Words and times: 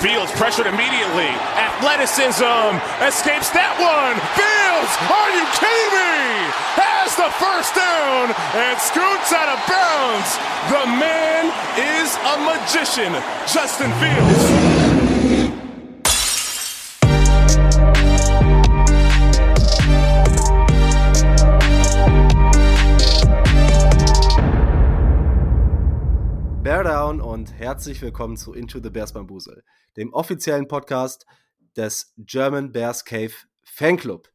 Fields 0.00 0.30
pressured 0.32 0.66
immediately. 0.66 1.26
Athleticism 1.58 2.70
escapes 3.02 3.50
that 3.50 3.74
one. 3.82 4.14
Fields, 4.38 4.92
are 5.10 5.30
you 5.34 5.42
kidding 5.58 5.90
me? 5.90 6.46
Has 6.78 7.18
the 7.18 7.26
first 7.42 7.74
down 7.74 8.30
and 8.30 8.78
scoots 8.78 9.34
out 9.34 9.50
of 9.50 9.58
bounds. 9.66 10.30
The 10.70 10.86
man 11.02 11.50
is 11.74 12.14
a 12.14 12.34
magician, 12.46 13.10
Justin 13.50 13.90
Fields. 13.98 14.77
Bear 26.88 27.04
Down 27.04 27.20
und 27.20 27.52
herzlich 27.52 28.00
willkommen 28.00 28.38
zu 28.38 28.54
Into 28.54 28.80
the 28.82 28.88
Bears 28.88 29.12
Bambusel, 29.12 29.62
dem 29.98 30.10
offiziellen 30.14 30.68
Podcast 30.68 31.26
des 31.76 32.14
German 32.16 32.72
Bears 32.72 33.04
Cave 33.04 33.32
Fanclub. 33.62 34.30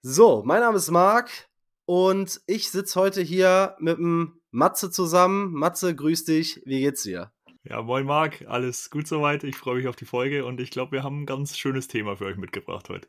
So, 0.00 0.44
mein 0.46 0.60
Name 0.60 0.76
ist 0.76 0.92
Marc 0.92 1.48
und 1.84 2.40
ich 2.46 2.70
sitze 2.70 3.00
heute 3.00 3.20
hier 3.20 3.74
mit 3.80 3.98
dem 3.98 4.40
Matze 4.52 4.92
zusammen. 4.92 5.52
Matze, 5.54 5.96
grüß 5.96 6.24
dich, 6.24 6.62
wie 6.66 6.82
geht's 6.82 7.02
dir? 7.02 7.32
Ja, 7.64 7.82
moin 7.82 8.06
Marc, 8.06 8.44
alles 8.46 8.88
gut 8.88 9.08
soweit. 9.08 9.42
Ich 9.42 9.56
freue 9.56 9.78
mich 9.78 9.88
auf 9.88 9.96
die 9.96 10.04
Folge 10.04 10.44
und 10.44 10.60
ich 10.60 10.70
glaube, 10.70 10.92
wir 10.92 11.02
haben 11.02 11.22
ein 11.22 11.26
ganz 11.26 11.58
schönes 11.58 11.88
Thema 11.88 12.16
für 12.16 12.26
euch 12.26 12.36
mitgebracht 12.36 12.90
heute. 12.90 13.08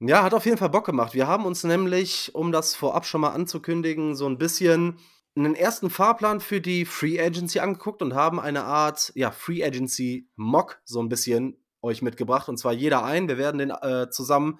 Ja, 0.00 0.22
hat 0.22 0.34
auf 0.34 0.44
jeden 0.44 0.58
Fall 0.58 0.68
Bock 0.68 0.84
gemacht. 0.84 1.14
Wir 1.14 1.28
haben 1.28 1.46
uns 1.46 1.64
nämlich, 1.64 2.34
um 2.34 2.52
das 2.52 2.74
vorab 2.74 3.06
schon 3.06 3.22
mal 3.22 3.30
anzukündigen, 3.30 4.16
so 4.16 4.26
ein 4.26 4.36
bisschen 4.36 4.98
einen 5.34 5.54
ersten 5.54 5.90
Fahrplan 5.90 6.40
für 6.40 6.60
die 6.60 6.84
Free 6.84 7.20
Agency 7.20 7.60
angeguckt 7.60 8.02
und 8.02 8.14
haben 8.14 8.38
eine 8.38 8.64
Art 8.64 9.12
ja, 9.14 9.30
Free 9.30 9.64
Agency 9.64 10.28
Mock 10.36 10.80
so 10.84 11.00
ein 11.00 11.08
bisschen 11.08 11.56
euch 11.80 12.02
mitgebracht. 12.02 12.48
Und 12.48 12.58
zwar 12.58 12.72
jeder 12.72 13.04
ein. 13.04 13.28
Wir 13.28 13.38
werden 13.38 13.58
den 13.58 13.70
äh, 13.70 14.08
zusammen 14.10 14.58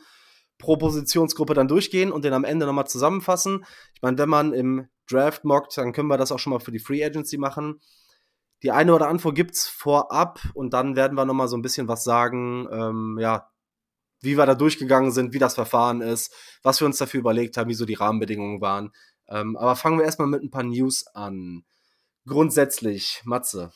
pro 0.59 0.77
Positionsgruppe 0.77 1.55
dann 1.55 1.69
durchgehen 1.69 2.13
und 2.13 2.25
den 2.25 2.33
am 2.33 2.45
Ende 2.45 2.67
nochmal 2.67 2.87
zusammenfassen. 2.87 3.65
Ich 3.95 4.03
meine, 4.03 4.19
wenn 4.19 4.29
man 4.29 4.53
im 4.53 4.89
Draft 5.11 5.45
mockt, 5.45 5.77
dann 5.77 5.93
können 5.93 6.09
wir 6.09 6.17
das 6.17 6.33
auch 6.33 6.39
schon 6.39 6.53
mal 6.53 6.61
für 6.61 6.73
die 6.73 6.79
Free 6.79 7.05
Agency 7.05 7.37
machen. 7.37 7.81
Die 8.63 8.71
eine 8.71 8.95
oder 8.95 9.09
andere 9.09 9.33
gibt 9.33 9.55
es 9.55 9.67
vorab 9.67 10.41
und 10.55 10.73
dann 10.73 10.95
werden 10.95 11.17
wir 11.17 11.25
nochmal 11.25 11.49
so 11.49 11.57
ein 11.57 11.63
bisschen 11.63 11.89
was 11.89 12.05
sagen, 12.05 12.69
ähm, 12.71 13.19
ja, 13.21 13.51
wie 14.21 14.39
wir 14.39 14.47
da 14.47 14.55
durchgegangen 14.55 15.11
sind, 15.11 15.35
wie 15.35 15.41
das 15.41 15.55
Verfahren 15.55 16.01
ist, 16.01 16.33
was 16.63 16.81
wir 16.81 16.87
uns 16.87 16.97
dafür 16.97 17.19
überlegt 17.19 17.57
haben, 17.57 17.69
wie 17.69 17.75
so 17.75 17.85
die 17.85 17.95
Rahmenbedingungen 17.95 18.61
waren. 18.61 18.93
Ähm, 19.29 19.57
aber 19.57 19.77
fangen 19.77 19.99
wir 19.99 20.05
erstmal 20.05 20.29
mit 20.29 20.43
ein 20.43 20.51
paar 20.51 20.63
News 20.63 21.07
an. 21.09 21.65
Grundsätzlich, 22.27 23.21
Matze. 23.25 23.73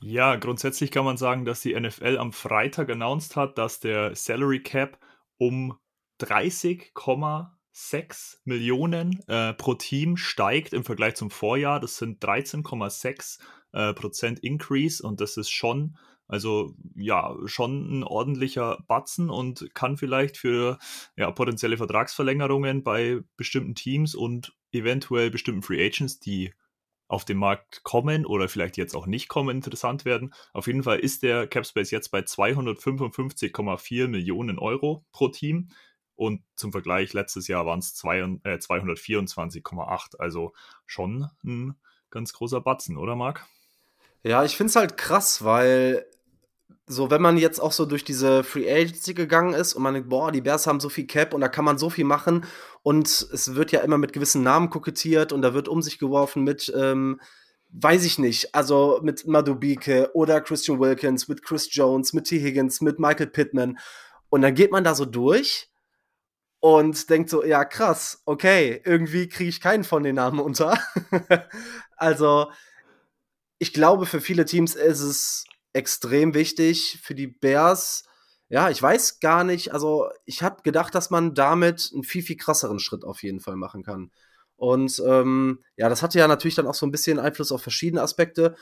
Ja, 0.00 0.36
grundsätzlich 0.36 0.92
kann 0.92 1.04
man 1.04 1.16
sagen, 1.16 1.44
dass 1.44 1.60
die 1.60 1.78
NFL 1.78 2.18
am 2.18 2.32
Freitag 2.32 2.90
announced 2.90 3.34
hat, 3.34 3.58
dass 3.58 3.80
der 3.80 4.14
Salary 4.14 4.62
Cap 4.62 5.00
um 5.38 5.76
30,6 6.20 8.36
Millionen 8.44 9.28
äh, 9.28 9.54
pro 9.54 9.74
Team 9.74 10.16
steigt 10.16 10.72
im 10.72 10.84
Vergleich 10.84 11.16
zum 11.16 11.30
Vorjahr. 11.30 11.80
Das 11.80 11.96
sind 11.96 12.22
13,6 12.22 13.40
äh, 13.72 13.92
Prozent 13.94 14.38
Increase 14.40 15.04
und 15.04 15.20
das 15.20 15.36
ist 15.36 15.50
schon 15.50 15.96
also 16.28 16.74
ja, 16.94 17.34
schon 17.46 18.00
ein 18.00 18.04
ordentlicher 18.04 18.84
Batzen 18.86 19.30
und 19.30 19.74
kann 19.74 19.96
vielleicht 19.96 20.36
für 20.36 20.78
ja, 21.16 21.30
potenzielle 21.30 21.78
Vertragsverlängerungen 21.78 22.84
bei 22.84 23.20
bestimmten 23.36 23.74
Teams 23.74 24.14
und 24.14 24.54
eventuell 24.70 25.30
bestimmten 25.30 25.62
Free 25.62 25.84
Agents, 25.84 26.20
die 26.20 26.52
auf 27.08 27.24
den 27.24 27.38
Markt 27.38 27.82
kommen 27.82 28.26
oder 28.26 28.48
vielleicht 28.48 28.76
jetzt 28.76 28.94
auch 28.94 29.06
nicht 29.06 29.28
kommen, 29.28 29.56
interessant 29.56 30.04
werden. 30.04 30.34
Auf 30.52 30.66
jeden 30.66 30.82
Fall 30.82 30.98
ist 30.98 31.22
der 31.22 31.46
Capspace 31.46 31.90
jetzt 31.90 32.10
bei 32.10 32.20
255,4 32.20 34.08
Millionen 34.08 34.58
Euro 34.58 35.06
pro 35.10 35.28
Team. 35.28 35.70
Und 36.14 36.42
zum 36.56 36.72
Vergleich, 36.72 37.14
letztes 37.14 37.48
Jahr 37.48 37.64
waren 37.64 37.78
es 37.78 37.92
äh, 38.04 38.58
224,8. 38.58 40.16
Also 40.18 40.52
schon 40.84 41.30
ein 41.44 41.76
ganz 42.10 42.32
großer 42.32 42.60
Batzen, 42.60 42.98
oder 42.98 43.16
Marc? 43.16 43.46
Ja, 44.24 44.44
ich 44.44 44.56
finde 44.56 44.70
es 44.70 44.76
halt 44.76 44.96
krass, 44.96 45.44
weil 45.44 46.04
so, 46.86 47.10
wenn 47.10 47.20
man 47.20 47.36
jetzt 47.36 47.60
auch 47.60 47.72
so 47.72 47.84
durch 47.84 48.04
diese 48.04 48.42
Free 48.42 48.70
Agency 48.70 49.14
gegangen 49.14 49.54
ist 49.54 49.74
und 49.74 49.82
man 49.82 49.94
denkt, 49.94 50.08
boah, 50.08 50.32
die 50.32 50.40
Bears 50.40 50.66
haben 50.66 50.80
so 50.80 50.88
viel 50.88 51.06
Cap 51.06 51.34
und 51.34 51.40
da 51.40 51.48
kann 51.48 51.64
man 51.64 51.78
so 51.78 51.90
viel 51.90 52.04
machen 52.04 52.46
und 52.82 53.06
es 53.08 53.54
wird 53.54 53.72
ja 53.72 53.80
immer 53.80 53.98
mit 53.98 54.12
gewissen 54.12 54.42
Namen 54.42 54.70
kokettiert 54.70 55.32
und 55.32 55.42
da 55.42 55.52
wird 55.54 55.68
um 55.68 55.82
sich 55.82 55.98
geworfen 55.98 56.44
mit, 56.44 56.72
ähm, 56.74 57.20
weiß 57.70 58.04
ich 58.04 58.18
nicht, 58.18 58.54
also 58.54 59.00
mit 59.02 59.26
Madubike 59.26 60.10
oder 60.14 60.40
Christian 60.40 60.80
Wilkins, 60.80 61.28
mit 61.28 61.42
Chris 61.42 61.68
Jones, 61.74 62.14
mit 62.14 62.24
T. 62.24 62.40
Higgins, 62.40 62.80
mit 62.80 62.98
Michael 62.98 63.28
Pittman 63.28 63.78
und 64.30 64.42
dann 64.42 64.54
geht 64.54 64.72
man 64.72 64.84
da 64.84 64.94
so 64.94 65.04
durch 65.04 65.70
und 66.60 67.10
denkt 67.10 67.30
so, 67.30 67.44
ja 67.44 67.64
krass, 67.64 68.22
okay, 68.24 68.80
irgendwie 68.84 69.28
kriege 69.28 69.50
ich 69.50 69.60
keinen 69.60 69.84
von 69.84 70.02
den 70.02 70.16
Namen 70.16 70.40
unter. 70.40 70.78
also, 71.96 72.50
ich 73.58 73.72
glaube, 73.72 74.06
für 74.06 74.20
viele 74.20 74.44
Teams 74.44 74.74
ist 74.74 75.00
es 75.00 75.44
extrem 75.78 76.34
wichtig 76.34 76.98
für 77.02 77.14
die 77.14 77.28
Bears. 77.28 78.04
Ja, 78.48 78.70
ich 78.70 78.82
weiß 78.82 79.20
gar 79.20 79.44
nicht. 79.44 79.72
Also, 79.72 80.08
ich 80.24 80.42
habe 80.42 80.62
gedacht, 80.62 80.94
dass 80.94 81.10
man 81.10 81.34
damit 81.34 81.90
einen 81.94 82.02
viel, 82.02 82.22
viel 82.22 82.36
krasseren 82.36 82.80
Schritt 82.80 83.04
auf 83.04 83.22
jeden 83.22 83.40
Fall 83.40 83.56
machen 83.56 83.82
kann. 83.82 84.10
Und 84.56 85.00
ähm, 85.06 85.60
ja, 85.76 85.88
das 85.88 86.02
hatte 86.02 86.18
ja 86.18 86.26
natürlich 86.26 86.56
dann 86.56 86.66
auch 86.66 86.74
so 86.74 86.84
ein 86.84 86.90
bisschen 86.90 87.20
Einfluss 87.20 87.52
auf 87.52 87.62
verschiedene 87.62 88.02
Aspekte. 88.02 88.56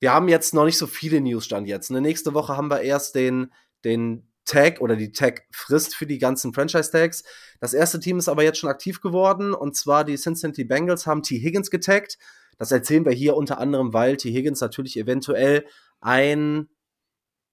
Wir 0.00 0.12
haben 0.12 0.28
jetzt 0.28 0.54
noch 0.54 0.64
nicht 0.64 0.78
so 0.78 0.86
viele 0.86 1.20
News 1.20 1.44
stand 1.44 1.68
jetzt. 1.68 1.90
Ne? 1.90 2.00
Nächste 2.00 2.32
Woche 2.32 2.56
haben 2.56 2.70
wir 2.70 2.80
erst 2.80 3.14
den, 3.14 3.52
den 3.84 4.30
Tag 4.46 4.80
oder 4.80 4.96
die 4.96 5.12
Tag-Frist 5.12 5.94
für 5.94 6.06
die 6.06 6.18
ganzen 6.18 6.54
Franchise-Tags. 6.54 7.22
Das 7.60 7.74
erste 7.74 8.00
Team 8.00 8.18
ist 8.18 8.30
aber 8.30 8.42
jetzt 8.42 8.58
schon 8.58 8.70
aktiv 8.70 9.02
geworden 9.02 9.52
und 9.52 9.76
zwar 9.76 10.04
die 10.04 10.16
Cincinnati 10.16 10.64
Bengals 10.64 11.06
haben 11.06 11.22
T. 11.22 11.38
Higgins 11.38 11.70
getaggt. 11.70 12.16
Das 12.56 12.72
erzählen 12.72 13.04
wir 13.04 13.12
hier 13.12 13.36
unter 13.36 13.58
anderem, 13.58 13.92
weil 13.92 14.16
T. 14.16 14.32
Higgins 14.32 14.60
natürlich 14.60 14.96
eventuell 14.96 15.66
ein, 16.00 16.68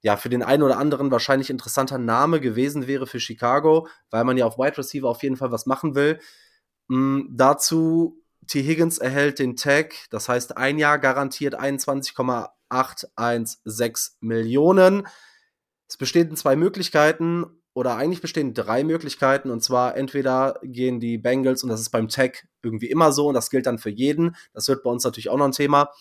ja, 0.02 0.18
für 0.18 0.30
den 0.30 0.44
einen 0.44 0.64
oder 0.64 0.78
anderen 0.78 1.12
wahrscheinlich 1.12 1.50
interessanter 1.50 1.98
Name 1.98 2.40
gewesen 2.40 2.88
wäre 2.88 3.08
für 3.08 3.20
Chicago, 3.20 3.88
weil 4.10 4.24
man 4.24 4.38
ja 4.38 4.46
auf 4.46 4.58
Wide 4.58 4.78
Receiver 4.78 5.10
auf 5.10 5.24
jeden 5.24 5.38
Fall 5.38 5.52
was 5.52 5.66
machen 5.66 5.96
will. 5.96 6.20
Mhm, 6.88 7.30
dazu, 7.32 8.24
T. 8.48 8.64
Higgins 8.64 8.98
erhält 8.98 9.40
den 9.40 9.56
Tag, 9.56 9.94
das 10.10 10.30
heißt 10.30 10.58
ein 10.58 10.78
Jahr 10.78 11.00
garantiert 11.00 11.56
21,816 11.56 14.18
Millionen. 14.22 15.08
Es 15.90 15.98
bestehen 15.98 16.36
zwei 16.36 16.56
Möglichkeiten 16.56 17.46
oder 17.74 17.96
eigentlich 17.96 18.22
bestehen 18.22 18.54
drei 18.54 18.84
Möglichkeiten 18.84 19.52
und 19.52 19.64
zwar 19.64 19.96
entweder 19.98 20.60
gehen 20.64 21.00
die 21.00 21.18
Bengals 21.18 21.64
und 21.64 21.70
das 21.70 21.82
ist 21.82 21.92
beim 21.92 22.08
Tag 22.08 22.48
irgendwie 22.64 22.90
immer 22.90 23.12
so 23.12 23.28
und 23.28 23.34
das 23.34 23.50
gilt 23.50 23.66
dann 23.68 23.78
für 23.78 23.90
jeden. 23.90 24.36
Das 24.54 24.68
wird 24.68 24.84
bei 24.84 24.90
uns 24.90 25.04
natürlich 25.04 25.30
auch 25.30 25.38
noch 25.38 25.46
ein 25.46 25.52
Thema 25.52 25.92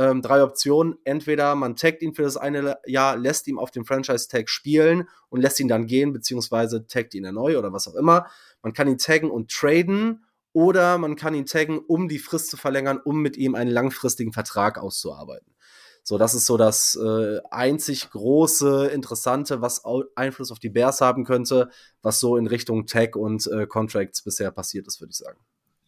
ähm, 0.00 0.22
drei 0.22 0.42
Optionen. 0.42 0.96
Entweder 1.04 1.54
man 1.54 1.76
taggt 1.76 2.00
ihn 2.00 2.14
für 2.14 2.22
das 2.22 2.38
eine 2.38 2.78
Jahr, 2.86 3.16
lässt 3.18 3.46
ihn 3.46 3.58
auf 3.58 3.70
dem 3.70 3.84
Franchise-Tag 3.84 4.48
spielen 4.48 5.08
und 5.28 5.42
lässt 5.42 5.60
ihn 5.60 5.68
dann 5.68 5.86
gehen, 5.86 6.14
beziehungsweise 6.14 6.86
taggt 6.86 7.14
ihn 7.14 7.24
erneut 7.24 7.56
oder 7.56 7.72
was 7.72 7.86
auch 7.86 7.94
immer. 7.94 8.26
Man 8.62 8.72
kann 8.72 8.88
ihn 8.88 8.96
taggen 8.96 9.30
und 9.30 9.50
traden 9.50 10.24
oder 10.52 10.96
man 10.96 11.16
kann 11.16 11.34
ihn 11.34 11.44
taggen, 11.44 11.78
um 11.78 12.08
die 12.08 12.18
Frist 12.18 12.48
zu 12.48 12.56
verlängern, 12.56 12.98
um 13.04 13.20
mit 13.20 13.36
ihm 13.36 13.54
einen 13.54 13.70
langfristigen 13.70 14.32
Vertrag 14.32 14.78
auszuarbeiten. 14.78 15.54
So, 16.02 16.16
das 16.16 16.34
ist 16.34 16.46
so 16.46 16.56
das 16.56 16.96
äh, 16.96 17.40
einzig 17.50 18.10
große, 18.10 18.86
interessante, 18.88 19.60
was 19.60 19.82
Einfluss 20.16 20.50
auf 20.50 20.58
die 20.58 20.70
Bears 20.70 21.02
haben 21.02 21.24
könnte, 21.24 21.68
was 22.00 22.20
so 22.20 22.38
in 22.38 22.46
Richtung 22.46 22.86
Tag 22.86 23.16
und 23.16 23.46
äh, 23.48 23.66
Contracts 23.66 24.22
bisher 24.22 24.50
passiert 24.50 24.86
ist, 24.86 25.00
würde 25.00 25.10
ich 25.10 25.18
sagen. 25.18 25.38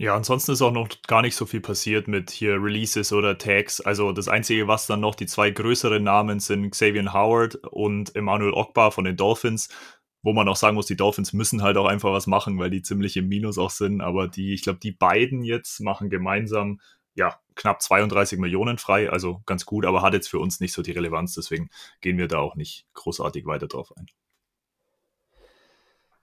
Ja, 0.02 0.16
ansonsten 0.16 0.50
ist 0.50 0.62
auch 0.62 0.72
noch 0.72 0.88
gar 1.06 1.22
nicht 1.22 1.36
so 1.36 1.46
viel 1.46 1.60
passiert 1.60 2.08
mit 2.08 2.32
hier 2.32 2.54
Releases 2.60 3.12
oder 3.12 3.38
Tags. 3.38 3.80
Also 3.80 4.10
das 4.10 4.26
Einzige, 4.26 4.66
was 4.66 4.88
dann 4.88 4.98
noch 4.98 5.14
die 5.14 5.26
zwei 5.26 5.52
größeren 5.52 6.02
Namen 6.02 6.40
sind, 6.40 6.68
Xavier 6.70 7.12
Howard 7.12 7.54
und 7.70 8.16
Emmanuel 8.16 8.52
Ogbar 8.52 8.90
von 8.90 9.04
den 9.04 9.16
Dolphins, 9.16 9.68
wo 10.22 10.32
man 10.32 10.48
auch 10.48 10.56
sagen 10.56 10.74
muss, 10.74 10.86
die 10.86 10.96
Dolphins 10.96 11.32
müssen 11.32 11.62
halt 11.62 11.76
auch 11.76 11.86
einfach 11.86 12.10
was 12.12 12.26
machen, 12.26 12.58
weil 12.58 12.70
die 12.70 12.82
ziemlich 12.82 13.16
im 13.16 13.28
Minus 13.28 13.58
auch 13.58 13.70
sind. 13.70 14.00
Aber 14.00 14.26
die, 14.26 14.54
ich 14.54 14.62
glaube, 14.62 14.80
die 14.80 14.90
beiden 14.90 15.44
jetzt 15.44 15.78
machen 15.78 16.10
gemeinsam 16.10 16.80
ja 17.14 17.38
knapp 17.54 17.80
32 17.80 18.40
Millionen 18.40 18.78
frei, 18.78 19.08
also 19.08 19.40
ganz 19.46 19.66
gut, 19.66 19.86
aber 19.86 20.02
hat 20.02 20.14
jetzt 20.14 20.28
für 20.28 20.40
uns 20.40 20.58
nicht 20.58 20.72
so 20.72 20.82
die 20.82 20.92
Relevanz, 20.92 21.34
deswegen 21.34 21.70
gehen 22.00 22.18
wir 22.18 22.26
da 22.26 22.38
auch 22.38 22.56
nicht 22.56 22.86
großartig 22.94 23.46
weiter 23.46 23.68
drauf 23.68 23.92
ein. 23.96 24.06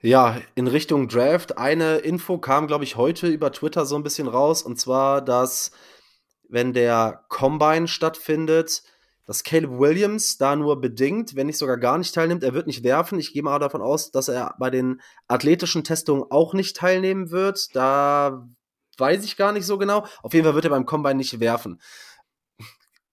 Ja, 0.02 0.38
in 0.56 0.68
Richtung 0.68 1.10
Draft. 1.10 1.58
Eine 1.58 1.98
Info 1.98 2.38
kam, 2.38 2.68
glaube 2.68 2.86
ich, 2.86 2.96
heute 2.96 3.28
über 3.28 3.52
Twitter 3.52 3.86
so 3.86 3.96
ein 3.96 4.04
bisschen 4.04 4.30
raus. 4.30 4.62
Und 4.64 4.80
zwar, 4.80 5.22
dass, 5.22 5.72
wenn 6.48 6.72
der 6.74 7.26
Combine 7.28 7.88
stattfindet, 7.90 8.84
dass 9.26 9.44
Caleb 9.44 9.78
Williams 9.78 10.38
da 10.38 10.56
nur 10.56 10.80
bedingt, 10.80 11.36
wenn 11.36 11.48
nicht 11.48 11.58
sogar 11.58 11.78
gar 11.78 11.98
nicht 11.98 12.16
teilnimmt. 12.16 12.44
Er 12.44 12.54
wird 12.54 12.66
nicht 12.66 12.84
werfen. 12.84 13.20
Ich 13.20 13.34
gehe 13.34 13.44
mal 13.44 13.60
davon 13.60 13.82
aus, 13.82 14.10
dass 14.10 14.30
er 14.30 14.56
bei 14.58 14.70
den 14.70 15.02
athletischen 15.28 15.84
Testungen 15.84 16.24
auch 16.30 16.54
nicht 16.54 16.78
teilnehmen 16.78 17.30
wird. 17.30 17.76
Da 17.76 18.48
weiß 18.98 19.26
ich 19.26 19.36
gar 19.36 19.52
nicht 19.52 19.66
so 19.66 19.78
genau. 19.78 20.06
Auf 20.24 20.34
jeden 20.34 20.46
Fall 20.46 20.56
wird 20.56 20.66
er 20.66 20.72
beim 20.72 20.86
Combine 20.86 21.16
nicht 21.16 21.42
werfen. 21.42 21.82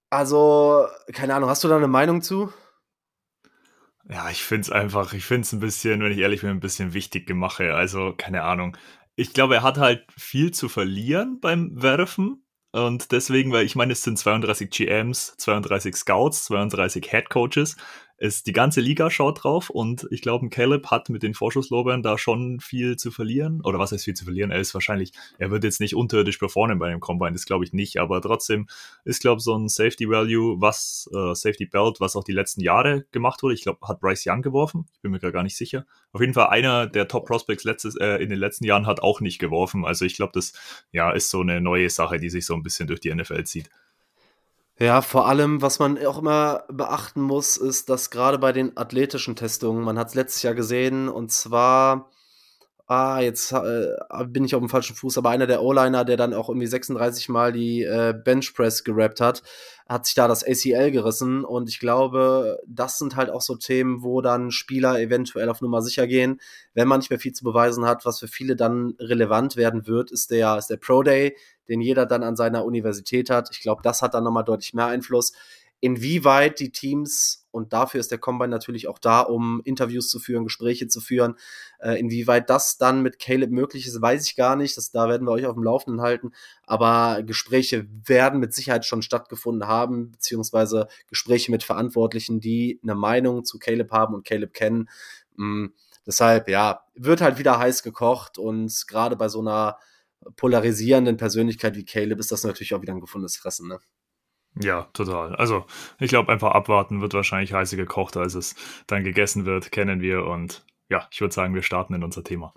Also, 0.08 0.86
keine 1.12 1.34
Ahnung, 1.34 1.50
hast 1.50 1.64
du 1.64 1.68
da 1.68 1.76
eine 1.76 1.88
Meinung 1.88 2.22
zu? 2.22 2.52
Ja, 4.08 4.30
ich 4.30 4.42
finde 4.42 4.62
es 4.62 4.70
einfach, 4.70 5.12
ich 5.14 5.24
finde 5.24 5.42
es 5.42 5.52
ein 5.52 5.60
bisschen, 5.60 6.00
wenn 6.00 6.12
ich 6.12 6.18
ehrlich 6.18 6.42
bin, 6.42 6.50
ein 6.50 6.60
bisschen 6.60 6.94
wichtig 6.94 7.26
gemacht. 7.26 7.60
Also, 7.60 8.14
keine 8.16 8.42
Ahnung. 8.42 8.76
Ich 9.16 9.32
glaube, 9.32 9.56
er 9.56 9.62
hat 9.62 9.78
halt 9.78 10.04
viel 10.16 10.52
zu 10.52 10.68
verlieren 10.68 11.40
beim 11.40 11.70
Werfen. 11.82 12.44
Und 12.72 13.10
deswegen, 13.10 13.52
weil 13.52 13.64
ich 13.64 13.74
meine, 13.74 13.92
es 13.92 14.02
sind 14.02 14.18
32 14.18 14.70
GMs, 14.70 15.34
32 15.38 15.96
Scouts, 15.96 16.44
32 16.44 17.06
Head 17.10 17.30
Coaches 17.30 17.76
ist 18.18 18.46
die 18.46 18.52
ganze 18.52 18.80
Liga 18.80 19.10
schaut 19.10 19.44
drauf 19.44 19.68
und 19.70 20.06
ich 20.10 20.22
glaube, 20.22 20.48
Caleb 20.48 20.90
hat 20.90 21.10
mit 21.10 21.22
den 21.22 21.34
Vorschusslobern 21.34 22.02
da 22.02 22.16
schon 22.16 22.60
viel 22.60 22.96
zu 22.96 23.10
verlieren. 23.10 23.60
Oder 23.62 23.78
was 23.78 23.92
heißt 23.92 24.04
viel 24.04 24.14
zu 24.14 24.24
verlieren? 24.24 24.50
Er 24.50 24.60
ist 24.60 24.72
wahrscheinlich, 24.74 25.12
er 25.38 25.50
wird 25.50 25.64
jetzt 25.64 25.80
nicht 25.80 25.94
unterirdisch 25.94 26.38
performen 26.38 26.78
bei 26.78 26.90
dem 26.90 27.00
Combine, 27.00 27.32
das 27.32 27.44
glaube 27.44 27.64
ich 27.64 27.72
nicht, 27.72 27.98
aber 27.98 28.22
trotzdem 28.22 28.68
ist, 29.04 29.20
glaube 29.20 29.38
ich, 29.38 29.44
so 29.44 29.54
ein 29.56 29.68
Safety 29.68 30.08
Value, 30.08 30.60
was, 30.60 31.10
äh, 31.12 31.34
Safety 31.34 31.66
Belt, 31.66 32.00
was 32.00 32.16
auch 32.16 32.24
die 32.24 32.32
letzten 32.32 32.62
Jahre 32.62 33.04
gemacht 33.12 33.42
wurde. 33.42 33.54
Ich 33.54 33.62
glaube, 33.62 33.86
hat 33.86 34.00
Bryce 34.00 34.24
Young 34.26 34.42
geworfen. 34.42 34.86
Ich 34.94 35.00
bin 35.00 35.10
mir 35.10 35.18
gar 35.18 35.42
nicht 35.42 35.56
sicher. 35.56 35.84
Auf 36.12 36.20
jeden 36.20 36.34
Fall 36.34 36.46
einer 36.48 36.86
der 36.86 37.08
Top 37.08 37.26
Prospects 37.26 37.64
letztes, 37.64 37.96
äh, 37.96 38.16
in 38.16 38.30
den 38.30 38.38
letzten 38.38 38.64
Jahren 38.64 38.86
hat 38.86 39.00
auch 39.00 39.20
nicht 39.20 39.38
geworfen. 39.38 39.84
Also 39.84 40.04
ich 40.04 40.16
glaube, 40.16 40.32
das 40.34 40.52
ja, 40.92 41.10
ist 41.10 41.30
so 41.30 41.40
eine 41.40 41.60
neue 41.60 41.90
Sache, 41.90 42.18
die 42.18 42.30
sich 42.30 42.46
so 42.46 42.54
ein 42.54 42.62
bisschen 42.62 42.86
durch 42.86 43.00
die 43.00 43.14
NFL 43.14 43.44
zieht. 43.44 43.68
Ja, 44.78 45.00
vor 45.00 45.26
allem, 45.26 45.62
was 45.62 45.78
man 45.78 45.96
auch 46.04 46.18
immer 46.18 46.64
beachten 46.68 47.22
muss, 47.22 47.56
ist, 47.56 47.88
dass 47.88 48.10
gerade 48.10 48.38
bei 48.38 48.52
den 48.52 48.76
athletischen 48.76 49.34
Testungen, 49.34 49.82
man 49.82 49.98
hat 49.98 50.08
es 50.08 50.14
letztes 50.14 50.42
Jahr 50.42 50.54
gesehen, 50.54 51.08
und 51.08 51.32
zwar, 51.32 52.10
ah, 52.86 53.20
jetzt 53.20 53.52
äh, 53.52 53.96
bin 54.26 54.44
ich 54.44 54.54
auf 54.54 54.60
dem 54.60 54.68
falschen 54.68 54.94
Fuß, 54.94 55.18
aber 55.18 55.30
einer 55.30 55.46
der 55.46 55.62
O-Liner, 55.62 56.04
der 56.04 56.16
dann 56.16 56.34
auch 56.34 56.48
irgendwie 56.48 56.66
36 56.66 57.28
Mal 57.28 57.52
die 57.52 57.82
äh, 57.82 58.14
Benchpress 58.14 58.84
gerappt 58.84 59.20
hat, 59.20 59.42
hat 59.88 60.06
sich 60.06 60.14
da 60.14 60.28
das 60.28 60.44
ACL 60.44 60.90
gerissen. 60.90 61.44
Und 61.44 61.68
ich 61.68 61.80
glaube, 61.80 62.58
das 62.66 62.98
sind 62.98 63.16
halt 63.16 63.30
auch 63.30 63.42
so 63.42 63.56
Themen, 63.56 64.02
wo 64.02 64.20
dann 64.20 64.50
Spieler 64.50 65.00
eventuell 65.00 65.48
auf 65.48 65.60
Nummer 65.60 65.82
sicher 65.82 66.06
gehen, 66.06 66.40
wenn 66.74 66.88
man 66.88 67.00
nicht 67.00 67.10
mehr 67.10 67.18
viel 67.18 67.32
zu 67.32 67.44
beweisen 67.44 67.84
hat. 67.84 68.04
Was 68.04 68.20
für 68.20 68.28
viele 68.28 68.56
dann 68.56 68.94
relevant 69.00 69.56
werden 69.56 69.86
wird, 69.86 70.10
ist 70.10 70.30
der, 70.30 70.56
ist 70.58 70.68
der 70.68 70.76
Pro 70.76 71.02
Day 71.02 71.36
den 71.68 71.80
jeder 71.80 72.06
dann 72.06 72.22
an 72.22 72.36
seiner 72.36 72.64
Universität 72.64 73.30
hat. 73.30 73.48
Ich 73.50 73.60
glaube, 73.60 73.82
das 73.82 74.02
hat 74.02 74.14
dann 74.14 74.24
nochmal 74.24 74.44
deutlich 74.44 74.74
mehr 74.74 74.86
Einfluss. 74.86 75.32
Inwieweit 75.86 76.58
die 76.58 76.72
Teams, 76.72 77.46
und 77.52 77.72
dafür 77.72 78.00
ist 78.00 78.10
der 78.10 78.18
Combine 78.18 78.48
natürlich 78.48 78.88
auch 78.88 78.98
da, 78.98 79.20
um 79.20 79.60
Interviews 79.62 80.08
zu 80.08 80.18
führen, 80.18 80.42
Gespräche 80.42 80.88
zu 80.88 81.00
führen, 81.00 81.36
äh, 81.78 81.96
inwieweit 81.96 82.50
das 82.50 82.76
dann 82.76 83.02
mit 83.02 83.20
Caleb 83.20 83.52
möglich 83.52 83.86
ist, 83.86 84.02
weiß 84.02 84.26
ich 84.26 84.34
gar 84.34 84.56
nicht. 84.56 84.76
Das, 84.76 84.90
da 84.90 85.08
werden 85.08 85.28
wir 85.28 85.30
euch 85.30 85.46
auf 85.46 85.54
dem 85.54 85.62
Laufenden 85.62 86.02
halten. 86.02 86.32
Aber 86.64 87.22
Gespräche 87.22 87.86
werden 88.04 88.40
mit 88.40 88.52
Sicherheit 88.52 88.84
schon 88.84 89.00
stattgefunden 89.00 89.68
haben, 89.68 90.10
beziehungsweise 90.10 90.88
Gespräche 91.06 91.52
mit 91.52 91.62
Verantwortlichen, 91.62 92.40
die 92.40 92.80
eine 92.82 92.96
Meinung 92.96 93.44
zu 93.44 93.60
Caleb 93.60 93.92
haben 93.92 94.12
und 94.16 94.26
Caleb 94.26 94.54
kennen. 94.54 94.88
Mhm. 95.36 95.72
Deshalb, 96.04 96.48
ja, 96.48 96.82
wird 96.96 97.20
halt 97.20 97.38
wieder 97.38 97.60
heiß 97.60 97.84
gekocht 97.84 98.38
und 98.38 98.88
gerade 98.88 99.14
bei 99.14 99.28
so 99.28 99.38
einer 99.38 99.78
polarisierenden 100.34 101.16
Persönlichkeit 101.16 101.76
wie 101.76 101.84
Caleb 101.84 102.18
ist 102.18 102.32
das 102.32 102.42
natürlich 102.42 102.74
auch 102.74 102.82
wieder 102.82 102.92
ein 102.92 103.00
gefundenes 103.00 103.36
Fressen, 103.36 103.68
ne? 103.68 103.78
Ja, 104.60 104.88
total. 104.92 105.36
Also, 105.36 105.66
ich 105.98 106.08
glaube, 106.08 106.32
einfach 106.32 106.52
abwarten 106.52 107.00
wird 107.00 107.14
wahrscheinlich 107.14 107.52
heißer 107.52 107.76
gekocht, 107.76 108.16
als 108.16 108.34
es 108.34 108.54
dann 108.86 109.04
gegessen 109.04 109.44
wird, 109.44 109.70
kennen 109.70 110.00
wir. 110.00 110.24
Und 110.24 110.64
ja, 110.88 111.06
ich 111.10 111.20
würde 111.20 111.34
sagen, 111.34 111.54
wir 111.54 111.62
starten 111.62 111.94
in 111.94 112.02
unser 112.02 112.24
Thema. 112.24 112.54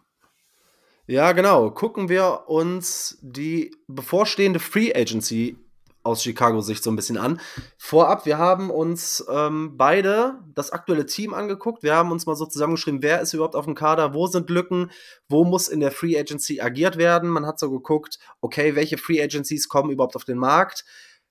Ja, 1.07 1.31
genau. 1.31 1.71
Gucken 1.71 2.07
wir 2.07 2.47
uns 2.47 3.17
die 3.21 3.75
bevorstehende 3.87 4.59
Free 4.59 4.93
Agency 4.93 5.57
aus 6.03 6.23
Chicago-Sicht 6.23 6.83
so 6.83 6.91
ein 6.91 6.95
bisschen 6.95 7.17
an. 7.17 7.41
Vorab, 7.77 8.25
wir 8.25 8.37
haben 8.37 8.69
uns 8.69 9.25
ähm, 9.29 9.75
beide 9.75 10.35
das 10.55 10.71
aktuelle 10.71 11.05
Team 11.05 11.33
angeguckt. 11.33 11.83
Wir 11.83 11.95
haben 11.95 12.11
uns 12.11 12.25
mal 12.25 12.35
so 12.35 12.45
zusammengeschrieben, 12.45 13.01
wer 13.01 13.21
ist 13.21 13.33
überhaupt 13.33 13.55
auf 13.55 13.65
dem 13.65 13.75
Kader, 13.75 14.13
wo 14.13 14.27
sind 14.27 14.49
Lücken, 14.49 14.91
wo 15.27 15.43
muss 15.43 15.67
in 15.67 15.81
der 15.81 15.91
Free 15.91 16.17
Agency 16.17 16.61
agiert 16.61 16.97
werden. 16.97 17.29
Man 17.29 17.45
hat 17.45 17.59
so 17.59 17.69
geguckt, 17.69 18.19
okay, 18.39 18.75
welche 18.75 18.97
Free 18.97 19.21
Agencies 19.21 19.67
kommen 19.67 19.91
überhaupt 19.91 20.15
auf 20.15 20.25
den 20.25 20.37
Markt. 20.37 20.85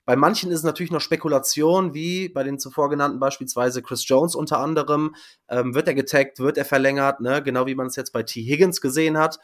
Bei 0.09 0.15
manchen 0.15 0.49
ist 0.49 0.57
es 0.57 0.63
natürlich 0.63 0.89
noch 0.89 1.01
Spekulation, 1.01 1.93
wie 1.93 2.29
bei 2.29 2.41
den 2.41 2.57
zuvor 2.57 2.89
genannten 2.89 3.19
beispielsweise 3.19 3.83
Chris 3.83 4.07
Jones 4.07 4.33
unter 4.33 4.57
anderem. 4.57 5.13
Ähm, 5.47 5.75
wird 5.75 5.87
er 5.87 5.93
getaggt, 5.93 6.39
wird 6.39 6.57
er 6.57 6.65
verlängert, 6.65 7.21
ne? 7.21 7.43
genau 7.43 7.67
wie 7.67 7.75
man 7.75 7.85
es 7.85 7.95
jetzt 7.95 8.11
bei 8.11 8.23
T. 8.23 8.41
Higgins 8.41 8.81
gesehen 8.81 9.19
hat. 9.19 9.37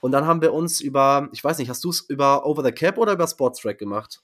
Und 0.00 0.10
dann 0.10 0.26
haben 0.26 0.42
wir 0.42 0.54
uns 0.54 0.80
über, 0.80 1.28
ich 1.30 1.44
weiß 1.44 1.58
nicht, 1.58 1.68
hast 1.68 1.84
du 1.84 1.90
es 1.90 2.00
über 2.00 2.44
Over 2.44 2.64
the 2.64 2.72
Cap 2.72 2.98
oder 2.98 3.12
über 3.12 3.28
Sports 3.28 3.60
Track 3.60 3.78
gemacht? 3.78 4.20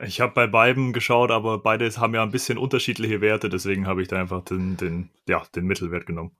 Ich 0.00 0.20
habe 0.20 0.32
bei 0.34 0.48
beiden 0.48 0.92
geschaut, 0.92 1.30
aber 1.30 1.58
beide 1.58 1.88
haben 1.88 2.14
ja 2.16 2.24
ein 2.24 2.32
bisschen 2.32 2.58
unterschiedliche 2.58 3.20
Werte, 3.20 3.48
deswegen 3.48 3.86
habe 3.86 4.02
ich 4.02 4.08
da 4.08 4.16
einfach 4.18 4.42
den, 4.42 4.76
den, 4.76 5.10
ja, 5.28 5.44
den 5.54 5.66
Mittelwert 5.66 6.06
genommen. 6.06 6.32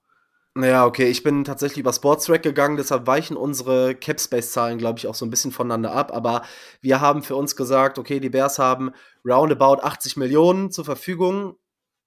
Naja, 0.58 0.86
okay, 0.86 1.08
ich 1.08 1.22
bin 1.22 1.44
tatsächlich 1.44 1.80
über 1.80 1.92
Sportstrack 1.92 2.42
gegangen, 2.42 2.78
deshalb 2.78 3.06
weichen 3.06 3.36
unsere 3.36 3.94
Capspace-Zahlen, 3.94 4.78
glaube 4.78 4.98
ich, 4.98 5.06
auch 5.06 5.14
so 5.14 5.26
ein 5.26 5.30
bisschen 5.30 5.52
voneinander 5.52 5.92
ab. 5.92 6.14
Aber 6.14 6.44
wir 6.80 7.02
haben 7.02 7.22
für 7.22 7.36
uns 7.36 7.56
gesagt, 7.56 7.98
okay, 7.98 8.20
die 8.20 8.30
Bears 8.30 8.58
haben 8.58 8.92
roundabout 9.22 9.82
80 9.82 10.16
Millionen 10.16 10.70
zur 10.70 10.86
Verfügung. 10.86 11.56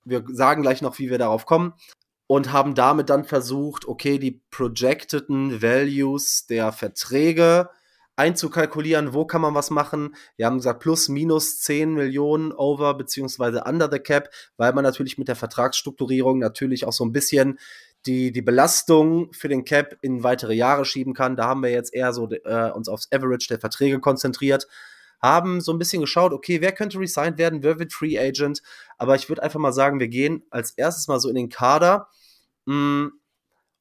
Wir 0.04 0.24
sagen 0.30 0.64
gleich 0.64 0.82
noch, 0.82 0.98
wie 0.98 1.12
wir 1.12 1.20
darauf 1.20 1.46
kommen. 1.46 1.74
Und 2.26 2.52
haben 2.52 2.74
damit 2.74 3.12
dann 3.12 3.24
versucht, 3.24 3.88
okay, 3.88 4.18
die 4.18 4.42
projecteden 4.50 5.62
Values 5.62 6.48
der 6.48 6.72
Verträge 6.72 7.70
einzukalkulieren, 8.20 9.14
wo 9.14 9.26
kann 9.26 9.42
man 9.42 9.56
was 9.56 9.70
machen. 9.70 10.16
Wir 10.36 10.48
haben 10.48 10.58
gesagt, 10.58 10.82
plus, 10.82 11.08
minus 11.08 11.62
10 11.62 11.94
Millionen 11.94 12.52
over 12.52 12.96
beziehungsweise 12.96 13.64
under 13.66 13.90
the 13.90 14.00
cap, 14.00 14.30
weil 14.58 14.74
man 14.74 14.84
natürlich 14.84 15.18
mit 15.18 15.30
der 15.30 15.38
Vertragsstrukturierung 15.38 16.38
natürlich 16.40 16.86
auch 16.86 16.92
so 16.92 17.06
ein 17.06 17.14
bisschen 17.14 17.60
die, 18.06 18.32
die 18.32 18.42
Belastung 18.42 19.32
für 19.34 19.50
den 19.50 19.66
Cap 19.66 19.98
in 20.02 20.24
weitere 20.24 20.54
Jahre 20.54 20.86
schieben 20.86 21.14
kann. 21.14 21.36
Da 21.36 21.46
haben 21.46 21.64
wir 21.64 21.72
jetzt 21.72 21.94
eher 21.94 22.14
so 22.14 22.30
äh, 22.30 22.72
uns 22.72 22.88
aufs 22.88 23.10
Average 23.12 23.48
der 23.50 23.60
Verträge 23.60 24.00
konzentriert, 24.00 24.68
haben 25.22 25.60
so 25.60 25.74
ein 25.74 25.80
bisschen 25.80 26.02
geschaut, 26.02 26.32
okay, 26.32 26.62
wer 26.62 26.72
könnte 26.72 26.98
resigned 27.00 27.38
werden, 27.38 27.62
wer 27.62 27.78
wird 27.78 27.92
Free 27.92 28.18
Agent, 28.18 28.62
aber 28.98 29.16
ich 29.16 29.28
würde 29.28 29.44
einfach 29.44 29.60
mal 29.60 29.74
sagen, 29.74 30.00
wir 30.00 30.08
gehen 30.08 30.44
als 30.50 30.72
erstes 30.72 31.08
mal 31.08 31.20
so 31.20 31.30
in 31.30 31.36
den 31.36 31.50
Kader. 31.50 32.08
Mm, 32.66 33.08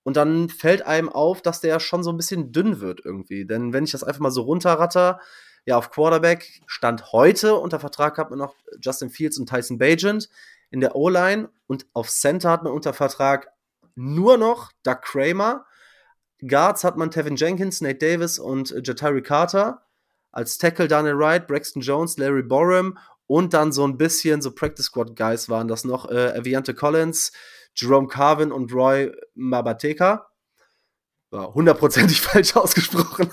und 0.03 0.17
dann 0.17 0.49
fällt 0.49 0.83
einem 0.83 1.09
auf, 1.11 1.43
dass 1.43 1.61
der 1.61 1.79
schon 1.81 2.03
so 2.03 2.11
ein 2.11 2.17
bisschen 2.17 2.51
dünn 2.51 2.81
wird 2.81 3.01
irgendwie. 3.05 3.45
Denn 3.45 3.73
wenn 3.73 3.85
ich 3.85 3.93
das 3.93 4.03
einfach 4.03 4.21
mal 4.21 4.31
so 4.31 4.43
runterratter, 4.43 5.21
ja, 5.67 5.77
auf 5.77 5.91
Quarterback 5.91 6.63
stand 6.67 7.13
heute 7.13 7.57
unter 7.57 7.79
Vertrag 7.79 8.17
hat 8.17 8.31
man 8.31 8.39
noch 8.39 8.55
Justin 8.81 9.11
Fields 9.11 9.39
und 9.39 9.51
Tyson 9.51 9.77
Bagent 9.77 10.31
in 10.71 10.81
der 10.81 10.97
O-Line 10.97 11.51
und 11.67 11.87
auf 11.93 12.09
Center 12.09 12.51
hat 12.51 12.63
man 12.63 12.73
unter 12.73 12.95
Vertrag 12.95 13.53
nur 13.99 14.39
noch 14.39 14.71
Doug 14.85 15.03
Kramer. 15.03 15.67
Guards 16.47 16.85
hat 16.85 16.97
man 16.97 17.11
Tevin 17.11 17.37
Jenkins, 17.37 17.81
Nate 17.81 17.99
Davis 17.99 18.39
und 18.39 18.71
Jatari 18.87 19.23
Carter. 19.23 19.83
Als 20.31 20.59
Tackle 20.59 20.87
Daniel 20.87 21.19
Wright, 21.19 21.49
Braxton 21.49 21.83
Jones, 21.83 22.17
Larry 22.17 22.43
Borum 22.43 22.97
und 23.27 23.55
dann 23.55 23.73
so 23.73 23.87
ein 23.87 23.99
bisschen 23.99 24.41
so 24.41 24.53
Practice 24.53 24.87
Squad 24.87 25.17
Guys 25.17 25.49
waren 25.49 25.69
das 25.69 25.85
noch. 25.85 26.09
Äh, 26.11 26.33
Aviante 26.39 26.75
Collins, 26.75 27.33
Jerome 27.75 28.09
Carvin 28.09 28.53
und 28.53 28.73
Roy 28.73 29.13
Mabateka. 29.35 30.29
War 31.31 31.55
hundertprozentig 31.55 32.21
falsch 32.23 32.57
ausgesprochen. 32.57 33.31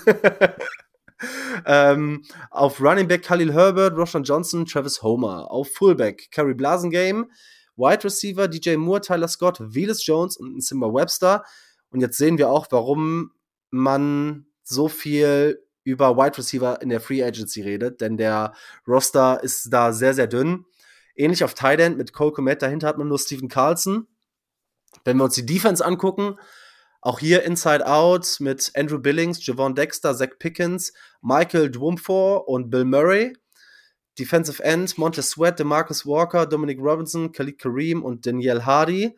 ähm, 1.66 2.24
auf 2.50 2.80
Running 2.80 3.08
Back 3.08 3.22
Khalil 3.22 3.52
Herbert, 3.52 3.96
Roshan 3.96 4.24
Johnson, 4.24 4.66
Travis 4.66 5.02
Homer. 5.02 5.50
Auf 5.50 5.68
Fullback 5.74 6.30
Kerry 6.30 6.54
Blasengame, 6.54 7.28
Wide 7.76 8.04
Receiver 8.04 8.48
DJ 8.48 8.76
Moore, 8.76 9.00
Tyler 9.00 9.28
Scott, 9.28 9.58
Velas 9.60 10.04
Jones 10.04 10.36
und 10.36 10.62
Simba 10.62 10.92
Webster. 10.92 11.44
Und 11.90 12.00
jetzt 12.00 12.18
sehen 12.18 12.38
wir 12.38 12.50
auch, 12.50 12.66
warum 12.70 13.32
man 13.70 14.46
so 14.62 14.88
viel 14.88 15.62
über 15.84 16.16
Wide 16.16 16.36
Receiver 16.38 16.82
in 16.82 16.88
der 16.88 17.00
Free 17.00 17.22
Agency 17.22 17.62
redet, 17.62 18.00
denn 18.00 18.16
der 18.16 18.52
Roster 18.88 19.42
ist 19.42 19.72
da 19.72 19.92
sehr, 19.92 20.14
sehr 20.14 20.26
dünn. 20.26 20.64
Ähnlich 21.14 21.44
auf 21.44 21.54
Tight 21.54 21.80
End 21.80 21.96
mit 21.96 22.12
Cole 22.12 22.32
Komet, 22.32 22.60
dahinter 22.60 22.88
hat 22.88 22.98
man 22.98 23.08
nur 23.08 23.18
Steven 23.18 23.48
Carlson. 23.48 24.08
Wenn 25.04 25.16
wir 25.16 25.24
uns 25.24 25.36
die 25.36 25.46
Defense 25.46 25.84
angucken, 25.84 26.38
auch 27.00 27.20
hier 27.20 27.44
Inside 27.44 27.86
Out 27.86 28.38
mit 28.40 28.72
Andrew 28.74 28.98
Billings, 28.98 29.46
Javon 29.46 29.76
Dexter, 29.76 30.14
Zach 30.16 30.30
Pickens, 30.40 30.92
Michael 31.22 31.70
Dwumfor 31.70 32.48
und 32.48 32.68
Bill 32.68 32.84
Murray. 32.84 33.32
Defensive 34.18 34.62
End, 34.62 34.96
Montez 34.98 35.30
Sweat, 35.30 35.58
DeMarcus 35.58 36.06
Walker, 36.06 36.46
Dominic 36.46 36.78
Robinson, 36.80 37.32
Khalid 37.32 37.58
Kareem 37.58 38.02
und 38.02 38.26
Danielle 38.26 38.64
Hardy. 38.64 39.14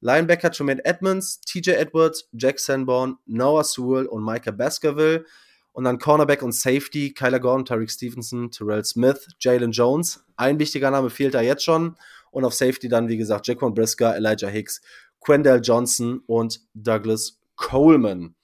Linebacker 0.00 0.50
Jermaine 0.52 0.84
Edmonds, 0.84 1.40
TJ 1.40 1.70
Edwards, 1.70 2.28
Jack 2.32 2.60
Sanborn, 2.60 3.16
Noah 3.26 3.64
Sewell 3.64 4.06
und 4.06 4.24
Micah 4.24 4.52
Baskerville. 4.52 5.24
Und 5.72 5.84
dann 5.84 5.98
Cornerback 5.98 6.42
und 6.42 6.52
Safety, 6.52 7.12
Kyler 7.12 7.40
Gordon, 7.40 7.66
Tariq 7.66 7.90
Stevenson, 7.90 8.50
Terrell 8.50 8.84
Smith, 8.84 9.28
Jalen 9.40 9.72
Jones. 9.72 10.24
Ein 10.36 10.58
wichtiger 10.58 10.90
Name 10.90 11.10
fehlt 11.10 11.34
da 11.34 11.40
jetzt 11.42 11.64
schon. 11.64 11.96
Und 12.30 12.44
auf 12.44 12.54
Safety 12.54 12.88
dann, 12.88 13.08
wie 13.08 13.16
gesagt, 13.16 13.46
Jaquan 13.46 13.74
Brisker, 13.74 14.16
Elijah 14.16 14.48
Hicks, 14.48 14.80
Quendell 15.20 15.60
Johnson 15.62 16.22
und 16.26 16.60
Douglas 16.74 17.38
Coleman. 17.56 18.34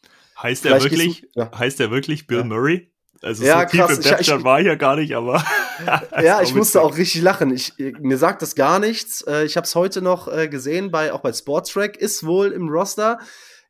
Heißt 0.43 0.67
er 0.67 0.83
wirklich, 0.83 1.27
ja. 1.35 1.51
heißt 1.57 1.81
er 1.81 1.91
wirklich 1.91 2.27
Bill 2.27 2.39
ja. 2.39 2.45
Murray? 2.45 2.92
Also 3.23 3.45
Ja, 3.45 3.61
so 3.61 3.67
tief 3.69 3.81
krass. 3.81 3.91
im 3.95 4.01
Ich- 4.01 4.07
Depth 4.09 4.21
ich- 4.21 4.27
Chart 4.29 4.45
war 4.45 4.61
ich 4.61 4.67
ja 4.67 4.75
gar 4.75 4.97
nicht, 4.97 5.15
aber 5.15 5.43
Ja, 6.23 6.43
ich 6.43 6.55
musste 6.55 6.81
auch 6.83 6.97
richtig 6.97 7.23
lachen. 7.23 7.53
Ich, 7.55 7.73
mir 7.79 8.19
sagt 8.19 8.43
das 8.43 8.55
gar 8.55 8.79
nichts. 8.79 9.23
Äh, 9.23 9.45
Ich 9.45 9.57
habe 9.57 9.65
es 9.65 9.75
heute 9.75 10.03
noch 10.03 10.29
äh, 10.29 10.49
gesehen, 10.49 10.91
bei, 10.91 11.13
auch 11.13 11.21
bei 11.21 11.33
Sportstrack, 11.33 11.97
ist 11.97 12.25
wohl 12.27 12.53
im 12.53 12.69
Roster. 12.69 13.19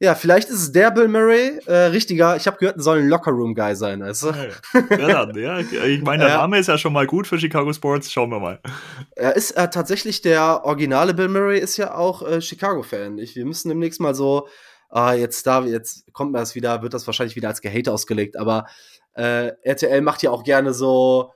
Ja, 0.00 0.16
vielleicht 0.16 0.48
ist 0.48 0.56
es 0.60 0.72
der 0.72 0.90
Bill 0.90 1.06
Murray. 1.06 1.60
Äh, 1.66 1.74
richtiger, 1.92 2.34
ich 2.34 2.48
habe 2.48 2.56
gehört, 2.56 2.82
soll 2.82 2.98
ein 2.98 3.08
Lockerroom-Guy 3.08 3.76
sein. 3.76 4.00
Du? 4.00 4.06
ja, 4.98 5.30
ja, 5.30 5.58
ich 5.60 6.02
meine, 6.02 6.24
der. 6.24 6.38
Name 6.38 6.58
ist 6.58 6.66
ja 6.66 6.76
schon 6.76 6.92
mal 6.92 7.06
gut 7.06 7.28
für 7.28 7.38
Chicago 7.38 7.72
Sports. 7.72 8.10
Schauen 8.10 8.30
wir 8.30 8.40
mal. 8.40 8.58
Er 9.14 9.36
ist 9.36 9.52
äh, 9.52 9.70
tatsächlich 9.70 10.20
der 10.22 10.64
originale 10.64 11.14
Bill 11.14 11.28
Murray, 11.28 11.60
ist 11.60 11.76
ja 11.76 11.94
auch 11.94 12.22
äh, 12.26 12.40
Chicago-Fan. 12.40 13.18
Ich- 13.18 13.36
Wir 13.36 13.44
müssen 13.44 13.68
demnächst 13.68 14.00
mal 14.00 14.14
so, 14.14 14.48
ah, 14.88 15.12
jetzt 15.12 15.46
da, 15.46 15.62
jetzt 15.64 16.12
kommt 16.12 16.32
mir 16.32 16.38
das 16.38 16.56
wieder, 16.56 16.82
wird 16.82 16.94
das 16.94 17.06
wahrscheinlich 17.06 17.36
wieder 17.36 17.48
als 17.50 17.60
Gehate 17.60 17.92
ausgelegt, 17.92 18.36
aber 18.36 18.66
äh, 19.14 19.52
RTL 19.62 20.00
macht 20.00 20.22
ja 20.22 20.30
auch 20.30 20.44
gerne 20.44 20.74
so 20.74 21.32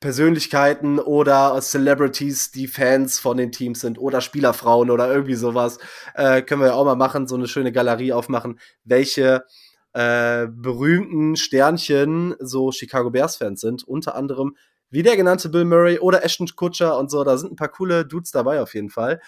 Persönlichkeiten 0.00 0.98
oder 0.98 1.60
Celebrities, 1.60 2.50
die 2.50 2.68
Fans 2.68 3.20
von 3.20 3.36
den 3.36 3.52
Teams 3.52 3.80
sind 3.80 3.98
oder 3.98 4.22
Spielerfrauen 4.22 4.90
oder 4.90 5.12
irgendwie 5.12 5.34
sowas. 5.34 5.78
Äh, 6.14 6.40
können 6.42 6.62
wir 6.62 6.68
ja 6.68 6.74
auch 6.74 6.86
mal 6.86 6.96
machen, 6.96 7.26
so 7.26 7.36
eine 7.36 7.46
schöne 7.46 7.70
Galerie 7.70 8.14
aufmachen, 8.14 8.58
welche 8.84 9.44
äh, 9.92 10.46
berühmten 10.48 11.36
Sternchen 11.36 12.34
so 12.40 12.72
Chicago 12.72 13.10
Bears-Fans 13.10 13.60
sind. 13.60 13.84
Unter 13.84 14.14
anderem 14.14 14.56
wie 14.88 15.02
der 15.02 15.16
genannte 15.16 15.50
Bill 15.50 15.66
Murray 15.66 15.98
oder 15.98 16.24
Ashton 16.24 16.48
Kutcher 16.56 16.98
und 16.98 17.10
so. 17.10 17.22
Da 17.22 17.36
sind 17.36 17.52
ein 17.52 17.56
paar 17.56 17.68
coole 17.68 18.06
Dudes 18.06 18.30
dabei 18.30 18.62
auf 18.62 18.74
jeden 18.74 18.90
Fall. 18.90 19.20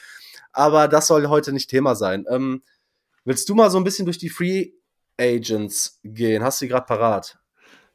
Aber 0.52 0.88
das 0.88 1.07
soll 1.07 1.26
heute 1.28 1.52
nicht 1.52 1.69
Thema 1.69 1.95
sein. 1.95 2.25
Ähm, 2.31 2.62
willst 3.25 3.49
du 3.49 3.54
mal 3.54 3.71
so 3.71 3.78
ein 3.78 3.85
bisschen 3.85 4.07
durch 4.07 4.19
die 4.19 4.31
Free 4.31 4.73
Agents 5.19 6.00
gehen? 6.02 6.42
Hast 6.42 6.61
du 6.61 6.64
die 6.64 6.71
gerade 6.71 6.87
parat? 6.87 7.42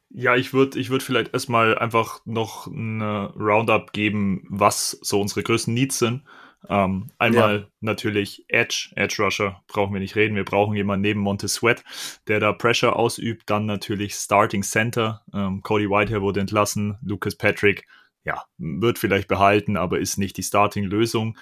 Ja, 0.10 0.36
ich 0.36 0.54
würde 0.54 0.80
ich 0.80 0.90
würd 0.90 1.04
vielleicht 1.04 1.34
erstmal 1.34 1.78
einfach 1.78 2.22
noch 2.26 2.68
eine 2.68 3.34
Roundup 3.36 3.94
geben, 3.94 4.46
was 4.50 4.92
so 5.02 5.20
unsere 5.20 5.44
größten 5.44 5.74
Needs 5.74 6.00
sind. 6.00 6.24
Ähm, 6.70 7.12
einmal 7.18 7.68
natürlich 7.82 8.46
Edge, 8.48 8.90
Edge 8.96 9.22
Rusher, 9.24 9.62
brauchen 9.68 9.94
wir 9.94 10.00
nicht 10.00 10.16
reden. 10.16 10.36
Wir 10.36 10.44
brauchen 10.44 10.76
jemanden 10.76 11.02
neben 11.02 11.20
Monte 11.20 11.48
Sweat, 11.48 11.84
der 12.28 12.40
da 12.40 12.52
Pressure 12.54 12.96
ausübt. 12.96 13.50
Dann 13.50 13.66
natürlich 13.66 14.16
Starting 14.16 14.64
Center. 14.64 15.22
Ähm, 15.34 15.62
Cody 15.62 15.90
Whitehair 15.90 16.22
wurde 16.22 16.40
entlassen. 16.40 16.98
Lucas 17.04 17.36
Patrick, 17.36 17.86
ja, 18.24 18.44
wird 18.58 19.00
vielleicht 19.00 19.28
behalten, 19.28 19.78
aber 19.78 20.00
ist 20.00 20.18
nicht 20.18 20.36
die 20.38 20.44
Starting-Lösung. 20.44 21.38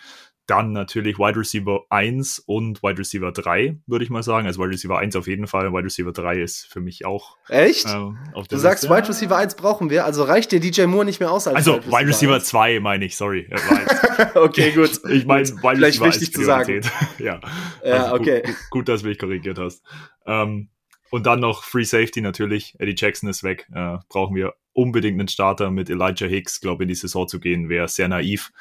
Dann 0.48 0.74
natürlich 0.74 1.18
Wide 1.18 1.40
Receiver 1.40 1.86
1 1.90 2.40
und 2.40 2.84
Wide 2.84 3.00
Receiver 3.00 3.32
3, 3.32 3.78
würde 3.88 4.04
ich 4.06 4.12
mal 4.12 4.22
sagen. 4.22 4.46
Also 4.46 4.62
Wide 4.62 4.72
Receiver 4.72 4.98
1 4.98 5.16
auf 5.16 5.28
jeden 5.28 5.48
Fall. 5.48 5.74
Wide 5.74 5.86
Receiver 5.86 6.12
3 6.12 6.40
ist 6.40 6.68
für 6.68 6.82
mich 6.82 7.06
auch 7.06 7.38
Echt? 7.50 7.88
ähm, 7.88 8.18
du 8.34 8.58
sagst, 8.58 8.84
Liste. 8.84 8.96
Wide 8.96 9.10
Receiver 9.10 9.36
1 9.38 9.56
brauchen 9.56 9.90
wir, 9.90 10.06
also 10.06 10.24
reicht 10.24 10.52
dir 10.52 10.60
DJ 10.60 10.84
Moore 10.86 11.06
nicht 11.06 11.20
mehr 11.20 11.32
aus 11.32 11.48
als 11.48 11.56
Also 11.56 11.84
Wide 11.86 12.08
Receiver 12.08 12.36
1? 12.36 12.46
2 12.46 12.80
meine 12.80 13.06
ich, 13.06 13.18
sorry. 13.18 13.50
Okay, 14.36 14.72
gut. 14.72 14.92
Ich 15.10 15.26
meine. 15.26 15.48
Wide 15.48 15.76
Vielleicht 15.76 16.02
Receiver 16.02 16.06
wichtig 16.06 16.34
zu 16.34 16.44
sagen. 16.44 16.82
Ja, 17.20 17.40
Ja, 17.84 18.04
Also 18.04 18.16
okay. 18.16 18.42
Gut, 18.44 18.56
gut, 18.70 18.90
dass 18.90 19.02
du 19.02 19.08
mich 19.08 19.20
korrigiert 19.20 19.58
hast. 19.58 19.84
Ähm, 20.26 20.70
und 21.12 21.26
dann 21.26 21.40
noch 21.40 21.64
Free 21.64 21.84
Safety 21.84 22.22
natürlich. 22.22 22.76
Eddie 22.80 22.96
Jackson 22.98 23.30
ist 23.30 23.44
weg. 23.44 23.68
Äh, 23.74 23.98
brauchen 24.10 24.36
wir 24.36 24.54
unbedingt 24.74 25.20
einen 25.20 25.28
Starter 25.28 25.72
mit 25.72 25.90
Elijah 25.90 26.28
Hicks. 26.28 26.60
Glaube 26.60 26.84
in 26.84 26.90
die 26.90 26.96
Saison 26.96 27.28
zu 27.28 27.40
gehen, 27.40 27.70
wäre 27.70 27.88
sehr 27.88 28.08
naiv. 28.08 28.52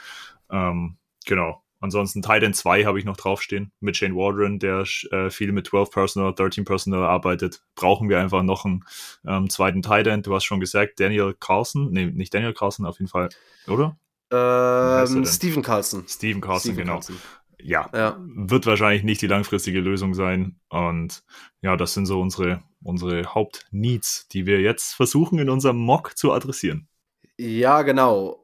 Ähm, 0.50 0.96
genau. 1.26 1.63
Ansonsten 1.84 2.22
Titan 2.22 2.54
2 2.54 2.86
habe 2.86 2.98
ich 2.98 3.04
noch 3.04 3.18
draufstehen 3.18 3.70
mit 3.78 3.94
Shane 3.98 4.16
Waldron, 4.16 4.58
der 4.58 4.86
äh, 5.10 5.28
viel 5.28 5.52
mit 5.52 5.66
12 5.66 5.90
Personal, 5.90 6.34
13 6.34 6.64
Personal 6.64 7.04
arbeitet. 7.04 7.62
Brauchen 7.74 8.08
wir 8.08 8.18
einfach 8.18 8.42
noch 8.42 8.64
einen 8.64 8.86
ähm, 9.26 9.50
zweiten 9.50 9.82
Titan. 9.82 10.22
Du 10.22 10.34
hast 10.34 10.44
schon 10.44 10.60
gesagt, 10.60 10.98
Daniel 10.98 11.34
Carlson. 11.38 11.90
Nee, 11.92 12.06
nicht 12.06 12.32
Daniel 12.32 12.54
Carlson, 12.54 12.86
auf 12.86 13.00
jeden 13.00 13.10
Fall. 13.10 13.28
Oder? 13.68 13.98
er 14.30 15.04
Ähm? 15.06 15.26
Steven 15.26 15.62
Carlson. 15.62 16.04
Steven 16.08 16.40
Carlson, 16.40 16.72
Steven 16.72 16.86
genau. 16.86 16.92
Carlson. 16.94 17.16
Ja, 17.60 17.90
Ja. 17.94 18.16
wird 18.18 18.64
wahrscheinlich 18.64 19.02
nicht 19.04 19.20
die 19.20 19.26
langfristige 19.26 19.80
Lösung 19.80 20.14
sein. 20.14 20.58
Und 20.70 21.22
ja, 21.60 21.76
das 21.76 21.92
sind 21.92 22.06
so 22.06 22.18
unsere, 22.18 22.62
unsere 22.82 23.26
Hauptneeds, 23.26 24.26
die 24.28 24.46
wir 24.46 24.62
jetzt 24.62 24.94
versuchen 24.94 25.38
in 25.38 25.50
unserem 25.50 25.76
Mock 25.76 26.16
zu 26.16 26.32
adressieren. 26.32 26.88
Ja, 27.36 27.82
genau. 27.82 28.43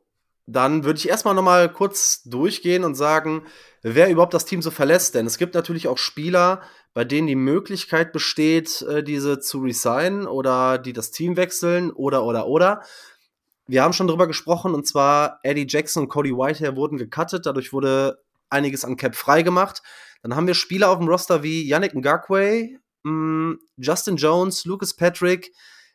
Dann 0.52 0.84
würde 0.84 0.98
ich 0.98 1.08
erstmal 1.08 1.34
noch 1.34 1.42
mal 1.42 1.72
kurz 1.72 2.22
durchgehen 2.24 2.82
und 2.82 2.96
sagen, 2.96 3.46
wer 3.82 4.10
überhaupt 4.10 4.34
das 4.34 4.46
Team 4.46 4.62
so 4.62 4.72
verlässt. 4.72 5.14
Denn 5.14 5.26
es 5.26 5.38
gibt 5.38 5.54
natürlich 5.54 5.86
auch 5.86 5.98
Spieler, 5.98 6.62
bei 6.92 7.04
denen 7.04 7.28
die 7.28 7.36
Möglichkeit 7.36 8.12
besteht, 8.12 8.82
äh, 8.82 9.04
diese 9.04 9.38
zu 9.38 9.60
resignen 9.60 10.26
oder 10.26 10.78
die 10.78 10.92
das 10.92 11.12
Team 11.12 11.36
wechseln 11.36 11.92
oder, 11.92 12.24
oder, 12.24 12.48
oder. 12.48 12.82
Wir 13.68 13.84
haben 13.84 13.92
schon 13.92 14.08
drüber 14.08 14.26
gesprochen 14.26 14.74
und 14.74 14.88
zwar 14.88 15.38
Eddie 15.44 15.66
Jackson 15.68 16.04
und 16.04 16.08
Cody 16.08 16.32
Whitehair 16.32 16.74
wurden 16.74 16.98
gecuttet. 16.98 17.46
Dadurch 17.46 17.72
wurde 17.72 18.20
einiges 18.48 18.84
an 18.84 18.96
Cap 18.96 19.14
freigemacht. 19.14 19.82
Dann 20.22 20.34
haben 20.34 20.48
wir 20.48 20.54
Spieler 20.54 20.90
auf 20.90 20.98
dem 20.98 21.06
Roster 21.06 21.44
wie 21.44 21.64
Yannick 21.64 21.94
Ngakwe, 21.94 22.80
mh, 23.04 23.54
Justin 23.76 24.16
Jones, 24.16 24.64
Lucas 24.64 24.94
Patrick, 24.94 25.52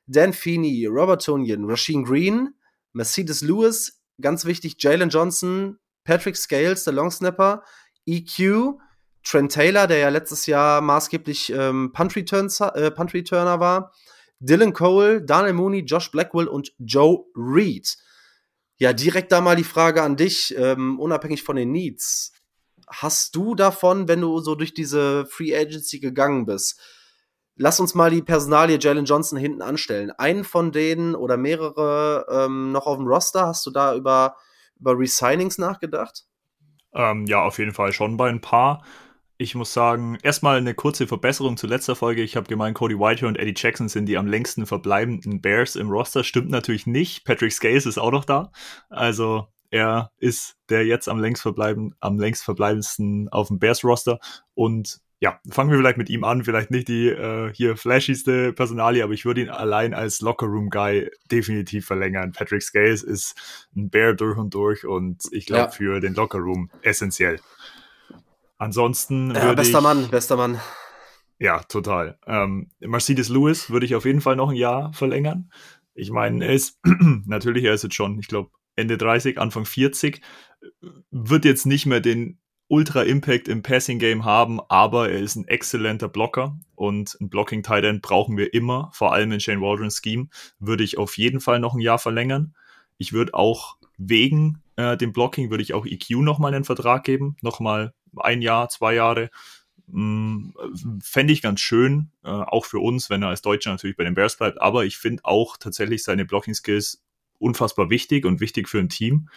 Dan 0.07 0.31
Feeney, 0.31 0.85
Robert 0.85 1.25
Tonyan, 1.25 1.65
Rasheen 1.65 2.05
Green, 2.05 2.53
Mercedes 2.93 3.41
Lewis, 3.41 3.99
ganz 4.21 4.45
wichtig, 4.45 4.75
Jalen 4.79 5.09
Johnson, 5.09 5.79
Patrick 6.03 6.37
Scales, 6.37 6.83
der 6.83 6.93
Longsnapper, 6.93 7.63
EQ, 8.05 8.77
Trent 9.23 9.51
Taylor, 9.51 9.87
der 9.87 9.97
ja 9.97 10.09
letztes 10.09 10.45
Jahr 10.45 10.81
maßgeblich 10.81 11.51
ähm, 11.51 11.91
Punt, 11.93 12.15
Returns, 12.15 12.59
äh, 12.61 12.91
Punt 12.91 13.13
Returner 13.13 13.59
war, 13.59 13.91
Dylan 14.39 14.73
Cole, 14.73 15.21
Daniel 15.23 15.53
Mooney, 15.53 15.79
Josh 15.79 16.11
Blackwell 16.11 16.47
und 16.47 16.73
Joe 16.77 17.25
Reed. 17.35 17.97
Ja, 18.77 18.93
direkt 18.93 19.31
da 19.31 19.41
mal 19.41 19.55
die 19.55 19.63
Frage 19.63 20.03
an 20.03 20.15
dich, 20.15 20.53
ähm, 20.57 20.99
unabhängig 20.99 21.43
von 21.43 21.55
den 21.55 21.71
Needs. 21.71 22.33
Hast 22.87 23.35
du 23.35 23.55
davon, 23.55 24.07
wenn 24.07 24.21
du 24.21 24.39
so 24.41 24.53
durch 24.53 24.73
diese 24.73 25.25
Free 25.25 25.55
Agency 25.55 25.99
gegangen 25.99 26.45
bist, 26.45 26.79
lass 27.55 27.79
uns 27.79 27.95
mal 27.95 28.11
die 28.11 28.21
Personalie 28.21 28.77
Jalen 28.79 29.05
Johnson 29.05 29.37
hinten 29.37 29.61
anstellen. 29.61 30.11
Einen 30.11 30.43
von 30.43 30.71
denen 30.71 31.15
oder 31.15 31.37
mehrere 31.37 32.25
ähm, 32.29 32.71
noch 32.71 32.85
auf 32.85 32.97
dem 32.97 33.07
Roster, 33.07 33.47
hast 33.47 33.65
du 33.65 33.71
da 33.71 33.95
über, 33.95 34.35
über 34.79 34.97
Resignings 34.97 35.57
nachgedacht? 35.57 36.25
Ähm, 36.93 37.25
ja, 37.25 37.43
auf 37.43 37.59
jeden 37.59 37.73
Fall 37.73 37.91
schon 37.91 38.17
bei 38.17 38.29
ein 38.29 38.41
paar. 38.41 38.83
Ich 39.37 39.53
muss 39.53 39.73
sagen, 39.73 40.17
erstmal 40.23 40.57
eine 40.57 40.73
kurze 40.73 41.07
Verbesserung 41.07 41.57
zu 41.57 41.67
letzter 41.67 41.97
Folge. 41.97 42.21
Ich 42.21 42.37
habe 42.37 42.47
gemeint, 42.47 42.77
Cody 42.77 42.97
Whitehair 42.97 43.27
und 43.27 43.37
Eddie 43.37 43.53
Jackson 43.55 43.89
sind 43.89 44.05
die 44.05 44.17
am 44.17 44.27
längsten 44.27 44.65
verbleibenden 44.65 45.41
Bears 45.41 45.75
im 45.75 45.89
Roster. 45.89 46.23
Stimmt 46.23 46.49
natürlich 46.49 46.87
nicht. 46.87 47.25
Patrick 47.25 47.51
Scales 47.51 47.85
ist 47.85 47.97
auch 47.97 48.11
noch 48.11 48.23
da. 48.23 48.51
Also 48.89 49.47
er 49.71 50.11
ist 50.19 50.55
der 50.69 50.85
jetzt 50.85 51.09
am 51.09 51.19
längst 51.19 51.41
verbleiben, 51.41 51.95
am 51.99 52.17
längst 52.17 52.45
verbleibendsten 52.45 53.27
auf 53.27 53.49
dem 53.49 53.59
Bears-Roster. 53.59 54.19
Und 54.53 55.01
ja, 55.21 55.39
fangen 55.49 55.71
wir 55.71 55.77
vielleicht 55.77 55.97
mit 55.97 56.09
ihm 56.09 56.23
an. 56.23 56.43
Vielleicht 56.43 56.71
nicht 56.71 56.87
die 56.87 57.07
äh, 57.07 57.51
hier 57.53 57.77
flashigste 57.77 58.51
Personalie, 58.53 59.03
aber 59.03 59.13
ich 59.13 59.25
würde 59.25 59.41
ihn 59.41 59.49
allein 59.49 59.93
als 59.93 60.19
Locker-Room-Guy 60.21 61.09
definitiv 61.31 61.85
verlängern. 61.85 62.31
Patrick 62.33 62.61
Scales 62.61 63.01
ist 63.01 63.67
ein 63.75 63.89
Bear 63.89 64.13
durch 64.13 64.37
und 64.37 64.53
durch 64.53 64.85
und 64.85 65.23
ich 65.31 65.45
glaube 65.45 65.63
Ja. 65.63 65.69
für 65.69 65.99
den 66.01 66.13
Locker-Room 66.15 66.69
essentiell. 66.81 67.39
Ansonsten 68.57 69.33
Ja, 69.35 69.53
bester 69.53 69.79
ich, 69.79 69.83
Mann, 69.83 70.09
bester 70.09 70.37
Mann. 70.37 70.59
ja, 71.39 71.59
total. 71.63 72.17
Ähm, 72.25 72.71
Mercedes 72.79 73.29
Lewis 73.29 73.69
würde 73.69 73.85
ich 73.85 73.95
auf 73.95 74.05
jeden 74.05 74.21
Fall 74.21 74.35
noch 74.35 74.49
ein 74.49 74.55
Jahr 74.55 74.93
verlängern. 74.93 75.51
Ich 75.93 76.11
meine, 76.11 76.45
er 76.45 76.53
ist, 76.53 76.79
natürlich, 77.25 77.63
er 77.65 77.73
ist 77.73 77.83
jetzt 77.83 77.95
schon, 77.95 78.19
ich 78.19 78.27
glaube, 78.27 78.51
Ende 78.75 78.97
30, 78.97 79.39
Anfang 79.39 79.65
40, 79.65 80.21
wird 81.11 81.45
jetzt 81.45 81.65
nicht 81.65 81.85
mehr 81.85 82.01
den 82.01 82.39
Ultra-Impact 82.67 83.47
im 83.47 83.61
Passing-Game 83.61 84.25
haben, 84.25 84.59
aber 84.69 85.09
er 85.09 85.19
ist 85.19 85.35
ein 85.35 85.47
exzellenter 85.47 86.09
Blocker 86.09 86.57
und 86.73 87.15
ein 87.21 87.29
Blocking-Tight 87.29 87.83
End 87.83 88.01
brauchen 88.01 88.37
wir 88.37 88.53
immer, 88.53 88.89
vor 88.93 89.13
allem 89.13 89.31
in 89.31 89.39
Shane 89.39 89.61
Waldron's 89.61 90.01
Scheme, 90.03 90.27
würde 90.59 90.83
ich 90.83 90.97
auf 90.97 91.17
jeden 91.17 91.41
Fall 91.41 91.59
noch 91.59 91.75
ein 91.75 91.81
Jahr 91.81 91.99
verlängern. 91.99 92.55
Ich 92.97 93.13
würde 93.13 93.33
auch 93.33 93.77
wegen 93.97 94.63
äh, 94.77 94.97
dem 94.97 95.13
Blocking, 95.13 95.51
würde 95.51 95.63
ich 95.63 95.73
auch 95.73 95.85
EQ 95.85 96.21
nochmal 96.21 96.53
einen 96.53 96.63
Vertrag 96.63 97.03
geben, 97.03 97.37
nochmal 97.41 97.93
ein 98.17 98.41
Jahr, 98.41 98.69
zwei 98.69 98.95
Jahre. 98.95 99.29
Mm, 99.87 100.49
Fände 101.03 101.33
ich 101.33 101.43
ganz 101.43 101.61
schön, 101.61 102.09
äh, 102.23 102.29
auch 102.29 102.65
für 102.65 102.79
uns, 102.79 103.11
wenn 103.11 103.21
er 103.21 103.29
als 103.29 103.43
Deutscher 103.43 103.71
natürlich 103.71 103.95
bei 103.95 104.03
den 104.03 104.15
Bears 104.15 104.37
bleibt, 104.37 104.59
aber 104.59 104.85
ich 104.85 104.97
finde 104.97 105.23
auch 105.25 105.57
tatsächlich 105.57 106.03
seine 106.03 106.25
Blocking-Skills 106.25 107.03
unfassbar 107.37 107.89
wichtig 107.91 108.25
und 108.25 108.39
wichtig 108.39 108.67
für 108.67 108.79
ein 108.79 108.89
Team. 108.89 109.29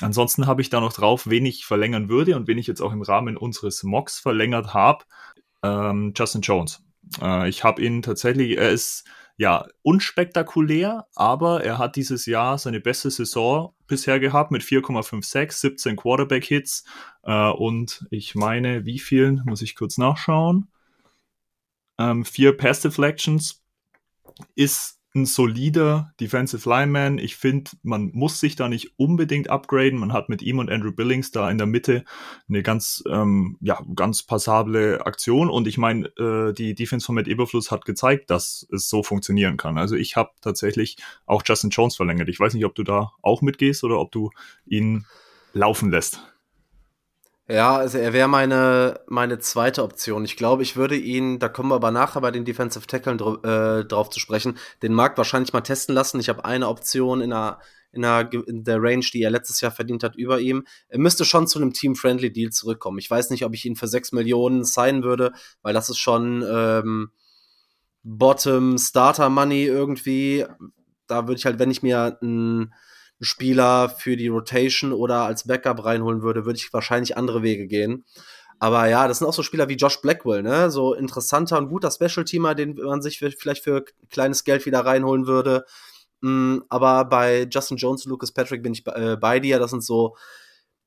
Ansonsten 0.00 0.46
habe 0.46 0.60
ich 0.60 0.70
da 0.70 0.80
noch 0.80 0.92
drauf, 0.92 1.28
wen 1.28 1.46
ich 1.46 1.66
verlängern 1.66 2.08
würde 2.08 2.36
und 2.36 2.48
wen 2.48 2.58
ich 2.58 2.66
jetzt 2.66 2.80
auch 2.80 2.92
im 2.92 3.02
Rahmen 3.02 3.36
unseres 3.36 3.82
Mocks 3.84 4.18
verlängert 4.18 4.74
habe. 4.74 5.04
Ähm, 5.62 6.12
Justin 6.16 6.40
Jones. 6.40 6.82
Äh, 7.20 7.48
ich 7.48 7.64
habe 7.64 7.82
ihn 7.82 8.02
tatsächlich, 8.02 8.56
er 8.58 8.70
ist 8.70 9.04
ja 9.36 9.66
unspektakulär, 9.82 11.06
aber 11.14 11.64
er 11.64 11.78
hat 11.78 11.96
dieses 11.96 12.26
Jahr 12.26 12.58
seine 12.58 12.80
beste 12.80 13.10
Saison 13.10 13.74
bisher 13.86 14.20
gehabt 14.20 14.50
mit 14.50 14.62
4,56, 14.62 15.52
17 15.52 15.96
Quarterback-Hits 15.96 16.84
äh, 17.24 17.50
und 17.50 18.06
ich 18.10 18.34
meine, 18.34 18.84
wie 18.84 18.98
viel, 18.98 19.42
muss 19.44 19.62
ich 19.62 19.74
kurz 19.74 19.98
nachschauen, 19.98 20.68
ähm, 21.98 22.24
vier 22.24 22.56
Pass 22.56 22.80
Deflections 22.80 23.62
ist 24.54 24.93
ein 25.14 25.26
solider 25.26 26.12
Defensive 26.20 26.68
Lineman. 26.68 27.18
Ich 27.18 27.36
finde, 27.36 27.70
man 27.82 28.10
muss 28.12 28.40
sich 28.40 28.56
da 28.56 28.68
nicht 28.68 28.98
unbedingt 28.98 29.48
upgraden. 29.48 29.98
Man 29.98 30.12
hat 30.12 30.28
mit 30.28 30.42
ihm 30.42 30.58
und 30.58 30.70
Andrew 30.70 30.90
Billings 30.90 31.30
da 31.30 31.48
in 31.50 31.58
der 31.58 31.68
Mitte 31.68 32.04
eine 32.48 32.64
ganz, 32.64 33.02
ähm, 33.08 33.56
ja, 33.60 33.80
ganz 33.94 34.24
passable 34.24 35.06
Aktion. 35.06 35.48
Und 35.48 35.68
ich 35.68 35.78
meine, 35.78 36.08
äh, 36.18 36.52
die 36.52 36.74
Defense 36.74 37.06
von 37.06 37.14
Matt 37.14 37.28
Eberfluss 37.28 37.70
hat 37.70 37.84
gezeigt, 37.84 38.28
dass 38.30 38.66
es 38.72 38.88
so 38.88 39.04
funktionieren 39.04 39.56
kann. 39.56 39.78
Also 39.78 39.94
ich 39.94 40.16
habe 40.16 40.30
tatsächlich 40.40 40.96
auch 41.26 41.42
Justin 41.46 41.70
Jones 41.70 41.94
verlängert. 41.94 42.28
Ich 42.28 42.40
weiß 42.40 42.54
nicht, 42.54 42.64
ob 42.64 42.74
du 42.74 42.82
da 42.82 43.12
auch 43.22 43.40
mitgehst 43.40 43.84
oder 43.84 44.00
ob 44.00 44.10
du 44.10 44.30
ihn 44.66 45.06
laufen 45.52 45.90
lässt. 45.92 46.33
Ja, 47.46 47.76
also 47.76 47.98
er 47.98 48.14
wäre 48.14 48.26
meine, 48.26 49.00
meine 49.06 49.38
zweite 49.38 49.82
Option. 49.82 50.24
Ich 50.24 50.36
glaube, 50.36 50.62
ich 50.62 50.76
würde 50.76 50.96
ihn, 50.96 51.38
da 51.38 51.50
kommen 51.50 51.68
wir 51.70 51.74
aber 51.74 51.90
nachher 51.90 52.22
bei 52.22 52.30
den 52.30 52.46
Defensive 52.46 52.86
Tackeln 52.86 53.18
äh, 53.18 53.84
drauf 53.84 54.08
zu 54.08 54.18
sprechen, 54.18 54.56
den 54.82 54.94
Markt 54.94 55.18
wahrscheinlich 55.18 55.52
mal 55.52 55.60
testen 55.60 55.94
lassen. 55.94 56.20
Ich 56.20 56.30
habe 56.30 56.46
eine 56.46 56.68
Option 56.68 57.20
in 57.20 57.30
der, 57.30 57.58
in, 57.92 58.00
der, 58.00 58.30
in 58.32 58.64
der 58.64 58.82
Range, 58.82 59.04
die 59.12 59.22
er 59.22 59.30
letztes 59.30 59.60
Jahr 59.60 59.72
verdient 59.72 60.02
hat, 60.02 60.16
über 60.16 60.40
ihm. 60.40 60.66
Er 60.88 60.98
müsste 60.98 61.26
schon 61.26 61.46
zu 61.46 61.58
einem 61.58 61.74
Team-Friendly 61.74 62.32
Deal 62.32 62.50
zurückkommen. 62.50 62.98
Ich 62.98 63.10
weiß 63.10 63.28
nicht, 63.28 63.44
ob 63.44 63.52
ich 63.52 63.66
ihn 63.66 63.76
für 63.76 63.88
6 63.88 64.12
Millionen 64.12 64.64
signen 64.64 65.02
würde, 65.02 65.32
weil 65.60 65.74
das 65.74 65.90
ist 65.90 65.98
schon 65.98 66.42
ähm, 66.50 67.10
Bottom 68.02 68.78
Starter 68.78 69.28
Money 69.28 69.64
irgendwie. 69.64 70.46
Da 71.06 71.28
würde 71.28 71.38
ich 71.38 71.44
halt, 71.44 71.58
wenn 71.58 71.70
ich 71.70 71.82
mir 71.82 72.16
ein 72.22 72.72
Spieler 73.20 73.88
für 73.88 74.16
die 74.16 74.28
Rotation 74.28 74.92
oder 74.92 75.22
als 75.22 75.46
Backup 75.46 75.84
reinholen 75.84 76.22
würde, 76.22 76.44
würde 76.44 76.58
ich 76.58 76.72
wahrscheinlich 76.72 77.16
andere 77.16 77.42
Wege 77.42 77.66
gehen. 77.66 78.04
Aber 78.58 78.88
ja, 78.88 79.08
das 79.08 79.18
sind 79.18 79.26
auch 79.26 79.34
so 79.34 79.42
Spieler 79.42 79.68
wie 79.68 79.74
Josh 79.74 80.00
Blackwell, 80.00 80.42
ne? 80.42 80.70
So 80.70 80.94
interessanter 80.94 81.58
und 81.58 81.68
guter 81.68 81.90
Special-Teamer, 81.90 82.54
den 82.54 82.74
man 82.74 83.02
sich 83.02 83.18
vielleicht 83.18 83.62
für 83.64 83.84
kleines 84.10 84.44
Geld 84.44 84.64
wieder 84.66 84.80
reinholen 84.80 85.26
würde. 85.26 85.64
Mm, 86.20 86.60
aber 86.68 87.04
bei 87.04 87.46
Justin 87.50 87.76
Jones 87.76 88.06
und 88.06 88.10
Lucas 88.10 88.32
Patrick 88.32 88.62
bin 88.62 88.72
ich 88.72 88.86
äh, 88.86 89.16
bei 89.16 89.40
dir. 89.40 89.58
Das 89.58 89.70
sind 89.70 89.84
so, 89.84 90.16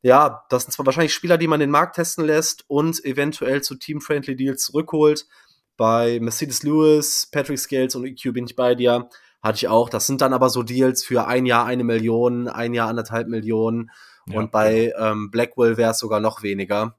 ja, 0.02 0.44
das 0.50 0.64
sind 0.64 0.72
zwar 0.72 0.86
wahrscheinlich 0.86 1.14
Spieler, 1.14 1.38
die 1.38 1.48
man 1.48 1.60
den 1.60 1.70
Markt 1.70 1.96
testen 1.96 2.26
lässt 2.26 2.64
und 2.68 3.04
eventuell 3.06 3.62
zu 3.62 3.76
Team-Friendly 3.76 4.36
Deals 4.36 4.64
zurückholt. 4.64 5.28
Bei 5.76 6.20
Mercedes 6.20 6.64
Lewis, 6.64 7.28
Patrick 7.32 7.60
Scales 7.60 7.94
und 7.96 8.06
EQ 8.06 8.34
bin 8.34 8.46
ich 8.46 8.56
bei 8.56 8.74
dir. 8.74 9.10
Hatte 9.42 9.58
ich 9.58 9.68
auch. 9.68 9.90
Das 9.90 10.08
sind 10.08 10.22
dann 10.22 10.34
aber 10.34 10.50
so 10.50 10.64
Deals 10.64 11.04
für 11.04 11.28
ein 11.28 11.46
Jahr 11.46 11.66
eine 11.66 11.84
Million, 11.84 12.48
ein 12.48 12.74
Jahr 12.74 12.90
anderthalb 12.90 13.28
Millionen. 13.28 13.92
Ja, 14.28 14.40
und 14.40 14.52
bei 14.52 14.90
ja. 14.90 15.12
ähm, 15.12 15.32
Blackwell 15.32 15.78
wäre 15.78 15.92
es 15.92 16.00
sogar 16.00 16.20
noch 16.20 16.44
weniger. 16.44 16.98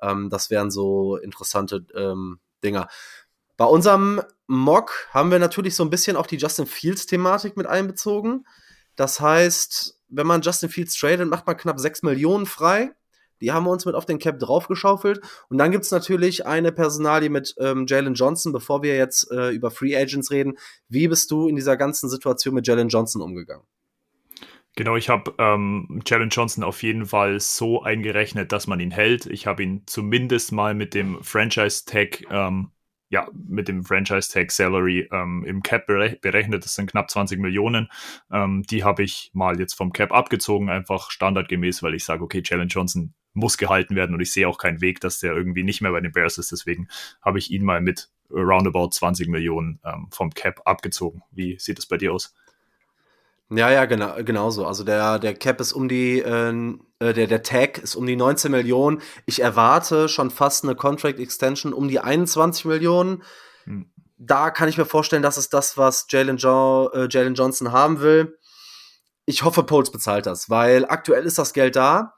Ähm, 0.00 0.28
das 0.30 0.50
wären 0.50 0.70
so 0.70 1.16
interessante 1.16 1.86
ähm, 1.94 2.38
Dinger. 2.62 2.88
Bei 3.56 3.64
unserem 3.64 4.22
Mock 4.46 5.08
haben 5.10 5.30
wir 5.30 5.38
natürlich 5.38 5.74
so 5.74 5.82
ein 5.82 5.90
bisschen 5.90 6.16
auch 6.16 6.26
die 6.26 6.36
Justin 6.36 6.66
Fields-Thematik 6.66 7.56
mit 7.56 7.66
einbezogen. 7.66 8.46
Das 8.96 9.20
heißt, 9.20 9.98
wenn 10.08 10.26
man 10.26 10.42
Justin 10.42 10.68
Fields 10.68 10.98
tradet, 10.98 11.28
macht 11.28 11.46
man 11.46 11.56
knapp 11.56 11.78
6 11.78 12.02
Millionen 12.02 12.46
frei. 12.46 12.92
Die 13.40 13.52
haben 13.52 13.64
wir 13.64 13.70
uns 13.70 13.86
mit 13.86 13.94
auf 13.94 14.06
den 14.06 14.18
Cap 14.18 14.38
draufgeschaufelt. 14.38 15.20
Und 15.48 15.58
dann 15.58 15.70
gibt's 15.70 15.90
natürlich 15.90 16.46
eine 16.46 16.72
Personalie 16.72 17.30
mit 17.30 17.54
ähm, 17.58 17.86
Jalen 17.88 18.14
Johnson, 18.14 18.52
bevor 18.52 18.82
wir 18.82 18.96
jetzt 18.96 19.30
äh, 19.30 19.50
über 19.50 19.70
Free 19.70 19.96
Agents 19.96 20.30
reden. 20.30 20.54
Wie 20.88 21.08
bist 21.08 21.30
du 21.30 21.48
in 21.48 21.56
dieser 21.56 21.76
ganzen 21.76 22.08
Situation 22.08 22.54
mit 22.54 22.66
Jalen 22.66 22.88
Johnson 22.88 23.22
umgegangen? 23.22 23.64
Genau, 24.76 24.96
ich 24.96 25.08
habe 25.08 25.34
ähm, 25.38 26.02
Jalen 26.06 26.28
Johnson 26.28 26.62
auf 26.62 26.82
jeden 26.82 27.06
Fall 27.06 27.40
so 27.40 27.82
eingerechnet, 27.82 28.52
dass 28.52 28.66
man 28.66 28.78
ihn 28.78 28.90
hält. 28.90 29.24
Ich 29.24 29.46
habe 29.46 29.62
ihn 29.62 29.82
zumindest 29.86 30.52
mal 30.52 30.74
mit 30.74 30.92
dem 30.92 31.22
Franchise-Tag 31.22 32.24
ähm, 32.30 32.70
ja, 33.08 33.28
mit 33.32 33.68
dem 33.68 33.84
Franchise 33.84 34.32
Tag 34.32 34.50
Salary 34.50 35.08
ähm, 35.12 35.44
im 35.46 35.62
Cap 35.62 35.86
berechnet. 35.86 36.64
Das 36.64 36.74
sind 36.74 36.90
knapp 36.90 37.10
20 37.10 37.38
Millionen. 37.38 37.88
Ähm, 38.32 38.64
die 38.64 38.84
habe 38.84 39.04
ich 39.04 39.30
mal 39.32 39.58
jetzt 39.60 39.74
vom 39.74 39.92
Cap 39.92 40.12
abgezogen, 40.12 40.68
einfach 40.70 41.10
standardgemäß, 41.10 41.82
weil 41.82 41.94
ich 41.94 42.04
sage, 42.04 42.24
okay, 42.24 42.42
Jalen 42.44 42.68
Johnson 42.68 43.14
muss 43.36 43.58
gehalten 43.58 43.94
werden 43.94 44.14
und 44.14 44.20
ich 44.20 44.32
sehe 44.32 44.48
auch 44.48 44.58
keinen 44.58 44.80
Weg, 44.80 45.00
dass 45.00 45.20
der 45.20 45.34
irgendwie 45.34 45.62
nicht 45.62 45.82
mehr 45.82 45.92
bei 45.92 46.00
den 46.00 46.12
Bears 46.12 46.38
ist. 46.38 46.52
Deswegen 46.52 46.88
habe 47.22 47.38
ich 47.38 47.50
ihn 47.50 47.64
mal 47.64 47.80
mit 47.80 48.08
roundabout 48.30 48.90
20 48.90 49.28
Millionen 49.28 49.78
ähm, 49.84 50.08
vom 50.10 50.30
Cap 50.32 50.62
abgezogen. 50.64 51.22
Wie 51.30 51.58
sieht 51.58 51.78
es 51.78 51.86
bei 51.86 51.96
dir 51.96 52.12
aus? 52.12 52.34
Ja, 53.50 53.70
ja, 53.70 53.84
genau, 53.84 54.16
genauso. 54.24 54.66
Also 54.66 54.82
der, 54.82 55.20
der 55.20 55.34
Cap 55.34 55.60
ist 55.60 55.72
um 55.72 55.88
die, 55.88 56.18
äh, 56.18 56.50
äh 56.98 57.12
der, 57.12 57.26
der 57.28 57.42
Tag 57.42 57.78
ist 57.78 57.94
um 57.94 58.06
die 58.06 58.16
19 58.16 58.50
Millionen. 58.50 59.00
Ich 59.26 59.40
erwarte 59.40 60.08
schon 60.08 60.30
fast 60.30 60.64
eine 60.64 60.74
Contract 60.74 61.20
Extension 61.20 61.72
um 61.72 61.88
die 61.88 62.00
21 62.00 62.64
Millionen. 62.64 63.22
Hm. 63.64 63.90
Da 64.18 64.50
kann 64.50 64.68
ich 64.68 64.78
mir 64.78 64.86
vorstellen, 64.86 65.22
das 65.22 65.36
ist 65.36 65.52
das, 65.52 65.76
was 65.76 66.06
Jalen, 66.08 66.38
jo 66.38 66.90
äh, 66.92 67.06
Jalen 67.08 67.34
Johnson 67.34 67.70
haben 67.70 68.00
will. 68.00 68.36
Ich 69.26 69.44
hoffe, 69.44 69.62
Poles 69.62 69.90
bezahlt 69.90 70.26
das, 70.26 70.48
weil 70.48 70.86
aktuell 70.86 71.24
ist 71.24 71.38
das 71.38 71.52
Geld 71.52 71.76
da. 71.76 72.15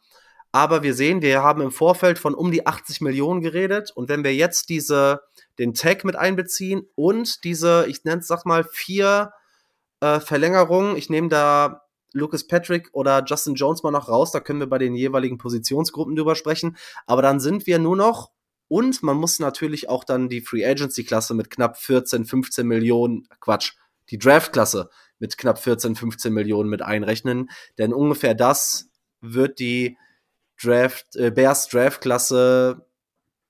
Aber 0.53 0.83
wir 0.83 0.95
sehen, 0.95 1.21
wir 1.21 1.43
haben 1.43 1.61
im 1.61 1.71
Vorfeld 1.71 2.19
von 2.19 2.35
um 2.35 2.51
die 2.51 2.67
80 2.67 3.01
Millionen 3.01 3.41
geredet. 3.41 3.91
Und 3.95 4.09
wenn 4.09 4.25
wir 4.25 4.35
jetzt 4.35 4.71
diese, 4.71 5.21
den 5.59 5.75
Tag 5.75 6.05
mit 6.05 6.17
einbeziehen 6.17 6.83
und 6.95 7.45
diese, 7.45 7.87
ich 7.89 8.05
nenne 8.05 8.21
es, 8.21 8.29
sag 8.29 8.47
mal, 8.47 8.65
vier 8.65 9.33
äh, 10.01 10.21
Verlängerungen, 10.21 10.97
ich 10.97 11.11
nehme 11.11 11.29
da 11.29 11.83
Lucas 12.13 12.47
Patrick 12.47 12.89
oder 12.93 13.23
Justin 13.27 13.55
Jones 13.55 13.83
mal 13.83 13.91
noch 13.91 14.09
raus, 14.09 14.33
da 14.33 14.41
können 14.41 14.61
wir 14.61 14.69
bei 14.69 14.79
den 14.79 14.95
jeweiligen 14.95 15.39
Positionsgruppen 15.39 16.17
drüber 16.17 16.35
sprechen. 16.35 16.77
Aber 17.07 17.21
dann 17.21 17.41
sind 17.41 17.67
wir 17.67 17.79
nur 17.79 17.97
noch 17.97 18.31
und 18.69 19.03
man 19.03 19.17
muss 19.17 19.39
natürlich 19.39 19.89
auch 19.89 20.05
dann 20.05 20.29
die 20.29 20.41
Free 20.41 20.65
Agency 20.65 21.05
Klasse 21.05 21.35
mit 21.35 21.51
knapp 21.51 21.79
14, 21.79 22.25
15 22.25 22.67
Millionen, 22.67 23.29
Quatsch, 23.41 23.73
die 24.11 24.19
Draft 24.19 24.53
Klasse 24.53 24.89
mit 25.19 25.37
knapp 25.37 25.59
14, 25.59 25.97
15 25.97 26.33
Millionen 26.33 26.69
mit 26.69 26.83
einrechnen. 26.83 27.51
Denn 27.79 27.93
ungefähr 27.93 28.35
das 28.35 28.91
wird 29.21 29.59
die 29.59 29.97
Draft, 30.63 31.17
äh, 31.17 31.31
Bears 31.31 31.69
Draftklasse 31.69 32.85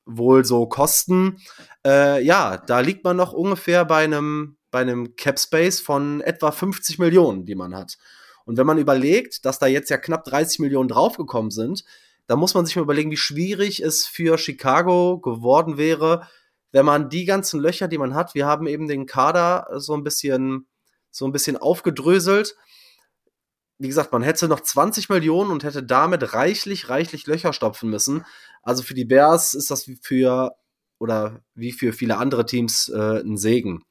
wohl 0.05 0.45
so 0.45 0.67
kosten. 0.67 1.39
Äh, 1.85 2.23
ja, 2.25 2.57
da 2.57 2.81
liegt 2.81 3.05
man 3.05 3.17
noch 3.17 3.33
ungefähr 3.33 3.85
bei 3.85 4.05
einem, 4.05 4.57
bei 4.71 4.81
einem 4.81 5.17
Cap 5.17 5.39
Space 5.39 5.81
von 5.81 6.21
etwa 6.23 6.51
50 6.51 6.99
Millionen, 6.99 7.45
die 7.45 7.55
man 7.55 7.75
hat. 7.75 7.99
Und 8.45 8.57
wenn 8.57 8.67
man 8.67 8.79
überlegt, 8.79 9.45
dass 9.45 9.59
da 9.59 9.67
jetzt 9.67 9.91
ja 9.91 9.99
knapp 9.99 10.25
30 10.25 10.61
Millionen 10.61 10.89
draufgekommen 10.89 11.51
sind, 11.51 11.85
da 12.27 12.37
muss 12.37 12.55
man 12.55 12.67
sich 12.67 12.77
mal 12.77 12.83
überlegen, 12.83 13.11
wie 13.11 13.17
schwierig 13.17 13.81
es 13.81 14.07
für 14.07 14.39
Chicago 14.39 15.19
geworden 15.19 15.77
wäre, 15.77 16.27
wenn 16.73 16.85
man 16.85 17.09
die 17.09 17.25
ganzen 17.25 17.61
Löcher, 17.61 17.89
die 17.89 17.99
man 17.99 18.15
hat, 18.15 18.35
wir 18.35 18.47
haben 18.47 18.67
eben 18.67 18.89
den 18.89 19.07
Kader 19.07 19.67
so 19.77 19.95
ein 19.95 20.05
bisschen, 20.05 20.67
so 21.11 21.27
ein 21.27 21.33
bisschen 21.33 21.57
aufgedröselt 21.57 22.57
wie 23.79 23.89
gesagt, 23.89 24.13
man 24.13 24.23
hätte 24.23 24.49
noch 24.49 24.61
20 24.61 25.09
Millionen 25.09 25.51
und 25.51 25.65
hätte 25.65 25.83
damit 25.83 26.35
reichlich, 26.35 26.89
reichlich 26.89 27.27
Löcher 27.27 27.53
stopfen 27.53 27.91
müssen. 27.91 28.25
Also 28.63 28.83
für 28.83 28.95
die 28.95 29.05
Bears 29.05 29.55
ist 29.55 29.71
das 29.71 29.91
für, 30.03 30.53
oder 30.99 31.43
wie 31.55 31.73
für 31.73 31.93
viele 31.93 32.17
andere 32.19 32.45
Teams, 32.45 32.89
äh, 32.89 33.21
ein 33.21 33.37
Segen. 33.37 33.85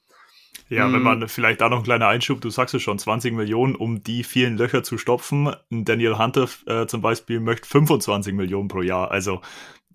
Ja, 0.70 0.92
wenn 0.92 1.02
man 1.02 1.30
vielleicht 1.30 1.62
da 1.62 1.70
noch 1.70 1.78
ein 1.78 1.84
kleiner 1.84 2.10
Einschub, 2.10 2.42
du 2.42 2.50
sagst 2.50 2.76
es 2.76 2.82
schon, 2.82 3.00
20 3.00 3.34
Millionen, 3.34 3.74
um 3.74 4.04
die 4.04 4.26
vielen 4.26 4.58
Löcher 4.58 4.84
zu 4.84 4.98
stopfen. 4.98 5.56
Daniel 5.70 6.18
Hunter 6.18 6.50
äh, 6.66 6.88
zum 6.88 7.02
Beispiel 7.02 7.40
möchte 7.40 7.70
25 7.70 8.34
Millionen 8.34 8.68
pro 8.68 8.82
Jahr. 8.82 9.10
Also 9.10 9.42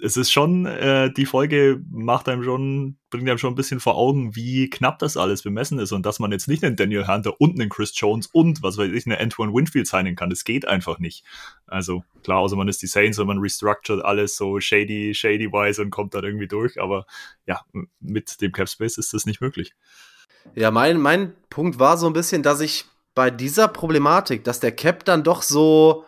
es 0.02 0.16
ist 0.16 0.32
schon, 0.32 0.66
äh, 0.66 1.12
die 1.12 1.26
Folge 1.26 1.80
macht 1.88 2.28
einem 2.28 2.42
schon, 2.42 2.98
bringt 3.08 3.28
einem 3.28 3.38
schon 3.38 3.52
ein 3.52 3.56
bisschen 3.56 3.78
vor 3.78 3.94
Augen, 3.94 4.34
wie 4.34 4.68
knapp 4.68 4.98
das 4.98 5.16
alles 5.16 5.42
bemessen 5.42 5.78
ist 5.78 5.92
und 5.92 6.04
dass 6.04 6.18
man 6.18 6.32
jetzt 6.32 6.48
nicht 6.48 6.64
einen 6.64 6.74
Daniel 6.74 7.06
Hunter 7.06 7.40
und 7.40 7.58
einen 7.58 7.70
Chris 7.70 7.92
Jones 7.94 8.26
und 8.26 8.64
was 8.64 8.78
weiß 8.78 8.90
ich, 8.90 9.06
eine 9.06 9.20
Antoine 9.20 9.54
Winfield 9.54 9.86
signen 9.86 10.16
kann. 10.16 10.28
Das 10.28 10.42
geht 10.42 10.66
einfach 10.66 10.98
nicht. 10.98 11.24
Also 11.68 12.02
klar, 12.24 12.38
außer 12.38 12.56
man 12.56 12.66
ist 12.66 12.82
die 12.82 12.88
Saints 12.88 13.20
und 13.20 13.28
man 13.28 13.38
restructured 13.38 14.04
alles 14.04 14.36
so 14.36 14.58
shady, 14.58 15.14
shady-wise 15.14 15.80
und 15.80 15.90
kommt 15.90 16.14
dann 16.14 16.24
irgendwie 16.24 16.48
durch, 16.48 16.80
aber 16.80 17.06
ja, 17.46 17.60
mit 18.00 18.40
dem 18.40 18.50
Cap 18.50 18.68
Space 18.68 18.98
ist 18.98 19.14
das 19.14 19.24
nicht 19.24 19.40
möglich. 19.40 19.72
Ja, 20.56 20.72
mein, 20.72 21.00
mein 21.00 21.32
Punkt 21.48 21.78
war 21.78 21.96
so 21.96 22.08
ein 22.08 22.12
bisschen, 22.12 22.42
dass 22.42 22.60
ich 22.60 22.86
bei 23.14 23.30
dieser 23.30 23.68
Problematik, 23.68 24.42
dass 24.42 24.58
der 24.58 24.72
Cap 24.72 25.04
dann 25.04 25.22
doch 25.22 25.42
so 25.42 26.06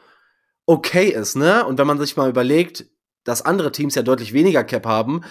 okay 0.66 1.11
ist, 1.11 1.37
ne? 1.37 1.64
Und 1.64 1.78
wenn 1.78 1.87
man 1.87 2.00
sich 2.00 2.16
mal 2.16 2.30
überlegt, 2.30 2.87
dass 3.24 3.42
andere 3.42 3.72
Teams 3.72 3.94
ja 3.94 4.02
deutlich 4.02 4.32
weniger 4.32 4.64
Cap 4.64 4.87
haben. 4.87 5.22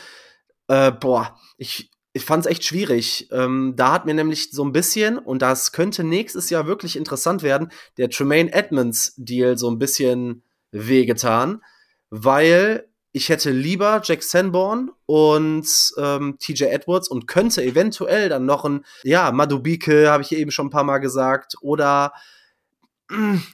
Äh, 0.68 0.92
boah, 0.92 1.38
ich, 1.58 1.92
ich 2.14 2.26
fand 2.26 2.46
es 2.46 2.52
echt 2.52 2.64
schwierig. 2.64 3.30
Ähm, 3.32 3.74
da 3.76 3.94
hat 3.94 4.06
mir 4.06 4.14
nämlich 4.14 4.52
so 4.52 4.64
ein 4.64 4.72
bisschen, 4.72 5.18
und 5.18 5.42
das 5.42 5.72
könnte 5.72 6.04
nächstes 6.04 6.50
Jahr 6.50 6.68
wirklich 6.68 6.96
interessant 6.96 7.44
werden, 7.44 7.72
der 7.98 8.10
Tremaine 8.10 8.52
Edmonds-Deal 8.52 9.58
so 9.58 9.70
ein 9.70 9.80
bisschen 9.80 10.44
wehgetan, 10.72 11.62
weil 12.10 12.88
ich 13.16 13.30
hätte 13.30 13.52
lieber 13.52 14.02
Jack 14.04 14.24
Sanborn 14.24 14.92
und 15.06 15.68
ähm, 15.98 16.38
TJ 16.40 16.64
Edwards 16.64 17.08
und 17.08 17.28
könnte 17.28 17.64
eventuell 17.64 18.28
dann 18.28 18.46
noch 18.46 18.66
ein, 18.66 18.84
ja, 19.04 19.32
Madubike, 19.32 20.10
habe 20.10 20.24
ich 20.24 20.32
eben 20.32 20.50
schon 20.50 20.68
ein 20.68 20.72
paar 20.72 20.84
Mal 20.84 20.98
gesagt, 20.98 21.56
oder 21.62 22.14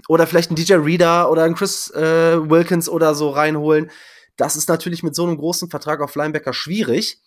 oder 0.08 0.28
vielleicht 0.28 0.52
ein 0.52 0.56
DJ 0.56 0.76
Reader 0.76 1.30
oder 1.30 1.44
ein 1.44 1.56
Chris 1.56 1.90
äh, 1.92 2.50
Wilkins 2.50 2.88
oder 2.88 3.16
so 3.16 3.30
reinholen. 3.30 3.92
Das 4.40 4.56
ist 4.56 4.70
natürlich 4.70 5.04
mit 5.04 5.16
so 5.16 5.26
einem 5.26 5.38
großen 5.38 5.70
Vertrag 5.70 6.00
auf 6.00 6.16
Linebacker 6.16 6.54
schwierig. 6.54 7.22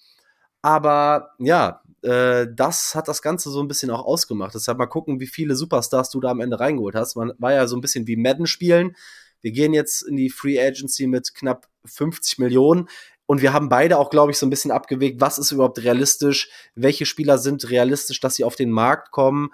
Aber 0.62 1.35
ja, 1.38 1.83
äh, 2.01 2.46
das 2.51 2.94
hat 2.94 3.07
das 3.07 3.20
Ganze 3.20 3.51
so 3.51 3.61
ein 3.61 3.68
bisschen 3.68 3.90
auch 3.90 4.03
ausgemacht. 4.03 4.55
Deshalb 4.55 4.79
mal 4.79 4.87
gucken, 4.87 5.20
wie 5.20 5.27
viele 5.27 5.55
Superstars 5.55 6.09
du 6.09 6.20
da 6.20 6.31
am 6.31 6.40
Ende 6.40 6.59
reingeholt 6.59 6.94
hast. 6.94 7.16
Man 7.16 7.33
war 7.37 7.53
ja 7.53 7.66
so 7.66 7.77
ein 7.77 7.83
bisschen 7.83 8.07
wie 8.07 8.16
Madden 8.16 8.46
spielen. 8.46 8.96
Wir 9.42 9.53
gehen 9.53 9.75
jetzt 9.75 10.01
in 10.01 10.16
die 10.16 10.31
Free 10.31 10.59
Agency 10.59 11.07
mit 11.07 11.35
knapp 11.35 11.68
50 11.85 12.38
Millionen. 12.38 12.88
Und 13.27 13.42
wir 13.42 13.53
haben 13.53 13.68
beide 13.68 13.98
auch, 13.98 14.09
glaube 14.09 14.33
ich, 14.33 14.38
so 14.38 14.46
ein 14.46 14.51
bisschen 14.51 14.70
abgewegt, 14.70 15.20
was 15.20 15.38
ist 15.38 15.53
überhaupt 15.53 15.83
realistisch, 15.83 16.48
welche 16.75 17.05
Spieler 17.05 17.37
sind 17.37 17.68
realistisch, 17.68 18.20
dass 18.20 18.37
sie 18.37 18.44
auf 18.44 18.57
den 18.57 18.70
Markt 18.70 19.11
kommen. 19.11 19.51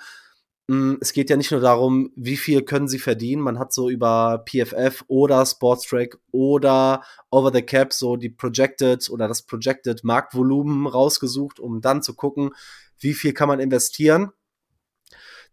Mm, 0.68 0.96
es 1.00 1.14
geht 1.14 1.30
ja 1.30 1.36
nicht 1.36 1.50
nur 1.50 1.60
darum, 1.60 2.12
wie 2.14 2.36
viel 2.36 2.62
können 2.62 2.88
sie 2.88 2.98
verdienen. 2.98 3.42
Man 3.42 3.58
hat 3.58 3.72
so 3.72 3.88
über 3.88 4.44
PFF 4.46 5.02
oder 5.08 5.44
Sportstrack 5.46 6.18
oder 6.30 7.02
Over 7.30 7.50
the 7.52 7.62
Cap 7.62 7.92
so 7.94 8.16
die 8.16 8.28
Projected 8.28 9.08
oder 9.08 9.28
das 9.28 9.42
Projected 9.42 10.04
Marktvolumen 10.04 10.86
rausgesucht, 10.86 11.58
um 11.58 11.80
dann 11.80 12.02
zu 12.02 12.14
gucken, 12.14 12.50
wie 12.98 13.14
viel 13.14 13.32
kann 13.32 13.48
man 13.48 13.60
investieren. 13.60 14.32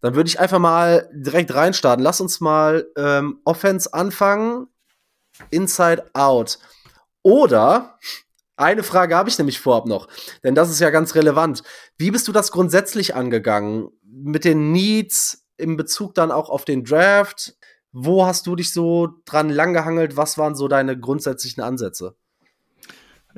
Dann 0.02 0.14
würde 0.14 0.28
ich 0.28 0.38
einfach 0.38 0.58
mal 0.58 1.08
direkt 1.14 1.54
reinstarten. 1.54 2.04
Lass 2.04 2.20
uns 2.20 2.40
mal 2.40 2.86
ähm, 2.96 3.40
Offense 3.44 3.92
anfangen. 3.94 4.66
Inside 5.50 6.10
Out. 6.12 6.58
Oder 7.22 7.98
eine 8.56 8.82
Frage 8.82 9.16
habe 9.16 9.28
ich 9.28 9.38
nämlich 9.38 9.60
vorab 9.60 9.86
noch, 9.86 10.08
denn 10.42 10.54
das 10.54 10.70
ist 10.70 10.80
ja 10.80 10.90
ganz 10.90 11.14
relevant. 11.14 11.62
Wie 11.98 12.10
bist 12.10 12.26
du 12.28 12.32
das 12.32 12.50
grundsätzlich 12.50 13.14
angegangen? 13.14 13.90
Mit 14.02 14.44
den 14.44 14.72
Needs 14.72 15.46
in 15.56 15.76
Bezug 15.76 16.14
dann 16.14 16.30
auch 16.30 16.50
auf 16.50 16.64
den 16.64 16.84
Draft? 16.84 17.56
Wo 17.92 18.26
hast 18.26 18.46
du 18.46 18.56
dich 18.56 18.72
so 18.72 19.08
dran 19.24 19.48
langgehangelt? 19.48 20.16
Was 20.16 20.38
waren 20.38 20.54
so 20.54 20.68
deine 20.68 20.98
grundsätzlichen 20.98 21.62
Ansätze? 21.62 22.16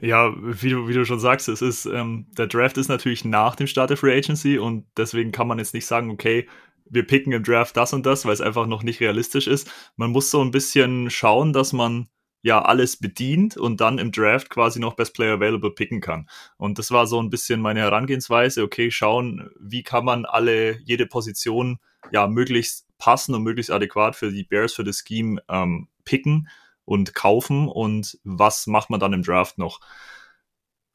Ja, 0.00 0.32
wie 0.36 0.70
du, 0.70 0.86
wie 0.88 0.94
du 0.94 1.04
schon 1.04 1.18
sagst, 1.18 1.48
es 1.48 1.60
ist, 1.60 1.86
ähm, 1.86 2.26
der 2.36 2.46
Draft 2.46 2.78
ist 2.78 2.88
natürlich 2.88 3.24
nach 3.24 3.56
dem 3.56 3.66
Start 3.66 3.90
der 3.90 3.96
Free 3.96 4.16
Agency 4.16 4.58
und 4.58 4.86
deswegen 4.96 5.32
kann 5.32 5.48
man 5.48 5.58
jetzt 5.58 5.74
nicht 5.74 5.86
sagen, 5.86 6.10
okay, 6.10 6.48
wir 6.90 7.06
picken 7.06 7.32
im 7.32 7.42
Draft 7.42 7.76
das 7.76 7.92
und 7.92 8.06
das, 8.06 8.24
weil 8.24 8.32
es 8.32 8.40
einfach 8.40 8.66
noch 8.66 8.82
nicht 8.82 9.00
realistisch 9.00 9.48
ist. 9.48 9.70
Man 9.96 10.10
muss 10.10 10.30
so 10.30 10.40
ein 10.40 10.52
bisschen 10.52 11.10
schauen, 11.10 11.52
dass 11.52 11.72
man 11.72 12.08
ja 12.42 12.62
alles 12.62 12.96
bedient 12.96 13.56
und 13.56 13.80
dann 13.80 13.98
im 13.98 14.12
Draft 14.12 14.50
quasi 14.50 14.78
noch 14.78 14.94
Best 14.94 15.14
Player 15.14 15.34
Available 15.34 15.72
picken 15.72 16.00
kann. 16.00 16.28
Und 16.56 16.78
das 16.78 16.90
war 16.90 17.06
so 17.06 17.20
ein 17.20 17.30
bisschen 17.30 17.60
meine 17.60 17.80
Herangehensweise. 17.80 18.62
Okay, 18.62 18.90
schauen, 18.90 19.50
wie 19.58 19.82
kann 19.82 20.04
man 20.04 20.24
alle, 20.24 20.78
jede 20.80 21.06
Position 21.06 21.78
ja 22.12 22.26
möglichst 22.26 22.86
passen 22.98 23.34
und 23.34 23.42
möglichst 23.42 23.70
adäquat 23.70 24.16
für 24.16 24.30
die 24.30 24.44
Bears, 24.44 24.74
für 24.74 24.84
das 24.84 25.04
Scheme 25.06 25.40
ähm, 25.48 25.88
picken 26.04 26.48
und 26.84 27.14
kaufen 27.14 27.68
und 27.68 28.18
was 28.24 28.66
macht 28.66 28.90
man 28.90 29.00
dann 29.00 29.12
im 29.12 29.22
Draft 29.22 29.58
noch? 29.58 29.80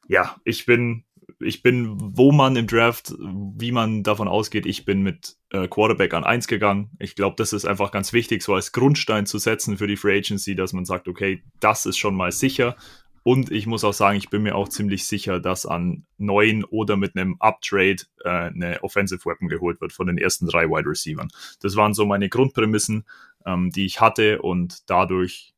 Ja, 0.08 0.36
ich 0.44 0.66
bin 0.66 1.04
ich 1.44 1.62
bin, 1.62 1.96
wo 1.98 2.32
man 2.32 2.56
im 2.56 2.66
Draft, 2.66 3.14
wie 3.18 3.72
man 3.72 4.02
davon 4.02 4.28
ausgeht, 4.28 4.66
ich 4.66 4.84
bin 4.84 5.02
mit 5.02 5.36
äh, 5.50 5.68
Quarterback 5.68 6.14
an 6.14 6.24
1 6.24 6.48
gegangen. 6.48 6.90
Ich 6.98 7.14
glaube, 7.14 7.36
das 7.36 7.52
ist 7.52 7.64
einfach 7.64 7.90
ganz 7.90 8.12
wichtig, 8.12 8.42
so 8.42 8.54
als 8.54 8.72
Grundstein 8.72 9.26
zu 9.26 9.38
setzen 9.38 9.78
für 9.78 9.86
die 9.86 9.96
Free 9.96 10.18
Agency, 10.18 10.54
dass 10.54 10.72
man 10.72 10.84
sagt, 10.84 11.08
okay, 11.08 11.42
das 11.60 11.86
ist 11.86 11.98
schon 11.98 12.14
mal 12.14 12.32
sicher. 12.32 12.76
Und 13.22 13.50
ich 13.50 13.66
muss 13.66 13.84
auch 13.84 13.94
sagen, 13.94 14.18
ich 14.18 14.28
bin 14.28 14.42
mir 14.42 14.54
auch 14.54 14.68
ziemlich 14.68 15.06
sicher, 15.06 15.40
dass 15.40 15.64
an 15.64 16.04
9 16.18 16.64
oder 16.64 16.96
mit 16.96 17.16
einem 17.16 17.36
Uptrade 17.40 18.02
äh, 18.22 18.28
eine 18.28 18.82
Offensive 18.82 19.24
Weapon 19.24 19.48
geholt 19.48 19.80
wird 19.80 19.94
von 19.94 20.06
den 20.06 20.18
ersten 20.18 20.46
drei 20.46 20.68
Wide 20.68 20.88
Receivers. 20.88 21.56
Das 21.60 21.74
waren 21.74 21.94
so 21.94 22.04
meine 22.04 22.28
Grundprämissen, 22.28 23.06
ähm, 23.46 23.70
die 23.70 23.86
ich 23.86 24.00
hatte 24.00 24.42
und 24.42 24.90
dadurch 24.90 25.54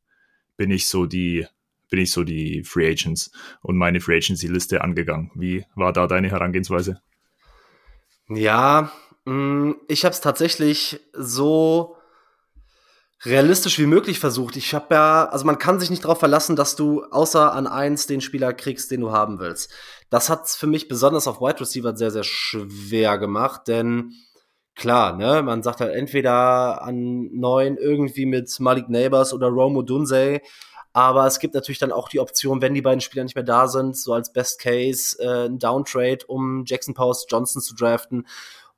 bin 0.55 0.71
ich 0.71 0.87
so 0.87 1.05
die 1.05 1.45
bin 1.89 1.99
ich 1.99 2.11
so 2.11 2.23
die 2.23 2.63
Free 2.63 2.89
Agents 2.89 3.31
und 3.61 3.77
meine 3.77 3.99
Free 3.99 4.17
Agency 4.17 4.47
Liste 4.47 4.81
angegangen. 4.81 5.31
Wie 5.35 5.65
war 5.75 5.93
da 5.93 6.07
deine 6.07 6.29
Herangehensweise? 6.29 7.01
Ja, 8.29 8.91
mm, 9.25 9.71
ich 9.87 10.03
habe 10.03 10.13
es 10.13 10.21
tatsächlich 10.21 10.99
so 11.13 11.95
realistisch 13.25 13.79
wie 13.79 13.85
möglich 13.85 14.19
versucht. 14.19 14.57
Ich 14.57 14.73
habe 14.73 14.93
ja, 14.93 15.25
also 15.29 15.45
man 15.45 15.57
kann 15.57 15.79
sich 15.79 15.89
nicht 15.89 16.03
darauf 16.03 16.19
verlassen, 16.19 16.55
dass 16.55 16.75
du 16.75 17.03
außer 17.03 17.53
an 17.53 17.67
eins 17.67 18.05
den 18.05 18.21
Spieler 18.21 18.53
kriegst, 18.53 18.91
den 18.91 19.01
du 19.01 19.11
haben 19.11 19.39
willst. 19.39 19.73
Das 20.09 20.29
hat 20.29 20.45
es 20.45 20.55
für 20.55 20.67
mich 20.67 20.87
besonders 20.87 21.27
auf 21.27 21.41
Wide 21.41 21.59
Receiver 21.59 21.95
sehr, 21.95 22.11
sehr 22.11 22.23
schwer 22.23 23.17
gemacht, 23.17 23.67
denn 23.67 24.11
klar, 24.75 25.17
ne, 25.17 25.41
man 25.41 25.63
sagt 25.63 25.81
halt 25.81 25.95
entweder 25.95 26.83
an 26.83 27.29
neun 27.33 27.77
irgendwie 27.77 28.27
mit 28.27 28.55
Malik 28.59 28.87
Neighbors 28.89 29.33
oder 29.33 29.47
Romo 29.47 29.81
Dunsey, 29.81 30.41
aber 30.97 31.27
es 31.27 31.37
gibt 31.37 31.53
natürlich 31.53 31.77
dann 31.77 31.91
auch 31.91 32.09
die 32.09 32.19
Option, 32.19 32.59
wenn 32.59 32.73
die 32.73 32.81
beiden 32.81 33.01
Spieler 33.01 33.23
nicht 33.23 33.35
mehr 33.35 33.43
da 33.43 33.67
sind, 33.67 33.95
so 33.95 34.13
als 34.13 34.33
Best 34.33 34.59
Case 34.59 35.15
äh, 35.19 35.45
ein 35.45 35.59
Downtrade, 35.59 36.25
um 36.25 36.65
Jackson 36.65 36.95
Powers 36.95 37.27
Johnson 37.29 37.61
zu 37.61 37.75
draften. 37.75 38.25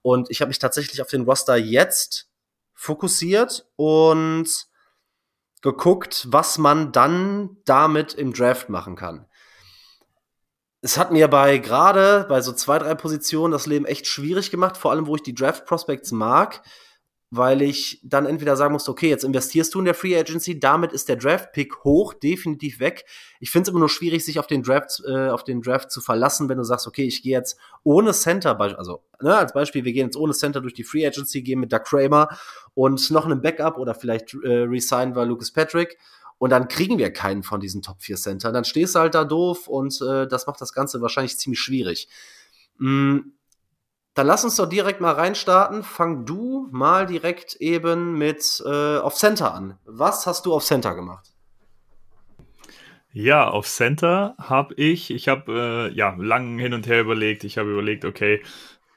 Und 0.02 0.30
ich 0.30 0.42
habe 0.42 0.50
mich 0.50 0.60
tatsächlich 0.60 1.02
auf 1.02 1.08
den 1.08 1.22
Roster 1.22 1.56
jetzt 1.56 2.28
fokussiert 2.74 3.70
und 3.78 4.68
geguckt, 5.62 6.28
was 6.30 6.58
man 6.58 6.92
dann 6.92 7.56
damit 7.64 8.16
im 8.16 8.34
Draft 8.34 8.68
machen 8.68 8.98
kann. 8.98 9.26
Es 10.82 10.98
hat 10.98 11.14
mir 11.14 11.30
bei 11.30 11.58
gerade 11.60 12.26
bei 12.28 12.42
so 12.42 12.52
zwei, 12.52 12.80
drei 12.80 12.96
Positionen 12.96 13.54
das 13.54 13.66
Leben 13.66 13.86
echt 13.86 14.08
schwierig 14.08 14.52
gemacht, 14.52 14.76
vor 14.76 14.92
allem 14.92 15.08
wo 15.08 15.16
ich 15.16 15.24
die 15.24 15.36
Draft 15.36 15.66
Prospects 15.66 16.12
mag 16.12 16.64
weil 17.32 17.62
ich 17.62 18.02
dann 18.04 18.26
entweder 18.26 18.56
sagen 18.56 18.74
musste, 18.74 18.90
okay, 18.90 19.10
jetzt 19.10 19.24
investierst 19.24 19.74
du 19.74 19.80
in 19.80 19.86
der 19.86 19.94
Free 19.94 20.18
Agency, 20.18 20.60
damit 20.60 20.92
ist 20.92 21.10
der 21.10 21.16
Draft-Pick 21.16 21.84
hoch, 21.84 22.14
definitiv 22.14 22.80
weg. 22.80 23.06
Ich 23.40 23.52
finde 23.52 23.64
es 23.64 23.70
immer 23.70 23.80
nur 23.80 23.90
schwierig, 23.90 24.26
sich 24.26 24.40
auf 24.40 24.48
den 24.48 24.64
Draft, 24.64 25.02
äh, 25.06 25.30
auf 25.30 25.44
den 25.44 25.62
Draft 25.62 25.92
zu 25.92 26.02
verlassen, 26.02 26.50
wenn 26.50 26.58
du 26.58 26.64
sagst, 26.64 26.88
okay, 26.88 27.06
ich 27.06 27.22
gehe 27.22 27.38
jetzt 27.38 27.58
ohne 27.84 28.14
Center, 28.14 28.60
also 28.60 29.04
ne, 29.22 29.38
als 29.38 29.54
Beispiel, 29.54 29.86
wir 29.86 29.94
gehen 29.94 30.08
jetzt 30.08 30.18
ohne 30.18 30.34
Center 30.34 30.62
durch 30.62 30.74
die 30.74 30.84
Free 30.84 31.06
Agency, 31.06 31.44
gehen 31.44 31.60
mit 31.60 31.72
Doug 31.72 31.84
Kramer 31.84 32.30
und 32.74 33.12
noch 33.12 33.26
einem 33.26 33.42
Backup 33.42 33.78
oder 33.78 33.94
vielleicht 33.94 34.34
äh, 34.44 34.64
resign 34.64 35.16
war 35.16 35.26
Lucas 35.26 35.52
Patrick 35.52 35.98
und 36.40 36.52
dann 36.52 36.68
kriegen 36.68 36.98
wir 36.98 37.12
keinen 37.12 37.44
von 37.44 37.60
diesen 37.60 37.82
Top 37.82 38.02
4 38.02 38.16
Center. 38.16 38.52
Dann 38.52 38.64
stehst 38.64 38.96
du 38.96 39.00
halt 39.00 39.14
da 39.14 39.26
doof 39.26 39.68
und 39.68 40.02
äh, 40.02 40.26
das 40.26 40.48
macht 40.48 40.62
das 40.62 40.74
Ganze 40.74 41.02
wahrscheinlich 41.02 41.38
ziemlich 41.38 41.60
schwierig. 41.60 42.08
Mm, 42.78 43.20
dann 44.20 44.28
lass 44.28 44.44
uns 44.44 44.58
doch 44.58 44.68
direkt 44.68 45.00
mal 45.00 45.14
reinstarten. 45.14 45.82
Fang 45.82 46.26
du 46.26 46.68
mal 46.72 47.06
direkt 47.06 47.56
eben 47.62 48.18
mit 48.18 48.62
äh, 48.66 48.98
auf 48.98 49.16
Center 49.16 49.54
an. 49.54 49.78
Was 49.86 50.28
hast 50.28 50.46
du 50.46 50.54
auf 50.54 50.66
Center 50.66 50.94
gemacht? 50.94 51.32
Ja, 53.14 53.48
auf 53.48 53.66
Center 53.66 54.36
habe 54.38 54.74
ich, 54.74 55.10
ich 55.12 55.30
habe 55.30 55.90
äh, 55.90 55.96
ja 55.96 56.14
lang 56.20 56.60
hin 56.60 56.74
und 56.74 56.86
her 56.86 57.00
überlegt. 57.00 57.46
Ich 57.46 57.58
habe 57.58 57.72
überlegt, 57.72 58.04
okay, 58.04 58.42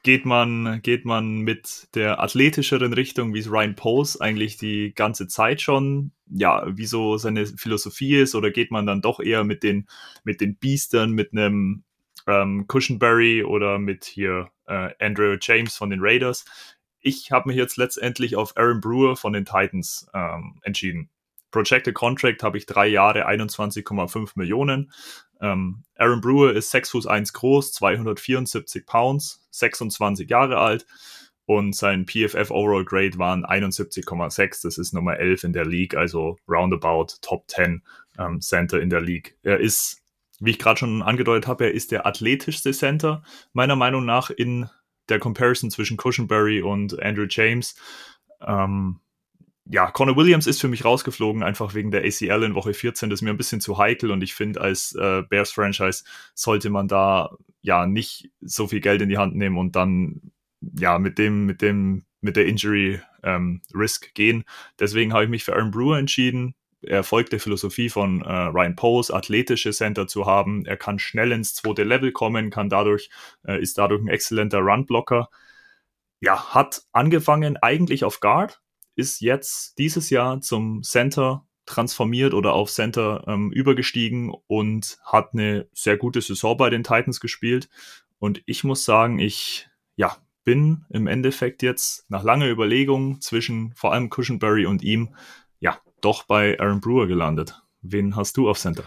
geht 0.03 0.27
man, 0.27 0.83
geht 0.83 1.05
man 1.05 1.43
mit 1.43 1.87
der 1.95 2.21
athletischeren 2.21 2.93
Richtung, 2.93 3.33
wie 3.33 3.39
es 3.39 3.49
Ryan 3.49 3.77
Pose 3.77 4.21
eigentlich 4.21 4.57
die 4.57 4.93
ganze 4.93 5.29
Zeit 5.29 5.61
schon, 5.61 6.11
ja, 6.27 6.65
wie 6.67 6.87
so 6.87 7.17
seine 7.17 7.47
Philosophie 7.47 8.17
ist, 8.17 8.35
oder 8.35 8.51
geht 8.51 8.73
man 8.73 8.87
dann 8.87 9.03
doch 9.03 9.21
eher 9.21 9.45
mit 9.45 9.63
den, 9.63 9.87
mit 10.25 10.41
den 10.41 10.57
Biestern, 10.57 11.13
mit 11.13 11.31
einem 11.31 11.85
ähm, 12.27 12.67
Cushionberry 12.69 13.45
oder 13.45 13.79
mit 13.79 14.05
hier 14.05 14.51
äh, 14.67 14.91
Andrew 14.99 15.37
James 15.41 15.77
von 15.77 15.91
den 15.91 16.01
Raiders. 16.03 16.45
Ich 17.01 17.33
habe 17.33 17.49
mich 17.49 17.57
jetzt 17.57 17.77
letztendlich 17.77 18.37
auf 18.37 18.57
Aaron 18.57 18.81
Brewer 18.81 19.17
von 19.17 19.33
den 19.33 19.45
Titans 19.45 20.07
ähm, 20.15 20.61
entschieden. 20.63 21.11
Projected 21.51 21.95
Contract 21.95 22.43
habe 22.43 22.59
ich 22.59 22.67
drei 22.67 22.87
Jahre 22.87 23.29
21,5 23.29 24.33
Millionen. 24.37 24.93
Ähm, 25.41 25.85
Aaron 25.97 26.21
Brewer 26.21 26.53
ist 26.53 26.71
6 26.71 26.91
Fuß 26.91 27.07
1 27.07 27.33
groß, 27.33 27.73
274 27.73 28.87
Pounds, 28.87 29.47
26 29.51 30.31
Jahre 30.31 30.59
alt 30.59 30.87
und 31.45 31.75
sein 31.75 32.07
PFF 32.07 32.51
Overall 32.51 32.85
Grade 32.85 33.19
waren 33.19 33.45
71,6. 33.45 34.63
Das 34.63 34.79
ist 34.79 34.95
Nummer 34.95 35.19
11 35.19 35.45
in 35.45 35.53
der 35.53 35.67
League, 35.67 35.95
also 35.95 36.39
roundabout 36.49 37.17
Top 37.21 37.45
10 37.49 37.83
ähm, 38.19 38.41
Center 38.41 38.81
in 38.81 38.91
der 38.91 39.01
League. 39.01 39.37
Er 39.43 39.59
ist 39.61 40.02
wie 40.43 40.51
ich 40.51 40.59
gerade 40.59 40.79
schon 40.79 41.03
angedeutet 41.03 41.47
habe, 41.47 41.65
er 41.65 41.73
ist 41.73 41.93
der 41.93 42.05
athletischste 42.05 42.73
Center, 42.73 43.23
meiner 43.53 43.77
Meinung 43.77 44.05
nach, 44.05 44.31
in 44.31 44.69
der 45.09 45.21
Comparison 45.21 45.71
zwischen 45.71 45.97
Cushenberry 45.97 46.63
und 46.63 47.01
Andrew 47.01 47.27
James. 47.29 47.77
Ähm, 48.41 48.99
ja, 49.67 49.91
Connor 49.93 50.17
Williams 50.17 50.49
ist 50.49 50.61
für 50.61 50.67
mich 50.67 50.85
rausgeflogen, 50.85 51.45
einfach 51.45 51.75
wegen 51.75 51.93
der 51.93 52.05
ACL 52.05 52.43
in 52.43 52.55
Woche 52.57 52.75
14. 52.75 53.09
Das 53.09 53.19
ist 53.19 53.23
mir 53.23 53.31
ein 53.31 53.37
bisschen 53.37 53.61
zu 53.61 53.79
heikel 53.79 54.11
und 54.11 54.23
ich 54.23 54.35
finde, 54.35 54.61
als 54.61 54.95
äh, 54.97 55.23
Bears-Franchise 55.29 56.03
sollte 56.35 56.71
man 56.71 56.89
da 56.89 57.31
ja 57.61 57.87
nicht 57.87 58.31
so 58.41 58.67
viel 58.67 58.81
Geld 58.81 59.01
in 59.01 59.09
die 59.09 59.19
Hand 59.19 59.37
nehmen 59.37 59.57
und 59.57 59.77
dann 59.77 60.33
ja 60.61 60.99
mit 60.99 61.19
dem, 61.19 61.47
mit 61.47 61.63
dem, 61.63 62.05
mit 62.21 62.37
der 62.37 62.47
Injury 62.47 63.01
ähm, 63.23 63.63
Risk 63.73 64.13
gehen. 64.15 64.43
Deswegen 64.81 65.13
habe 65.13 65.25
ich 65.25 65.31
mich 65.31 65.45
für 65.45 65.55
Aaron 65.55 65.71
Brewer 65.71 65.99
entschieden 65.99 66.57
er 66.83 67.05
folgt 67.05 67.33
der 67.33 67.41
Philosophie 67.41 67.89
von 67.89 68.23
äh, 68.23 68.33
Ryan 68.33 68.77
Pose, 68.77 69.15
athletische 69.15 69.71
Center 69.71 70.07
zu 70.07 70.27
haben. 70.27 70.65
Er 70.67 70.77
kann 70.77 70.99
schnell 70.99 71.33
ins 71.33 71.55
zweite 71.55 71.85
Level 71.85 72.13
kommen, 72.13 72.51
kann 72.51 72.69
dadurch, 72.69 73.11
äh, 73.47 73.61
ist 73.61 73.79
dadurch 73.79 74.03
ein 74.03 74.09
exzellenter 74.09 74.59
Runblocker. 74.59 75.29
Ja, 76.21 76.55
hat 76.55 76.83
angefangen 76.93 77.57
eigentlich 77.57 78.05
auf 78.05 78.21
Guard, 78.21 78.61
ist 78.95 79.21
jetzt 79.21 79.79
dieses 79.79 80.11
Jahr 80.11 80.41
zum 80.41 80.83
Center 80.83 81.47
transformiert 81.67 82.35
oder 82.35 82.53
auf 82.53 82.71
Center 82.71 83.25
ähm, 83.27 83.53
übergestiegen 83.53 84.35
und 84.47 84.99
hat 85.05 85.31
eine 85.33 85.69
sehr 85.73 85.97
gute 85.97 86.21
Saison 86.21 86.57
bei 86.57 86.71
den 86.71 86.85
Titans 86.85 87.21
gespielt 87.21 87.69
Und 88.19 88.43
ich 88.47 88.65
muss 88.65 88.85
sagen, 88.85 89.19
ich, 89.19 89.69
ja, 89.97 90.17
bin 90.45 90.85
im 90.91 91.07
Endeffekt 91.07 91.63
jetzt 91.63 92.09
nach 92.11 92.25
langer 92.25 92.49
Überlegung 92.49 93.21
zwischen 93.21 93.73
vor 93.75 93.93
allem 93.93 94.11
Cushionberry 94.11 94.67
und 94.67 94.83
ihm, 94.83 95.15
ja, 95.61 95.79
doch 96.05 96.25
bei 96.25 96.59
Aaron 96.61 96.81
Brewer 96.81 97.07
gelandet. 97.07 97.63
Wen 97.81 98.17
hast 98.17 98.37
du 98.37 98.49
auf 98.49 98.59
Center? 98.59 98.85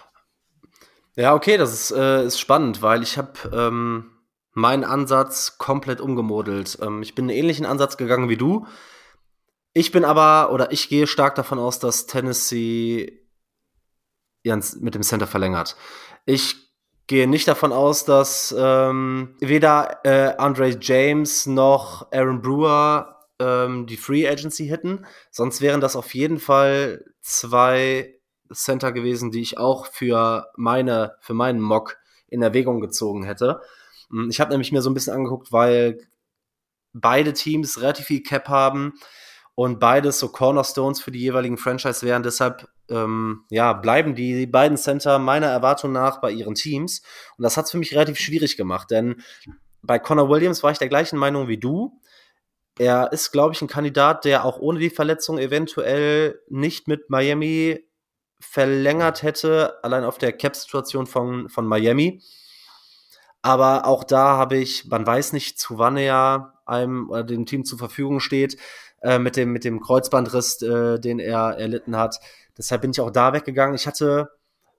Ja, 1.15 1.33
okay, 1.33 1.57
das 1.57 1.73
ist, 1.73 1.91
äh, 1.91 2.25
ist 2.25 2.39
spannend, 2.39 2.81
weil 2.81 3.01
ich 3.01 3.17
habe 3.17 3.33
ähm, 3.53 4.11
meinen 4.53 4.83
Ansatz 4.83 5.57
komplett 5.57 6.01
umgemodelt. 6.01 6.77
Ähm, 6.81 7.01
ich 7.01 7.15
bin 7.15 7.25
einen 7.25 7.37
ähnlichen 7.37 7.65
Ansatz 7.65 7.97
gegangen 7.97 8.29
wie 8.29 8.37
du. 8.37 8.65
Ich 9.73 9.91
bin 9.91 10.05
aber, 10.05 10.51
oder 10.51 10.71
ich 10.71 10.89
gehe 10.89 11.07
stark 11.07 11.35
davon 11.35 11.59
aus, 11.59 11.79
dass 11.79 12.05
Tennessee 12.07 13.21
mit 14.43 14.93
dem 14.93 15.03
Center 15.03 15.27
verlängert. 15.27 15.75
Ich 16.25 16.55
gehe 17.07 17.27
nicht 17.27 17.47
davon 17.47 17.71
aus, 17.71 18.05
dass 18.05 18.55
ähm, 18.57 19.35
weder 19.39 19.99
äh, 20.05 20.35
Andre 20.37 20.77
James 20.79 21.45
noch 21.45 22.11
Aaron 22.11 22.41
Brewer 22.41 23.14
ähm, 23.39 23.85
die 23.87 23.97
Free 23.97 24.27
Agency 24.27 24.67
hätten. 24.67 25.05
Sonst 25.31 25.61
wären 25.61 25.81
das 25.81 25.95
auf 25.95 26.13
jeden 26.13 26.39
Fall 26.39 27.03
zwei 27.21 28.19
Center 28.53 28.91
gewesen, 28.91 29.31
die 29.31 29.41
ich 29.41 29.57
auch 29.57 29.87
für 29.87 30.47
meine, 30.55 31.15
für 31.21 31.33
meinen 31.33 31.61
Mock 31.61 31.97
in 32.27 32.41
Erwägung 32.41 32.79
gezogen 32.79 33.23
hätte. 33.23 33.61
Hm, 34.09 34.29
ich 34.29 34.39
habe 34.39 34.51
nämlich 34.51 34.71
mir 34.71 34.81
so 34.81 34.89
ein 34.89 34.93
bisschen 34.93 35.13
angeguckt, 35.13 35.51
weil 35.51 35.99
beide 36.93 37.33
Teams 37.33 37.81
relativ 37.81 38.05
viel 38.05 38.23
Cap 38.23 38.47
haben 38.47 38.93
und 39.55 39.79
beides 39.79 40.19
so 40.19 40.29
Cornerstones 40.29 41.01
für 41.01 41.11
die 41.11 41.19
jeweiligen 41.19 41.57
Franchise 41.57 42.05
wären. 42.05 42.23
Deshalb 42.23 42.67
ähm, 42.89 43.45
ja, 43.49 43.73
bleiben 43.73 44.15
die 44.15 44.45
beiden 44.45 44.77
Center 44.77 45.19
meiner 45.19 45.47
Erwartung 45.47 45.91
nach 45.91 46.21
bei 46.21 46.31
ihren 46.31 46.55
Teams. 46.55 47.01
Und 47.37 47.43
das 47.43 47.57
hat 47.57 47.65
es 47.65 47.71
für 47.71 47.77
mich 47.77 47.93
relativ 47.93 48.17
schwierig 48.17 48.57
gemacht, 48.57 48.91
denn 48.91 49.21
bei 49.81 49.99
Connor 49.99 50.29
Williams 50.29 50.63
war 50.63 50.71
ich 50.71 50.79
der 50.79 50.89
gleichen 50.89 51.17
Meinung 51.17 51.47
wie 51.47 51.57
du. 51.57 51.99
Er 52.77 53.11
ist, 53.11 53.31
glaube 53.31 53.53
ich, 53.53 53.61
ein 53.61 53.67
Kandidat, 53.67 54.25
der 54.25 54.43
auch 54.43 54.59
ohne 54.59 54.79
die 54.79 54.89
Verletzung 54.89 55.37
eventuell 55.37 56.41
nicht 56.49 56.87
mit 56.87 57.09
Miami 57.09 57.85
verlängert 58.39 59.23
hätte, 59.23 59.81
allein 59.83 60.03
auf 60.03 60.17
der 60.17 60.33
Cap-Situation 60.33 61.07
von, 61.07 61.49
von 61.49 61.65
Miami. 61.65 62.21
Aber 63.41 63.85
auch 63.85 64.03
da 64.03 64.37
habe 64.37 64.57
ich, 64.57 64.85
man 64.85 65.05
weiß 65.05 65.33
nicht, 65.33 65.59
zu 65.59 65.77
wann 65.77 65.97
er 65.97 66.53
einem 66.65 67.09
oder 67.09 67.23
dem 67.23 67.45
Team 67.45 67.63
zur 67.63 67.77
Verfügung 67.77 68.19
steht, 68.19 68.57
äh, 69.01 69.19
mit, 69.19 69.35
dem, 69.37 69.51
mit 69.51 69.63
dem 69.63 69.79
Kreuzbandriss, 69.81 70.61
äh, 70.61 70.99
den 70.99 71.19
er 71.19 71.57
erlitten 71.57 71.95
hat. 71.95 72.19
Deshalb 72.57 72.81
bin 72.81 72.91
ich 72.91 72.99
auch 72.99 73.11
da 73.11 73.33
weggegangen. 73.33 73.75
Ich 73.75 73.87
hatte 73.87 74.31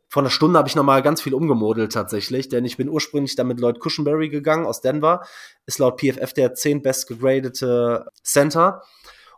vor 0.08 0.22
einer 0.22 0.30
Stunde 0.30 0.58
habe 0.58 0.68
ich 0.68 0.76
nochmal 0.76 1.02
ganz 1.02 1.20
viel 1.20 1.34
umgemodelt 1.34 1.92
tatsächlich, 1.92 2.48
denn 2.48 2.64
ich 2.64 2.76
bin 2.76 2.88
ursprünglich 2.88 3.34
dann 3.36 3.48
mit 3.48 3.60
Lloyd 3.60 3.80
Cushenberry 3.80 4.28
gegangen 4.28 4.66
aus 4.66 4.80
Denver, 4.80 5.22
ist 5.66 5.78
laut 5.78 6.00
PFF 6.00 6.32
der 6.32 6.54
10 6.54 6.82
best 6.82 7.08
gegradete 7.08 8.06
Center 8.22 8.82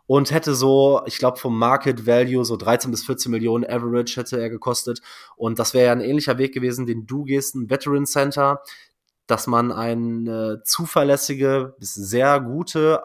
und 0.05 0.31
hätte 0.31 0.53
so, 0.55 1.01
ich 1.05 1.17
glaube 1.17 1.37
vom 1.37 1.57
Market 1.57 2.05
Value 2.05 2.45
so 2.45 2.55
13 2.55 2.91
bis 2.91 3.03
14 3.05 3.31
Millionen 3.31 3.65
Average 3.65 4.19
hätte 4.19 4.39
er 4.39 4.49
gekostet 4.49 5.01
und 5.35 5.59
das 5.59 5.73
wäre 5.73 5.87
ja 5.87 5.91
ein 5.91 6.01
ähnlicher 6.01 6.37
Weg 6.37 6.53
gewesen, 6.53 6.85
den 6.85 7.07
du 7.07 7.23
gehst, 7.23 7.55
ein 7.55 7.69
Veteran 7.69 8.05
Center, 8.05 8.61
dass 9.27 9.47
man 9.47 9.71
eine 9.71 10.61
zuverlässige 10.65 11.75
sehr 11.79 12.39
gute 12.39 13.01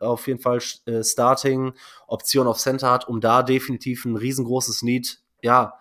auf 0.00 0.26
jeden 0.26 0.40
Fall 0.40 0.60
äh, 0.86 1.02
Starting-Option 1.02 2.46
auf 2.46 2.58
Center 2.58 2.90
hat, 2.90 3.08
um 3.08 3.20
da 3.20 3.42
definitiv 3.42 4.04
ein 4.04 4.16
riesengroßes 4.16 4.82
Need, 4.82 5.18
ja, 5.42 5.74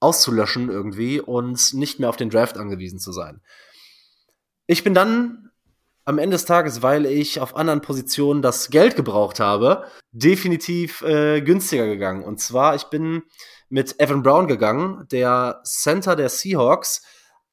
auszulöschen 0.00 0.70
irgendwie 0.70 1.20
und 1.20 1.74
nicht 1.74 2.00
mehr 2.00 2.08
auf 2.08 2.16
den 2.16 2.30
Draft 2.30 2.58
angewiesen 2.58 2.98
zu 2.98 3.12
sein. 3.12 3.40
Ich 4.66 4.82
bin 4.82 4.94
dann 4.94 5.50
am 6.04 6.18
Ende 6.18 6.34
des 6.34 6.46
Tages, 6.46 6.82
weil 6.82 7.06
ich 7.06 7.40
auf 7.40 7.54
anderen 7.54 7.82
Positionen 7.82 8.42
das 8.42 8.70
Geld 8.70 8.96
gebraucht 8.96 9.38
habe, 9.38 9.84
definitiv 10.12 11.02
äh, 11.02 11.40
günstiger 11.40 11.86
gegangen. 11.86 12.24
Und 12.24 12.40
zwar, 12.40 12.74
ich 12.74 12.84
bin 12.84 13.22
mit 13.68 14.00
Evan 14.00 14.22
Brown 14.22 14.48
gegangen, 14.48 15.06
der 15.12 15.60
Center 15.64 16.16
der 16.16 16.28
Seahawks. 16.28 17.02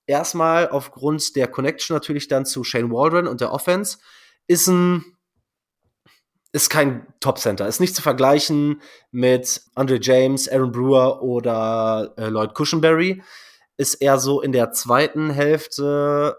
Erstmal 0.08 0.70
aufgrund 0.70 1.36
der 1.36 1.48
Connection 1.48 1.96
natürlich 1.96 2.28
dann 2.28 2.46
zu 2.46 2.64
Shane 2.64 2.92
Waldron 2.92 3.28
und 3.28 3.42
der 3.42 3.52
Offense. 3.52 3.98
Ist 4.48 4.68
ein 4.68 5.17
ist 6.58 6.70
kein 6.70 7.06
Top-Center. 7.20 7.68
Ist 7.68 7.80
nicht 7.80 7.96
zu 7.96 8.02
vergleichen 8.02 8.82
mit 9.12 9.62
Andre 9.76 10.00
James, 10.02 10.50
Aaron 10.50 10.72
Brewer 10.72 11.22
oder 11.22 12.14
äh, 12.18 12.30
Lloyd 12.30 12.56
Cushenberry. 12.56 13.22
Ist 13.78 13.96
eher 13.96 14.18
so 14.18 14.42
in 14.42 14.52
der 14.52 14.72
zweiten 14.72 15.30
Hälfte, 15.30 16.36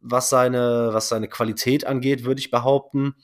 was 0.00 0.30
seine, 0.30 0.90
was 0.92 1.08
seine 1.08 1.28
Qualität 1.28 1.84
angeht, 1.84 2.24
würde 2.24 2.40
ich 2.40 2.52
behaupten. 2.52 3.16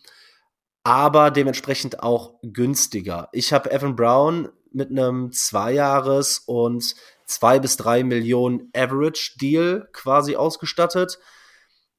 Aber 0.82 1.30
dementsprechend 1.30 2.02
auch 2.02 2.34
günstiger. 2.42 3.28
Ich 3.30 3.52
habe 3.52 3.70
Evan 3.70 3.94
Brown 3.94 4.48
mit 4.72 4.90
einem 4.90 5.30
Zweijahres- 5.30 6.42
und 6.46 6.96
zwei 7.26 7.60
bis 7.60 7.76
drei 7.76 8.02
Millionen 8.02 8.70
Average-Deal 8.74 9.88
quasi 9.92 10.34
ausgestattet. 10.34 11.20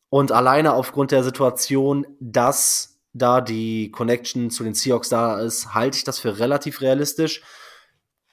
Und 0.09 0.33
alleine 0.33 0.73
aufgrund 0.73 1.11
der 1.11 1.23
Situation, 1.23 2.05
dass 2.19 2.94
da 3.15 3.39
die 3.39 3.91
Connection 3.91 4.51
zu 4.51 4.63
den 4.63 4.73
Seahawks 4.73 5.07
da 5.07 5.39
ist, 5.39 5.73
halte 5.73 5.97
ich 5.97 6.03
das 6.03 6.19
für 6.19 6.37
relativ 6.37 6.81
realistisch. 6.81 7.41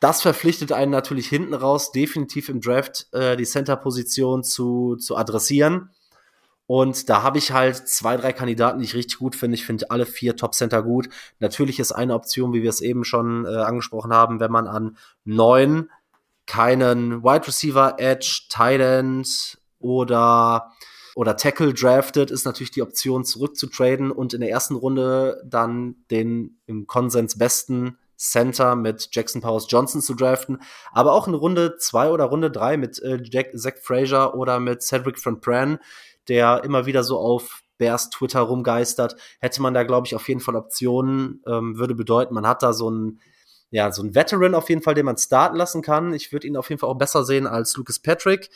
Das 0.01 0.21
verpflichtet 0.21 0.73
einen 0.73 0.91
natürlich 0.91 1.29
hinten 1.29 1.55
raus, 1.55 1.93
definitiv 1.93 2.49
im 2.49 2.61
Draft 2.61 3.07
äh, 3.13 3.37
die 3.37 3.45
Center-Position 3.45 4.43
zu, 4.43 4.97
zu 4.97 5.17
adressieren. 5.17 5.91
Und 6.67 7.09
da 7.09 7.23
habe 7.23 7.39
ich 7.39 7.53
halt 7.53 7.89
zwei, 7.89 8.17
drei 8.17 8.33
Kandidaten, 8.33 8.81
die 8.81 8.85
ich 8.85 8.95
richtig 8.95 9.19
gut 9.19 9.37
finde. 9.37 9.55
Ich 9.55 9.65
finde 9.65 9.91
alle 9.91 10.05
vier 10.05 10.35
Top-Center 10.35 10.83
gut. 10.83 11.09
Natürlich 11.39 11.79
ist 11.79 11.93
eine 11.93 12.15
Option, 12.15 12.53
wie 12.53 12.63
wir 12.63 12.71
es 12.71 12.81
eben 12.81 13.05
schon 13.05 13.47
äh, 13.47 13.49
angesprochen 13.49 14.13
haben, 14.13 14.41
wenn 14.41 14.51
man 14.51 14.67
an 14.67 14.97
neun 15.25 15.91
keinen 16.47 17.23
Wide 17.23 17.47
Receiver, 17.47 17.95
Edge, 17.99 18.47
Tight 18.49 18.81
End 18.81 19.59
oder 19.79 20.73
oder 21.15 21.37
Tackle 21.37 21.75
draftet, 21.75 22.31
ist 22.31 22.45
natürlich 22.45 22.71
die 22.71 22.83
Option 22.83 23.25
zurückzutraden 23.25 24.11
und 24.11 24.35
in 24.35 24.41
der 24.41 24.51
ersten 24.51 24.75
Runde 24.75 25.43
dann 25.45 25.97
den 26.11 26.61
im 26.67 26.87
Konsens 26.87 27.37
besten 27.37 27.99
Center 28.17 28.77
mit 28.77 29.09
Jackson 29.13 29.43
Powers 29.43 29.67
Johnson 29.69 30.01
zu 30.01 30.15
draften, 30.15 30.63
aber 30.93 31.13
auch 31.13 31.27
in 31.27 31.35
Runde 31.35 31.77
zwei 31.79 32.11
oder 32.11 32.25
Runde 32.25 32.51
drei 32.51 32.77
mit 32.77 33.03
äh, 33.03 33.21
Zach 33.57 33.75
Frazier 33.83 34.35
oder 34.35 34.61
mit 34.61 34.83
Cedric 34.83 35.19
von 35.19 35.41
Pran, 35.41 35.79
der 36.29 36.63
immer 36.65 36.87
wieder 36.87 37.03
so 37.03 37.19
auf 37.19 37.63
Bears 37.79 38.11
Twitter 38.11 38.41
rumgeistert, 38.41 39.17
hätte 39.41 39.61
man 39.61 39.75
da, 39.75 39.83
glaube 39.83 40.07
ich, 40.07 40.15
auf 40.15 40.29
jeden 40.29 40.41
Fall 40.41 40.55
Optionen, 40.55 41.43
ähm, 41.49 41.79
würde 41.79 41.97
bedeuten, 41.97 42.33
man 42.33 42.47
hat 42.47 42.63
da 42.63 42.73
so 42.73 42.89
ein 42.91 43.21
ja, 43.73 43.91
so 43.91 44.03
ein 44.03 44.15
Veteran 44.15 44.55
auf 44.55 44.69
jeden 44.69 44.83
Fall, 44.83 44.95
den 44.95 45.07
man 45.07 45.17
starten 45.17 45.57
lassen 45.57 45.81
kann. 45.81 46.13
Ich 46.13 46.31
würde 46.31 46.47
ihn 46.47 46.59
auf 46.59 46.69
jeden 46.69 46.79
Fall 46.79 46.91
auch 46.91 46.99
besser 46.99 47.25
sehen 47.25 47.47
als 47.47 47.75
Lucas 47.75 47.99
Patrick. 47.99 48.51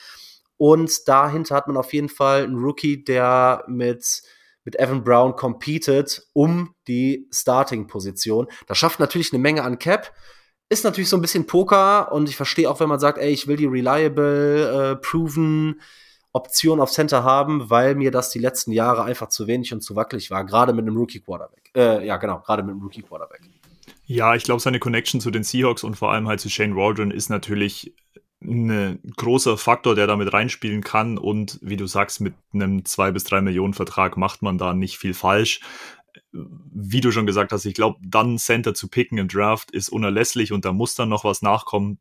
Und 0.58 1.06
dahinter 1.06 1.54
hat 1.54 1.66
man 1.66 1.76
auf 1.76 1.92
jeden 1.92 2.08
Fall 2.08 2.44
einen 2.44 2.56
Rookie, 2.56 3.04
der 3.04 3.64
mit, 3.68 4.22
mit 4.64 4.78
Evan 4.78 5.04
Brown 5.04 5.36
competet 5.36 6.26
um 6.32 6.74
die 6.88 7.28
Starting-Position. 7.32 8.48
Das 8.66 8.78
schafft 8.78 9.00
natürlich 9.00 9.32
eine 9.32 9.42
Menge 9.42 9.62
an 9.62 9.78
Cap. 9.78 10.12
Ist 10.68 10.84
natürlich 10.84 11.08
so 11.08 11.16
ein 11.16 11.22
bisschen 11.22 11.46
Poker 11.46 12.10
und 12.10 12.28
ich 12.28 12.36
verstehe 12.36 12.68
auch, 12.68 12.80
wenn 12.80 12.88
man 12.88 12.98
sagt, 12.98 13.18
ey, 13.18 13.30
ich 13.30 13.46
will 13.46 13.56
die 13.56 13.66
reliable, 13.66 14.92
äh, 14.92 14.96
proven 14.96 15.80
Option 16.32 16.80
auf 16.80 16.90
Center 16.90 17.24
haben, 17.24 17.70
weil 17.70 17.94
mir 17.94 18.10
das 18.10 18.30
die 18.30 18.38
letzten 18.38 18.72
Jahre 18.72 19.04
einfach 19.04 19.28
zu 19.28 19.46
wenig 19.46 19.72
und 19.72 19.80
zu 19.80 19.96
wackelig 19.96 20.30
war, 20.30 20.44
gerade 20.44 20.72
mit 20.72 20.82
einem 20.82 20.96
Rookie 20.96 21.20
Quarterback. 21.20 21.70
Äh, 21.74 22.06
ja, 22.06 22.16
genau, 22.16 22.40
gerade 22.40 22.62
mit 22.62 22.72
einem 22.72 22.82
Rookie 22.82 23.02
Quarterback. 23.02 23.40
Ja, 24.04 24.34
ich 24.34 24.44
glaube, 24.44 24.60
seine 24.60 24.78
Connection 24.78 25.20
zu 25.20 25.30
den 25.30 25.42
Seahawks 25.42 25.82
und 25.82 25.96
vor 25.96 26.12
allem 26.12 26.28
halt 26.28 26.40
zu 26.40 26.48
Shane 26.48 26.76
Waldron 26.76 27.10
ist 27.10 27.28
natürlich 27.28 27.94
ein 28.42 29.00
großer 29.16 29.56
Faktor, 29.56 29.94
der 29.94 30.06
damit 30.06 30.32
reinspielen 30.32 30.82
kann. 30.82 31.18
Und 31.18 31.58
wie 31.62 31.76
du 31.76 31.86
sagst, 31.86 32.20
mit 32.20 32.34
einem 32.52 32.84
zwei 32.84 33.10
bis 33.10 33.24
drei 33.24 33.40
Millionen 33.40 33.74
Vertrag 33.74 34.16
macht 34.16 34.42
man 34.42 34.58
da 34.58 34.74
nicht 34.74 34.98
viel 34.98 35.14
falsch. 35.14 35.60
Wie 36.32 37.00
du 37.00 37.10
schon 37.12 37.26
gesagt 37.26 37.52
hast, 37.52 37.64
ich 37.64 37.74
glaube, 37.74 37.98
dann 38.02 38.38
Center 38.38 38.74
zu 38.74 38.88
picken 38.88 39.18
im 39.18 39.28
Draft 39.28 39.70
ist 39.70 39.88
unerlässlich 39.88 40.52
und 40.52 40.64
da 40.64 40.72
muss 40.72 40.94
dann 40.94 41.08
noch 41.08 41.24
was 41.24 41.42
nachkommen. 41.42 41.98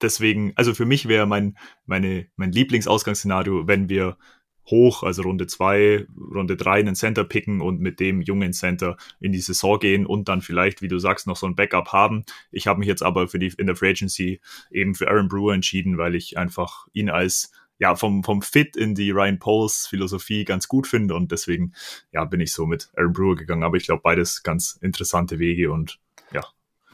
Deswegen, 0.00 0.52
also 0.56 0.74
für 0.74 0.84
mich 0.84 1.08
wäre 1.08 1.26
mein, 1.26 1.56
meine, 1.86 2.26
mein 2.36 2.52
Lieblingsausgangsszenario, 2.52 3.66
wenn 3.66 3.88
wir 3.88 4.18
hoch, 4.66 5.02
also 5.02 5.22
Runde 5.22 5.46
zwei, 5.46 6.06
Runde 6.16 6.56
drei 6.56 6.80
einen 6.80 6.94
Center 6.94 7.24
picken 7.24 7.60
und 7.60 7.80
mit 7.80 8.00
dem 8.00 8.22
jungen 8.22 8.52
Center 8.52 8.96
in 9.20 9.32
die 9.32 9.40
Saison 9.40 9.78
gehen 9.78 10.06
und 10.06 10.28
dann 10.28 10.42
vielleicht, 10.42 10.82
wie 10.82 10.88
du 10.88 10.98
sagst, 10.98 11.26
noch 11.26 11.36
so 11.36 11.46
ein 11.46 11.54
Backup 11.54 11.92
haben. 11.92 12.24
Ich 12.50 12.66
habe 12.66 12.78
mich 12.78 12.88
jetzt 12.88 13.02
aber 13.02 13.28
für 13.28 13.38
die 13.38 13.52
in 13.56 13.66
der 13.66 13.76
Free 13.76 13.90
Agency 13.90 14.40
eben 14.70 14.94
für 14.94 15.08
Aaron 15.08 15.28
Brewer 15.28 15.54
entschieden, 15.54 15.98
weil 15.98 16.14
ich 16.14 16.36
einfach 16.36 16.86
ihn 16.92 17.10
als 17.10 17.52
ja, 17.78 17.94
vom, 17.94 18.24
vom 18.24 18.42
Fit 18.42 18.76
in 18.76 18.94
die 18.94 19.10
Ryan 19.10 19.38
Poles 19.38 19.86
Philosophie 19.86 20.44
ganz 20.44 20.68
gut 20.68 20.86
finde 20.86 21.14
und 21.14 21.30
deswegen, 21.30 21.74
ja, 22.12 22.24
bin 22.24 22.40
ich 22.40 22.52
so 22.52 22.66
mit 22.66 22.88
Aaron 22.96 23.12
Brewer 23.12 23.36
gegangen. 23.36 23.64
Aber 23.64 23.76
ich 23.76 23.84
glaube, 23.84 24.02
beides 24.02 24.42
ganz 24.42 24.78
interessante 24.80 25.38
Wege 25.38 25.70
und 25.70 25.98
ja. 26.32 26.42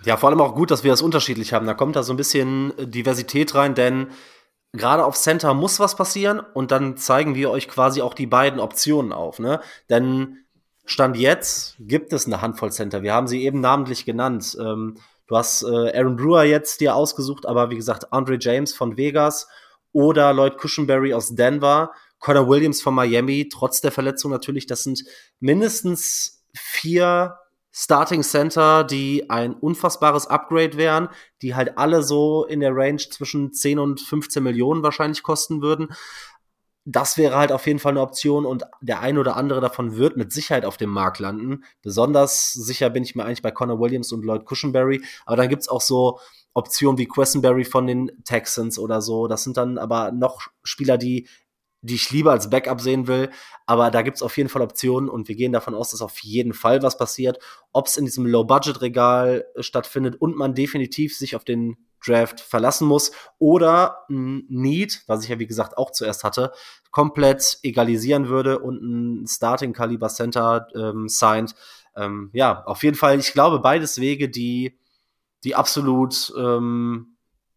Ja, 0.05 0.17
vor 0.17 0.29
allem 0.29 0.41
auch 0.41 0.55
gut, 0.55 0.71
dass 0.71 0.83
wir 0.83 0.91
das 0.91 1.03
unterschiedlich 1.03 1.53
haben. 1.53 1.67
Da 1.67 1.75
kommt 1.75 1.95
da 1.95 2.03
so 2.03 2.13
ein 2.13 2.17
bisschen 2.17 2.73
Diversität 2.79 3.55
rein, 3.55 3.75
denn 3.75 4.09
gerade 4.73 5.05
auf 5.05 5.17
Center 5.17 5.55
muss 5.55 5.81
was 5.81 5.97
passieren 5.97 6.41
und 6.41 6.71
dann 6.71 6.97
zeigen 6.97 7.35
wir 7.35 7.51
euch 7.51 7.69
quasi 7.69 8.03
auch 8.03 8.15
die 8.15 8.27
beiden 8.27 8.61
Optionen 8.61 9.13
auf, 9.13 9.39
ne? 9.39 9.61
Denn 9.91 10.39
Stand 10.85 11.17
jetzt 11.17 11.77
gibt 11.79 12.13
es 12.13 12.27
eine 12.27 12.43
Handvoll 12.43 12.73
Center. 12.73 13.03
Wir 13.03 13.15
haben 13.15 13.29
sie 13.29 13.45
eben 13.45 13.61
namentlich 13.61 14.05
genannt. 14.05 14.57
Ähm, 14.59 14.97
du 15.29 15.37
hast 15.37 15.63
äh, 15.63 15.97
Aaron 15.97 16.17
Brewer 16.17 16.45
jetzt 16.45 16.81
dir 16.81 16.97
ausgesucht, 16.97 17.47
aber 17.47 17.71
wie 17.71 17.77
gesagt, 17.77 18.13
Andre 18.13 18.37
James 18.41 18.75
von 18.75 18.97
Vegas 18.97 19.47
oder 19.93 20.33
Lloyd 20.33 20.59
Cushenberry 20.59 21.15
aus 21.15 21.35
Denver, 21.35 21.93
Connor 22.19 22.49
Williams 22.49 22.83
von 22.83 22.95
Miami, 22.95 23.49
trotz 23.49 23.81
der 23.81 23.93
Verletzung 23.93 24.31
natürlich. 24.31 24.67
Das 24.67 24.83
sind 24.83 25.05
mindestens 25.39 26.45
vier 26.55 27.37
Starting 27.73 28.23
Center, 28.23 28.85
die 28.85 29.31
ein 29.31 29.55
unfassbares 29.55 30.27
Upgrade 30.27 30.77
wären, 30.77 31.09
die 31.41 31.55
halt 31.55 31.79
alle 31.79 32.03
so 32.03 32.45
in 32.45 32.61
der 32.61 32.77
Range 32.77 32.99
zwischen 32.99 33.53
10 33.53 33.79
und 33.79 34.01
15 34.01 34.43
Millionen 34.43 34.83
wahrscheinlich 34.83 35.23
kosten 35.23 35.63
würden. 35.63 35.89
Das 36.85 37.17
wäre 37.17 37.37
halt 37.37 37.53
auf 37.53 37.67
jeden 37.67 37.79
Fall 37.79 37.93
eine 37.93 38.01
Option 38.01 38.45
und 38.45 38.65
der 38.81 39.01
ein 39.01 39.17
oder 39.17 39.37
andere 39.37 39.61
davon 39.61 39.97
wird 39.97 40.17
mit 40.17 40.33
Sicherheit 40.33 40.65
auf 40.65 40.77
dem 40.77 40.91
Markt 40.91 41.21
landen. 41.21 41.65
Besonders 41.81 42.53
sicher 42.53 42.91
bin 42.91 43.05
ich 43.05 43.15
mir 43.15 43.25
eigentlich 43.25 43.43
bei 43.43 43.53
Connor 43.53 43.79
Williams 43.81 44.13
und 44.13 44.25
Lloyd 44.25 44.45
Cushenberry. 44.45 45.03
Aber 45.25 45.37
dann 45.37 45.49
gibt's 45.49 45.69
auch 45.69 45.81
so 45.81 46.19
Optionen 46.55 46.99
wie 46.99 47.07
Questenberry 47.07 47.65
von 47.65 47.87
den 47.87 48.11
Texans 48.25 48.79
oder 48.79 49.01
so. 49.01 49.29
Das 49.29 49.45
sind 49.45 49.57
dann 49.57 49.79
aber 49.79 50.13
noch 50.13 50.49
Spieler, 50.65 50.99
die 50.99 51.29
die 51.83 51.97
ich 51.97 52.11
lieber 52.11 52.31
als 52.31 52.49
Backup 52.49 52.81
sehen 52.81 53.09
will. 53.09 53.29
Aber 53.66 53.90
da 53.90 54.03
gibt's 54.03 54.23
auf 54.23 54.37
jeden 54.37 54.49
Fall 54.49 54.62
Optionen 54.62 55.11
und 55.11 55.29
wir 55.29 55.35
gehen 55.35 55.53
davon 55.53 55.75
aus, 55.75 55.90
dass 55.90 56.01
auf 56.01 56.18
jeden 56.21 56.55
Fall 56.55 56.83
was 56.83 56.97
passiert. 56.97 57.38
Ob 57.73 57.88
es 57.88 57.97
in 57.97 58.05
diesem 58.05 58.25
Low-Budget-Regal 58.25 59.45
äh, 59.55 59.62
stattfindet 59.62 60.16
und 60.21 60.37
man 60.37 60.55
definitiv 60.55 61.16
sich 61.16 61.37
auf 61.37 61.45
den 61.45 61.77
Draft 62.05 62.40
verlassen 62.40 62.87
muss 62.87 63.12
oder 63.38 64.05
ein 64.11 64.45
Need, 64.49 65.03
was 65.07 65.23
ich 65.23 65.31
ja 65.31 65.38
wie 65.38 65.47
gesagt 65.47 65.77
auch 65.79 65.92
zuerst 65.92 66.25
hatte, 66.25 66.53
komplett 66.90 67.59
egalisieren 67.62 68.29
würde 68.29 68.59
und 68.59 68.83
ein 68.83 69.27
Starting-Caliber 69.27 70.09
Center 70.09 70.66
ähm, 70.75 71.09
signed. 71.09 71.55
Ähm, 71.97 72.31
ja, 72.33 72.64
auf 72.64 72.83
jeden 72.83 72.97
Fall, 72.97 73.18
ich 73.18 73.33
glaube, 73.33 73.61
beides 73.61 74.01
Wege, 74.01 74.29
die, 74.29 74.79
die 75.45 75.55
absolut 75.55 76.33
ähm, 76.37 77.12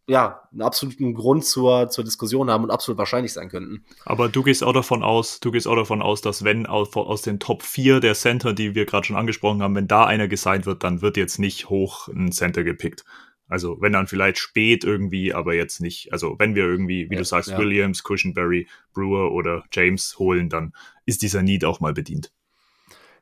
ja, 0.07 0.47
einen 0.51 0.61
absoluten 0.61 1.13
Grund 1.15 1.45
zur, 1.45 1.89
zur 1.89 2.03
Diskussion 2.03 2.49
haben 2.49 2.63
und 2.63 2.71
absolut 2.71 2.97
wahrscheinlich 2.99 3.33
sein 3.33 3.49
könnten. 3.49 3.83
Aber 4.05 4.29
du 4.29 4.43
gehst 4.43 4.63
auch 4.63 4.73
davon 4.73 5.01
aus, 5.01 5.39
du 5.39 5.51
gehst 5.51 5.67
auch 5.67 5.75
davon 5.75 6.01
aus, 6.01 6.21
dass 6.21 6.43
wenn 6.43 6.67
aus, 6.67 6.95
aus 6.95 7.23
den 7.23 7.39
Top 7.39 7.63
4 7.63 7.99
der 7.99 8.13
Center, 8.13 8.53
die 8.53 8.75
wir 8.75 8.85
gerade 8.85 9.07
schon 9.07 9.15
angesprochen 9.15 9.63
haben, 9.63 9.75
wenn 9.75 9.87
da 9.87 10.05
einer 10.05 10.27
gesigned 10.27 10.65
wird, 10.67 10.83
dann 10.83 11.01
wird 11.01 11.17
jetzt 11.17 11.39
nicht 11.39 11.69
hoch 11.69 12.07
ein 12.09 12.31
Center 12.31 12.63
gepickt. 12.63 13.03
Also 13.47 13.77
wenn 13.79 13.93
dann 13.93 14.07
vielleicht 14.07 14.37
spät 14.37 14.83
irgendwie, 14.83 15.33
aber 15.33 15.53
jetzt 15.53 15.79
nicht. 15.79 16.11
Also 16.11 16.35
wenn 16.39 16.55
wir 16.55 16.63
irgendwie, 16.63 17.09
wie 17.09 17.13
ja, 17.13 17.19
du 17.19 17.25
sagst, 17.25 17.49
ja. 17.49 17.57
Williams, 17.57 18.03
Cushionberry, 18.03 18.67
Brewer 18.93 19.31
oder 19.31 19.63
James 19.71 20.17
holen, 20.19 20.49
dann 20.49 20.73
ist 21.05 21.21
dieser 21.21 21.41
Need 21.41 21.65
auch 21.65 21.79
mal 21.79 21.93
bedient. 21.93 22.31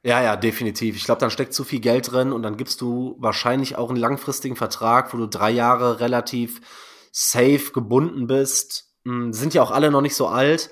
Ja, 0.06 0.22
ja, 0.22 0.36
definitiv. 0.36 0.98
Ich 0.98 1.06
glaube, 1.06 1.20
dann 1.22 1.32
steckt 1.32 1.54
zu 1.54 1.64
viel 1.64 1.80
Geld 1.80 2.12
drin 2.12 2.34
und 2.34 2.44
dann 2.44 2.58
gibst 2.58 2.82
du 2.82 3.16
wahrscheinlich 3.20 3.78
auch 3.78 3.90
einen 3.90 4.00
langfristigen 4.00 4.58
Vertrag, 4.58 5.14
wo 5.14 5.18
du 5.18 5.28
drei 5.28 5.50
Jahre 5.52 6.02
relativ 6.02 6.60
safe 7.12 7.72
gebunden 7.74 8.28
bist. 8.28 8.90
Hm, 9.06 9.32
sind 9.32 9.54
ja 9.54 9.62
auch 9.64 9.72
alle 9.72 9.92
noch 9.92 10.02
nicht 10.02 10.16
so 10.16 10.28
alt. 10.28 10.70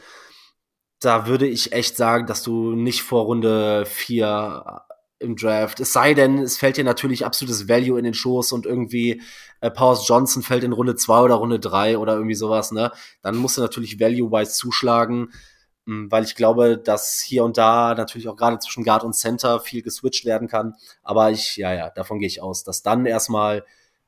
Da 1.00 1.26
würde 1.28 1.48
ich 1.48 1.72
echt 1.74 1.98
sagen, 1.98 2.28
dass 2.28 2.44
du 2.44 2.74
nicht 2.76 3.02
vor 3.02 3.24
Runde 3.24 3.86
vier 3.88 4.84
äh, 5.20 5.24
im 5.26 5.36
Draft. 5.36 5.80
Es 5.80 5.94
sei 5.94 6.14
denn, 6.14 6.38
es 6.40 6.58
fällt 6.58 6.78
dir 6.78 6.84
natürlich 6.84 7.26
absolutes 7.26 7.68
Value 7.68 7.98
in 7.98 8.04
den 8.06 8.14
Schoß 8.14 8.52
und 8.52 8.66
irgendwie 8.68 9.22
äh, 9.62 9.72
Powers 9.72 10.08
Johnson 10.08 10.44
fällt 10.44 10.64
in 10.64 10.74
Runde 10.74 10.96
zwei 10.96 11.22
oder 11.22 11.36
Runde 11.36 11.60
drei 11.60 11.98
oder 11.98 12.14
irgendwie 12.16 12.36
sowas, 12.36 12.72
ne? 12.72 12.92
Dann 13.24 13.36
musst 13.38 13.58
du 13.58 13.62
natürlich 13.62 14.00
value-wise 14.00 14.54
zuschlagen. 14.54 15.32
Mm, 15.86 16.12
weil 16.12 16.24
ich 16.24 16.36
glaube, 16.36 16.78
dass 16.78 17.20
hier 17.20 17.44
und 17.44 17.58
da 17.58 17.96
natürlich 17.96 18.28
auch 18.28 18.36
gerade 18.36 18.60
zwischen 18.60 18.84
Guard 18.84 19.04
und 19.04 19.14
Center 19.14 19.60
viel 19.60 19.82
geswitcht 19.82 20.26
werden 20.26 20.48
kann. 20.48 20.76
Aber 21.04 21.32
ich, 21.32 21.58
ja, 21.58 21.74
ja, 21.74 21.90
davon 21.90 22.20
gehe 22.20 22.28
ich 22.28 22.42
aus, 22.42 22.64
dass 22.64 22.84
dann 22.84 23.06
erstmal 23.06 23.66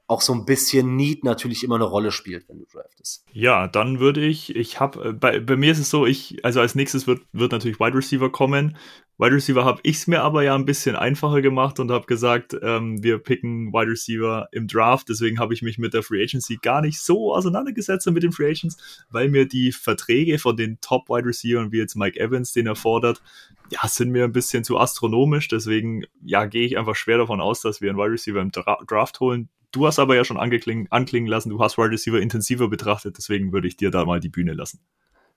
auch 0.07 0.21
so 0.21 0.33
ein 0.33 0.45
bisschen 0.45 0.95
Need 0.95 1.23
natürlich 1.23 1.63
immer 1.63 1.75
eine 1.75 1.85
Rolle 1.85 2.11
spielt, 2.11 2.47
wenn 2.49 2.59
du 2.59 2.65
draftest. 2.65 3.25
Ja, 3.31 3.67
dann 3.67 3.99
würde 3.99 4.21
ich, 4.23 4.55
ich 4.55 4.79
habe, 4.79 5.09
äh, 5.09 5.13
bei, 5.13 5.39
bei 5.39 5.55
mir 5.55 5.71
ist 5.71 5.79
es 5.79 5.89
so, 5.89 6.05
ich, 6.05 6.43
also 6.43 6.59
als 6.59 6.75
nächstes 6.75 7.07
wird, 7.07 7.21
wird 7.31 7.51
natürlich 7.51 7.79
Wide 7.79 7.95
Receiver 7.95 8.29
kommen. 8.29 8.77
Wide 9.17 9.35
Receiver 9.35 9.63
habe 9.63 9.79
ich 9.83 9.97
es 9.97 10.07
mir 10.07 10.21
aber 10.21 10.43
ja 10.43 10.55
ein 10.55 10.65
bisschen 10.65 10.95
einfacher 10.95 11.41
gemacht 11.41 11.79
und 11.79 11.89
habe 11.91 12.05
gesagt, 12.05 12.57
ähm, 12.61 13.01
wir 13.01 13.19
picken 13.19 13.71
Wide 13.71 13.91
Receiver 13.91 14.49
im 14.51 14.67
Draft. 14.67 15.07
Deswegen 15.07 15.39
habe 15.39 15.53
ich 15.53 15.61
mich 15.61 15.77
mit 15.77 15.93
der 15.93 16.03
Free 16.03 16.21
Agency 16.21 16.57
gar 16.61 16.81
nicht 16.81 16.99
so 16.99 17.33
auseinandergesetzt 17.33 18.09
mit 18.11 18.23
den 18.23 18.31
Free 18.33 18.49
Agents, 18.49 19.05
weil 19.09 19.29
mir 19.29 19.47
die 19.47 19.71
Verträge 19.71 20.37
von 20.37 20.57
den 20.57 20.81
Top 20.81 21.09
Wide 21.09 21.27
Receivers, 21.27 21.71
wie 21.71 21.77
jetzt 21.77 21.95
Mike 21.95 22.19
Evans, 22.19 22.51
den 22.51 22.67
er 22.67 22.75
fordert, 22.75 23.21
ja, 23.69 23.87
sind 23.87 24.11
mir 24.11 24.25
ein 24.25 24.33
bisschen 24.33 24.63
zu 24.63 24.77
astronomisch. 24.77 25.47
Deswegen, 25.47 26.03
ja, 26.21 26.45
gehe 26.45 26.65
ich 26.65 26.77
einfach 26.77 26.95
schwer 26.95 27.19
davon 27.19 27.39
aus, 27.39 27.61
dass 27.61 27.81
wir 27.81 27.89
einen 27.89 27.99
Wide 27.99 28.11
Receiver 28.11 28.41
im 28.41 28.51
Dra 28.51 28.79
Draft 28.85 29.19
holen. 29.19 29.49
Du 29.73 29.87
hast 29.87 29.97
aber 29.97 30.15
ja 30.15 30.23
schon 30.23 30.37
anklingen 30.37 31.27
lassen, 31.27 31.49
du 31.49 31.59
hast 31.59 31.77
Wide 31.79 31.89
Receiver 31.89 32.21
intensiver 32.21 32.69
betrachtet, 32.69 33.17
deswegen 33.17 33.51
würde 33.51 33.67
ich 33.67 33.75
dir 33.75 33.89
da 33.89 34.05
mal 34.05 34.19
die 34.19 34.29
Bühne 34.29 34.53
lassen. 34.53 34.79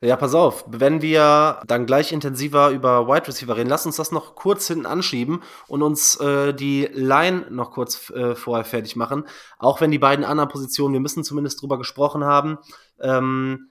Ja, 0.03 0.17
pass 0.17 0.35
auf, 0.35 0.67
wenn 0.69 1.01
wir 1.01 1.63
dann 1.67 1.87
gleich 1.87 2.13
intensiver 2.13 2.69
über 2.69 3.09
Wide 3.09 3.29
Receiver 3.29 3.57
reden, 3.57 3.71
lass 3.71 3.87
uns 3.87 3.97
das 3.97 4.13
noch 4.13 4.35
kurz 4.35 4.69
hinten 4.69 4.85
anschieben 4.85 5.43
und 5.69 5.83
uns 5.83 6.17
äh, 6.17 6.53
die 6.53 6.87
Line 6.93 7.47
noch 7.49 7.71
kurz 7.71 8.11
äh, 8.11 8.35
vorher 8.35 8.67
fertig 8.67 8.95
machen. 8.95 9.25
Auch 9.59 9.81
wenn 9.81 9.91
die 9.91 9.99
beiden 9.99 10.27
anderen 10.27 10.51
Positionen, 10.51 10.93
wir 10.93 11.01
müssen 11.01 11.25
zumindest 11.25 11.63
drüber 11.63 11.79
gesprochen 11.79 12.25
haben. 12.25 12.59
Ähm, 13.01 13.71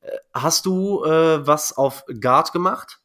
äh, 0.00 0.10
hast 0.32 0.64
du 0.66 1.04
äh, 1.04 1.44
was 1.44 1.76
auf 1.76 2.04
Guard 2.20 2.52
gemacht? 2.52 3.00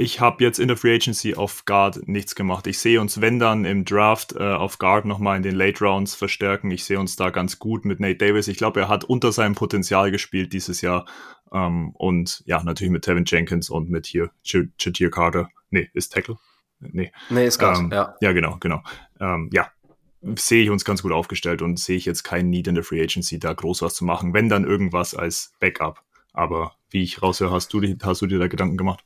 Ich 0.00 0.20
habe 0.20 0.44
jetzt 0.44 0.60
in 0.60 0.68
der 0.68 0.76
Free 0.76 0.94
Agency 0.94 1.34
auf 1.34 1.64
Guard 1.64 2.06
nichts 2.06 2.36
gemacht. 2.36 2.68
Ich 2.68 2.78
sehe 2.78 3.00
uns, 3.00 3.20
wenn 3.20 3.40
dann 3.40 3.64
im 3.64 3.84
Draft 3.84 4.32
äh, 4.36 4.52
auf 4.52 4.78
Guard 4.78 5.06
nochmal 5.06 5.36
in 5.36 5.42
den 5.42 5.56
Late 5.56 5.84
Rounds 5.84 6.14
verstärken. 6.14 6.70
Ich 6.70 6.84
sehe 6.84 7.00
uns 7.00 7.16
da 7.16 7.30
ganz 7.30 7.58
gut 7.58 7.84
mit 7.84 7.98
Nate 7.98 8.14
Davis. 8.14 8.46
Ich 8.46 8.58
glaube, 8.58 8.78
er 8.78 8.88
hat 8.88 9.02
unter 9.02 9.32
seinem 9.32 9.56
Potenzial 9.56 10.12
gespielt 10.12 10.52
dieses 10.52 10.82
Jahr. 10.82 11.04
Ähm, 11.52 11.90
und 11.94 12.44
ja, 12.46 12.62
natürlich 12.62 12.92
mit 12.92 13.02
Tevin 13.02 13.24
Jenkins 13.26 13.70
und 13.70 13.90
mit 13.90 14.06
hier 14.06 14.30
Chatir 14.44 15.10
Carter. 15.10 15.48
Nee, 15.70 15.90
ist 15.94 16.12
Tackle? 16.12 16.36
Nee. 16.78 17.10
Nee, 17.28 17.48
ist 17.48 17.58
Guard, 17.58 17.78
ähm, 17.78 17.90
ja. 17.92 18.14
Ja, 18.20 18.30
genau, 18.30 18.56
genau. 18.60 18.84
Ähm, 19.18 19.50
ja, 19.52 19.66
sehe 20.36 20.62
ich 20.62 20.70
uns 20.70 20.84
ganz 20.84 21.02
gut 21.02 21.10
aufgestellt 21.10 21.60
und 21.60 21.80
sehe 21.80 21.96
ich 21.96 22.04
jetzt 22.04 22.22
keinen 22.22 22.50
Need 22.50 22.68
in 22.68 22.76
der 22.76 22.84
Free 22.84 23.02
Agency, 23.02 23.40
da 23.40 23.52
groß 23.52 23.82
was 23.82 23.94
zu 23.94 24.04
machen. 24.04 24.32
Wenn 24.32 24.48
dann 24.48 24.62
irgendwas 24.62 25.16
als 25.16 25.54
Backup. 25.58 26.04
Aber 26.32 26.76
wie 26.88 27.02
ich 27.02 27.20
raushöre, 27.20 27.50
hast 27.50 27.72
du, 27.72 27.82
hast 27.82 28.22
du 28.22 28.26
dir 28.28 28.38
da 28.38 28.46
Gedanken 28.46 28.76
gemacht? 28.76 29.02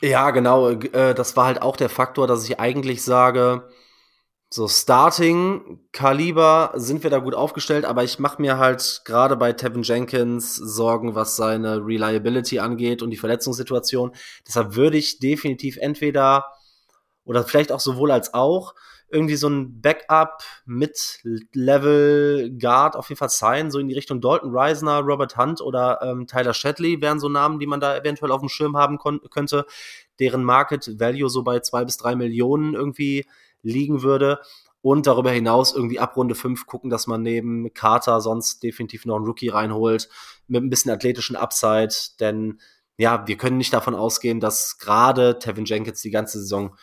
Ja, 0.00 0.30
genau. 0.30 0.70
Äh, 0.70 1.14
das 1.14 1.36
war 1.36 1.46
halt 1.46 1.62
auch 1.62 1.76
der 1.76 1.88
Faktor, 1.88 2.26
dass 2.26 2.44
ich 2.44 2.60
eigentlich 2.60 3.02
sage, 3.02 3.68
so 4.50 4.66
Starting-Kaliber 4.66 6.72
sind 6.76 7.02
wir 7.02 7.10
da 7.10 7.18
gut 7.18 7.34
aufgestellt, 7.34 7.84
aber 7.84 8.02
ich 8.04 8.18
mache 8.18 8.40
mir 8.40 8.56
halt 8.58 9.02
gerade 9.04 9.36
bei 9.36 9.52
Tevin 9.52 9.82
Jenkins 9.82 10.56
Sorgen, 10.56 11.14
was 11.14 11.36
seine 11.36 11.84
Reliability 11.84 12.58
angeht 12.58 13.02
und 13.02 13.10
die 13.10 13.18
Verletzungssituation. 13.18 14.12
Deshalb 14.46 14.74
würde 14.74 14.96
ich 14.96 15.18
definitiv 15.18 15.76
entweder 15.76 16.46
oder 17.24 17.44
vielleicht 17.44 17.72
auch 17.72 17.80
sowohl 17.80 18.10
als 18.10 18.32
auch 18.32 18.74
irgendwie 19.10 19.36
so 19.36 19.48
ein 19.48 19.80
Backup 19.80 20.42
mit 20.66 21.20
Level 21.52 22.56
Guard 22.58 22.96
auf 22.96 23.08
jeden 23.08 23.18
Fall 23.18 23.30
sein, 23.30 23.70
so 23.70 23.78
in 23.78 23.88
die 23.88 23.94
Richtung 23.94 24.20
Dalton 24.20 24.54
Reisner, 24.54 25.00
Robert 25.00 25.36
Hunt 25.36 25.60
oder 25.60 26.00
ähm, 26.02 26.26
Tyler 26.26 26.54
Shadley 26.54 27.00
wären 27.00 27.20
so 27.20 27.28
Namen, 27.28 27.58
die 27.58 27.66
man 27.66 27.80
da 27.80 27.96
eventuell 27.96 28.32
auf 28.32 28.40
dem 28.40 28.48
Schirm 28.48 28.76
haben 28.76 28.98
könnte, 28.98 29.66
deren 30.18 30.44
Market 30.44 31.00
Value 31.00 31.30
so 31.30 31.42
bei 31.42 31.60
zwei 31.60 31.84
bis 31.84 31.96
drei 31.96 32.16
Millionen 32.16 32.74
irgendwie 32.74 33.26
liegen 33.62 34.02
würde. 34.02 34.40
Und 34.80 35.08
darüber 35.08 35.32
hinaus 35.32 35.74
irgendwie 35.74 35.98
ab 35.98 36.16
Runde 36.16 36.36
5 36.36 36.66
gucken, 36.66 36.88
dass 36.88 37.08
man 37.08 37.22
neben 37.22 37.74
Carter 37.74 38.20
sonst 38.20 38.62
definitiv 38.62 39.06
noch 39.06 39.16
einen 39.16 39.24
Rookie 39.24 39.48
reinholt 39.48 40.08
mit 40.46 40.62
ein 40.62 40.70
bisschen 40.70 40.92
athletischen 40.92 41.34
Upside, 41.34 41.94
denn 42.20 42.60
ja, 42.96 43.26
wir 43.26 43.36
können 43.36 43.58
nicht 43.58 43.72
davon 43.72 43.94
ausgehen, 43.94 44.40
dass 44.40 44.78
gerade 44.78 45.38
Tevin 45.38 45.64
Jenkins 45.64 46.02
die 46.02 46.10
ganze 46.10 46.40
Saison 46.40 46.76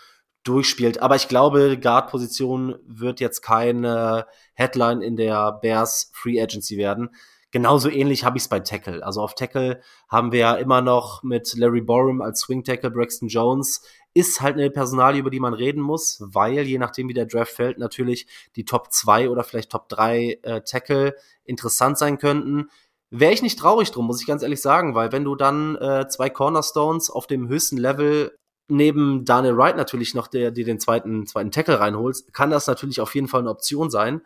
durchspielt. 0.45 1.01
Aber 1.01 1.15
ich 1.15 1.27
glaube, 1.27 1.77
Guard-Position 1.77 2.75
wird 2.87 3.19
jetzt 3.19 3.41
keine 3.41 4.27
Headline 4.53 5.01
in 5.01 5.17
der 5.17 5.51
Bears 5.61 6.11
Free 6.13 6.41
Agency 6.41 6.77
werden. 6.77 7.09
Genauso 7.51 7.89
ähnlich 7.89 8.23
habe 8.23 8.37
ich 8.37 8.43
es 8.43 8.49
bei 8.49 8.59
Tackle. 8.59 9.05
Also 9.05 9.21
auf 9.21 9.35
Tackle 9.35 9.81
haben 10.09 10.31
wir 10.31 10.39
ja 10.39 10.55
immer 10.55 10.81
noch 10.81 11.23
mit 11.23 11.53
Larry 11.55 11.81
Borum 11.81 12.21
als 12.21 12.41
Swing 12.41 12.63
Tackle, 12.63 12.91
Braxton 12.91 13.27
Jones 13.27 13.81
ist 14.15 14.39
halt 14.39 14.55
eine 14.55 14.71
Personalie, 14.71 15.19
über 15.19 15.29
die 15.29 15.41
man 15.41 15.53
reden 15.53 15.81
muss, 15.81 16.19
weil 16.21 16.61
je 16.61 16.77
nachdem, 16.77 17.09
wie 17.09 17.13
der 17.13 17.25
Draft 17.25 17.51
fällt, 17.51 17.77
natürlich 17.77 18.27
die 18.55 18.63
Top 18.63 18.91
2 18.91 19.29
oder 19.29 19.43
vielleicht 19.43 19.71
Top 19.71 19.89
3 19.89 20.39
äh, 20.41 20.61
Tackle 20.61 21.15
interessant 21.43 21.97
sein 21.97 22.17
könnten. 22.17 22.69
Wäre 23.09 23.33
ich 23.33 23.41
nicht 23.41 23.59
traurig 23.59 23.91
drum, 23.91 24.07
muss 24.07 24.21
ich 24.21 24.27
ganz 24.27 24.41
ehrlich 24.41 24.61
sagen, 24.61 24.95
weil 24.95 25.11
wenn 25.11 25.25
du 25.25 25.35
dann 25.35 25.75
äh, 25.75 26.07
zwei 26.07 26.29
Cornerstones 26.29 27.09
auf 27.09 27.27
dem 27.27 27.49
höchsten 27.49 27.75
Level 27.75 28.37
neben 28.67 29.25
Daniel 29.25 29.57
Wright 29.57 29.77
natürlich 29.77 30.13
noch, 30.13 30.27
der 30.27 30.51
dir 30.51 30.65
den 30.65 30.79
zweiten, 30.79 31.25
zweiten 31.27 31.51
Tackle 31.51 31.79
reinholst, 31.79 32.33
kann 32.33 32.49
das 32.49 32.67
natürlich 32.67 33.01
auf 33.01 33.13
jeden 33.15 33.27
Fall 33.27 33.41
eine 33.41 33.49
Option 33.49 33.89
sein. 33.89 34.21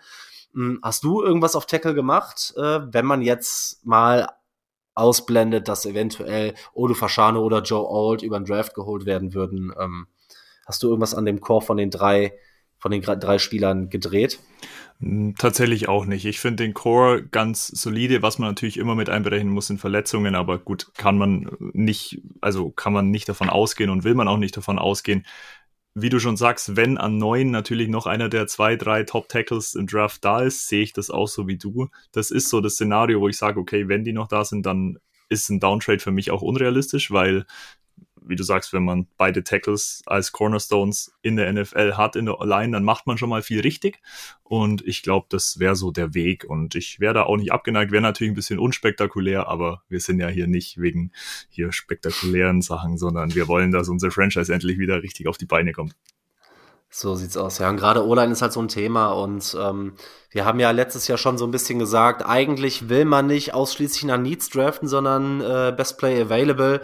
Hm, 0.54 0.80
hast 0.82 1.04
du 1.04 1.22
irgendwas 1.22 1.56
auf 1.56 1.66
Tackle 1.66 1.94
gemacht, 1.94 2.54
äh, 2.58 2.80
wenn 2.92 3.06
man 3.06 3.22
jetzt 3.22 3.86
mal 3.86 4.28
ausblendet, 4.96 5.68
dass 5.68 5.86
eventuell 5.86 6.54
Odo 6.74 6.94
Fashano 6.94 7.42
oder 7.42 7.62
Joe 7.62 7.88
Old 7.88 8.22
über 8.22 8.40
den 8.40 8.46
Draft 8.46 8.74
geholt 8.74 9.06
werden 9.06 9.34
würden? 9.34 9.74
Ähm, 9.80 10.08
hast 10.66 10.84
du 10.84 10.88
irgendwas 10.88 11.16
an 11.16 11.26
dem 11.26 11.40
Core 11.40 11.62
von 11.66 11.78
den 11.78 11.90
drei, 11.92 12.34
von 12.80 12.92
den 12.92 13.02
drei 13.02 13.38
Spielern 13.38 13.90
gedreht? 13.90 14.40
Hm, 15.00 15.36
tatsächlich 15.38 15.88
auch 15.88 16.06
nicht. 16.06 16.26
Ich 16.26 16.40
finde 16.40 16.64
den 16.64 16.74
Core 16.74 17.24
ganz 17.24 17.68
solide, 17.68 18.22
was 18.22 18.38
man 18.38 18.50
natürlich 18.50 18.78
immer 18.78 18.96
mit 18.96 19.10
einberechnen 19.10 19.54
muss, 19.54 19.68
sind 19.68 19.80
Verletzungen, 19.80 20.36
aber 20.36 20.58
gut, 20.60 20.92
kann 20.98 21.18
man 21.18 21.50
nicht, 21.60 22.22
also 22.42 22.70
kann 22.70 22.94
man 22.94 23.10
nicht 23.10 23.30
davon 23.30 23.50
ausgehen 23.50 23.90
und 23.90 24.04
will 24.04 24.16
man 24.16 24.28
auch 24.28 24.38
nicht 24.38 24.58
davon 24.58 24.80
ausgehen, 24.80 25.26
wie 25.96 26.10
du 26.10 26.20
schon 26.20 26.38
sagst, 26.38 26.76
wenn 26.76 26.98
an 26.98 27.18
neun 27.18 27.52
natürlich 27.52 27.88
noch 27.88 28.06
einer 28.06 28.30
der 28.30 28.48
zwei, 28.48 28.76
drei 28.76 29.04
Top-Tackles 29.04 29.76
im 29.76 29.88
Draft 29.88 30.24
da 30.24 30.42
ist, 30.42 30.68
sehe 30.68 30.84
ich 30.84 30.94
das 30.94 31.10
auch 31.10 31.28
so 31.28 31.48
wie 31.48 31.58
du. 31.58 31.90
Das 32.12 32.32
ist 32.32 32.50
so 32.50 32.62
das 32.62 32.74
Szenario, 32.74 33.22
wo 33.22 33.28
ich 33.28 33.38
sage, 33.38 33.60
okay, 33.60 33.88
wenn 33.88 34.04
die 34.04 34.14
noch 34.14 34.28
da 34.28 34.46
sind, 34.46 34.66
dann 34.66 35.00
ist 35.30 35.50
ein 35.50 35.60
Downtrade 35.60 36.00
für 36.00 36.12
mich 36.12 36.32
auch 36.32 36.42
unrealistisch, 36.42 37.12
weil 37.12 37.46
wie 38.30 38.36
du 38.36 38.44
sagst, 38.44 38.72
wenn 38.74 38.86
man 38.86 39.08
beide 39.18 39.44
Tackles 39.44 40.02
als 40.06 40.32
Cornerstones 40.32 41.12
in 41.22 41.36
der 41.36 41.52
NFL 41.52 41.94
hat, 41.94 42.16
in 42.16 42.26
der 42.26 42.38
Line, 42.42 42.72
dann 42.72 42.84
macht 42.84 43.08
man 43.08 43.18
schon 43.18 43.30
mal 43.30 43.42
viel 43.42 43.62
richtig. 43.62 44.00
Und 44.44 44.86
ich 44.88 45.04
glaube, 45.04 45.28
das 45.30 45.60
wäre 45.60 45.76
so 45.76 45.92
der 45.92 46.14
Weg. 46.14 46.46
Und 46.48 46.76
ich 46.76 47.00
wäre 47.00 47.14
da 47.14 47.24
auch 47.24 47.38
nicht 47.38 47.52
abgeneigt, 47.52 47.92
wäre 47.92 48.02
natürlich 48.02 48.32
ein 48.32 48.36
bisschen 48.36 48.60
unspektakulär, 48.60 49.48
aber 49.48 49.84
wir 49.90 50.00
sind 50.00 50.20
ja 50.20 50.28
hier 50.28 50.48
nicht 50.48 50.80
wegen 50.80 51.12
hier 51.50 51.72
spektakulären 51.72 52.62
Sachen, 52.62 52.98
sondern 52.98 53.36
wir 53.36 53.48
wollen, 53.48 53.72
dass 53.72 53.90
unser 53.90 54.12
Franchise 54.12 54.54
endlich 54.54 54.78
wieder 54.78 55.02
richtig 55.04 55.28
auf 55.28 55.38
die 55.38 55.46
Beine 55.46 55.74
kommt. 55.74 55.96
So 56.92 57.14
sieht's 57.16 57.38
aus, 57.38 57.60
ja. 57.60 57.70
Und 57.70 57.78
gerade 57.78 58.06
O-Line 58.06 58.32
ist 58.32 58.42
halt 58.42 58.52
so 58.52 58.62
ein 58.62 58.68
Thema. 58.68 59.12
Und 59.12 59.56
ähm, 59.60 59.94
wir 60.32 60.46
haben 60.46 60.60
ja 60.60 60.72
letztes 60.72 61.08
Jahr 61.08 61.20
schon 61.20 61.38
so 61.38 61.46
ein 61.46 61.52
bisschen 61.52 61.78
gesagt, 61.78 62.26
eigentlich 62.26 62.90
will 62.90 63.06
man 63.06 63.28
nicht 63.28 63.54
ausschließlich 63.54 64.06
nach 64.06 64.18
Needs 64.18 64.50
draften, 64.50 64.88
sondern 64.88 65.40
äh, 65.42 65.72
Best 65.76 66.00
Play 66.00 66.20
Available. 66.20 66.82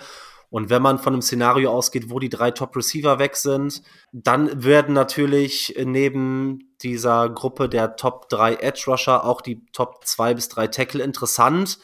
Und 0.56 0.70
wenn 0.70 0.82
man 0.82 1.00
von 1.00 1.12
einem 1.12 1.22
Szenario 1.22 1.70
ausgeht, 1.70 2.10
wo 2.10 2.18
die 2.18 2.30
drei 2.30 2.50
Top-Receiver 2.50 3.20
weg 3.20 3.36
sind, 3.36 3.82
dann 4.14 4.64
werden 4.64 4.94
natürlich 4.94 5.76
neben 5.84 6.74
dieser 6.82 7.28
Gruppe 7.28 7.68
der 7.68 7.98
Top 7.98 8.30
3 8.30 8.56
Edge-Rusher 8.62 9.26
auch 9.26 9.42
die 9.42 9.66
Top 9.74 10.06
2 10.06 10.34
bis 10.34 10.48
3 10.48 10.68
Tackle 10.68 11.04
interessant. 11.04 11.78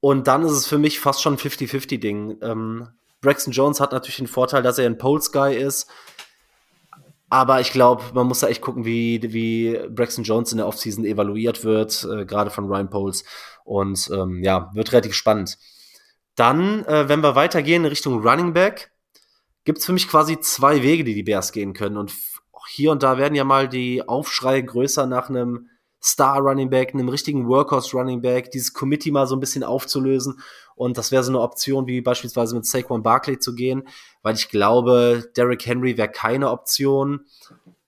Und 0.00 0.26
dann 0.26 0.44
ist 0.44 0.52
es 0.52 0.66
für 0.66 0.76
mich 0.76 1.00
fast 1.00 1.22
schon 1.22 1.36
ein 1.36 1.38
50-50-Ding. 1.38 2.36
Ähm, 2.42 2.88
Braxton 3.22 3.54
Jones 3.54 3.80
hat 3.80 3.92
natürlich 3.92 4.18
den 4.18 4.26
Vorteil, 4.26 4.62
dass 4.62 4.78
er 4.78 4.84
ein 4.84 4.98
Poles-Guy 4.98 5.56
ist. 5.56 5.88
Aber 7.30 7.62
ich 7.62 7.72
glaube, 7.72 8.02
man 8.12 8.26
muss 8.26 8.40
da 8.40 8.48
echt 8.48 8.60
gucken, 8.60 8.84
wie, 8.84 9.22
wie 9.32 9.80
Braxton 9.88 10.24
Jones 10.24 10.52
in 10.52 10.58
der 10.58 10.66
Offseason 10.66 11.06
evaluiert 11.06 11.64
wird, 11.64 12.06
äh, 12.12 12.26
gerade 12.26 12.50
von 12.50 12.66
Ryan 12.66 12.90
Poles. 12.90 13.24
Und 13.64 14.10
ähm, 14.12 14.44
ja, 14.44 14.70
wird 14.74 14.92
relativ 14.92 15.14
spannend. 15.14 15.56
Dann, 16.36 16.84
äh, 16.86 17.08
wenn 17.08 17.22
wir 17.22 17.34
weitergehen 17.34 17.84
in 17.84 17.88
Richtung 17.90 18.26
Running 18.26 18.52
Back, 18.52 18.92
gibt 19.64 19.78
es 19.78 19.86
für 19.86 19.92
mich 19.92 20.08
quasi 20.08 20.38
zwei 20.40 20.82
Wege, 20.82 21.04
die 21.04 21.14
die 21.14 21.22
Bears 21.22 21.52
gehen 21.52 21.72
können. 21.72 21.96
Und 21.96 22.12
hier 22.68 22.90
und 22.92 23.02
da 23.02 23.18
werden 23.18 23.34
ja 23.34 23.44
mal 23.44 23.68
die 23.68 24.06
Aufschreie 24.06 24.64
größer 24.64 25.06
nach 25.06 25.28
einem 25.28 25.68
Star 26.02 26.38
Running 26.38 26.68
Back, 26.68 26.92
einem 26.92 27.08
richtigen 27.08 27.48
Workhorse 27.48 27.96
Running 27.96 28.20
Back, 28.20 28.50
dieses 28.50 28.74
Committee 28.74 29.10
mal 29.10 29.26
so 29.26 29.36
ein 29.36 29.40
bisschen 29.40 29.64
aufzulösen. 29.64 30.38
Und 30.76 30.98
das 30.98 31.12
wäre 31.12 31.22
so 31.22 31.30
eine 31.30 31.40
Option, 31.40 31.86
wie 31.86 32.00
beispielsweise 32.00 32.54
mit 32.54 32.66
Saquon 32.66 33.02
Barkley 33.02 33.38
zu 33.38 33.54
gehen, 33.54 33.88
weil 34.22 34.34
ich 34.34 34.48
glaube, 34.48 35.30
Derrick 35.36 35.64
Henry 35.64 35.96
wäre 35.96 36.10
keine 36.10 36.50
Option. 36.50 37.24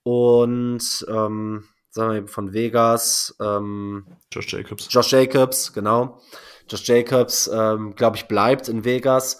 Und 0.03 1.05
ähm, 1.09 1.65
sagen 1.89 2.13
wir 2.13 2.27
von 2.27 2.53
Vegas, 2.53 3.35
ähm, 3.39 4.07
Josh 4.31 4.51
Jacobs. 4.51 4.87
Josh 4.89 5.11
Jacobs, 5.11 5.73
genau. 5.73 6.21
Josh 6.69 6.87
Jacobs, 6.87 7.49
ähm, 7.53 7.95
glaube 7.95 8.17
ich, 8.17 8.27
bleibt 8.27 8.69
in 8.69 8.85
Vegas. 8.85 9.39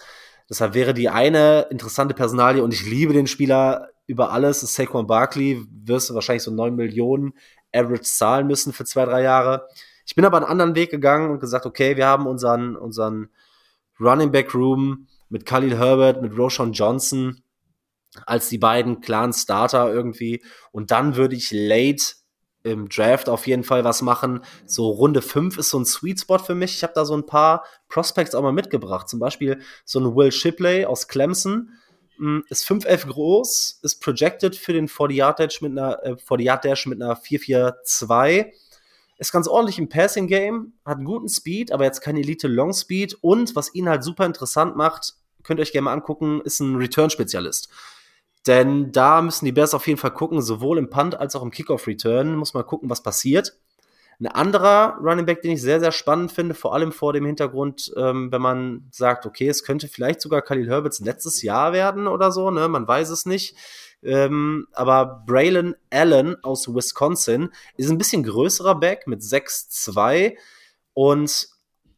Deshalb 0.50 0.74
wäre 0.74 0.94
die 0.94 1.10
eine 1.10 1.68
interessante 1.70 2.14
Personalie 2.14 2.64
und 2.64 2.74
ich 2.74 2.86
liebe 2.86 3.14
den 3.14 3.28
Spieler 3.28 3.90
über 4.06 4.32
alles. 4.32 4.64
Ist 4.64 4.76
Saquon 4.76 5.08
Barkley, 5.08 5.66
wirst 5.70 6.10
du 6.10 6.14
wahrscheinlich 6.14 6.44
so 6.44 6.52
neun 6.52 6.76
Millionen 6.76 7.34
Average 7.74 8.04
zahlen 8.04 8.48
müssen 8.48 8.74
für 8.74 8.86
zwei, 8.86 9.06
drei 9.06 9.22
Jahre. 9.22 9.68
Ich 10.06 10.16
bin 10.16 10.24
aber 10.24 10.38
einen 10.38 10.46
anderen 10.46 10.76
Weg 10.76 10.90
gegangen 10.90 11.32
und 11.32 11.40
gesagt, 11.40 11.66
okay, 11.66 11.98
wir 11.98 12.08
haben 12.08 12.28
unseren, 12.28 12.76
unseren 12.78 13.30
Running 14.00 14.32
Back 14.32 14.54
Room 14.54 15.08
mit 15.30 15.46
Khalil 15.46 15.78
Herbert, 15.78 16.22
mit 16.22 16.38
Roshan 16.38 16.72
Johnson 16.72 17.42
als 18.26 18.50
die 18.50 18.58
beiden 18.58 19.02
klaren 19.02 19.34
Starter 19.34 19.94
irgendwie. 19.94 20.44
Und 20.72 20.92
dann 20.92 21.16
würde 21.18 21.36
ich 21.36 21.52
late 21.52 22.04
im 22.72 22.90
Draft 22.90 23.30
auf 23.30 23.48
jeden 23.48 23.64
Fall 23.64 23.84
was 23.84 24.02
machen. 24.02 24.42
So 24.66 24.90
Runde 24.90 25.22
5 25.22 25.58
ist 25.58 25.70
so 25.70 25.80
ein 25.80 25.86
Sweet 25.86 26.22
Spot 26.22 26.40
für 26.40 26.56
mich. 26.56 26.76
Ich 26.76 26.84
habe 26.84 26.94
da 26.94 27.06
so 27.06 27.16
ein 27.16 27.26
paar 27.26 27.66
Prospects 27.90 28.36
auch 28.36 28.42
mal 28.42 28.52
mitgebracht. 28.52 29.10
Zum 29.10 29.20
Beispiel 29.20 29.60
so 29.86 30.00
ein 30.00 30.16
Will 30.16 30.32
Shipley 30.32 30.86
aus 30.86 31.08
Clemson. 31.08 31.72
Hm, 32.18 32.44
ist 32.50 32.66
5'11 32.66 33.08
groß, 33.08 33.80
ist 33.84 34.02
projected 34.02 34.56
für 34.56 34.74
den 34.74 34.88
40-Yard-Dash 34.88 35.62
mit 35.62 35.72
einer, 35.72 36.04
äh, 36.04 36.18
40 36.18 36.88
mit 36.88 37.02
einer 37.02 37.16
4'4'2. 37.16 38.52
Ist 39.20 39.32
ganz 39.32 39.48
ordentlich 39.48 39.80
im 39.80 39.90
Passing-Game, 39.90 40.74
hat 40.86 40.98
einen 40.98 41.06
guten 41.06 41.30
Speed, 41.30 41.72
aber 41.72 41.86
jetzt 41.86 42.02
kein 42.02 42.18
Elite-Long-Speed. 42.18 43.18
Und 43.22 43.56
was 43.56 43.74
ihn 43.74 43.90
halt 43.90 44.04
super 44.04 44.26
interessant 44.26 44.76
macht, 44.76 45.16
könnt 45.44 45.60
ihr 45.60 45.64
euch 45.64 45.72
gerne 45.72 45.86
mal 45.86 45.94
angucken, 45.94 46.42
ist 46.44 46.60
ein 46.60 46.76
Return-Spezialist. 46.76 47.70
Denn 48.48 48.92
da 48.92 49.22
müssen 49.22 49.46
die 49.46 49.52
Bears 49.52 49.74
auf 49.74 49.88
jeden 49.88 50.00
Fall 50.00 50.14
gucken, 50.14 50.42
sowohl 50.42 50.78
im 50.78 50.90
Punt 50.90 51.16
als 51.20 51.36
auch 51.36 51.44
im 51.44 51.52
Kickoff-Return 51.52 52.36
muss 52.36 52.54
man 52.54 52.66
gucken, 52.66 52.90
was 52.90 53.04
passiert. 53.04 53.58
Ein 54.20 54.28
anderer 54.28 54.98
Running 55.00 55.28
Back, 55.28 55.44
den 55.44 55.52
ich 55.52 55.62
sehr, 55.62 55.80
sehr 55.80 55.92
spannend 55.92 56.32
finde, 56.32 56.56
vor 56.56 56.74
allem 56.74 56.92
vor 56.92 57.14
dem 57.14 57.26
Hintergrund, 57.26 57.94
ähm, 57.96 58.32
wenn 58.32 58.42
man 58.42 58.88
sagt, 58.92 59.28
okay, 59.28 59.48
es 59.48 59.64
könnte 59.64 59.88
vielleicht 59.88 60.22
sogar 60.22 60.42
Khalil 60.42 60.70
Herberts 60.70 61.00
letztes 61.02 61.44
Jahr 61.44 61.72
werden 61.72 62.08
oder 62.08 62.32
so, 62.32 62.50
ne? 62.50 62.68
Man 62.68 62.88
weiß 62.88 63.10
es 63.10 63.28
nicht. 63.28 63.56
Ähm, 64.02 64.68
aber 64.74 65.24
Braylon 65.28 65.76
Allen 65.92 66.44
aus 66.44 66.74
Wisconsin 66.74 67.50
ist 67.76 67.92
ein 67.92 67.98
bisschen 68.00 68.24
größerer 68.24 68.80
Back 68.80 69.06
mit 69.06 69.22
6'2 69.22 70.36
und 70.94 71.50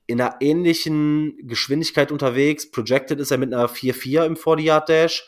in 0.08 0.20
einer 0.20 0.38
ähnlichen 0.41 1.38
Geschwindigkeit 1.47 2.12
unterwegs. 2.12 2.70
Projected 2.70 3.20
ist 3.20 3.32
er 3.32 3.38
mit 3.38 3.54
einer 3.54 3.70
4'4 3.70 4.26
im 4.26 4.36
40-Yard-Dash 4.36 5.26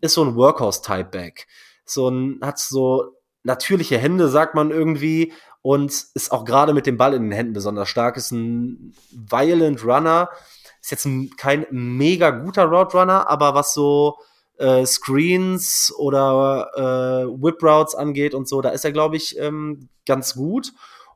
ist 0.00 0.14
so 0.14 0.24
ein 0.24 0.34
Workhorse-Type-Back. 0.36 1.46
So 1.84 2.08
ein, 2.08 2.38
hat 2.42 2.58
so 2.58 3.16
natürliche 3.42 3.98
Hände, 3.98 4.28
sagt 4.28 4.54
man 4.54 4.70
irgendwie, 4.70 5.32
und 5.62 5.90
ist 6.14 6.30
auch 6.30 6.44
gerade 6.44 6.74
mit 6.74 6.86
dem 6.86 6.96
Ball 6.96 7.14
in 7.14 7.22
den 7.22 7.32
Händen 7.32 7.54
besonders 7.54 7.88
stark. 7.88 8.16
Ist 8.16 8.32
ein 8.32 8.94
Violent 9.10 9.84
Runner. 9.84 10.28
Ist 10.82 10.90
jetzt 10.90 11.06
ein, 11.06 11.30
kein 11.36 11.66
mega 11.70 12.30
guter 12.30 12.66
Route 12.66 12.98
Runner, 12.98 13.28
aber 13.30 13.54
was 13.54 13.72
so 13.72 14.18
äh, 14.58 14.84
Screens 14.84 15.92
oder 15.96 16.68
äh, 16.76 17.42
Whip 17.42 17.62
Routes 17.62 17.94
angeht 17.94 18.34
und 18.34 18.48
so, 18.48 18.60
da 18.60 18.70
ist 18.70 18.84
er, 18.84 18.92
glaube 18.92 19.16
ich, 19.16 19.38
ähm, 19.38 19.88
ganz 20.06 20.34
gut. 20.34 20.72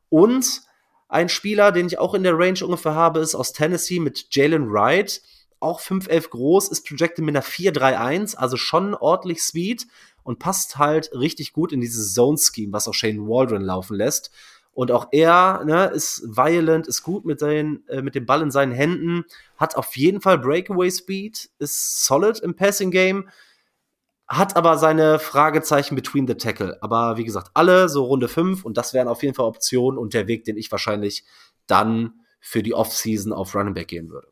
Und 0.09 0.63
ein 1.09 1.29
Spieler, 1.29 1.73
den 1.73 1.87
ich 1.87 1.99
auch 1.99 2.15
in 2.15 2.23
der 2.23 2.39
Range 2.39 2.59
ungefähr 2.63 2.95
habe, 2.95 3.21
ist 3.21 3.35
aus 3.35 3.53
Tennessee 3.53 4.01
mit 4.01 4.27
Jalen 4.31 4.71
Wright 4.73 5.23
auch 5.61 5.81
5'11 5.81 6.31
groß, 6.31 6.69
ist 6.69 6.87
projected 6.87 7.25
mit 7.25 7.37
einer 7.37 7.45
4'3'1, 7.45 8.37
also 8.37 8.57
schon 8.57 8.95
ordentlich 8.95 9.41
Speed 9.41 9.87
und 10.23 10.39
passt 10.39 10.79
halt 10.79 11.11
richtig 11.15 11.53
gut 11.53 11.73
in 11.73 11.81
dieses 11.81 12.15
Zone-Scheme, 12.15 12.73
was 12.73 12.89
auch 12.89 12.95
Shane 12.95 13.27
Waldron 13.27 13.63
laufen 13.63 13.97
lässt. 13.97 14.31
Und 14.73 14.93
auch 14.93 15.09
er 15.11 15.65
ne, 15.65 15.87
ist 15.87 16.23
violent, 16.25 16.87
ist 16.87 17.03
gut 17.03 17.25
mit, 17.25 17.41
seinen, 17.41 17.85
äh, 17.89 18.01
mit 18.01 18.15
dem 18.15 18.27
Ball 18.27 18.43
in 18.43 18.51
seinen 18.51 18.73
Händen, 18.73 19.25
hat 19.57 19.77
auf 19.77 19.97
jeden 19.97 20.21
Fall 20.21 20.39
Breakaway 20.39 20.91
Speed, 20.91 21.51
ist 21.59 22.05
solid 22.05 22.39
im 22.41 22.55
Passing 22.55 22.91
Game, 22.93 23.29
hat 24.29 24.57
aber 24.57 24.79
seine 24.79 25.19
Fragezeichen 25.19 25.97
between 25.97 26.29
the 26.29 26.35
tackle. 26.35 26.81
Aber 26.83 27.17
wie 27.17 27.25
gesagt, 27.25 27.51
alle 27.55 27.89
so 27.89 28.05
Runde 28.05 28.29
5 28.29 28.65
und 28.65 28.77
das 28.77 28.95
wären 28.95 29.09
auf 29.09 29.23
jeden 29.23 29.35
Fall 29.35 29.47
Optionen 29.47 29.99
und 29.99 30.15
der 30.15 30.29
Weg, 30.29 30.45
den 30.45 30.57
ich 30.57 30.71
wahrscheinlich 30.71 31.25
dann 31.67 32.13
für 32.39 32.63
die 32.63 32.75
Offseason 32.75 33.33
auf 33.33 33.55
Running 33.55 33.75
Back 33.75 33.89
gehen 33.89 34.11
würde. 34.11 34.29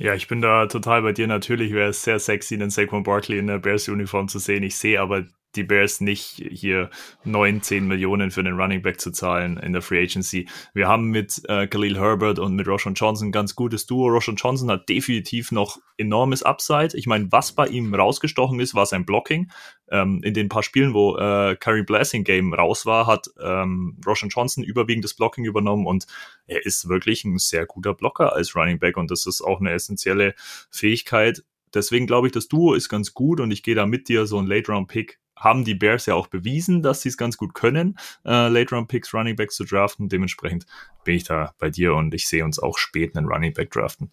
Ja, 0.00 0.14
ich 0.14 0.28
bin 0.28 0.40
da 0.40 0.66
total 0.66 1.02
bei 1.02 1.12
dir. 1.12 1.26
Natürlich 1.26 1.72
wäre 1.72 1.88
es 1.90 2.02
sehr 2.02 2.18
sexy, 2.20 2.56
den 2.56 2.70
Saquon 2.70 3.02
Barkley 3.02 3.38
in 3.38 3.48
der 3.48 3.58
Bears-Uniform 3.58 4.28
zu 4.28 4.38
sehen. 4.38 4.62
Ich 4.62 4.76
sehe 4.76 5.00
aber 5.00 5.26
die 5.56 5.64
Bears 5.64 6.00
nicht 6.00 6.42
hier 6.50 6.90
9, 7.24 7.62
10 7.62 7.86
Millionen 7.86 8.30
für 8.30 8.42
den 8.42 8.54
Running 8.54 8.82
Back 8.82 9.00
zu 9.00 9.10
zahlen 9.10 9.56
in 9.56 9.72
der 9.72 9.82
Free 9.82 10.02
Agency. 10.02 10.48
Wir 10.74 10.88
haben 10.88 11.08
mit 11.08 11.42
äh, 11.48 11.66
Khalil 11.66 11.98
Herbert 11.98 12.38
und 12.38 12.54
mit 12.54 12.68
Roshan 12.68 12.94
Johnson 12.94 13.28
ein 13.28 13.32
ganz 13.32 13.54
gutes 13.56 13.86
Duo. 13.86 14.08
Roshan 14.08 14.36
Johnson 14.36 14.70
hat 14.70 14.88
definitiv 14.88 15.50
noch 15.50 15.78
enormes 15.96 16.42
Upside. 16.42 16.96
Ich 16.96 17.06
meine, 17.06 17.30
was 17.32 17.52
bei 17.52 17.66
ihm 17.66 17.94
rausgestochen 17.94 18.60
ist, 18.60 18.74
war 18.74 18.86
sein 18.86 19.06
Blocking. 19.06 19.50
Ähm, 19.90 20.20
in 20.22 20.34
den 20.34 20.48
paar 20.48 20.62
Spielen, 20.62 20.92
wo 20.92 21.16
äh, 21.16 21.56
Curry 21.56 21.82
Blessing 21.82 22.24
Game 22.24 22.52
raus 22.52 22.84
war, 22.84 23.06
hat 23.06 23.28
ähm, 23.40 23.98
Roshan 24.06 24.28
Johnson 24.28 24.62
überwiegend 24.62 25.04
das 25.04 25.14
Blocking 25.14 25.44
übernommen 25.44 25.86
und 25.86 26.06
er 26.46 26.64
ist 26.64 26.88
wirklich 26.88 27.24
ein 27.24 27.38
sehr 27.38 27.64
guter 27.66 27.94
Blocker 27.94 28.34
als 28.34 28.54
Running 28.54 28.78
Back 28.78 28.96
und 28.96 29.10
das 29.10 29.26
ist 29.26 29.40
auch 29.40 29.60
eine 29.60 29.72
essentielle 29.72 30.34
Fähigkeit. 30.70 31.42
Deswegen 31.74 32.06
glaube 32.06 32.28
ich, 32.28 32.32
das 32.32 32.48
Duo 32.48 32.74
ist 32.74 32.88
ganz 32.88 33.14
gut 33.14 33.40
und 33.40 33.50
ich 33.50 33.62
gehe 33.62 33.74
da 33.74 33.86
mit 33.86 34.08
dir 34.08 34.26
so 34.26 34.38
ein 34.38 34.46
Late-Round-Pick 34.46 35.18
haben 35.38 35.64
die 35.64 35.74
Bears 35.74 36.06
ja 36.06 36.14
auch 36.14 36.26
bewiesen, 36.26 36.82
dass 36.82 37.02
sie 37.02 37.08
es 37.08 37.16
ganz 37.16 37.36
gut 37.36 37.54
können, 37.54 37.98
äh, 38.24 38.48
Late 38.48 38.74
Round 38.74 38.88
Picks 38.88 39.14
Running 39.14 39.36
Backs 39.36 39.56
zu 39.56 39.64
draften. 39.64 40.08
Dementsprechend 40.08 40.66
bin 41.04 41.16
ich 41.16 41.24
da 41.24 41.54
bei 41.58 41.70
dir 41.70 41.94
und 41.94 42.14
ich 42.14 42.28
sehe 42.28 42.44
uns 42.44 42.58
auch 42.58 42.78
spät 42.78 43.16
einen 43.16 43.26
Running 43.26 43.52
Back 43.52 43.70
draften. 43.70 44.10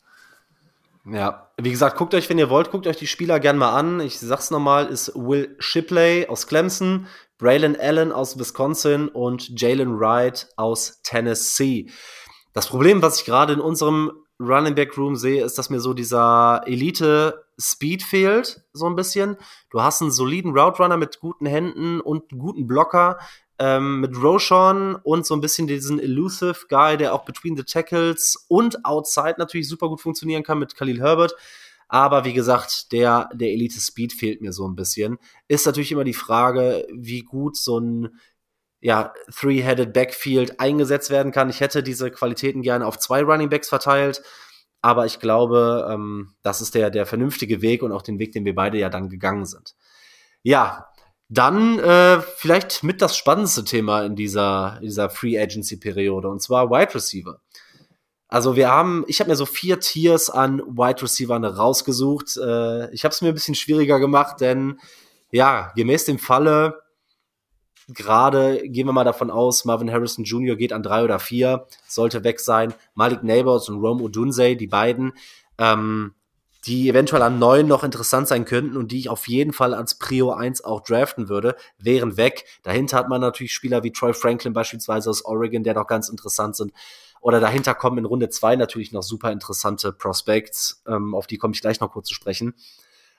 Ja, 1.06 1.52
wie 1.58 1.70
gesagt, 1.70 1.98
guckt 1.98 2.16
euch, 2.16 2.30
wenn 2.30 2.40
ihr 2.40 2.50
wollt, 2.50 2.72
guckt 2.72 2.88
euch 2.88 2.98
die 2.98 3.06
Spieler 3.06 3.40
gern 3.40 3.58
mal 3.58 3.78
an. 3.78 4.00
Ich 4.00 4.20
sag's 4.20 4.50
nochmal, 4.50 4.88
ist 4.88 5.14
Will 5.14 5.56
Shipley 5.60 6.26
aus 6.28 6.48
Clemson, 6.48 7.06
Braylon 7.38 7.76
Allen 7.76 8.12
aus 8.12 8.40
Wisconsin 8.40 9.08
und 9.10 9.60
Jalen 9.60 10.00
Wright 10.00 10.48
aus 10.56 11.02
Tennessee. 11.04 11.92
Das 12.54 12.68
Problem, 12.68 13.04
was 13.04 13.20
ich 13.20 13.26
gerade 13.26 13.54
in 13.54 13.60
unserem 13.60 14.12
Running 14.40 14.76
Back 14.76 14.98
Room 14.98 15.16
sehe, 15.16 15.44
ist, 15.44 15.58
dass 15.58 15.70
mir 15.70 15.80
so 15.80 15.94
dieser 15.94 16.62
Elite 16.66 17.46
Speed 17.58 18.04
fehlt, 18.04 18.62
so 18.74 18.86
ein 18.86 18.96
bisschen. 18.96 19.38
Du 19.70 19.82
hast 19.82 20.02
einen 20.02 20.12
soliden 20.12 20.58
Route 20.58 20.84
Runner 20.84 20.98
mit 20.98 21.20
guten 21.20 21.46
Händen 21.46 22.02
und 22.02 22.30
guten 22.30 22.68
Blocker, 22.68 23.18
ähm, 23.60 24.02
mit 24.02 24.22
Roshan 24.22 24.96
und 24.96 25.26
so 25.26 25.34
ein 25.34 25.42
bisschen 25.42 25.68
diesen 25.68 26.00
Elusive 26.00 26.68
Guy, 26.68 26.98
der 26.98 27.14
auch 27.14 27.24
between 27.24 27.56
the 27.56 27.64
tackles 27.64 28.46
und 28.50 28.84
outside 28.84 29.36
natürlich 29.38 29.70
super 29.70 29.88
gut 29.88 30.02
funktionieren 30.02 30.44
kann 30.44 30.60
mit 30.60 30.76
Khalil 30.76 31.00
Herbert. 31.00 31.34
Aber 31.88 32.26
wie 32.26 32.34
gesagt, 32.34 32.92
der, 32.92 33.30
der 33.34 33.52
Elite 33.52 33.80
Speed 33.80 34.12
fehlt 34.12 34.42
mir 34.42 34.52
so 34.52 34.68
ein 34.68 34.76
bisschen. 34.76 35.18
Ist 35.48 35.66
natürlich 35.66 35.92
immer 35.92 36.04
die 36.04 36.14
Frage, 36.14 36.86
wie 36.92 37.22
gut 37.22 37.56
so 37.56 37.80
ein 37.80 38.20
ja, 38.82 39.14
Three-Headed 39.34 39.94
Backfield 39.94 40.60
eingesetzt 40.60 41.10
werden 41.10 41.32
kann. 41.32 41.50
Ich 41.50 41.60
hätte 41.60 41.82
diese 41.82 42.12
Qualitäten 42.12 42.62
gerne 42.62 42.86
auf 42.86 43.00
zwei 43.00 43.24
Running 43.24 43.50
Backs 43.50 43.70
verteilt. 43.70 44.22
Aber 44.82 45.08
ich 45.08 45.20
glaube, 45.20 45.88
ähm, 45.92 46.36
das 46.44 46.62
ist 46.62 46.76
der, 46.76 46.92
der 46.92 47.08
vernünftige 47.08 47.62
Weg 47.64 47.82
und 47.82 47.92
auch 47.92 48.04
den 48.04 48.20
Weg, 48.20 48.34
den 48.34 48.46
wir 48.46 48.54
beide 48.54 48.78
ja 48.78 48.90
dann 48.90 49.10
gegangen 49.10 49.46
sind. 49.46 49.74
Ja, 50.44 50.90
dann 51.28 51.80
äh, 51.80 52.22
vielleicht 52.22 52.84
mit 52.84 53.02
das 53.02 53.18
spannendste 53.18 53.64
Thema 53.64 54.04
in 54.04 54.16
dieser, 54.16 54.78
in 54.78 54.84
dieser 54.84 55.10
Free 55.10 55.40
Agency 55.40 55.78
Periode 55.78 56.30
und 56.30 56.42
zwar 56.42 56.70
Wide 56.70 56.94
Receiver. 56.94 57.40
Also 58.28 58.56
wir 58.56 58.70
haben, 58.70 59.06
ich 59.08 59.20
habe 59.20 59.30
mir 59.30 59.36
so 59.36 59.46
vier 59.46 59.80
Tiers 59.80 60.30
an 60.30 60.60
Wide 60.60 61.02
Receivern 61.02 61.46
rausgesucht. 61.46 62.38
Äh, 62.38 62.92
ich 62.94 63.04
habe 63.04 63.14
es 63.14 63.22
mir 63.22 63.30
ein 63.30 63.34
bisschen 63.34 63.56
schwieriger 63.56 64.00
gemacht, 64.00 64.42
denn 64.42 64.80
ja, 65.32 65.72
gemäß 65.76 66.06
dem 66.06 66.20
Falle, 66.20 66.82
gerade 67.88 68.62
gehen 68.68 68.88
wir 68.88 68.94
mal 68.94 69.04
davon 69.04 69.30
aus, 69.30 69.66
Marvin 69.66 69.92
Harrison 69.92 70.24
Jr. 70.24 70.56
geht 70.56 70.74
an 70.74 70.84
drei 70.84 71.04
oder 71.04 71.20
vier, 71.20 71.68
sollte 71.88 72.24
weg 72.24 72.40
sein. 72.40 72.74
Malik 72.94 73.24
Neighbors 73.24 73.70
und 73.70 73.80
Rome 73.80 74.04
Odunze, 74.04 74.56
die 74.56 74.68
beiden, 74.68 75.14
ähm, 75.58 76.14
die 76.66 76.90
eventuell 76.90 77.22
an 77.22 77.38
neun 77.38 77.68
noch 77.68 77.84
interessant 77.84 78.28
sein 78.28 78.46
könnten 78.46 78.76
und 78.76 78.92
die 78.92 79.00
ich 79.00 79.10
auf 79.10 79.28
jeden 79.28 79.54
Fall 79.54 79.74
als 79.74 80.00
Prio 80.00 80.32
1 80.32 80.64
auch 80.64 80.82
draften 80.82 81.30
würde, 81.30 81.56
wären 81.78 82.18
weg. 82.18 82.46
Dahinter 82.64 82.98
hat 82.98 83.10
man 83.10 83.22
natürlich 83.22 83.54
Spieler 83.54 83.84
wie 83.84 83.92
Troy 83.92 84.14
Franklin 84.14 84.54
beispielsweise 84.54 85.10
aus 85.10 85.24
Oregon, 85.26 85.64
der 85.64 85.76
noch 85.76 85.88
ganz 85.88 86.10
interessant 86.10 86.56
sind. 86.56 86.74
Oder 87.22 87.40
dahinter 87.40 87.74
kommen 87.74 88.00
in 88.00 88.06
Runde 88.06 88.30
zwei 88.30 88.56
natürlich 88.56 88.92
noch 88.92 89.04
super 89.04 89.32
interessante 89.32 89.92
Prospects, 89.92 90.84
ähm, 90.88 91.14
auf 91.16 91.28
die 91.28 91.38
komme 91.38 91.54
ich 91.54 91.62
gleich 91.62 91.80
noch 91.80 91.92
kurz 91.92 92.08
zu 92.08 92.14
sprechen. 92.14 92.56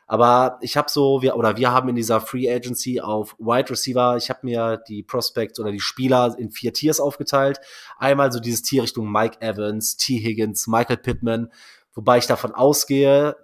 Aber 0.07 0.59
ich 0.61 0.77
habe 0.77 0.89
so, 0.89 1.21
wir, 1.23 1.37
oder 1.37 1.57
wir 1.57 1.73
haben 1.73 1.89
in 1.89 1.97
dieser 1.97 2.21
Free 2.21 2.49
Agency 2.49 3.01
auf 3.01 3.35
Wide 3.39 3.71
Receiver, 3.71 4.17
ich 4.17 4.31
habe 4.31 4.41
mir 4.43 4.81
die 4.89 5.03
Prospects 5.03 5.59
oder 5.59 5.73
die 5.73 5.81
Spieler 5.81 6.37
in 6.39 6.51
vier 6.51 6.73
Tiers 6.73 7.01
aufgeteilt. 7.01 7.61
Einmal 7.99 8.31
so 8.31 8.39
dieses 8.39 8.63
Tier 8.63 8.83
Richtung 8.83 9.11
Mike 9.11 9.41
Evans, 9.41 9.97
T. 9.97 10.19
Higgins, 10.19 10.67
Michael 10.69 10.99
Pittman, 10.99 11.51
Wobei 11.97 12.19
ich 12.19 12.27
davon 12.27 12.53
ausgehe, 12.53 13.37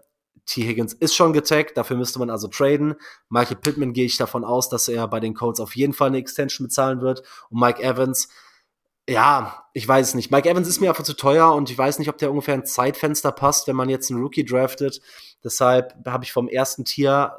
T. 0.44 0.62
Higgins 0.62 0.92
ist 0.92 1.14
schon 1.14 1.32
getaggt, 1.32 1.76
dafür 1.76 1.96
müsste 1.96 2.18
man 2.18 2.28
also 2.28 2.48
traden. 2.48 2.94
Michael 3.30 3.56
Pittman 3.56 3.94
gehe 3.94 4.04
ich 4.04 4.18
davon 4.18 4.44
aus, 4.44 4.68
dass 4.68 4.88
er 4.88 5.08
bei 5.08 5.20
den 5.20 5.34
Colts 5.34 5.58
auf 5.58 5.74
jeden 5.74 5.94
Fall 5.94 6.08
eine 6.08 6.18
Extension 6.18 6.66
bezahlen 6.66 7.00
wird. 7.00 7.22
Und 7.48 7.60
Mike 7.60 7.82
Evans, 7.82 8.28
ja, 9.08 9.64
ich 9.72 9.86
weiß 9.86 10.08
es 10.08 10.14
nicht. 10.14 10.30
Mike 10.30 10.48
Evans 10.48 10.68
ist 10.68 10.80
mir 10.80 10.90
einfach 10.90 11.04
zu 11.04 11.16
teuer 11.16 11.52
und 11.54 11.70
ich 11.70 11.78
weiß 11.78 11.98
nicht, 11.98 12.08
ob 12.08 12.18
der 12.18 12.30
ungefähr 12.30 12.54
ein 12.54 12.66
Zeitfenster 12.66 13.32
passt, 13.32 13.66
wenn 13.66 13.76
man 13.76 13.88
jetzt 13.88 14.10
einen 14.10 14.22
Rookie 14.22 14.44
draftet. 14.44 15.00
Deshalb 15.42 15.94
habe 16.06 16.24
ich 16.24 16.32
vom 16.32 16.48
ersten 16.48 16.84
Tier 16.84 17.36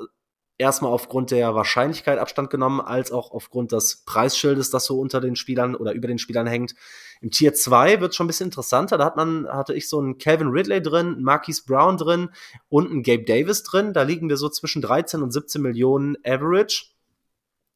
erstmal 0.57 0.91
aufgrund 0.91 1.32
der 1.32 1.55
Wahrscheinlichkeit 1.55 2.20
Abstand 2.20 2.49
genommen, 2.49 2.82
als 2.82 3.11
auch 3.11 3.32
aufgrund 3.32 3.72
des 3.72 4.03
Preisschildes, 4.05 4.70
das 4.70 4.86
so 4.86 4.99
unter 4.99 5.22
den 5.22 5.36
Spielern 5.36 5.76
oder 5.76 5.93
über 5.93 6.07
den 6.07 6.20
Spielern 6.20 6.47
hängt. 6.47 6.76
Im 7.22 7.32
Tier 7.32 7.53
2 7.53 8.01
wird 8.01 8.14
schon 8.14 8.26
ein 8.26 8.28
bisschen 8.28 8.47
interessanter. 8.47 8.97
Da 8.97 9.05
hat 9.05 9.16
man, 9.16 9.47
hatte 9.47 9.74
ich 9.74 9.88
so 9.89 9.99
einen 9.99 10.18
Calvin 10.18 10.49
Ridley 10.49 10.82
drin, 10.82 11.14
einen 11.14 11.24
Marquise 11.24 11.64
Brown 11.66 11.97
drin 11.97 12.30
und 12.70 12.91
einen 12.91 13.03
Gabe 13.03 13.24
Davis 13.24 13.64
drin. 13.64 13.93
Da 13.93 14.03
liegen 14.03 14.30
wir 14.30 14.38
so 14.38 14.49
zwischen 14.49 14.82
13 14.82 15.22
und 15.22 15.32
17 15.32 15.61
Millionen 15.61 16.18
Average. 16.26 16.93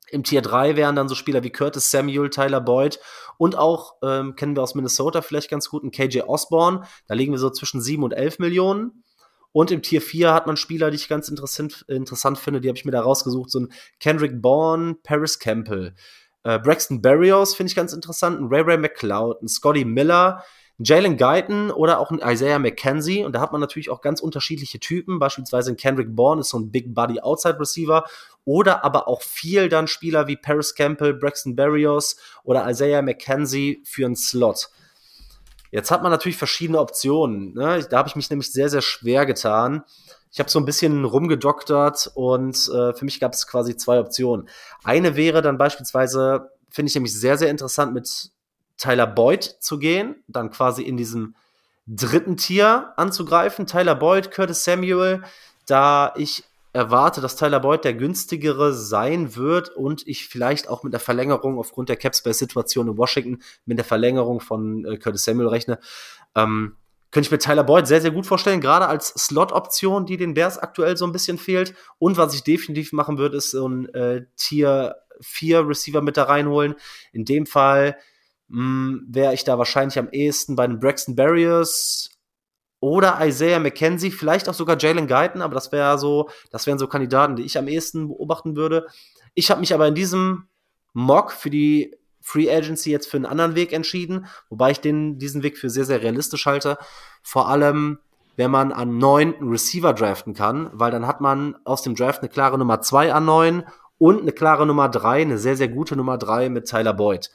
Im 0.09 0.23
Tier 0.23 0.41
3 0.41 0.75
wären 0.75 0.95
dann 0.95 1.09
so 1.09 1.15
Spieler 1.15 1.43
wie 1.43 1.51
Curtis 1.51 1.91
Samuel, 1.91 2.29
Tyler 2.29 2.61
Boyd 2.61 2.99
und 3.37 3.57
auch, 3.57 3.95
ähm, 4.01 4.35
kennen 4.35 4.55
wir 4.55 4.63
aus 4.63 4.75
Minnesota 4.75 5.21
vielleicht 5.21 5.49
ganz 5.49 5.69
gut, 5.69 5.83
einen 5.83 5.91
KJ 5.91 6.21
Osborne. 6.21 6.81
Da 7.07 7.13
liegen 7.13 7.31
wir 7.31 7.39
so 7.39 7.49
zwischen 7.49 7.81
7 7.81 8.03
und 8.03 8.13
11 8.13 8.39
Millionen. 8.39 9.03
Und 9.51 9.71
im 9.71 9.81
Tier 9.81 10.01
4 10.01 10.33
hat 10.33 10.47
man 10.47 10.57
Spieler, 10.57 10.91
die 10.91 10.97
ich 10.97 11.07
ganz 11.07 11.29
interessant, 11.29 11.85
interessant 11.87 12.37
finde, 12.37 12.61
die 12.61 12.67
habe 12.67 12.77
ich 12.77 12.85
mir 12.85 12.91
da 12.91 13.01
rausgesucht. 13.01 13.49
So 13.49 13.61
ein 13.61 13.71
Kendrick 13.99 14.41
Bourne, 14.41 14.95
Paris 15.03 15.39
Campbell. 15.39 15.95
Äh, 16.43 16.59
Braxton 16.59 17.01
Berrios 17.01 17.55
finde 17.55 17.69
ich 17.69 17.75
ganz 17.75 17.93
interessant. 17.93 18.39
Ein 18.39 18.47
Ray 18.47 18.61
Ray 18.61 18.77
McLeod, 18.77 19.41
ein 19.41 19.47
Scotty 19.47 19.85
Miller, 19.85 20.43
ein 20.79 20.83
Jalen 20.83 21.17
Guyton 21.17 21.71
oder 21.71 21.99
auch 21.99 22.11
ein 22.11 22.21
Isaiah 22.23 22.59
McKenzie. 22.59 23.23
Und 23.23 23.33
da 23.33 23.41
hat 23.41 23.51
man 23.51 23.61
natürlich 23.61 23.89
auch 23.89 24.01
ganz 24.01 24.21
unterschiedliche 24.21 24.79
Typen. 24.79 25.19
Beispielsweise 25.19 25.71
ein 25.71 25.77
Kendrick 25.77 26.15
Bourne 26.15 26.41
ist 26.41 26.49
so 26.49 26.59
ein 26.59 26.71
Big 26.71 26.93
Body 26.93 27.19
Outside 27.19 27.59
Receiver. 27.59 28.05
Oder 28.47 28.85
aber 28.85 29.09
auch 29.09 29.21
viel 29.23 29.67
dann 29.67 29.89
Spieler 29.89 30.27
wie 30.27 30.37
Paris 30.37 30.73
Campbell, 30.73 31.13
Braxton 31.13 31.57
Berrios 31.57 32.15
oder 32.45 32.69
Isaiah 32.69 33.01
McKenzie 33.01 33.83
für 33.83 34.05
einen 34.05 34.15
Slot. 34.15 34.69
Jetzt 35.69 35.91
hat 35.91 36.01
man 36.01 36.13
natürlich 36.13 36.37
verschiedene 36.37 36.79
Optionen. 36.79 37.53
Ne? 37.55 37.85
Da 37.89 37.97
habe 37.97 38.07
ich 38.07 38.15
mich 38.15 38.29
nämlich 38.29 38.49
sehr, 38.53 38.69
sehr 38.69 38.81
schwer 38.81 39.25
getan. 39.25 39.83
Ich 40.31 40.39
habe 40.39 40.49
so 40.49 40.59
ein 40.59 40.65
bisschen 40.65 41.03
rumgedoktert 41.03 42.09
und 42.15 42.55
äh, 42.69 42.93
für 42.93 43.03
mich 43.03 43.19
gab 43.19 43.33
es 43.33 43.47
quasi 43.47 43.75
zwei 43.75 43.99
Optionen. 43.99 44.47
Eine 44.81 45.17
wäre 45.17 45.41
dann 45.41 45.57
beispielsweise, 45.57 46.49
finde 46.69 46.87
ich 46.87 46.95
nämlich 46.95 47.19
sehr, 47.19 47.37
sehr 47.37 47.49
interessant, 47.49 47.93
mit 47.93 48.31
Tyler 48.77 49.07
Boyd 49.07 49.43
zu 49.43 49.77
gehen, 49.77 50.23
dann 50.29 50.51
quasi 50.51 50.83
in 50.83 50.95
diesem 50.95 51.35
dritten 51.85 52.37
Tier 52.37 52.93
anzugreifen. 52.95 53.67
Tyler 53.67 53.95
Boyd, 53.95 54.31
Curtis 54.31 54.63
Samuel, 54.63 55.21
da 55.65 56.13
ich 56.15 56.45
erwarte, 56.77 57.19
dass 57.19 57.35
Tyler 57.35 57.59
Boyd 57.59 57.83
der 57.83 57.93
günstigere 57.93 58.73
sein 58.73 59.35
wird 59.35 59.69
und 59.69 60.07
ich 60.07 60.27
vielleicht 60.27 60.69
auch 60.69 60.83
mit 60.83 60.93
der 60.93 60.99
Verlängerung 60.99 61.57
aufgrund 61.59 61.89
der 61.89 61.97
Capspace-Situation 61.97 62.87
in 62.87 62.97
Washington 62.97 63.41
mit 63.65 63.77
der 63.77 63.85
Verlängerung 63.85 64.39
von 64.39 64.85
äh, 64.85 64.97
Curtis 64.97 65.25
Samuel 65.25 65.49
rechne. 65.49 65.79
Ähm, 66.35 66.77
könnte 67.11 67.27
ich 67.27 67.31
mir 67.31 67.39
Tyler 67.39 67.63
Boyd 67.63 67.87
sehr, 67.87 68.01
sehr 68.01 68.11
gut 68.11 68.25
vorstellen, 68.25 68.61
gerade 68.61 68.87
als 68.87 69.09
Slot-Option, 69.09 70.05
die 70.05 70.17
den 70.17 70.33
Bears 70.33 70.57
aktuell 70.57 70.97
so 70.97 71.05
ein 71.05 71.11
bisschen 71.11 71.37
fehlt. 71.37 71.73
Und 71.99 72.17
was 72.17 72.33
ich 72.33 72.43
definitiv 72.43 72.93
machen 72.93 73.17
würde, 73.17 73.37
ist 73.37 73.51
so 73.51 73.67
ein 73.67 73.89
äh, 73.93 74.25
Tier 74.35 74.95
4 75.21 75.67
Receiver 75.67 76.01
mit 76.01 76.17
da 76.17 76.23
reinholen. 76.23 76.75
In 77.13 77.25
dem 77.25 77.45
Fall 77.45 77.97
hm, 78.49 79.05
wäre 79.09 79.33
ich 79.33 79.43
da 79.43 79.57
wahrscheinlich 79.57 79.97
am 79.97 80.09
ehesten 80.09 80.55
bei 80.55 80.67
den 80.67 80.79
Braxton 80.79 81.15
Barriers 81.15 82.16
oder 82.79 83.25
Isaiah 83.25 83.59
McKenzie, 83.59 84.11
vielleicht 84.11 84.47
auch 84.47 84.53
sogar 84.53 84.77
Jalen 84.79 85.07
Guyton, 85.07 85.41
aber 85.41 85.55
das 85.55 85.71
wäre 85.71 85.97
so, 85.97 86.29
das 86.51 86.67
wären 86.67 86.77
so 86.77 86.87
Kandidaten, 86.87 87.35
die 87.35 87.43
ich 87.43 87.57
am 87.57 87.67
ehesten 87.67 88.07
beobachten 88.07 88.55
würde. 88.55 88.87
Ich 89.33 89.49
habe 89.49 89.59
mich 89.59 89.73
aber 89.73 89.87
in 89.87 89.95
diesem 89.95 90.47
Mock 90.93 91.31
für 91.31 91.49
die 91.49 91.95
Free 92.21 92.51
Agency 92.51 92.91
jetzt 92.91 93.09
für 93.09 93.17
einen 93.17 93.25
anderen 93.25 93.55
Weg 93.55 93.71
entschieden, 93.71 94.27
wobei 94.49 94.71
ich 94.71 94.81
den, 94.81 95.17
diesen 95.17 95.43
Weg 95.43 95.57
für 95.57 95.69
sehr, 95.69 95.85
sehr 95.85 96.01
realistisch 96.01 96.45
halte. 96.45 96.77
Vor 97.23 97.47
allem, 97.47 97.99
wenn 98.35 98.51
man 98.51 98.71
an 98.71 98.97
neun 98.97 99.33
Receiver 99.41 99.93
draften 99.93 100.33
kann, 100.33 100.69
weil 100.73 100.91
dann 100.91 101.07
hat 101.07 101.21
man 101.21 101.55
aus 101.63 101.81
dem 101.81 101.95
Draft 101.95 102.21
eine 102.21 102.29
klare 102.29 102.57
Nummer 102.57 102.81
zwei 102.81 103.13
an 103.13 103.25
neun 103.25 103.63
und 103.97 104.21
eine 104.21 104.33
klare 104.33 104.67
Nummer 104.67 104.89
drei, 104.89 105.21
eine 105.21 105.37
sehr, 105.37 105.55
sehr 105.55 105.69
gute 105.69 105.95
Nummer 105.95 106.17
drei 106.17 106.49
mit 106.49 106.67
Tyler 106.67 106.93
Boyd. 106.93 107.31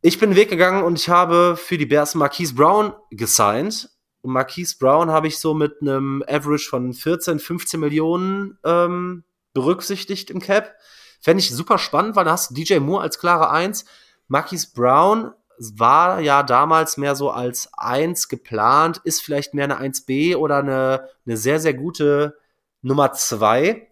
Ich 0.00 0.18
bin 0.18 0.30
den 0.30 0.36
Weg 0.36 0.48
gegangen 0.48 0.84
und 0.84 0.98
ich 0.98 1.08
habe 1.08 1.56
für 1.56 1.76
die 1.76 1.86
Bears 1.86 2.14
Marquise 2.14 2.54
Brown 2.54 2.92
gesigned 3.10 3.90
und 4.28 4.34
Marquise 4.34 4.76
Brown 4.78 5.10
habe 5.10 5.26
ich 5.26 5.38
so 5.38 5.54
mit 5.54 5.80
einem 5.80 6.22
Average 6.28 6.68
von 6.68 6.92
14, 6.92 7.38
15 7.38 7.80
Millionen 7.80 8.58
ähm, 8.62 9.24
berücksichtigt 9.54 10.28
im 10.28 10.38
Cap. 10.38 10.74
Fände 11.18 11.40
ich 11.40 11.50
super 11.50 11.78
spannend, 11.78 12.14
weil 12.14 12.26
da 12.26 12.32
hast 12.32 12.50
du 12.50 12.54
DJ 12.54 12.78
Moore 12.78 13.00
als 13.00 13.18
klare 13.18 13.48
Eins. 13.48 13.86
Marquise 14.26 14.68
Brown 14.74 15.32
war 15.58 16.20
ja 16.20 16.42
damals 16.42 16.98
mehr 16.98 17.16
so 17.16 17.30
als 17.30 17.70
Eins 17.72 18.28
geplant, 18.28 19.00
ist 19.02 19.22
vielleicht 19.22 19.54
mehr 19.54 19.64
eine 19.64 19.80
1B 19.80 20.36
oder 20.36 20.58
eine, 20.58 21.08
eine 21.24 21.38
sehr, 21.38 21.58
sehr 21.58 21.72
gute 21.72 22.36
Nummer 22.82 23.14
zwei. 23.14 23.88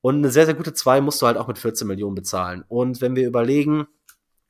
Und 0.00 0.16
eine 0.16 0.30
sehr, 0.30 0.46
sehr 0.46 0.54
gute 0.54 0.72
zwei 0.72 1.02
musst 1.02 1.20
du 1.20 1.26
halt 1.26 1.36
auch 1.36 1.48
mit 1.48 1.58
14 1.58 1.86
Millionen 1.86 2.14
bezahlen. 2.14 2.64
Und 2.66 3.02
wenn 3.02 3.14
wir 3.14 3.28
überlegen, 3.28 3.88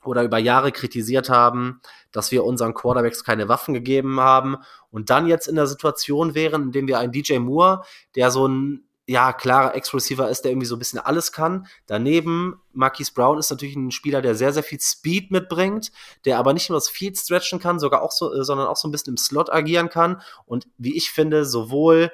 oder 0.05 0.22
über 0.22 0.38
Jahre 0.38 0.72
kritisiert 0.72 1.28
haben, 1.28 1.80
dass 2.12 2.32
wir 2.32 2.44
unseren 2.44 2.74
Quarterbacks 2.74 3.24
keine 3.24 3.48
Waffen 3.48 3.74
gegeben 3.74 4.20
haben 4.20 4.57
und 4.90 5.11
dann 5.11 5.26
jetzt 5.26 5.46
in 5.46 5.57
der 5.57 5.66
Situation 5.66 6.34
wären, 6.34 6.64
in 6.64 6.72
dem 6.72 6.88
wir 6.88 6.98
einen 6.98 7.12
DJ 7.12 7.38
Moore, 7.38 7.82
der 8.14 8.30
so 8.30 8.46
ein 8.46 8.84
ja, 9.11 9.32
klarer 9.32 9.74
Ex-Receiver 9.74 10.28
ist, 10.28 10.42
der 10.42 10.53
irgendwie 10.53 10.68
so 10.68 10.76
ein 10.76 10.78
bisschen 10.78 11.01
alles 11.01 11.32
kann. 11.32 11.66
Daneben, 11.86 12.61
Marquise 12.72 13.12
Brown 13.12 13.38
ist 13.38 13.51
natürlich 13.51 13.74
ein 13.74 13.90
Spieler, 13.90 14.22
der 14.22 14.36
sehr, 14.36 14.53
sehr 14.53 14.62
viel 14.62 14.78
Speed 14.78 15.32
mitbringt, 15.32 15.90
der 16.24 16.38
aber 16.38 16.53
nicht 16.53 16.70
nur 16.70 16.76
das 16.76 16.88
Field 16.88 17.18
stretchen 17.18 17.59
kann, 17.59 17.80
sogar 17.80 18.03
auch 18.03 18.12
so, 18.12 18.32
äh, 18.32 18.44
sondern 18.44 18.68
auch 18.68 18.76
so 18.76 18.86
ein 18.86 18.92
bisschen 18.92 19.14
im 19.14 19.16
Slot 19.16 19.51
agieren 19.51 19.88
kann. 19.88 20.22
Und 20.46 20.68
wie 20.78 20.96
ich 20.96 21.11
finde, 21.11 21.44
sowohl 21.44 22.12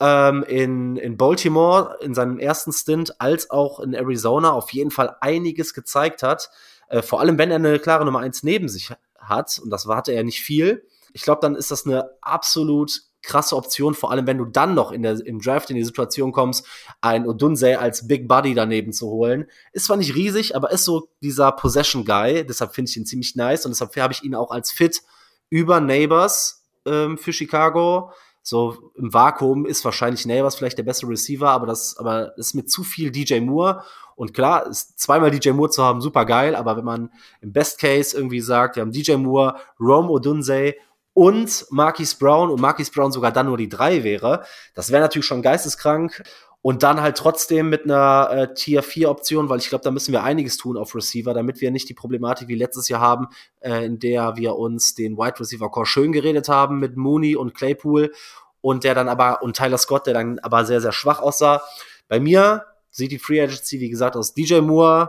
ähm, 0.00 0.42
in, 0.44 0.96
in 0.96 1.16
Baltimore 1.16 1.96
in 2.00 2.14
seinem 2.14 2.38
ersten 2.38 2.72
Stint 2.72 3.20
als 3.22 3.50
auch 3.50 3.80
in 3.80 3.94
Arizona 3.94 4.52
auf 4.52 4.70
jeden 4.70 4.90
Fall 4.90 5.16
einiges 5.20 5.72
gezeigt 5.72 6.22
hat. 6.22 6.50
Äh, 6.88 7.02
vor 7.02 7.20
allem, 7.20 7.38
wenn 7.38 7.50
er 7.50 7.56
eine 7.56 7.78
klare 7.78 8.04
Nummer 8.04 8.20
eins 8.20 8.42
neben 8.42 8.68
sich 8.68 8.92
hat, 9.18 9.58
und 9.62 9.70
das 9.70 9.86
hatte 9.86 10.12
er 10.12 10.24
nicht 10.24 10.40
viel. 10.40 10.86
Ich 11.12 11.22
glaube, 11.22 11.40
dann 11.40 11.54
ist 11.54 11.70
das 11.70 11.86
eine 11.86 12.10
absolut 12.20 13.02
krasse 13.22 13.56
Option, 13.56 13.94
vor 13.94 14.10
allem 14.10 14.26
wenn 14.26 14.38
du 14.38 14.44
dann 14.44 14.74
noch 14.74 14.92
in 14.92 15.02
der, 15.02 15.24
im 15.26 15.40
Draft 15.40 15.70
in 15.70 15.76
die 15.76 15.84
Situation 15.84 16.32
kommst, 16.32 16.66
ein 17.00 17.26
Odunze 17.26 17.78
als 17.78 18.06
Big 18.06 18.28
Buddy 18.28 18.54
daneben 18.54 18.92
zu 18.92 19.08
holen. 19.08 19.46
Ist 19.72 19.86
zwar 19.86 19.96
nicht 19.96 20.14
riesig, 20.14 20.54
aber 20.54 20.70
ist 20.70 20.84
so 20.84 21.08
dieser 21.20 21.52
Possession 21.52 22.04
Guy, 22.04 22.46
deshalb 22.46 22.74
finde 22.74 22.90
ich 22.90 22.96
ihn 22.96 23.06
ziemlich 23.06 23.34
nice 23.34 23.66
und 23.66 23.72
deshalb 23.72 23.94
habe 23.96 24.12
ich 24.12 24.22
ihn 24.22 24.34
auch 24.34 24.50
als 24.50 24.70
Fit 24.70 25.02
über 25.50 25.80
Neighbors 25.80 26.64
ähm, 26.86 27.18
für 27.18 27.32
Chicago. 27.32 28.12
So 28.42 28.92
im 28.96 29.12
Vakuum 29.12 29.66
ist 29.66 29.84
wahrscheinlich 29.84 30.26
Neighbors 30.26 30.56
vielleicht 30.56 30.78
der 30.78 30.84
beste 30.84 31.06
Receiver, 31.06 31.50
aber 31.50 31.66
das, 31.66 31.96
aber 31.98 32.32
das 32.36 32.48
ist 32.48 32.54
mit 32.54 32.70
zu 32.70 32.82
viel 32.82 33.10
DJ 33.10 33.40
Moore. 33.40 33.82
Und 34.16 34.34
klar, 34.34 34.66
ist 34.66 34.98
zweimal 34.98 35.30
DJ 35.30 35.50
Moore 35.50 35.70
zu 35.70 35.84
haben, 35.84 36.00
super 36.00 36.24
geil, 36.24 36.56
aber 36.56 36.76
wenn 36.76 36.84
man 36.84 37.10
im 37.40 37.52
Best 37.52 37.78
Case 37.78 38.16
irgendwie 38.16 38.40
sagt, 38.40 38.76
wir 38.76 38.80
haben 38.80 38.90
DJ 38.90 39.14
Moore, 39.14 39.56
Rome 39.78 40.08
Odunze 40.08 40.74
und 41.14 41.66
Marquis 41.70 42.14
Brown 42.14 42.50
und 42.50 42.60
Marquis 42.60 42.90
Brown 42.90 43.12
sogar 43.12 43.32
dann 43.32 43.46
nur 43.46 43.56
die 43.56 43.68
drei 43.68 44.04
wäre, 44.04 44.44
das 44.74 44.90
wäre 44.90 45.02
natürlich 45.02 45.26
schon 45.26 45.42
geisteskrank. 45.42 46.22
Und 46.68 46.82
dann 46.82 47.00
halt 47.00 47.16
trotzdem 47.16 47.70
mit 47.70 47.84
einer 47.84 48.28
äh, 48.30 48.52
Tier 48.52 48.82
4 48.82 49.08
Option, 49.08 49.48
weil 49.48 49.58
ich 49.58 49.70
glaube, 49.70 49.84
da 49.84 49.90
müssen 49.90 50.12
wir 50.12 50.22
einiges 50.22 50.58
tun 50.58 50.76
auf 50.76 50.94
Receiver, 50.94 51.32
damit 51.32 51.62
wir 51.62 51.70
nicht 51.70 51.88
die 51.88 51.94
Problematik 51.94 52.48
wie 52.48 52.56
letztes 52.56 52.90
Jahr 52.90 53.00
haben, 53.00 53.28
äh, 53.60 53.86
in 53.86 53.98
der 53.98 54.36
wir 54.36 54.54
uns 54.56 54.94
den 54.94 55.16
Wide 55.16 55.40
Receiver 55.40 55.70
Core 55.70 55.86
schön 55.86 56.12
geredet 56.12 56.50
haben 56.50 56.78
mit 56.78 56.94
Mooney 56.94 57.36
und 57.36 57.54
Claypool 57.54 58.12
und 58.60 58.84
der 58.84 58.94
dann 58.94 59.08
aber, 59.08 59.40
und 59.42 59.56
Tyler 59.56 59.78
Scott, 59.78 60.06
der 60.06 60.12
dann 60.12 60.40
aber 60.40 60.66
sehr, 60.66 60.82
sehr 60.82 60.92
schwach 60.92 61.20
aussah. 61.20 61.62
Bei 62.06 62.20
mir 62.20 62.66
sieht 62.90 63.12
die 63.12 63.18
Free 63.18 63.40
Agency, 63.40 63.80
wie 63.80 63.88
gesagt, 63.88 64.14
aus 64.14 64.34
DJ 64.34 64.60
Moore. 64.60 65.08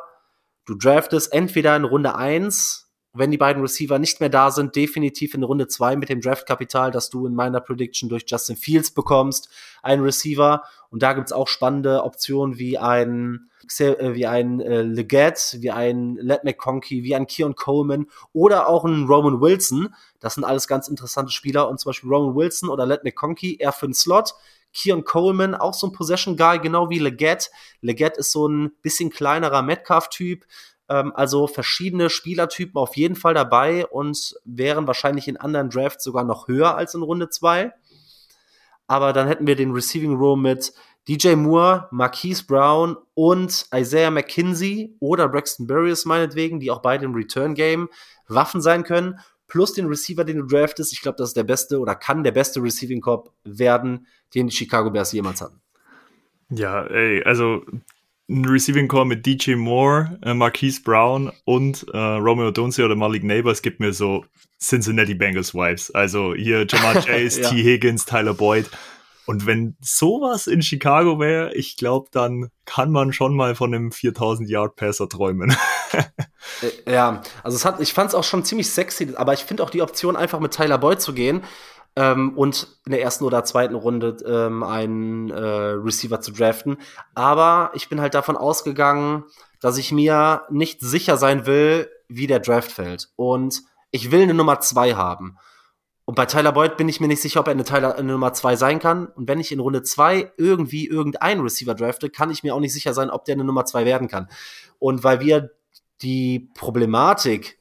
Du 0.63 0.75
draftest 0.75 1.33
entweder 1.33 1.75
in 1.75 1.83
Runde 1.83 2.15
1 2.15 2.88
wenn 3.19 3.31
die 3.31 3.37
beiden 3.37 3.61
Receiver 3.61 3.99
nicht 3.99 4.19
mehr 4.21 4.29
da 4.29 4.49
sind, 4.49 4.75
definitiv 4.75 5.33
in 5.33 5.43
Runde 5.43 5.67
zwei 5.67 5.95
mit 5.95 6.09
dem 6.09 6.21
Draftkapital, 6.21 6.89
das 6.89 7.09
du 7.09 7.27
in 7.27 7.35
meiner 7.35 7.59
Prediction 7.59 8.09
durch 8.09 8.23
Justin 8.25 8.55
Fields 8.55 8.91
bekommst, 8.91 9.49
einen 9.83 10.01
Receiver. 10.01 10.63
Und 10.89 11.03
da 11.03 11.13
gibt's 11.13 11.31
auch 11.31 11.47
spannende 11.47 12.03
Optionen 12.03 12.57
wie 12.57 12.77
ein, 12.77 13.49
äh, 13.77 14.13
wie 14.15 14.25
ein 14.25 14.61
äh, 14.61 14.81
Leggett, 14.81 15.57
wie 15.59 15.69
ein 15.69 16.15
Let 16.15 16.43
McConkey, 16.45 17.03
wie 17.03 17.13
ein 17.13 17.27
Keon 17.27 17.55
Coleman 17.55 18.07
oder 18.33 18.67
auch 18.67 18.85
ein 18.85 19.05
Roman 19.05 19.41
Wilson. 19.41 19.93
Das 20.19 20.35
sind 20.35 20.45
alles 20.45 20.67
ganz 20.67 20.87
interessante 20.87 21.31
Spieler. 21.31 21.69
Und 21.69 21.79
zum 21.79 21.89
Beispiel 21.89 22.09
Roman 22.09 22.35
Wilson 22.35 22.69
oder 22.69 22.85
Let 22.85 23.03
McConkey 23.03 23.57
eher 23.59 23.73
für 23.73 23.85
den 23.85 23.93
Slot. 23.93 24.33
Keon 24.73 25.03
Coleman, 25.03 25.55
auch 25.55 25.73
so 25.73 25.87
ein 25.87 25.93
Possession 25.93 26.37
Guy, 26.37 26.59
genau 26.59 26.89
wie 26.89 26.99
Leggett. 26.99 27.51
Leggett 27.81 28.17
ist 28.17 28.31
so 28.31 28.47
ein 28.47 28.71
bisschen 28.81 29.09
kleinerer 29.09 29.61
Metcalf-Typ, 29.61 30.45
ähm, 30.89 31.13
also 31.15 31.47
verschiedene 31.47 32.09
Spielertypen 32.09 32.75
auf 32.75 32.97
jeden 32.97 33.15
Fall 33.15 33.33
dabei 33.33 33.85
und 33.85 34.35
wären 34.43 34.87
wahrscheinlich 34.87 35.27
in 35.27 35.37
anderen 35.37 35.69
Drafts 35.69 36.03
sogar 36.03 36.23
noch 36.23 36.47
höher 36.47 36.75
als 36.75 36.93
in 36.95 37.01
Runde 37.01 37.29
2. 37.29 37.71
Aber 38.87 39.13
dann 39.13 39.27
hätten 39.27 39.47
wir 39.47 39.55
den 39.55 39.71
Receiving 39.71 40.15
Room 40.15 40.41
mit 40.41 40.73
DJ 41.07 41.35
Moore, 41.35 41.87
Marquise 41.91 42.43
Brown 42.45 42.97
und 43.13 43.67
Isaiah 43.73 44.11
McKinsey 44.11 44.95
oder 44.99 45.29
Braxton 45.29 45.67
Berrios 45.67 46.05
meinetwegen, 46.05 46.59
die 46.59 46.71
auch 46.71 46.81
beide 46.81 47.05
im 47.05 47.13
Return 47.13 47.53
Game 47.55 47.89
Waffen 48.27 48.61
sein 48.61 48.83
können, 48.83 49.19
plus 49.47 49.73
den 49.73 49.87
Receiver, 49.87 50.23
den 50.23 50.37
du 50.37 50.43
draftest. 50.45 50.93
Ich 50.93 51.01
glaube, 51.01 51.17
das 51.17 51.29
ist 51.29 51.37
der 51.37 51.43
beste 51.43 51.79
oder 51.79 51.95
kann 51.95 52.23
der 52.23 52.31
beste 52.31 52.61
Receiving 52.61 53.01
Corp 53.01 53.31
werden, 53.43 54.07
den 54.35 54.47
die 54.47 54.55
Chicago 54.55 54.91
Bears 54.91 55.11
jemals 55.11 55.41
hatten. 55.41 55.59
Ja, 56.49 56.83
ey, 56.85 57.23
also 57.23 57.63
ein 58.29 58.45
Receiving 58.45 58.87
Core 58.87 59.05
mit 59.05 59.25
DJ 59.25 59.55
Moore, 59.55 60.19
äh, 60.23 60.33
Marquise 60.33 60.81
Brown 60.81 61.31
und 61.45 61.85
äh, 61.93 61.97
Romeo 61.97 62.51
Dunze 62.51 62.85
oder 62.85 62.95
Malik 62.95 63.23
Neighbors 63.23 63.61
gibt 63.61 63.79
mir 63.79 63.91
so 63.91 64.23
Cincinnati 64.61 65.15
Bengals 65.15 65.53
Vibes. 65.53 65.91
Also 65.91 66.35
hier 66.35 66.65
Jamal 66.69 67.01
Chase, 67.01 67.41
ja. 67.41 67.49
T. 67.49 67.63
Higgins, 67.63 68.05
Tyler 68.05 68.35
Boyd. 68.35 68.69
Und 69.25 69.45
wenn 69.45 69.75
sowas 69.79 70.47
in 70.47 70.61
Chicago 70.61 71.19
wäre, 71.19 71.53
ich 71.53 71.77
glaube, 71.77 72.09
dann 72.11 72.49
kann 72.65 72.91
man 72.91 73.13
schon 73.13 73.35
mal 73.35 73.53
von 73.53 73.73
einem 73.73 73.91
4000 73.91 74.49
Yard 74.49 74.75
Passer 74.75 75.09
träumen. 75.09 75.55
Äh, 76.61 76.93
ja, 76.93 77.21
also 77.43 77.57
es 77.57 77.65
hat, 77.65 77.81
ich 77.81 77.93
fand 77.93 78.09
es 78.09 78.15
auch 78.15 78.23
schon 78.23 78.45
ziemlich 78.45 78.69
sexy, 78.69 79.13
aber 79.15 79.33
ich 79.33 79.41
finde 79.41 79.61
auch 79.61 79.69
die 79.69 79.81
Option, 79.81 80.15
einfach 80.15 80.39
mit 80.39 80.53
Tyler 80.53 80.77
Boyd 80.77 81.01
zu 81.01 81.13
gehen, 81.13 81.41
ähm, 81.95 82.37
und 82.37 82.67
in 82.85 82.91
der 82.91 83.01
ersten 83.01 83.23
oder 83.25 83.43
zweiten 83.43 83.75
Runde 83.75 84.17
ähm, 84.25 84.63
einen 84.63 85.29
äh, 85.29 85.39
Receiver 85.39 86.21
zu 86.21 86.31
draften. 86.31 86.77
Aber 87.15 87.71
ich 87.73 87.89
bin 87.89 88.01
halt 88.01 88.13
davon 88.13 88.37
ausgegangen, 88.37 89.25
dass 89.61 89.77
ich 89.77 89.91
mir 89.91 90.43
nicht 90.49 90.81
sicher 90.81 91.17
sein 91.17 91.45
will, 91.45 91.89
wie 92.07 92.27
der 92.27 92.39
Draft 92.39 92.71
fällt. 92.71 93.09
Und 93.15 93.61
ich 93.91 94.11
will 94.11 94.21
eine 94.21 94.33
Nummer 94.33 94.59
zwei 94.59 94.93
haben. 94.95 95.37
Und 96.05 96.15
bei 96.15 96.25
Tyler 96.25 96.53
Boyd 96.53 96.75
bin 96.75 96.89
ich 96.89 96.99
mir 96.99 97.07
nicht 97.07 97.21
sicher, 97.21 97.39
ob 97.39 97.47
er 97.47 97.51
eine, 97.51 97.63
Tyler, 97.63 97.95
eine 97.95 98.13
Nummer 98.13 98.33
zwei 98.33 98.55
sein 98.55 98.79
kann. 98.79 99.05
Und 99.07 99.27
wenn 99.27 99.39
ich 99.39 99.51
in 99.51 99.59
Runde 99.59 99.83
zwei 99.83 100.31
irgendwie 100.37 100.87
irgendeinen 100.87 101.41
Receiver 101.41 101.75
drafte, 101.75 102.09
kann 102.09 102.31
ich 102.31 102.41
mir 102.41 102.55
auch 102.55 102.59
nicht 102.59 102.73
sicher 102.73 102.95
sein, 102.95 103.11
ob 103.11 103.25
der 103.25 103.35
eine 103.35 103.43
Nummer 103.43 103.65
zwei 103.65 103.85
werden 103.85 104.07
kann. 104.07 104.27
Und 104.79 105.03
weil 105.03 105.19
wir 105.19 105.51
die 106.01 106.49
Problematik 106.55 107.58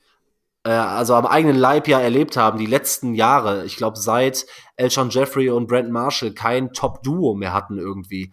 äh, 0.68 0.72
also 0.72 1.14
am 1.14 1.24
eigenen 1.24 1.56
Leib 1.56 1.88
ja 1.88 1.98
erlebt 1.98 2.36
haben, 2.36 2.58
die 2.58 2.66
letzten 2.66 3.14
Jahre. 3.14 3.64
Ich 3.64 3.76
glaube, 3.76 3.98
seit 3.98 4.44
Elshon 4.76 5.08
Jeffrey 5.08 5.48
und 5.48 5.66
Brandon 5.66 5.92
Marshall 5.92 6.32
kein 6.32 6.74
Top-Duo 6.74 7.34
mehr 7.34 7.54
hatten 7.54 7.78
irgendwie. 7.78 8.32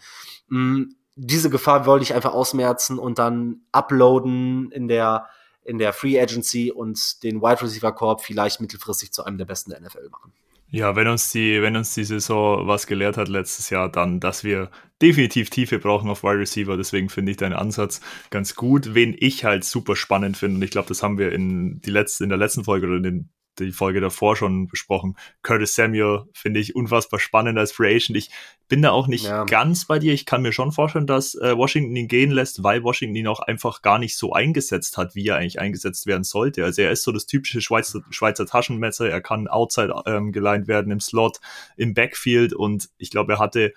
Mhm, 0.49 0.95
diese 1.15 1.49
Gefahr 1.49 1.85
wollte 1.85 2.03
ich 2.03 2.13
einfach 2.13 2.33
ausmerzen 2.33 2.99
und 2.99 3.19
dann 3.19 3.61
uploaden 3.71 4.69
in 4.71 4.89
der 4.89 5.27
in 5.63 5.79
der 5.79 5.93
Free 5.93 6.19
Agency 6.19 6.71
und 6.71 7.23
den 7.23 7.41
Wide 7.41 7.61
Receiver 7.61 7.91
Corp 7.91 8.21
vielleicht 8.21 8.61
mittelfristig 8.61 9.13
zu 9.13 9.23
einem 9.23 9.39
der 9.39 9.45
besten 9.45 9.71
der 9.71 9.81
NFL 9.81 10.09
machen. 10.11 10.31
Ja, 10.69 10.95
wenn 10.95 11.07
uns 11.07 11.31
die, 11.31 11.61
wenn 11.61 11.77
uns 11.77 11.93
die 11.93 12.03
Saison 12.03 12.67
was 12.67 12.87
gelehrt 12.87 13.17
hat 13.17 13.29
letztes 13.29 13.69
Jahr, 13.69 13.89
dann, 13.89 14.19
dass 14.19 14.43
wir 14.43 14.71
definitiv 15.01 15.49
Tiefe 15.49 15.79
brauchen 15.79 16.09
auf 16.09 16.23
Wide 16.23 16.39
Receiver. 16.39 16.75
Deswegen 16.75 17.09
finde 17.09 17.31
ich 17.31 17.37
deinen 17.37 17.53
Ansatz 17.53 18.01
ganz 18.29 18.55
gut. 18.55 18.93
Wen 18.93 19.15
ich 19.17 19.45
halt 19.45 19.63
super 19.63 19.95
spannend 19.95 20.37
finde, 20.37 20.57
und 20.57 20.63
ich 20.63 20.71
glaube, 20.71 20.87
das 20.87 21.03
haben 21.03 21.17
wir 21.17 21.31
in, 21.31 21.79
die 21.81 21.91
letzte, 21.91 22.23
in 22.23 22.29
der 22.29 22.39
letzten 22.39 22.63
Folge 22.63 22.87
oder 22.87 22.97
in 22.97 23.03
den 23.03 23.29
die 23.59 23.71
Folge 23.71 24.01
davor 24.01 24.35
schon 24.35 24.67
besprochen. 24.67 25.15
Curtis 25.43 25.75
Samuel 25.75 26.23
finde 26.33 26.59
ich 26.59 26.75
unfassbar 26.75 27.19
spannend 27.19 27.57
als 27.57 27.71
Free 27.71 27.95
Agent. 27.95 28.17
Ich 28.17 28.29
bin 28.67 28.81
da 28.81 28.91
auch 28.91 29.07
nicht 29.07 29.25
ja. 29.25 29.43
ganz 29.45 29.85
bei 29.85 29.99
dir. 29.99 30.13
Ich 30.13 30.25
kann 30.25 30.41
mir 30.41 30.51
schon 30.51 30.71
vorstellen, 30.71 31.07
dass 31.07 31.35
äh, 31.35 31.55
Washington 31.55 31.95
ihn 31.95 32.07
gehen 32.07 32.31
lässt, 32.31 32.63
weil 32.63 32.83
Washington 32.83 33.15
ihn 33.15 33.27
auch 33.27 33.39
einfach 33.39 33.81
gar 33.81 33.99
nicht 33.99 34.17
so 34.17 34.33
eingesetzt 34.33 34.97
hat, 34.97 35.15
wie 35.15 35.27
er 35.27 35.37
eigentlich 35.37 35.59
eingesetzt 35.59 36.07
werden 36.07 36.23
sollte. 36.23 36.63
Also 36.63 36.81
er 36.81 36.91
ist 36.91 37.03
so 37.03 37.11
das 37.11 37.25
typische 37.25 37.61
Schweizer, 37.61 38.01
Schweizer 38.09 38.45
Taschenmesser. 38.45 39.09
Er 39.09 39.21
kann 39.21 39.47
outside 39.47 39.93
ähm, 40.05 40.31
geleint 40.31 40.67
werden 40.67 40.91
im 40.91 40.99
Slot, 40.99 41.39
im 41.77 41.93
Backfield 41.93 42.53
und 42.53 42.89
ich 42.97 43.09
glaube, 43.09 43.33
er 43.33 43.39
hatte 43.39 43.73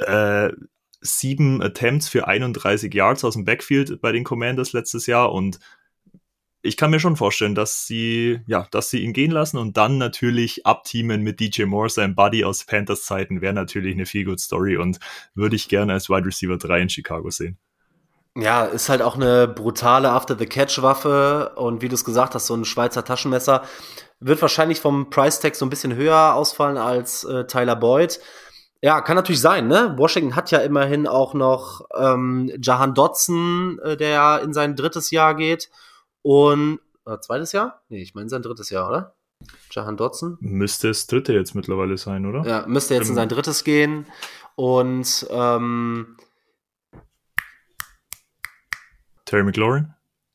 äh, 0.00 0.50
sieben 1.00 1.62
Attempts 1.62 2.08
für 2.08 2.26
31 2.26 2.92
Yards 2.92 3.24
aus 3.24 3.34
dem 3.34 3.44
Backfield 3.44 4.00
bei 4.00 4.10
den 4.10 4.24
Commanders 4.24 4.72
letztes 4.72 5.06
Jahr 5.06 5.32
und 5.32 5.58
ich 6.64 6.78
kann 6.78 6.90
mir 6.90 6.98
schon 6.98 7.16
vorstellen, 7.16 7.54
dass 7.54 7.86
sie, 7.86 8.40
ja, 8.46 8.66
dass 8.70 8.88
sie 8.88 9.00
ihn 9.00 9.12
gehen 9.12 9.30
lassen 9.30 9.58
und 9.58 9.76
dann 9.76 9.98
natürlich 9.98 10.66
abteamen 10.66 11.20
mit 11.20 11.38
DJ 11.38 11.64
Moore, 11.64 11.90
sein 11.90 12.14
Buddy 12.14 12.42
aus 12.42 12.64
Panthers 12.64 13.04
Zeiten, 13.04 13.42
wäre 13.42 13.52
natürlich 13.52 13.94
eine 13.94 14.06
viel 14.06 14.24
good 14.24 14.40
Story 14.40 14.78
und 14.78 14.98
würde 15.34 15.56
ich 15.56 15.68
gerne 15.68 15.92
als 15.92 16.08
Wide 16.08 16.24
Receiver 16.26 16.56
3 16.56 16.80
in 16.80 16.88
Chicago 16.88 17.30
sehen. 17.30 17.58
Ja, 18.34 18.64
ist 18.64 18.88
halt 18.88 19.02
auch 19.02 19.14
eine 19.14 19.46
brutale 19.46 20.10
After-the-Catch-Waffe 20.10 21.52
und 21.56 21.82
wie 21.82 21.88
du 21.88 21.94
es 21.94 22.04
gesagt 22.04 22.34
hast, 22.34 22.46
so 22.46 22.54
ein 22.54 22.64
Schweizer 22.64 23.04
Taschenmesser 23.04 23.62
wird 24.18 24.40
wahrscheinlich 24.40 24.80
vom 24.80 25.10
Price-Tag 25.10 25.54
so 25.54 25.66
ein 25.66 25.70
bisschen 25.70 25.94
höher 25.94 26.34
ausfallen 26.34 26.78
als 26.78 27.24
äh, 27.24 27.46
Tyler 27.46 27.76
Boyd. 27.76 28.20
Ja, 28.80 29.02
kann 29.02 29.16
natürlich 29.16 29.40
sein, 29.40 29.68
ne? 29.68 29.94
Washington 29.98 30.34
hat 30.34 30.50
ja 30.50 30.58
immerhin 30.60 31.06
auch 31.06 31.34
noch 31.34 31.82
ähm, 31.94 32.50
Jahan 32.60 32.94
Dotson, 32.94 33.78
äh, 33.84 33.96
der 33.98 34.40
in 34.42 34.54
sein 34.54 34.76
drittes 34.76 35.10
Jahr 35.10 35.34
geht 35.34 35.68
und 36.24 36.80
äh, 37.06 37.18
zweites 37.20 37.52
Jahr? 37.52 37.82
Nee, 37.88 38.02
ich 38.02 38.14
meine 38.14 38.28
sein 38.28 38.42
drittes 38.42 38.70
Jahr, 38.70 38.88
oder? 38.88 39.14
Jahan 39.70 39.96
Dotson. 39.96 40.38
Müsste 40.40 40.88
es 40.88 41.06
dritte 41.06 41.34
jetzt 41.34 41.54
mittlerweile 41.54 41.98
sein, 41.98 42.24
oder? 42.24 42.48
Ja, 42.48 42.64
müsste 42.66 42.94
jetzt 42.94 43.10
in 43.10 43.14
sein 43.14 43.28
drittes 43.28 43.62
gehen. 43.62 44.06
Und 44.56 45.26
ähm, 45.30 46.16
Terry 49.26 49.42
McLaurin? 49.44 49.92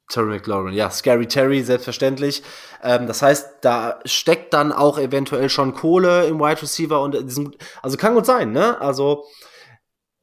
Terry 0.09 0.27
McLaurin, 0.27 0.73
ja, 0.73 0.89
Scary 0.91 1.27
Terry, 1.27 1.63
selbstverständlich. 1.63 2.43
Ähm, 2.83 3.07
das 3.07 3.21
heißt, 3.21 3.57
da 3.61 3.99
steckt 4.05 4.53
dann 4.53 4.71
auch 4.71 4.97
eventuell 4.97 5.49
schon 5.49 5.73
Kohle 5.73 6.25
im 6.25 6.39
Wide 6.39 6.61
Receiver 6.61 7.01
und 7.01 7.13
diesem, 7.27 7.53
also 7.81 7.97
kann 7.97 8.13
gut 8.15 8.25
sein, 8.25 8.51
ne? 8.51 8.79
Also 8.81 9.25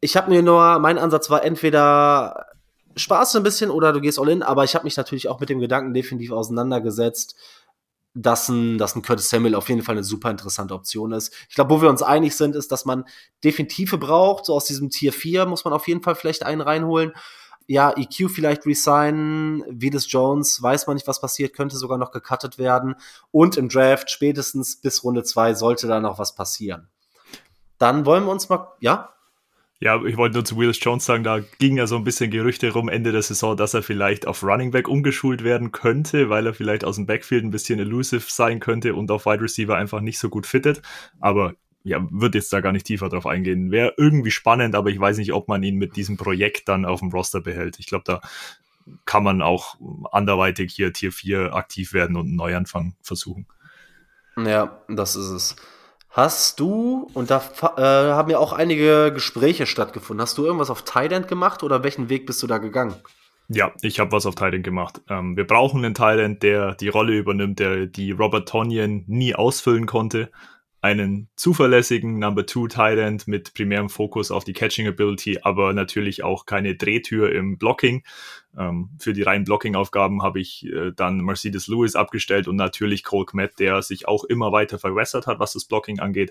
Ich 0.00 0.16
habe 0.16 0.30
mir 0.30 0.42
nur, 0.42 0.78
mein 0.78 0.98
Ansatz 0.98 1.30
war 1.30 1.42
entweder 1.44 2.46
Spaß 2.96 3.36
ein 3.36 3.42
bisschen 3.42 3.70
oder 3.70 3.92
du 3.92 4.00
gehst 4.00 4.18
all 4.18 4.28
in, 4.28 4.42
aber 4.42 4.64
ich 4.64 4.74
habe 4.74 4.84
mich 4.84 4.96
natürlich 4.96 5.28
auch 5.28 5.38
mit 5.38 5.50
dem 5.50 5.60
Gedanken 5.60 5.92
definitiv 5.92 6.32
auseinandergesetzt, 6.32 7.36
dass 8.14 8.48
ein, 8.48 8.78
dass 8.78 8.96
ein 8.96 9.02
Curtis 9.02 9.28
Samuel 9.28 9.54
auf 9.54 9.68
jeden 9.68 9.82
Fall 9.82 9.94
eine 9.94 10.04
super 10.04 10.30
interessante 10.30 10.74
Option 10.74 11.12
ist. 11.12 11.34
Ich 11.50 11.54
glaube, 11.54 11.74
wo 11.74 11.82
wir 11.82 11.90
uns 11.90 12.02
einig 12.02 12.34
sind, 12.34 12.56
ist, 12.56 12.72
dass 12.72 12.86
man 12.86 13.04
Definitive 13.44 13.98
braucht. 13.98 14.46
So 14.46 14.54
aus 14.54 14.64
diesem 14.64 14.88
Tier 14.88 15.12
4 15.12 15.44
muss 15.44 15.64
man 15.66 15.74
auf 15.74 15.86
jeden 15.86 16.02
Fall 16.02 16.14
vielleicht 16.14 16.44
einen 16.44 16.62
reinholen. 16.62 17.12
Ja, 17.66 17.92
EQ 17.94 18.30
vielleicht 18.30 18.64
resignen, 18.64 19.62
Vides 19.68 20.10
Jones, 20.10 20.62
weiß 20.62 20.86
man 20.86 20.94
nicht, 20.94 21.08
was 21.08 21.20
passiert, 21.20 21.52
könnte 21.52 21.76
sogar 21.76 21.98
noch 21.98 22.12
gecuttet 22.12 22.58
werden. 22.58 22.94
Und 23.32 23.58
im 23.58 23.68
Draft 23.68 24.10
spätestens 24.10 24.80
bis 24.80 25.04
Runde 25.04 25.24
2 25.24 25.54
sollte 25.54 25.86
da 25.86 26.00
noch 26.00 26.18
was 26.18 26.34
passieren. 26.34 26.88
Dann 27.76 28.06
wollen 28.06 28.24
wir 28.24 28.32
uns 28.32 28.48
mal, 28.48 28.68
ja? 28.80 29.15
Ja, 29.78 30.02
ich 30.04 30.16
wollte 30.16 30.36
nur 30.36 30.44
zu 30.44 30.56
Willis 30.56 30.78
Jones 30.82 31.04
sagen, 31.04 31.22
da 31.22 31.40
ging 31.58 31.76
ja 31.76 31.86
so 31.86 31.96
ein 31.96 32.04
bisschen 32.04 32.30
Gerüchte 32.30 32.72
rum 32.72 32.88
Ende 32.88 33.12
der 33.12 33.20
Saison, 33.20 33.56
dass 33.56 33.74
er 33.74 33.82
vielleicht 33.82 34.26
auf 34.26 34.42
Running 34.42 34.70
Back 34.70 34.88
umgeschult 34.88 35.44
werden 35.44 35.70
könnte, 35.70 36.30
weil 36.30 36.46
er 36.46 36.54
vielleicht 36.54 36.82
aus 36.82 36.96
dem 36.96 37.04
Backfield 37.04 37.44
ein 37.44 37.50
bisschen 37.50 37.78
elusive 37.78 38.24
sein 38.26 38.58
könnte 38.58 38.94
und 38.94 39.10
auf 39.10 39.26
Wide 39.26 39.42
Receiver 39.42 39.76
einfach 39.76 40.00
nicht 40.00 40.18
so 40.18 40.30
gut 40.30 40.46
fittet. 40.46 40.80
Aber 41.20 41.54
ja, 41.84 42.04
wird 42.10 42.34
jetzt 42.34 42.52
da 42.52 42.60
gar 42.60 42.72
nicht 42.72 42.86
tiefer 42.86 43.10
drauf 43.10 43.26
eingehen. 43.26 43.70
Wäre 43.70 43.92
irgendwie 43.98 44.30
spannend, 44.30 44.74
aber 44.74 44.88
ich 44.88 44.98
weiß 44.98 45.18
nicht, 45.18 45.34
ob 45.34 45.46
man 45.46 45.62
ihn 45.62 45.76
mit 45.76 45.94
diesem 45.96 46.16
Projekt 46.16 46.68
dann 46.68 46.86
auf 46.86 47.00
dem 47.00 47.10
Roster 47.10 47.42
behält. 47.42 47.78
Ich 47.78 47.86
glaube, 47.86 48.04
da 48.06 48.22
kann 49.04 49.22
man 49.22 49.42
auch 49.42 49.76
anderweitig 50.10 50.72
hier 50.72 50.92
Tier 50.92 51.12
4 51.12 51.54
aktiv 51.54 51.92
werden 51.92 52.16
und 52.16 52.26
einen 52.26 52.36
Neuanfang 52.36 52.96
versuchen. 53.02 53.46
Ja, 54.36 54.82
das 54.88 55.16
ist 55.16 55.30
es. 55.30 55.56
Hast 56.16 56.60
du, 56.60 57.10
und 57.12 57.30
da 57.30 57.42
äh, 57.76 57.82
haben 57.82 58.30
ja 58.30 58.38
auch 58.38 58.54
einige 58.54 59.12
Gespräche 59.12 59.66
stattgefunden, 59.66 60.22
hast 60.22 60.38
du 60.38 60.46
irgendwas 60.46 60.70
auf 60.70 60.80
Thailand 60.80 61.28
gemacht 61.28 61.62
oder 61.62 61.84
welchen 61.84 62.08
Weg 62.08 62.24
bist 62.24 62.42
du 62.42 62.46
da 62.46 62.56
gegangen? 62.56 62.94
Ja, 63.48 63.72
ich 63.82 64.00
habe 64.00 64.12
was 64.12 64.24
auf 64.24 64.34
Thailand 64.34 64.64
gemacht. 64.64 65.02
Ähm, 65.10 65.36
wir 65.36 65.46
brauchen 65.46 65.84
einen 65.84 65.92
Thailand, 65.92 66.42
der 66.42 66.74
die 66.74 66.88
Rolle 66.88 67.12
übernimmt, 67.12 67.58
der 67.58 67.84
die 67.84 68.12
Robert 68.12 68.48
Tonyan 68.48 69.04
nie 69.06 69.34
ausfüllen 69.34 69.84
konnte 69.84 70.30
einen 70.86 71.28
zuverlässigen 71.34 72.20
Number 72.20 72.46
Two 72.46 72.68
Tight 72.68 72.98
End 72.98 73.26
mit 73.26 73.54
primärem 73.54 73.88
Fokus 73.88 74.30
auf 74.30 74.44
die 74.44 74.52
Catching 74.52 74.86
Ability, 74.86 75.40
aber 75.42 75.72
natürlich 75.72 76.22
auch 76.22 76.46
keine 76.46 76.76
Drehtür 76.76 77.32
im 77.32 77.58
Blocking. 77.58 78.04
Ähm, 78.56 78.90
für 79.00 79.12
die 79.12 79.22
reinen 79.22 79.44
Blocking-Aufgaben 79.44 80.22
habe 80.22 80.38
ich 80.38 80.64
äh, 80.66 80.92
dann 80.94 81.18
Mercedes 81.18 81.66
Lewis 81.66 81.96
abgestellt 81.96 82.46
und 82.46 82.54
natürlich 82.54 83.02
Cole 83.02 83.26
Kmet, 83.26 83.58
der 83.58 83.82
sich 83.82 84.06
auch 84.06 84.22
immer 84.22 84.52
weiter 84.52 84.78
verwässert 84.78 85.26
hat, 85.26 85.40
was 85.40 85.54
das 85.54 85.64
Blocking 85.64 85.98
angeht. 85.98 86.30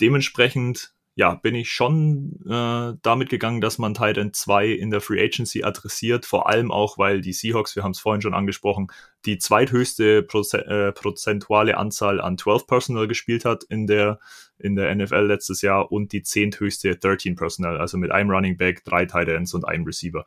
Dementsprechend 0.00 0.92
ja, 1.20 1.34
bin 1.34 1.54
ich 1.54 1.70
schon 1.70 2.40
äh, 2.48 2.96
damit 3.02 3.28
gegangen, 3.28 3.60
dass 3.60 3.76
man 3.76 3.92
Titan 3.92 4.32
2 4.32 4.68
in 4.68 4.90
der 4.90 5.02
Free 5.02 5.22
Agency 5.22 5.62
adressiert, 5.64 6.24
vor 6.24 6.48
allem 6.48 6.72
auch, 6.72 6.96
weil 6.96 7.20
die 7.20 7.34
Seahawks, 7.34 7.76
wir 7.76 7.82
haben 7.82 7.90
es 7.90 8.00
vorhin 8.00 8.22
schon 8.22 8.32
angesprochen, 8.32 8.86
die 9.26 9.36
zweithöchste 9.36 10.22
Proze 10.22 10.64
äh, 10.66 10.92
prozentuale 10.92 11.76
Anzahl 11.76 12.22
an 12.22 12.38
12 12.38 12.66
Personal 12.66 13.06
gespielt 13.06 13.44
hat 13.44 13.64
in 13.64 13.86
der, 13.86 14.18
in 14.58 14.76
der 14.76 14.94
NFL 14.94 15.26
letztes 15.26 15.60
Jahr 15.60 15.92
und 15.92 16.12
die 16.12 16.22
zehnthöchste 16.22 16.96
13 16.96 17.36
Personal, 17.36 17.76
also 17.76 17.98
mit 17.98 18.12
einem 18.12 18.30
Running 18.30 18.56
Back, 18.56 18.82
drei 18.86 19.04
Titans 19.04 19.52
und 19.52 19.68
einem 19.68 19.84
Receiver. 19.84 20.24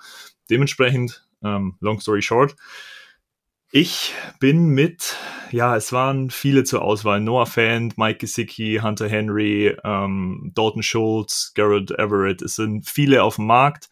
Dementsprechend, 0.51 1.25
ähm, 1.43 1.75
long 1.79 2.01
story 2.01 2.21
short, 2.21 2.55
ich 3.75 4.13
bin 4.39 4.67
mit, 4.67 5.17
ja, 5.49 5.75
es 5.75 5.91
waren 5.91 6.29
viele 6.29 6.63
zur 6.63 6.83
Auswahl. 6.83 7.19
Noah 7.19 7.47
Fant, 7.47 7.97
Mike 7.97 8.19
Gesicki, 8.19 8.79
Hunter 8.83 9.09
Henry, 9.09 9.75
ähm, 9.83 10.51
Dalton 10.53 10.83
Schultz, 10.83 11.53
Garrett 11.55 11.89
Everett. 11.89 12.43
Es 12.43 12.55
sind 12.55 12.87
viele 12.87 13.23
auf 13.23 13.37
dem 13.37 13.47
Markt. 13.47 13.89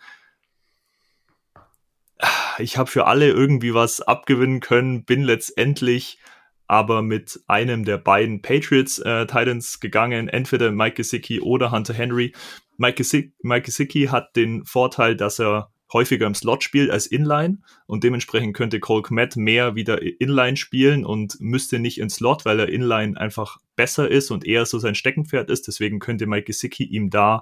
Ich 2.59 2.77
habe 2.77 2.91
für 2.91 3.07
alle 3.07 3.29
irgendwie 3.29 3.73
was 3.73 4.01
abgewinnen 4.01 4.59
können, 4.59 5.03
bin 5.03 5.23
letztendlich 5.23 6.19
aber 6.67 7.01
mit 7.01 7.39
einem 7.47 7.83
der 7.83 7.97
beiden 7.97 8.43
Patriots 8.43 8.99
äh, 8.99 9.25
Titans 9.25 9.79
gegangen, 9.79 10.27
entweder 10.27 10.71
Mike 10.71 10.97
Gesicki 10.97 11.41
oder 11.41 11.71
Hunter 11.71 11.95
Henry. 11.95 12.35
Mike 12.77 12.97
Gesicki, 12.97 13.33
Mike 13.41 13.65
Gesicki 13.65 14.09
hat 14.11 14.35
den 14.35 14.63
Vorteil, 14.63 15.15
dass 15.15 15.39
er 15.39 15.71
häufiger 15.93 16.27
im 16.27 16.35
Slot 16.35 16.63
spielt 16.63 16.89
als 16.89 17.07
Inline 17.07 17.59
und 17.85 18.03
dementsprechend 18.03 18.55
könnte 18.55 18.79
Cole 18.79 19.03
Kmet 19.03 19.35
mehr 19.35 19.75
wieder 19.75 20.01
Inline 20.01 20.57
spielen 20.57 21.05
und 21.05 21.39
müsste 21.39 21.79
nicht 21.79 21.99
ins 21.99 22.15
Slot, 22.15 22.45
weil 22.45 22.59
er 22.59 22.69
Inline 22.69 23.19
einfach 23.19 23.57
besser 23.75 24.09
ist 24.09 24.31
und 24.31 24.45
eher 24.45 24.65
so 24.65 24.79
sein 24.79 24.95
Steckenpferd 24.95 25.49
ist. 25.49 25.67
Deswegen 25.67 25.99
könnte 25.99 26.27
Mike 26.27 26.45
Gesicki 26.45 26.83
ihm 26.83 27.09
da 27.09 27.41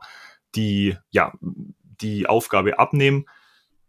die, 0.55 0.95
ja, 1.11 1.33
die 1.41 2.27
Aufgabe 2.27 2.79
abnehmen. 2.79 3.25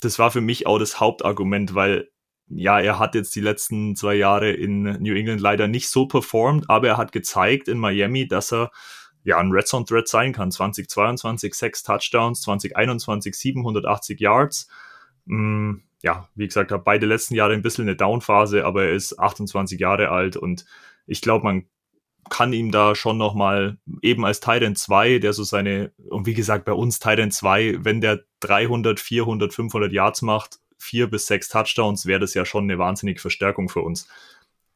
Das 0.01 0.19
war 0.19 0.31
für 0.31 0.41
mich 0.41 0.67
auch 0.67 0.79
das 0.79 1.01
Hauptargument, 1.01 1.75
weil 1.75 2.09
ja, 2.53 2.81
er 2.81 2.99
hat 2.99 3.15
jetzt 3.15 3.35
die 3.37 3.41
letzten 3.41 3.95
zwei 3.95 4.15
Jahre 4.15 4.51
in 4.51 4.83
New 4.83 5.15
England 5.15 5.41
leider 5.41 5.69
nicht 5.69 5.89
so 5.89 6.07
performt, 6.07 6.69
aber 6.69 6.89
er 6.89 6.97
hat 6.97 7.13
gezeigt 7.13 7.69
in 7.69 7.79
Miami, 7.79 8.27
dass 8.27 8.53
er 8.53 8.73
ja, 9.25 9.39
ein 9.39 9.51
Red 9.51 9.67
Zone 9.67 9.85
Threat 9.85 10.09
sein 10.09 10.33
kann. 10.33 10.51
2022 10.51 11.55
sechs 11.55 11.83
Touchdowns, 11.83 12.43
2021 12.43 13.35
780 13.35 14.21
Yards. 14.21 14.69
Mm, 15.27 15.77
ja, 16.03 16.29
wie 16.35 16.47
gesagt, 16.47 16.73
habe 16.73 16.83
beide 16.83 17.07
letzten 17.07 17.35
Jahre 17.35 17.53
ein 17.53 17.63
bisschen 17.63 17.85
eine 17.85 17.97
Downphase, 17.97 18.65
aber 18.65 18.85
er 18.85 18.93
ist 18.93 19.19
28 19.19 19.79
Jahre 19.79 20.09
alt 20.09 20.37
und 20.37 20.65
ich 21.07 21.21
glaube, 21.21 21.45
man 21.45 21.67
kann 22.29 22.53
ihm 22.53 22.71
da 22.71 22.95
schon 22.95 23.19
nochmal 23.19 23.79
eben 24.03 24.25
als 24.25 24.41
Titan 24.41 24.77
2, 24.77 25.19
der 25.19 25.33
so 25.33 25.43
seine, 25.43 25.93
und 26.09 26.27
wie 26.27 26.35
gesagt, 26.35 26.65
bei 26.65 26.73
uns 26.73 27.01
Titan 27.01 27.31
2, 27.31 27.79
wenn 27.81 28.01
der 28.01 28.21
300, 28.41 29.01
400, 29.01 29.53
500 29.53 29.93
Yards 29.93 30.23
macht, 30.23 30.61
vier 30.79 31.09
bis 31.09 31.27
sechs 31.27 31.49
Touchdowns, 31.49 32.07
wäre 32.07 32.21
das 32.21 32.35
ja 32.35 32.45
schon 32.45 32.65
eine 32.65 32.79
wahnsinnige 32.79 33.21
Verstärkung 33.21 33.69
für 33.69 33.81
uns. 33.81 34.09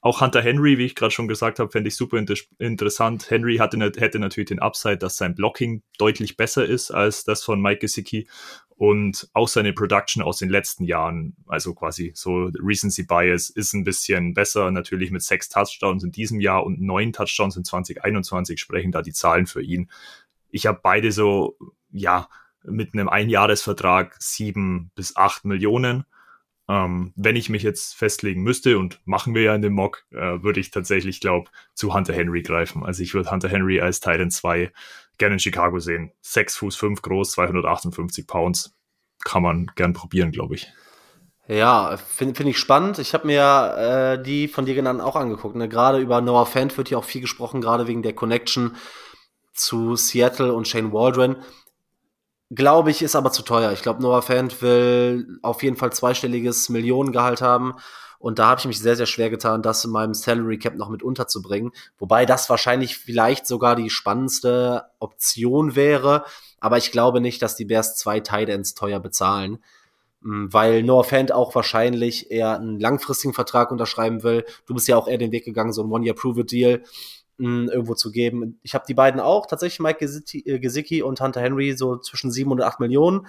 Auch 0.04 0.20
Hunter 0.20 0.42
Henry, 0.42 0.76
wie 0.76 0.84
ich 0.84 0.94
gerade 0.94 1.12
schon 1.12 1.28
gesagt 1.28 1.58
habe, 1.58 1.70
fände 1.70 1.88
ich 1.88 1.96
super 1.96 2.18
inter 2.18 2.34
interessant. 2.58 3.30
Henry 3.30 3.56
hatte, 3.56 3.78
hätte 3.78 4.18
natürlich 4.18 4.48
den 4.48 4.58
Upside, 4.58 4.98
dass 4.98 5.16
sein 5.16 5.34
Blocking 5.34 5.82
deutlich 5.96 6.36
besser 6.36 6.66
ist 6.66 6.90
als 6.90 7.24
das 7.24 7.42
von 7.42 7.58
Mike 7.58 7.78
Gesicki 7.78 8.28
und 8.68 9.30
auch 9.32 9.48
seine 9.48 9.72
Production 9.72 10.22
aus 10.22 10.36
den 10.36 10.50
letzten 10.50 10.84
Jahren, 10.84 11.34
also 11.46 11.72
quasi 11.72 12.12
so 12.14 12.50
Recency 12.52 13.04
Bias, 13.04 13.48
ist 13.48 13.72
ein 13.72 13.84
bisschen 13.84 14.34
besser. 14.34 14.70
Natürlich 14.70 15.10
mit 15.10 15.22
sechs 15.22 15.48
Touchdowns 15.48 16.04
in 16.04 16.12
diesem 16.12 16.38
Jahr 16.38 16.66
und 16.66 16.82
neun 16.82 17.14
Touchdowns 17.14 17.56
in 17.56 17.64
2021 17.64 18.60
sprechen 18.60 18.92
da 18.92 19.00
die 19.00 19.14
Zahlen 19.14 19.46
für 19.46 19.62
ihn. 19.62 19.88
Ich 20.50 20.66
habe 20.66 20.80
beide 20.82 21.12
so, 21.12 21.56
ja, 21.92 22.28
mit 22.62 22.92
einem 22.92 23.08
Einjahresvertrag 23.08 24.16
sieben 24.18 24.90
bis 24.96 25.16
acht 25.16 25.46
Millionen 25.46 26.04
ähm, 26.68 27.12
wenn 27.16 27.36
ich 27.36 27.50
mich 27.50 27.62
jetzt 27.62 27.94
festlegen 27.94 28.42
müsste, 28.42 28.78
und 28.78 29.00
machen 29.04 29.34
wir 29.34 29.42
ja 29.42 29.54
in 29.54 29.62
dem 29.62 29.74
Mock, 29.74 30.04
äh, 30.10 30.42
würde 30.42 30.60
ich 30.60 30.70
tatsächlich, 30.70 31.20
glaube 31.20 31.50
zu 31.74 31.94
Hunter 31.94 32.14
Henry 32.14 32.42
greifen. 32.42 32.84
Also 32.84 33.02
ich 33.02 33.14
würde 33.14 33.30
Hunter 33.30 33.48
Henry 33.48 33.80
als 33.80 34.00
Titan 34.00 34.30
2 34.30 34.72
gerne 35.18 35.34
in 35.34 35.40
Chicago 35.40 35.78
sehen. 35.78 36.12
6 36.22 36.56
Fuß 36.56 36.76
5 36.76 37.02
groß, 37.02 37.32
258 37.32 38.26
Pounds. 38.26 38.74
Kann 39.24 39.42
man 39.42 39.70
gern 39.74 39.92
probieren, 39.92 40.32
glaube 40.32 40.54
ich. 40.54 40.72
Ja, 41.46 41.98
finde 41.98 42.34
find 42.34 42.48
ich 42.48 42.58
spannend. 42.58 42.98
Ich 42.98 43.12
habe 43.12 43.26
mir 43.26 44.16
äh, 44.18 44.22
die 44.22 44.48
von 44.48 44.64
dir 44.64 44.74
genannten 44.74 45.02
auch 45.02 45.16
angeguckt. 45.16 45.56
Ne? 45.56 45.68
Gerade 45.68 45.98
über 45.98 46.22
Noah 46.22 46.46
Fant 46.46 46.76
wird 46.78 46.88
ja 46.88 46.98
auch 46.98 47.04
viel 47.04 47.20
gesprochen, 47.20 47.60
gerade 47.60 47.86
wegen 47.86 48.02
der 48.02 48.14
Connection 48.14 48.76
zu 49.52 49.94
Seattle 49.96 50.54
und 50.54 50.66
Shane 50.66 50.92
Waldron. 50.92 51.36
Glaube 52.50 52.90
ich, 52.90 53.02
ist 53.02 53.16
aber 53.16 53.32
zu 53.32 53.42
teuer. 53.42 53.72
Ich 53.72 53.82
glaube, 53.82 54.02
Noah 54.02 54.22
Fant 54.22 54.60
will 54.60 55.38
auf 55.42 55.62
jeden 55.62 55.76
Fall 55.76 55.92
zweistelliges 55.92 56.68
Millionengehalt 56.68 57.40
haben. 57.40 57.74
Und 58.18 58.38
da 58.38 58.48
habe 58.48 58.60
ich 58.60 58.66
mich 58.66 58.78
sehr, 58.78 58.96
sehr 58.96 59.06
schwer 59.06 59.28
getan, 59.28 59.62
das 59.62 59.84
in 59.84 59.90
meinem 59.90 60.14
Salary 60.14 60.58
Cap 60.58 60.76
noch 60.76 60.88
mit 60.88 61.02
unterzubringen. 61.02 61.72
Wobei 61.98 62.24
das 62.26 62.48
wahrscheinlich 62.48 62.96
vielleicht 62.96 63.46
sogar 63.46 63.76
die 63.76 63.90
spannendste 63.90 64.84
Option 64.98 65.74
wäre. 65.76 66.24
Aber 66.60 66.78
ich 66.78 66.90
glaube 66.90 67.20
nicht, 67.20 67.42
dass 67.42 67.56
die 67.56 67.66
Bears 67.66 67.96
zwei 67.96 68.20
Tight 68.20 68.48
teuer 68.76 69.00
bezahlen. 69.00 69.58
Hm, 70.22 70.52
weil 70.52 70.82
Noah 70.82 71.04
Fant 71.04 71.32
auch 71.32 71.54
wahrscheinlich 71.54 72.30
eher 72.30 72.56
einen 72.58 72.80
langfristigen 72.80 73.34
Vertrag 73.34 73.70
unterschreiben 73.70 74.22
will. 74.22 74.44
Du 74.66 74.74
bist 74.74 74.88
ja 74.88 74.96
auch 74.96 75.08
eher 75.08 75.18
den 75.18 75.32
Weg 75.32 75.44
gegangen, 75.44 75.72
so 75.72 75.82
ein 75.82 75.90
One-Year-Prove-It-Deal 75.90 76.82
mh, 77.38 77.72
irgendwo 77.72 77.94
zu 77.94 78.10
geben. 78.10 78.58
Ich 78.62 78.74
habe 78.74 78.84
die 78.86 78.94
beiden 78.94 79.20
auch, 79.20 79.46
tatsächlich 79.46 79.80
Mike 79.80 79.98
Gesicki, 79.98 80.98
äh, 80.98 81.02
und 81.02 81.20
Hunter 81.20 81.40
Henry, 81.40 81.76
so 81.76 81.96
zwischen 81.98 82.30
7 82.30 82.50
und 82.50 82.62
8 82.62 82.80
Millionen. 82.80 83.26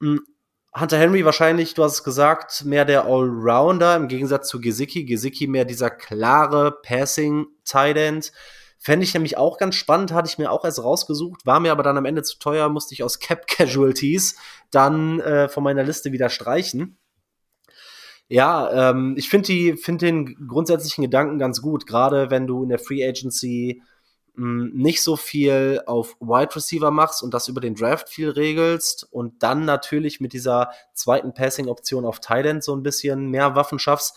Hunter 0.00 0.98
Henry 0.98 1.24
wahrscheinlich, 1.24 1.74
du 1.74 1.82
hast 1.82 1.94
es 1.94 2.04
gesagt, 2.04 2.64
mehr 2.64 2.84
der 2.84 3.06
Allrounder 3.06 3.96
im 3.96 4.08
Gegensatz 4.08 4.48
zu 4.48 4.60
Gesicki. 4.60 5.04
Gesicki 5.04 5.46
mehr 5.46 5.64
dieser 5.64 5.90
klare 5.90 6.72
Passing-Tight 6.82 7.96
End. 7.96 8.32
Fände 8.78 9.04
ich 9.04 9.14
nämlich 9.14 9.36
auch 9.36 9.58
ganz 9.58 9.74
spannend, 9.74 10.12
hatte 10.12 10.28
ich 10.28 10.38
mir 10.38 10.52
auch 10.52 10.64
erst 10.64 10.82
rausgesucht, 10.82 11.44
war 11.44 11.58
mir 11.58 11.72
aber 11.72 11.82
dann 11.82 11.96
am 11.96 12.04
Ende 12.04 12.22
zu 12.22 12.38
teuer, 12.38 12.68
musste 12.68 12.94
ich 12.94 13.02
aus 13.02 13.18
Cap 13.18 13.46
Casualties 13.48 14.36
dann 14.70 15.18
äh, 15.20 15.48
von 15.48 15.64
meiner 15.64 15.82
Liste 15.82 16.12
wieder 16.12 16.28
streichen. 16.28 16.97
Ja, 18.28 18.90
ähm, 18.90 19.14
ich 19.16 19.28
finde 19.30 19.46
die, 19.46 19.76
finde 19.76 20.06
den 20.06 20.48
grundsätzlichen 20.48 21.02
Gedanken 21.02 21.38
ganz 21.38 21.62
gut, 21.62 21.86
gerade 21.86 22.30
wenn 22.30 22.46
du 22.46 22.62
in 22.62 22.68
der 22.68 22.78
Free 22.78 23.06
Agency 23.06 23.82
mh, 24.34 24.70
nicht 24.74 25.02
so 25.02 25.16
viel 25.16 25.80
auf 25.86 26.16
Wide 26.20 26.54
Receiver 26.54 26.90
machst 26.90 27.22
und 27.22 27.32
das 27.32 27.48
über 27.48 27.60
den 27.62 27.74
Draft 27.74 28.10
viel 28.10 28.28
regelst 28.30 29.06
und 29.10 29.42
dann 29.42 29.64
natürlich 29.64 30.20
mit 30.20 30.34
dieser 30.34 30.70
zweiten 30.92 31.32
Passing-Option 31.32 32.04
auf 32.04 32.20
End 32.28 32.62
so 32.62 32.74
ein 32.76 32.82
bisschen 32.82 33.30
mehr 33.30 33.54
Waffen 33.56 33.78
schaffst, 33.78 34.16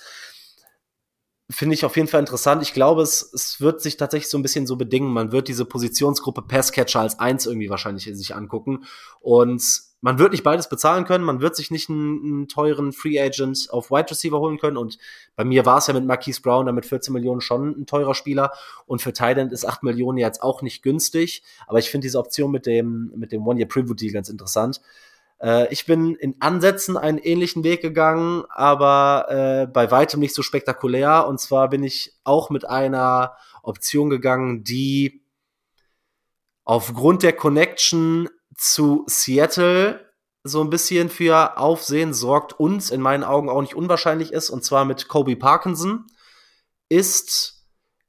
finde 1.51 1.75
ich 1.75 1.85
auf 1.85 1.95
jeden 1.95 2.07
Fall 2.07 2.19
interessant. 2.19 2.61
Ich 2.63 2.73
glaube, 2.73 3.01
es, 3.01 3.31
es 3.33 3.61
wird 3.61 3.81
sich 3.81 3.97
tatsächlich 3.97 4.29
so 4.29 4.37
ein 4.37 4.41
bisschen 4.41 4.65
so 4.65 4.75
bedingen. 4.75 5.11
Man 5.11 5.31
wird 5.31 5.47
diese 5.47 5.65
Positionsgruppe 5.65 6.41
Passcatcher 6.41 7.01
als 7.01 7.19
eins 7.19 7.45
irgendwie 7.45 7.69
wahrscheinlich 7.69 8.05
sich 8.05 8.35
angucken. 8.35 8.85
Und 9.19 9.63
man 10.01 10.17
wird 10.17 10.31
nicht 10.31 10.43
beides 10.43 10.67
bezahlen 10.67 11.05
können. 11.05 11.23
Man 11.23 11.41
wird 11.41 11.55
sich 11.55 11.69
nicht 11.69 11.89
einen, 11.89 12.23
einen 12.23 12.47
teuren 12.47 12.91
Free 12.91 13.19
Agent 13.19 13.67
auf 13.69 13.91
Wide 13.91 14.09
Receiver 14.09 14.39
holen 14.39 14.57
können. 14.57 14.77
Und 14.77 14.97
bei 15.35 15.45
mir 15.45 15.65
war 15.65 15.77
es 15.77 15.87
ja 15.87 15.93
mit 15.93 16.05
Marquise 16.05 16.41
Brown, 16.41 16.65
damit 16.65 16.87
14 16.87 17.13
Millionen 17.13 17.41
schon 17.41 17.69
ein 17.69 17.85
teurer 17.85 18.15
Spieler. 18.15 18.51
Und 18.87 19.01
für 19.01 19.13
Thailand 19.13 19.51
ist 19.51 19.65
8 19.65 19.83
Millionen 19.83 20.17
jetzt 20.17 20.41
auch 20.41 20.61
nicht 20.63 20.81
günstig. 20.81 21.43
Aber 21.67 21.79
ich 21.79 21.89
finde 21.89 22.05
diese 22.05 22.17
Option 22.17 22.51
mit 22.51 22.65
dem, 22.65 23.11
mit 23.15 23.31
dem 23.31 23.45
One-Year-Preview-Deal 23.45 24.13
ganz 24.13 24.29
interessant. 24.29 24.81
Äh, 25.41 25.71
ich 25.73 25.85
bin 25.85 26.15
in 26.15 26.35
Ansätzen 26.39 26.97
einen 26.97 27.17
ähnlichen 27.17 27.63
Weg 27.63 27.81
gegangen, 27.81 28.43
aber 28.49 29.25
äh, 29.29 29.67
bei 29.67 29.91
weitem 29.91 30.19
nicht 30.19 30.35
so 30.35 30.43
spektakulär. 30.43 31.27
Und 31.27 31.39
zwar 31.39 31.69
bin 31.69 31.83
ich 31.83 32.13
auch 32.23 32.49
mit 32.49 32.67
einer 32.67 33.35
Option 33.63 34.09
gegangen, 34.09 34.63
die 34.63 35.23
aufgrund 36.63 37.23
der 37.23 37.33
Connection 37.33 38.29
zu 38.55 39.03
Seattle 39.07 40.11
so 40.43 40.61
ein 40.61 40.69
bisschen 40.69 41.09
für 41.09 41.57
Aufsehen 41.57 42.13
sorgt 42.13 42.53
und 42.53 42.89
in 42.89 43.01
meinen 43.01 43.23
Augen 43.23 43.49
auch 43.49 43.61
nicht 43.61 43.75
unwahrscheinlich 43.75 44.31
ist, 44.33 44.49
und 44.49 44.63
zwar 44.63 44.85
mit 44.85 45.07
Kobe 45.07 45.35
Parkinson, 45.35 46.05
ist 46.89 47.65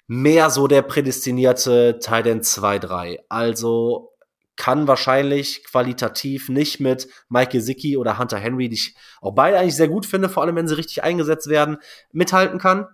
mehr 0.06 0.50
so 0.50 0.66
der 0.66 0.82
prädestinierte 0.82 1.98
Titan 2.00 2.40
2-3. 2.40 3.20
Also 3.28 4.11
kann 4.56 4.86
wahrscheinlich 4.86 5.64
qualitativ 5.64 6.48
nicht 6.48 6.80
mit 6.80 7.08
Mike 7.28 7.52
Gesicki 7.52 7.96
oder 7.96 8.18
Hunter 8.18 8.38
Henry, 8.38 8.68
die 8.68 8.76
ich 8.76 8.96
auch 9.20 9.32
beide 9.32 9.58
eigentlich 9.58 9.76
sehr 9.76 9.88
gut 9.88 10.06
finde, 10.06 10.28
vor 10.28 10.42
allem 10.42 10.56
wenn 10.56 10.68
sie 10.68 10.76
richtig 10.76 11.02
eingesetzt 11.02 11.48
werden, 11.48 11.78
mithalten 12.12 12.58
kann. 12.58 12.86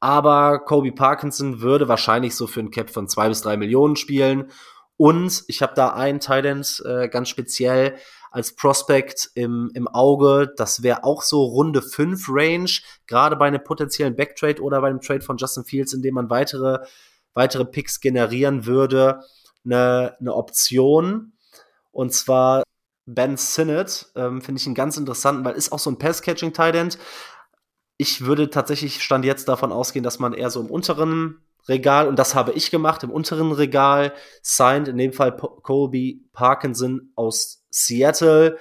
Aber 0.00 0.60
Kobe 0.60 0.92
Parkinson 0.92 1.60
würde 1.60 1.88
wahrscheinlich 1.88 2.36
so 2.36 2.46
für 2.46 2.60
ein 2.60 2.70
Cap 2.70 2.90
von 2.90 3.08
zwei 3.08 3.28
bis 3.28 3.42
drei 3.42 3.56
Millionen 3.56 3.96
spielen. 3.96 4.50
Und 4.96 5.44
ich 5.46 5.62
habe 5.62 5.74
da 5.74 5.90
einen 5.90 6.20
Tident 6.20 6.82
äh, 6.84 7.08
ganz 7.08 7.28
speziell 7.28 7.96
als 8.30 8.54
Prospect 8.54 9.30
im, 9.34 9.70
im 9.74 9.88
Auge. 9.88 10.52
Das 10.56 10.82
wäre 10.82 11.04
auch 11.04 11.22
so 11.22 11.44
Runde 11.44 11.82
5 11.82 12.26
Range, 12.28 12.70
gerade 13.06 13.36
bei 13.36 13.46
einem 13.46 13.62
potenziellen 13.62 14.16
Backtrade 14.16 14.60
oder 14.60 14.80
bei 14.80 14.88
einem 14.88 15.00
Trade 15.00 15.22
von 15.22 15.36
Justin 15.36 15.64
Fields, 15.64 15.92
in 15.92 16.02
dem 16.02 16.14
man 16.14 16.30
weitere, 16.30 16.80
weitere 17.34 17.64
Picks 17.64 18.00
generieren 18.00 18.66
würde 18.66 19.20
eine, 19.64 20.16
eine 20.20 20.34
Option. 20.34 21.32
Und 21.92 22.12
zwar 22.12 22.62
Ben 23.06 23.36
Sinnott, 23.36 24.06
ähm, 24.16 24.42
finde 24.42 24.60
ich 24.60 24.66
einen 24.66 24.74
ganz 24.74 24.96
interessanten, 24.96 25.44
weil 25.44 25.54
ist 25.54 25.72
auch 25.72 25.78
so 25.78 25.90
ein 25.90 25.98
Pass-Catching-Tight 25.98 26.98
Ich 27.96 28.24
würde 28.24 28.50
tatsächlich 28.50 29.02
Stand 29.02 29.24
jetzt 29.24 29.48
davon 29.48 29.72
ausgehen, 29.72 30.02
dass 30.02 30.18
man 30.18 30.34
eher 30.34 30.50
so 30.50 30.60
im 30.60 30.70
unteren 30.70 31.42
Regal, 31.68 32.08
und 32.08 32.18
das 32.18 32.34
habe 32.34 32.52
ich 32.52 32.70
gemacht, 32.70 33.02
im 33.02 33.10
unteren 33.10 33.52
Regal 33.52 34.14
signed, 34.42 34.88
in 34.88 34.96
dem 34.96 35.12
Fall 35.12 35.36
Colby 35.36 36.24
Parkinson 36.32 37.12
aus 37.14 37.64
Seattle. 37.70 38.58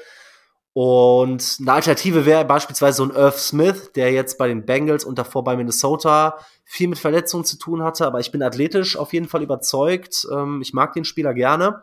Und 0.79 1.57
eine 1.59 1.73
Alternative 1.73 2.27
wäre 2.27 2.45
beispielsweise 2.45 2.97
so 2.97 3.03
ein 3.05 3.09
Irv 3.09 3.39
Smith, 3.39 3.93
der 3.95 4.11
jetzt 4.11 4.37
bei 4.37 4.47
den 4.47 4.63
Bengals 4.63 5.05
und 5.05 5.17
davor 5.17 5.43
bei 5.43 5.57
Minnesota 5.57 6.37
viel 6.65 6.87
mit 6.87 6.99
Verletzungen 6.99 7.45
zu 7.45 7.57
tun 7.57 7.81
hatte, 7.81 8.05
aber 8.05 8.19
ich 8.19 8.31
bin 8.31 8.43
athletisch 8.43 8.95
auf 8.95 9.11
jeden 9.11 9.27
Fall 9.27 9.41
überzeugt. 9.41 10.27
Ähm, 10.31 10.61
ich 10.61 10.75
mag 10.75 10.93
den 10.93 11.03
Spieler 11.03 11.33
gerne. 11.33 11.81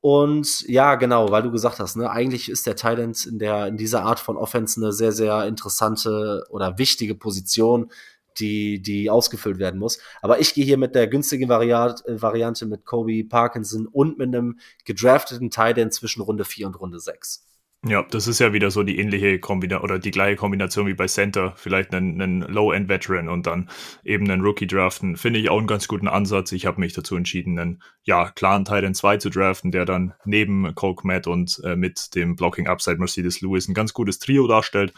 Und 0.00 0.60
ja, 0.68 0.94
genau, 0.94 1.32
weil 1.32 1.42
du 1.42 1.50
gesagt 1.50 1.80
hast, 1.80 1.96
ne, 1.96 2.08
eigentlich 2.08 2.48
ist 2.48 2.64
der 2.68 2.76
Thailand 2.76 3.26
in 3.26 3.40
der 3.40 3.66
in 3.66 3.76
dieser 3.76 4.04
Art 4.04 4.20
von 4.20 4.36
Offense 4.36 4.80
eine 4.80 4.92
sehr 4.92 5.10
sehr 5.10 5.44
interessante 5.44 6.46
oder 6.50 6.78
wichtige 6.78 7.16
Position, 7.16 7.90
die 8.38 8.82
die 8.82 9.10
ausgefüllt 9.10 9.58
werden 9.58 9.80
muss. 9.80 9.98
Aber 10.22 10.38
ich 10.38 10.54
gehe 10.54 10.64
hier 10.64 10.78
mit 10.78 10.94
der 10.94 11.08
günstigen 11.08 11.48
Variat, 11.48 12.06
äh, 12.06 12.22
Variante 12.22 12.66
mit 12.66 12.84
Kobe 12.84 13.24
Parkinson 13.24 13.88
und 13.88 14.16
mit 14.16 14.28
einem 14.28 14.60
gedrafteten 14.84 15.50
Thailand 15.50 15.92
zwischen 15.92 16.22
Runde 16.22 16.44
4 16.44 16.68
und 16.68 16.78
Runde 16.78 17.00
6. 17.00 17.44
Ja, 17.86 18.02
das 18.10 18.26
ist 18.26 18.38
ja 18.38 18.54
wieder 18.54 18.70
so 18.70 18.82
die 18.82 18.98
ähnliche 18.98 19.38
Kombination 19.38 19.84
oder 19.84 19.98
die 19.98 20.10
gleiche 20.10 20.36
Kombination 20.36 20.86
wie 20.86 20.94
bei 20.94 21.06
Center. 21.06 21.52
Vielleicht 21.56 21.94
einen, 21.94 22.20
einen 22.20 22.40
Low-End-Veteran 22.40 23.28
und 23.28 23.46
dann 23.46 23.68
eben 24.04 24.30
einen 24.30 24.40
Rookie 24.40 24.66
draften. 24.66 25.16
Finde 25.18 25.38
ich 25.38 25.50
auch 25.50 25.58
einen 25.58 25.66
ganz 25.66 25.86
guten 25.86 26.08
Ansatz. 26.08 26.52
Ich 26.52 26.64
habe 26.64 26.80
mich 26.80 26.94
dazu 26.94 27.14
entschieden, 27.14 27.58
einen 27.58 27.82
ja, 28.02 28.30
klaren 28.30 28.64
Titan 28.64 28.94
2 28.94 29.18
zu 29.18 29.28
draften, 29.28 29.70
der 29.70 29.84
dann 29.84 30.14
neben 30.24 30.74
Coke 30.74 31.06
Matt 31.06 31.26
und 31.26 31.60
äh, 31.62 31.76
mit 31.76 32.14
dem 32.14 32.36
Blocking 32.36 32.68
Upside 32.68 32.96
Mercedes 32.96 33.42
Lewis 33.42 33.68
ein 33.68 33.74
ganz 33.74 33.92
gutes 33.92 34.18
Trio 34.18 34.46
darstellt. 34.46 34.94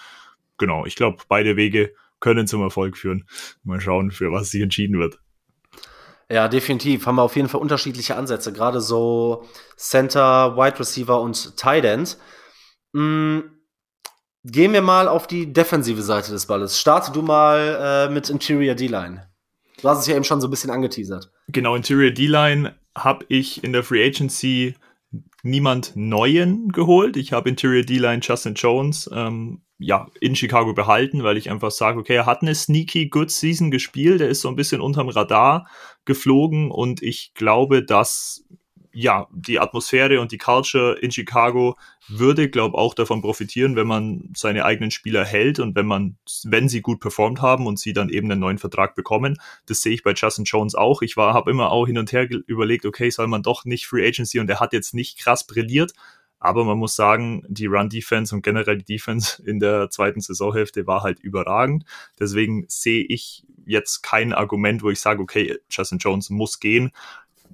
Genau, 0.56 0.86
ich 0.86 0.94
glaube, 0.94 1.24
beide 1.28 1.56
Wege 1.56 1.92
können 2.20 2.46
zum 2.46 2.62
Erfolg 2.62 2.96
führen. 2.96 3.26
Mal 3.64 3.80
schauen, 3.80 4.12
für 4.12 4.30
was 4.30 4.50
sich 4.50 4.62
entschieden 4.62 5.00
wird. 5.00 5.18
Ja, 6.30 6.46
definitiv. 6.46 7.06
Haben 7.06 7.16
wir 7.16 7.22
auf 7.22 7.36
jeden 7.36 7.48
Fall 7.48 7.60
unterschiedliche 7.60 8.16
Ansätze. 8.16 8.52
Gerade 8.52 8.80
so 8.80 9.44
Center, 9.76 10.56
Wide 10.56 10.78
Receiver 10.78 11.20
und 11.20 11.56
Tight 11.56 11.84
End. 11.84 12.16
Mm, 12.92 13.40
gehen 14.44 14.72
wir 14.72 14.82
mal 14.82 15.08
auf 15.08 15.26
die 15.26 15.52
defensive 15.52 16.02
Seite 16.02 16.30
des 16.32 16.46
Balles. 16.46 16.78
Starte 16.78 17.12
du 17.12 17.22
mal 17.22 18.08
äh, 18.08 18.12
mit 18.12 18.30
Interior 18.30 18.74
D-Line. 18.74 19.28
Du 19.80 19.88
hast 19.88 20.00
es 20.00 20.06
ja 20.06 20.16
eben 20.16 20.24
schon 20.24 20.40
so 20.40 20.48
ein 20.48 20.50
bisschen 20.50 20.70
angeteasert. 20.70 21.30
Genau, 21.48 21.74
Interior 21.74 22.10
D-Line 22.10 22.74
habe 22.96 23.26
ich 23.28 23.62
in 23.62 23.72
der 23.72 23.82
Free 23.82 24.06
Agency 24.06 24.74
niemand 25.42 25.92
Neuen 25.94 26.72
geholt. 26.72 27.16
Ich 27.16 27.32
habe 27.32 27.48
Interior 27.48 27.84
D-Line 27.84 28.20
Justin 28.22 28.54
Jones 28.54 29.08
ähm, 29.12 29.62
ja, 29.78 30.06
in 30.20 30.34
Chicago 30.34 30.72
behalten, 30.72 31.22
weil 31.22 31.36
ich 31.36 31.50
einfach 31.50 31.70
sage, 31.70 31.98
okay, 31.98 32.14
er 32.14 32.26
hat 32.26 32.42
eine 32.42 32.54
sneaky 32.54 33.08
good 33.08 33.30
Season 33.30 33.70
gespielt, 33.70 34.20
er 34.20 34.28
ist 34.28 34.40
so 34.40 34.48
ein 34.48 34.56
bisschen 34.56 34.80
unterm 34.80 35.08
Radar 35.08 35.68
geflogen 36.04 36.70
und 36.70 37.02
ich 37.02 37.32
glaube, 37.34 37.84
dass 37.84 38.44
ja, 38.98 39.28
die 39.30 39.60
Atmosphäre 39.60 40.22
und 40.22 40.32
die 40.32 40.38
Culture 40.38 40.98
in 40.98 41.10
Chicago 41.10 41.76
würde, 42.08 42.48
glaube 42.48 42.78
auch 42.78 42.94
davon 42.94 43.20
profitieren, 43.20 43.76
wenn 43.76 43.86
man 43.86 44.30
seine 44.34 44.64
eigenen 44.64 44.90
Spieler 44.90 45.22
hält 45.22 45.58
und 45.58 45.76
wenn 45.76 45.84
man, 45.84 46.16
wenn 46.44 46.70
sie 46.70 46.80
gut 46.80 47.00
performt 47.00 47.42
haben 47.42 47.66
und 47.66 47.78
sie 47.78 47.92
dann 47.92 48.08
eben 48.08 48.30
einen 48.30 48.40
neuen 48.40 48.56
Vertrag 48.56 48.94
bekommen. 48.94 49.36
Das 49.66 49.82
sehe 49.82 49.92
ich 49.92 50.02
bei 50.02 50.14
Justin 50.16 50.44
Jones 50.46 50.74
auch. 50.74 51.02
Ich 51.02 51.18
war, 51.18 51.34
habe 51.34 51.50
immer 51.50 51.72
auch 51.72 51.86
hin 51.86 51.98
und 51.98 52.10
her 52.10 52.26
überlegt, 52.46 52.86
okay, 52.86 53.10
soll 53.10 53.26
man 53.26 53.42
doch 53.42 53.66
nicht 53.66 53.86
Free 53.86 54.06
Agency 54.08 54.40
und 54.40 54.48
er 54.48 54.60
hat 54.60 54.72
jetzt 54.72 54.94
nicht 54.94 55.18
krass 55.18 55.46
brilliert. 55.46 55.92
Aber 56.38 56.64
man 56.64 56.78
muss 56.78 56.96
sagen, 56.96 57.42
die 57.48 57.66
Run-Defense 57.66 58.34
und 58.34 58.40
generell 58.40 58.78
die 58.78 58.94
Defense 58.94 59.42
in 59.46 59.60
der 59.60 59.90
zweiten 59.90 60.22
Saisonhälfte 60.22 60.86
war 60.86 61.02
halt 61.02 61.20
überragend. 61.20 61.84
Deswegen 62.18 62.64
sehe 62.68 63.04
ich 63.04 63.44
jetzt 63.66 64.02
kein 64.02 64.32
Argument, 64.32 64.82
wo 64.82 64.88
ich 64.88 65.00
sage, 65.00 65.20
okay, 65.20 65.58
Justin 65.68 65.98
Jones 65.98 66.30
muss 66.30 66.60
gehen 66.60 66.92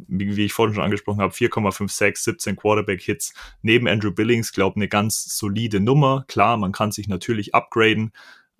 wie, 0.08 0.36
wie 0.36 0.44
ich 0.44 0.52
vorhin 0.52 0.74
schon 0.74 0.84
angesprochen 0.84 1.20
habe, 1.20 1.32
4,56, 1.32 2.18
17 2.18 2.56
Quarterback-Hits 2.56 3.34
neben 3.62 3.88
Andrew 3.88 4.12
Billings, 4.12 4.52
glaube 4.52 4.76
eine 4.76 4.88
ganz 4.88 5.36
solide 5.36 5.80
Nummer. 5.80 6.24
Klar, 6.28 6.56
man 6.56 6.72
kann 6.72 6.92
sich 6.92 7.08
natürlich 7.08 7.54
upgraden. 7.54 8.12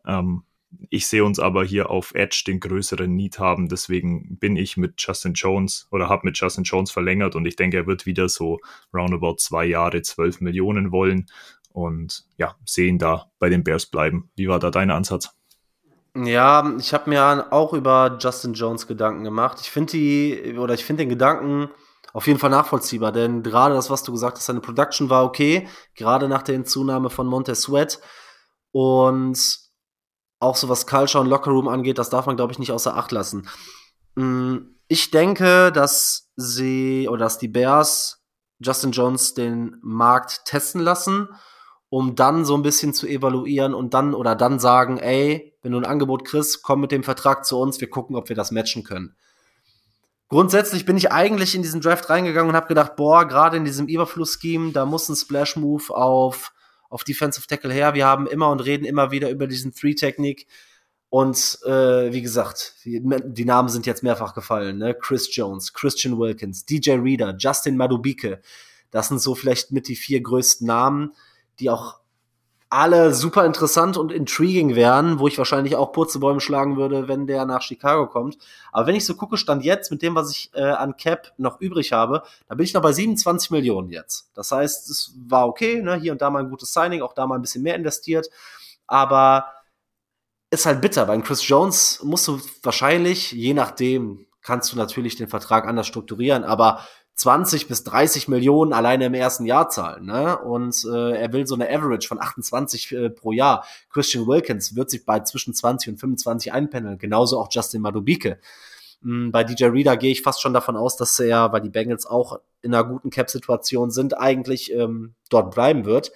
Ähm, 0.07 0.45
ich 0.91 1.07
sehe 1.07 1.25
uns 1.25 1.39
aber 1.39 1.65
hier 1.65 1.91
auf 1.91 2.15
Edge 2.15 2.45
den 2.47 2.61
größeren 2.61 3.15
Need 3.15 3.39
haben. 3.39 3.69
Deswegen 3.69 4.39
bin 4.39 4.57
ich 4.57 4.77
mit 4.77 4.95
Justin 4.97 5.35
Jones 5.35 5.87
oder 5.91 6.09
habe 6.09 6.27
mit 6.27 6.39
Justin 6.39 6.65
Jones 6.65 6.91
verlängert 6.91 7.35
und 7.35 7.47
ich 7.47 7.57
denke, 7.57 7.77
er 7.77 7.87
wird 7.87 8.07
wieder 8.07 8.29
so 8.29 8.61
roundabout 8.93 9.37
zwei 9.37 9.65
Jahre 9.65 10.03
12 10.03 10.41
Millionen 10.41 10.93
wollen 10.93 11.27
und 11.71 12.27
ja, 12.37 12.57
sehen 12.65 12.99
da 12.99 13.31
bei 13.39 13.49
den 13.49 13.65
Bears 13.65 13.87
bleiben. 13.87 14.31
Wie 14.37 14.49
war 14.49 14.59
da 14.59 14.71
dein 14.71 14.91
Ansatz? 14.91 15.31
Ja, 16.15 16.75
ich 16.79 16.93
habe 16.93 17.09
mir 17.09 17.53
auch 17.53 17.73
über 17.73 18.19
Justin 18.21 18.53
Jones 18.53 18.87
Gedanken 18.87 19.25
gemacht. 19.25 19.59
Ich 19.61 19.71
finde 19.71 19.93
die, 19.93 20.57
oder 20.59 20.75
ich 20.75 20.85
finde 20.85 21.05
den 21.05 21.09
Gedanken 21.09 21.71
auf 22.13 22.27
jeden 22.27 22.39
Fall 22.39 22.51
nachvollziehbar, 22.51 23.11
denn 23.11 23.43
gerade 23.43 23.75
das, 23.75 23.89
was 23.89 24.03
du 24.03 24.13
gesagt 24.13 24.37
hast, 24.37 24.45
seine 24.45 24.61
Production 24.61 25.09
war 25.09 25.25
okay, 25.25 25.67
gerade 25.95 26.29
nach 26.29 26.43
der 26.43 26.63
Zunahme 26.67 27.09
von 27.09 27.27
Montez 27.27 27.63
Sweat 27.63 28.01
und 28.71 29.39
auch 30.39 30.57
so 30.57 30.69
was 30.69 30.87
Culture 30.87 31.23
und 31.23 31.31
Lockerroom 31.31 31.69
angeht, 31.69 31.97
das 31.97 32.11
darf 32.11 32.27
man, 32.27 32.37
glaube 32.37 32.53
ich, 32.53 32.59
nicht 32.59 32.73
außer 32.73 32.95
Acht 32.95 33.13
lassen. 33.13 33.49
Mm, 34.17 34.59
ich 34.89 35.11
denke, 35.11 35.73
dass 35.73 36.31
sie 36.37 37.09
oder 37.09 37.21
dass 37.25 37.39
die 37.39 37.49
Bears 37.49 38.23
Justin 38.59 38.93
Jones 38.93 39.33
den 39.33 39.79
Markt 39.83 40.45
testen 40.45 40.83
lassen 40.83 41.29
um 41.93 42.15
dann 42.15 42.47
so 42.47 42.55
ein 42.55 42.63
bisschen 42.63 42.95
zu 42.95 43.07
evaluieren 43.07 43.75
und 43.75 43.93
dann 43.93 44.15
oder 44.15 44.35
dann 44.35 44.59
sagen, 44.59 44.97
ey, 44.97 45.52
wenn 45.63 45.73
du 45.73 45.79
ein 45.79 45.87
Angebot 45.87 46.25
kriegst, 46.25 46.63
komm 46.63 46.81
mit 46.81 46.93
dem 46.93 47.05
Vertrag 47.05 47.45
zu 47.47 47.59
uns, 47.59 47.81
wir 47.81 47.89
gucken, 47.89 48.17
ob 48.17 48.29
wir 48.29 48.37
das 48.37 48.51
matchen 48.51 48.85
können. 48.85 49.17
Grundsätzlich 50.29 50.87
bin 50.87 50.97
ich 50.97 51.13
eigentlich 51.13 51.55
in 51.55 51.63
diesen 51.63 51.81
Draft 51.81 52.09
reingegangen 52.09 52.49
und 52.49 52.57
habe 52.57 52.67
gedacht, 52.67 52.97
boah, 52.97 53.27
gerade 53.27 53.59
in 53.59 53.65
diesem 53.65 53.87
Überfluss-Scheme, 53.87 54.73
da 54.73 54.87
muss 54.87 55.09
ein 55.09 55.17
Splash-Move 55.17 55.95
auf, 55.95 56.53
auf 56.89 57.05
Defensive 57.05 57.47
Tackle 57.47 57.73
her. 57.73 57.95
Wir 57.95 58.07
haben 58.07 58.27
immer 58.27 58.51
und 58.51 58.61
reden 58.61 58.87
immer 58.87 59.11
wieder 59.11 59.29
über 59.31 59.47
diesen 59.47 59.75
Three-Technik. 59.75 60.47
Und 61.11 61.59
äh, 61.67 62.11
wie 62.11 62.23
gesagt, 62.23 62.77
die, 62.87 63.03
die, 63.05 63.45
Namen 63.45 63.69
sind 63.69 63.85
jetzt 63.85 64.03
mehrfach 64.03 64.33
gefallen. 64.33 64.79
Ne? 64.79 64.95
Chris 64.95 65.37
Jones, 65.37 65.75
Christian 65.75 66.19
Wilkins, 66.19 66.65
DJ 66.65 66.93
Reader, 66.93 67.37
Justin 67.39 67.77
Madubike. 67.77 68.41
Das 68.91 69.09
sind 69.09 69.21
so 69.21 69.35
vielleicht 69.35 69.73
mit 69.73 69.89
die 69.89 69.97
vier 69.97 70.23
größten 70.23 70.67
Namen, 70.67 71.13
die 71.61 71.69
auch 71.69 72.01
alle 72.73 73.13
super 73.13 73.45
interessant 73.45 73.99
und 73.99 74.11
intriguing 74.11 74.75
wären, 74.75 75.19
wo 75.19 75.29
ich 75.29 75.37
wahrscheinlich 75.37 75.77
auch 75.77 75.93
Purzelbäume 75.93 76.41
schlagen 76.41 76.79
würde, 76.79 77.07
wenn 77.07 77.27
der 77.27 77.45
nach 77.45 77.61
Chicago 77.61 78.07
kommt. 78.07 78.39
Aber 78.73 78.87
wenn 78.87 78.95
ich 78.95 79.05
so 79.05 79.15
gucke, 79.15 79.37
stand 79.37 79.63
jetzt 79.63 79.91
mit 79.91 80.01
dem, 80.01 80.15
was 80.15 80.31
ich 80.31 80.51
äh, 80.55 80.63
an 80.63 80.97
Cap 80.97 81.35
noch 81.37 81.61
übrig 81.61 81.93
habe, 81.93 82.23
da 82.49 82.55
bin 82.55 82.65
ich 82.65 82.73
noch 82.73 82.81
bei 82.81 82.93
27 82.93 83.51
Millionen 83.51 83.91
jetzt. 83.91 84.31
Das 84.33 84.53
heißt, 84.53 84.89
es 84.89 85.15
war 85.29 85.47
okay, 85.47 85.83
ne? 85.83 85.97
hier 85.97 86.13
und 86.13 86.23
da 86.23 86.31
mal 86.31 86.39
ein 86.39 86.49
gutes 86.49 86.73
Signing, 86.73 87.03
auch 87.03 87.13
da 87.13 87.27
mal 87.27 87.35
ein 87.35 87.43
bisschen 87.43 87.63
mehr 87.63 87.75
investiert. 87.75 88.31
Aber 88.87 89.53
ist 90.51 90.65
halt 90.65 90.81
bitter, 90.81 91.07
weil 91.09 91.21
Chris 91.21 91.47
Jones 91.47 92.01
musst 92.03 92.27
du 92.27 92.41
wahrscheinlich, 92.63 93.33
je 93.33 93.53
nachdem, 93.53 94.27
kannst 94.41 94.73
du 94.73 94.77
natürlich 94.77 95.17
den 95.17 95.29
Vertrag 95.29 95.67
anders 95.67 95.87
strukturieren, 95.87 96.43
aber 96.43 96.81
20 97.15 97.69
bis 97.69 97.85
30 97.85 98.29
Millionen 98.29 98.73
alleine 98.73 99.07
im 99.07 99.15
ersten 99.15 99.45
Jahr 99.45 99.69
zahlen. 99.69 100.07
Ne? 100.07 100.39
Und 100.39 100.85
äh, 100.85 101.13
er 101.13 101.33
will 101.33 101.47
so 101.47 101.55
eine 101.55 101.69
Average 101.69 102.09
von 102.09 102.21
28 102.21 102.93
äh, 102.93 103.11
pro 103.11 103.33
Jahr. 103.33 103.65
Christian 103.91 104.27
Wilkins 104.27 104.75
wird 104.75 104.91
sich 104.91 105.05
bei 105.05 105.21
zwischen 105.21 105.55
20 105.55 105.93
und 105.93 105.99
25 105.99 106.53
einpendeln. 106.53 106.99
Genauso 106.99 107.39
auch 107.39 107.49
Justin 107.51 107.83
Madubike. 107.83 108.39
Mhm, 109.03 109.31
bei 109.31 109.45
DJ 109.45 109.67
Reader 109.67 109.97
gehe 109.97 110.13
ich 110.13 110.23
fast 110.23 110.41
schon 110.41 110.55
davon 110.55 110.77
aus, 110.77 110.97
dass 110.97 111.19
er, 111.19 111.53
weil 111.53 111.61
die 111.61 111.71
Bengals 111.71 112.07
auch 112.07 112.41
in 112.63 112.75
einer 112.75 112.85
guten 112.85 113.11
Cap-Situation 113.11 113.91
sind, 113.91 114.17
eigentlich 114.17 114.73
ähm, 114.73 115.15
dort 115.29 115.55
bleiben 115.55 115.85
wird. 115.85 116.13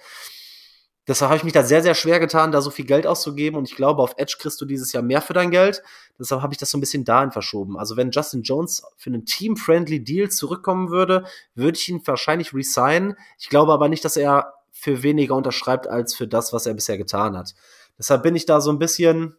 Deshalb 1.07 1.29
habe 1.29 1.37
ich 1.37 1.43
mich 1.43 1.53
da 1.53 1.63
sehr, 1.63 1.81
sehr 1.81 1.95
schwer 1.95 2.19
getan, 2.19 2.51
da 2.51 2.61
so 2.61 2.69
viel 2.69 2.85
Geld 2.85 3.07
auszugeben. 3.07 3.57
Und 3.57 3.69
ich 3.69 3.75
glaube, 3.75 4.01
auf 4.01 4.15
Edge 4.17 4.35
kriegst 4.39 4.59
du 4.59 4.65
dieses 4.65 4.91
Jahr 4.91 5.03
mehr 5.03 5.21
für 5.21 5.33
dein 5.33 5.51
Geld. 5.51 5.81
Deshalb 6.19 6.41
habe 6.41 6.53
ich 6.53 6.57
das 6.57 6.69
so 6.71 6.77
ein 6.77 6.81
bisschen 6.81 7.05
dahin 7.05 7.31
verschoben. 7.31 7.77
Also 7.77 7.95
wenn 7.95 8.11
Justin 8.11 8.43
Jones 8.43 8.83
für 8.97 9.09
einen 9.09 9.25
Team-Friendly 9.25 10.03
Deal 10.03 10.29
zurückkommen 10.29 10.89
würde, 10.89 11.23
würde 11.55 11.77
ich 11.77 11.87
ihn 11.87 12.01
wahrscheinlich 12.05 12.53
resignen. 12.53 13.15
Ich 13.39 13.49
glaube 13.49 13.71
aber 13.71 13.87
nicht, 13.87 14.03
dass 14.03 14.17
er 14.17 14.53
für 14.71 15.01
weniger 15.01 15.35
unterschreibt 15.35 15.87
als 15.87 16.13
für 16.13 16.27
das, 16.27 16.51
was 16.51 16.65
er 16.65 16.73
bisher 16.73 16.97
getan 16.97 17.37
hat. 17.37 17.55
Deshalb 17.97 18.23
bin 18.23 18.35
ich 18.35 18.45
da 18.45 18.61
so 18.61 18.69
ein 18.69 18.79
bisschen 18.79 19.35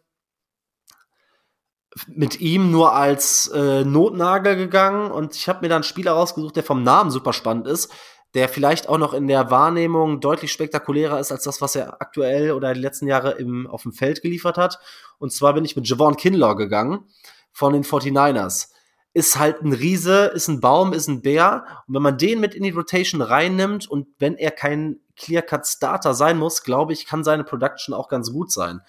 mit 2.07 2.39
ihm 2.39 2.71
nur 2.71 2.93
als 2.93 3.47
äh, 3.47 3.83
Notnagel 3.83 4.55
gegangen 4.55 5.11
und 5.11 5.35
ich 5.35 5.49
habe 5.49 5.61
mir 5.61 5.69
dann 5.69 5.77
einen 5.77 5.83
Spieler 5.83 6.11
rausgesucht, 6.11 6.55
der 6.55 6.63
vom 6.63 6.83
Namen 6.83 7.09
super 7.09 7.33
spannend 7.33 7.67
ist, 7.67 7.91
der 8.35 8.47
vielleicht 8.47 8.87
auch 8.87 8.97
noch 8.97 9.13
in 9.13 9.27
der 9.27 9.49
Wahrnehmung 9.49 10.19
deutlich 10.19 10.51
spektakulärer 10.51 11.19
ist 11.19 11.31
als 11.31 11.43
das, 11.43 11.61
was 11.61 11.75
er 11.75 12.01
aktuell 12.01 12.51
oder 12.51 12.73
die 12.73 12.79
letzten 12.79 13.07
Jahre 13.07 13.31
im, 13.31 13.65
auf 13.67 13.83
dem 13.83 13.91
Feld 13.91 14.21
geliefert 14.21 14.57
hat. 14.57 14.79
Und 15.17 15.33
zwar 15.33 15.53
bin 15.53 15.65
ich 15.65 15.75
mit 15.75 15.87
Javon 15.87 16.15
Kinlaw 16.15 16.55
gegangen 16.55 17.05
von 17.51 17.73
den 17.73 17.83
49ers. 17.83 18.69
Ist 19.13 19.39
halt 19.39 19.61
ein 19.61 19.73
Riese, 19.73 20.25
ist 20.35 20.47
ein 20.47 20.61
Baum, 20.61 20.93
ist 20.93 21.07
ein 21.07 21.23
Bär. 21.23 21.65
Und 21.87 21.95
wenn 21.95 22.03
man 22.03 22.17
den 22.17 22.39
mit 22.39 22.53
in 22.53 22.63
die 22.63 22.69
Rotation 22.69 23.21
reinnimmt 23.21 23.89
und 23.89 24.07
wenn 24.19 24.35
er 24.35 24.51
kein 24.51 24.99
Clear-Cut-Starter 25.15 26.13
sein 26.13 26.37
muss, 26.37 26.63
glaube 26.63 26.93
ich, 26.93 27.07
kann 27.07 27.23
seine 27.23 27.43
Production 27.43 27.95
auch 27.95 28.07
ganz 28.07 28.31
gut 28.31 28.51
sein. 28.51 28.81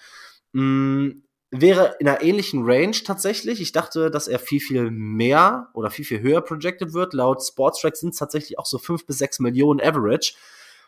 Mm, 0.53 1.23
wäre 1.51 1.97
in 1.99 2.07
einer 2.07 2.21
ähnlichen 2.21 2.63
Range 2.63 2.95
tatsächlich. 3.03 3.61
Ich 3.61 3.73
dachte, 3.73 4.09
dass 4.09 4.27
er 4.27 4.39
viel, 4.39 4.61
viel 4.61 4.89
mehr 4.89 5.67
oder 5.73 5.91
viel, 5.91 6.05
viel 6.05 6.21
höher 6.21 6.41
projected 6.41 6.93
wird. 6.93 7.13
Laut 7.13 7.43
Sportstrack 7.45 7.97
sind 7.97 8.13
es 8.13 8.19
tatsächlich 8.19 8.57
auch 8.57 8.65
so 8.65 8.77
fünf 8.77 9.05
bis 9.05 9.17
sechs 9.17 9.39
Millionen 9.39 9.81
Average. 9.81 10.33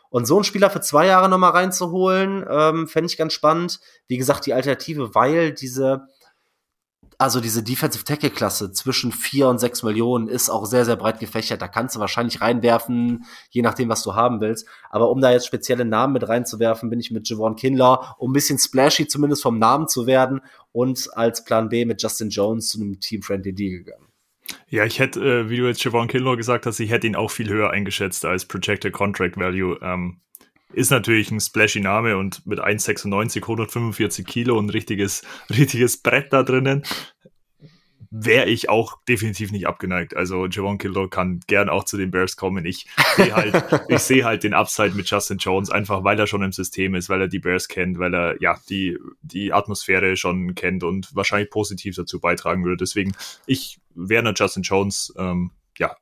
Und 0.08 0.26
so 0.26 0.36
einen 0.36 0.44
Spieler 0.44 0.70
für 0.70 0.80
zwei 0.80 1.06
Jahre 1.06 1.28
nochmal 1.28 1.50
reinzuholen, 1.50 2.46
ähm, 2.48 2.88
fände 2.88 3.06
ich 3.06 3.16
ganz 3.16 3.32
spannend. 3.32 3.80
Wie 4.06 4.16
gesagt, 4.16 4.46
die 4.46 4.54
Alternative, 4.54 5.14
weil 5.14 5.52
diese 5.52 6.06
also 7.18 7.40
diese 7.40 7.62
Defensive 7.62 8.04
Tackle 8.04 8.30
Klasse 8.30 8.72
zwischen 8.72 9.12
vier 9.12 9.48
und 9.48 9.58
sechs 9.58 9.82
Millionen 9.82 10.28
ist 10.28 10.50
auch 10.50 10.66
sehr, 10.66 10.84
sehr 10.84 10.96
breit 10.96 11.20
gefächert. 11.20 11.62
Da 11.62 11.68
kannst 11.68 11.96
du 11.96 12.00
wahrscheinlich 12.00 12.40
reinwerfen, 12.40 13.24
je 13.50 13.62
nachdem, 13.62 13.88
was 13.88 14.02
du 14.02 14.14
haben 14.14 14.40
willst. 14.40 14.66
Aber 14.90 15.10
um 15.10 15.20
da 15.20 15.30
jetzt 15.30 15.46
spezielle 15.46 15.84
Namen 15.84 16.12
mit 16.12 16.28
reinzuwerfen, 16.28 16.90
bin 16.90 17.00
ich 17.00 17.10
mit 17.10 17.28
Javon 17.28 17.56
Kinlaw, 17.56 18.14
um 18.18 18.30
ein 18.30 18.32
bisschen 18.32 18.58
splashy 18.58 19.06
zumindest 19.06 19.42
vom 19.42 19.58
Namen 19.58 19.88
zu 19.88 20.06
werden 20.06 20.40
und 20.72 21.08
als 21.14 21.44
Plan 21.44 21.68
B 21.68 21.84
mit 21.84 22.02
Justin 22.02 22.30
Jones 22.30 22.68
zu 22.68 22.80
einem 22.80 23.00
Team-Friendly 23.00 23.54
Deal 23.54 23.78
gegangen. 23.78 24.06
Ja, 24.68 24.84
ich 24.84 24.98
hätte, 24.98 25.20
äh, 25.20 25.50
wie 25.50 25.56
du 25.56 25.66
jetzt 25.66 25.82
Javon 25.82 26.08
Kinlaw 26.08 26.36
gesagt 26.36 26.66
hast, 26.66 26.80
ich 26.80 26.90
hätte 26.90 27.06
ihn 27.06 27.16
auch 27.16 27.30
viel 27.30 27.48
höher 27.48 27.70
eingeschätzt 27.70 28.24
als 28.24 28.44
Projected 28.44 28.92
Contract 28.92 29.36
Value. 29.36 29.78
Ähm, 29.80 30.20
ist 30.74 30.90
natürlich 30.90 31.30
ein 31.30 31.40
splashy 31.40 31.80
Name 31.80 32.16
und 32.16 32.46
mit 32.46 32.60
1,96, 32.60 33.42
145 33.42 34.26
Kilo 34.26 34.58
und 34.58 34.66
ein 34.66 34.70
richtiges, 34.70 35.22
richtiges 35.50 35.98
Brett 35.98 36.32
da 36.32 36.42
drinnen 36.42 36.84
wäre 38.16 38.48
ich 38.48 38.68
auch 38.68 38.98
definitiv 39.08 39.50
nicht 39.50 39.66
abgeneigt. 39.66 40.16
Also 40.16 40.46
Javon 40.46 40.78
Kildor 40.78 41.10
kann 41.10 41.40
gern 41.48 41.68
auch 41.68 41.82
zu 41.82 41.96
den 41.96 42.12
Bears 42.12 42.36
kommen. 42.36 42.64
Ich 42.64 42.86
sehe 43.16 43.34
halt, 43.34 43.64
ich 43.88 43.98
sehe 43.98 44.24
halt 44.24 44.44
den 44.44 44.54
Upside 44.54 44.94
mit 44.94 45.10
Justin 45.10 45.38
Jones, 45.38 45.68
einfach 45.68 46.04
weil 46.04 46.18
er 46.18 46.28
schon 46.28 46.44
im 46.44 46.52
System 46.52 46.94
ist, 46.94 47.08
weil 47.08 47.22
er 47.22 47.28
die 47.28 47.40
Bears 47.40 47.66
kennt, 47.66 47.98
weil 47.98 48.14
er 48.14 48.40
ja 48.40 48.56
die, 48.68 48.96
die 49.22 49.52
Atmosphäre 49.52 50.16
schon 50.16 50.54
kennt 50.54 50.84
und 50.84 51.14
wahrscheinlich 51.16 51.50
positiv 51.50 51.96
dazu 51.96 52.20
beitragen 52.20 52.64
würde. 52.64 52.76
Deswegen, 52.76 53.12
ich 53.46 53.80
wäre 53.96 54.20
einer 54.20 54.34
Justin 54.36 54.62
Jones 54.62 55.12
ähm, 55.18 55.50
ja, 55.76 55.96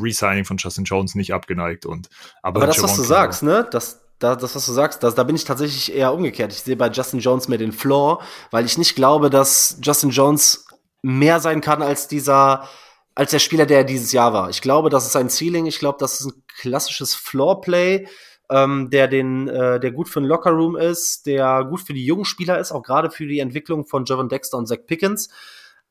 Resigning 0.00 0.44
von 0.44 0.58
Justin 0.58 0.84
Jones 0.84 1.16
nicht 1.16 1.34
abgeneigt. 1.34 1.86
Und, 1.86 2.08
aber, 2.40 2.58
aber 2.58 2.66
das, 2.68 2.76
Javon 2.76 2.90
was 2.90 2.96
du 2.96 3.02
Kildor, 3.02 3.16
sagst, 3.16 3.42
ne? 3.42 3.68
Das, 3.68 4.07
da, 4.18 4.34
das, 4.34 4.54
was 4.54 4.66
du 4.66 4.72
sagst, 4.72 5.02
das, 5.02 5.14
da 5.14 5.22
bin 5.22 5.36
ich 5.36 5.44
tatsächlich 5.44 5.94
eher 5.94 6.12
umgekehrt. 6.12 6.52
Ich 6.52 6.62
sehe 6.62 6.76
bei 6.76 6.88
Justin 6.88 7.20
Jones 7.20 7.48
mehr 7.48 7.58
den 7.58 7.72
Floor, 7.72 8.20
weil 8.50 8.66
ich 8.66 8.78
nicht 8.78 8.96
glaube, 8.96 9.30
dass 9.30 9.78
Justin 9.82 10.10
Jones 10.10 10.66
mehr 11.02 11.40
sein 11.40 11.60
kann 11.60 11.82
als 11.82 12.08
dieser, 12.08 12.68
als 13.14 13.30
der 13.30 13.38
Spieler, 13.38 13.66
der 13.66 13.84
dieses 13.84 14.12
Jahr 14.12 14.32
war. 14.32 14.50
Ich 14.50 14.60
glaube, 14.60 14.90
das 14.90 15.06
ist 15.06 15.16
ein 15.16 15.30
Ceiling. 15.30 15.66
Ich 15.66 15.78
glaube, 15.78 15.98
das 16.00 16.20
ist 16.20 16.26
ein 16.26 16.42
klassisches 16.48 17.14
Floorplay, 17.14 18.08
ähm, 18.50 18.90
der 18.90 19.06
den, 19.06 19.48
äh, 19.48 19.78
der 19.78 19.92
gut 19.92 20.08
für 20.08 20.20
den 20.20 20.28
Lockerroom 20.28 20.76
ist, 20.76 21.26
der 21.26 21.64
gut 21.64 21.80
für 21.80 21.94
die 21.94 22.04
jungen 22.04 22.24
Spieler 22.24 22.58
ist, 22.58 22.72
auch 22.72 22.82
gerade 22.82 23.10
für 23.10 23.26
die 23.26 23.38
Entwicklung 23.38 23.86
von 23.86 24.04
Javon 24.04 24.28
Dexter 24.28 24.58
und 24.58 24.66
Zach 24.66 24.78
Pickens. 24.86 25.28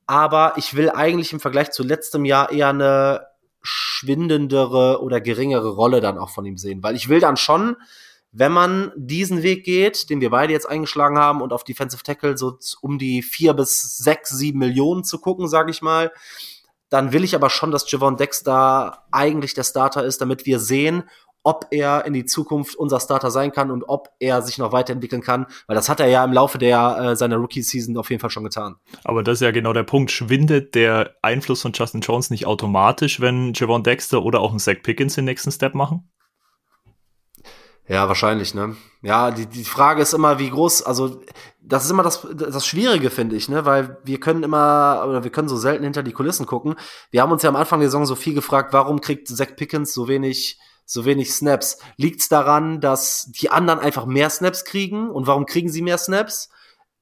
Aber 0.05 0.53
ich 0.57 0.75
will 0.75 0.89
eigentlich 0.89 1.31
im 1.31 1.39
Vergleich 1.39 1.71
zu 1.71 1.83
letztem 1.83 2.25
Jahr 2.25 2.51
eher 2.51 2.69
eine 2.69 3.27
schwindendere 3.61 5.01
oder 5.01 5.19
geringere 5.21 5.69
Rolle 5.69 6.01
dann 6.01 6.17
auch 6.17 6.29
von 6.29 6.45
ihm 6.45 6.57
sehen, 6.57 6.81
weil 6.83 6.95
ich 6.95 7.09
will 7.09 7.19
dann 7.19 7.35
schon 7.35 7.75
wenn 8.37 8.51
man 8.51 8.91
diesen 8.95 9.41
Weg 9.41 9.63
geht, 9.63 10.11
den 10.11 10.21
wir 10.21 10.29
beide 10.29 10.53
jetzt 10.53 10.69
eingeschlagen 10.69 11.17
haben 11.17 11.41
und 11.41 11.51
auf 11.51 11.63
Defensive 11.63 12.03
Tackle 12.03 12.37
so 12.37 12.59
um 12.81 12.99
die 12.99 13.23
vier 13.23 13.53
bis 13.53 13.97
sechs, 13.97 14.29
sieben 14.29 14.59
Millionen 14.59 15.03
zu 15.03 15.19
gucken, 15.19 15.47
sage 15.47 15.71
ich 15.71 15.81
mal, 15.81 16.11
dann 16.89 17.13
will 17.13 17.23
ich 17.23 17.33
aber 17.33 17.49
schon, 17.49 17.71
dass 17.71 17.91
Javon 17.91 18.15
Dexter 18.15 19.05
eigentlich 19.11 19.55
der 19.55 19.63
Starter 19.63 20.03
ist, 20.03 20.21
damit 20.21 20.45
wir 20.45 20.59
sehen, 20.59 21.03
ob 21.41 21.65
er 21.71 22.05
in 22.05 22.13
die 22.13 22.25
Zukunft 22.25 22.75
unser 22.75 22.99
Starter 22.99 23.31
sein 23.31 23.51
kann 23.51 23.71
und 23.71 23.83
ob 23.87 24.09
er 24.19 24.43
sich 24.43 24.59
noch 24.59 24.71
weiterentwickeln 24.71 25.23
kann, 25.23 25.47
weil 25.65 25.75
das 25.75 25.89
hat 25.89 25.99
er 25.99 26.07
ja 26.07 26.23
im 26.23 26.33
Laufe 26.33 26.59
der 26.59 26.97
äh, 26.99 27.15
seiner 27.15 27.37
Rookie-Season 27.37 27.97
auf 27.97 28.11
jeden 28.11 28.19
Fall 28.19 28.29
schon 28.29 28.43
getan. 28.43 28.75
Aber 29.03 29.23
das 29.23 29.35
ist 29.35 29.41
ja 29.41 29.51
genau 29.51 29.73
der 29.73 29.83
Punkt. 29.83 30.11
Schwindet 30.11 30.75
der 30.75 31.15
Einfluss 31.23 31.63
von 31.63 31.71
Justin 31.73 32.01
Jones 32.01 32.29
nicht 32.29 32.45
automatisch, 32.45 33.19
wenn 33.19 33.53
Javon 33.53 33.81
Dexter 33.81 34.21
oder 34.21 34.41
auch 34.41 34.51
ein 34.51 34.59
Zach 34.59 34.83
Pickens 34.83 35.15
den 35.15 35.25
nächsten 35.25 35.51
Step 35.51 35.73
machen? 35.73 36.11
Ja, 37.87 38.07
wahrscheinlich, 38.09 38.53
ne? 38.53 38.75
Ja, 39.01 39.31
die, 39.31 39.45
die 39.45 39.63
Frage 39.63 40.01
ist 40.01 40.13
immer, 40.13 40.39
wie 40.39 40.49
groß, 40.49 40.83
also 40.83 41.21
das 41.61 41.85
ist 41.85 41.91
immer 41.91 42.03
das, 42.03 42.27
das 42.33 42.65
Schwierige, 42.65 43.09
finde 43.09 43.37
ich, 43.37 43.47
ne? 43.47 43.65
Weil 43.65 43.97
wir 44.03 44.19
können 44.19 44.43
immer, 44.43 45.05
oder 45.07 45.23
wir 45.23 45.31
können 45.31 45.47
so 45.47 45.55
selten 45.55 45.85
hinter 45.85 46.03
die 46.03 46.11
Kulissen 46.11 46.45
gucken. 46.45 46.75
Wir 47.11 47.21
haben 47.21 47.31
uns 47.31 47.43
ja 47.43 47.49
am 47.49 47.55
Anfang 47.55 47.79
der 47.79 47.89
Saison 47.89 48.05
so 48.05 48.15
viel 48.15 48.33
gefragt, 48.33 48.73
warum 48.73 48.99
kriegt 48.99 49.29
Zach 49.29 49.55
Pickens 49.55 49.93
so 49.93 50.09
wenig, 50.09 50.59
so 50.85 51.05
wenig 51.05 51.33
Snaps? 51.33 51.77
Liegt's 51.95 52.27
daran, 52.27 52.81
dass 52.81 53.31
die 53.31 53.51
anderen 53.51 53.79
einfach 53.79 54.05
mehr 54.05 54.29
Snaps 54.29 54.65
kriegen? 54.65 55.09
Und 55.09 55.25
warum 55.25 55.45
kriegen 55.45 55.69
sie 55.69 55.81
mehr 55.81 55.97
Snaps? 55.97 56.49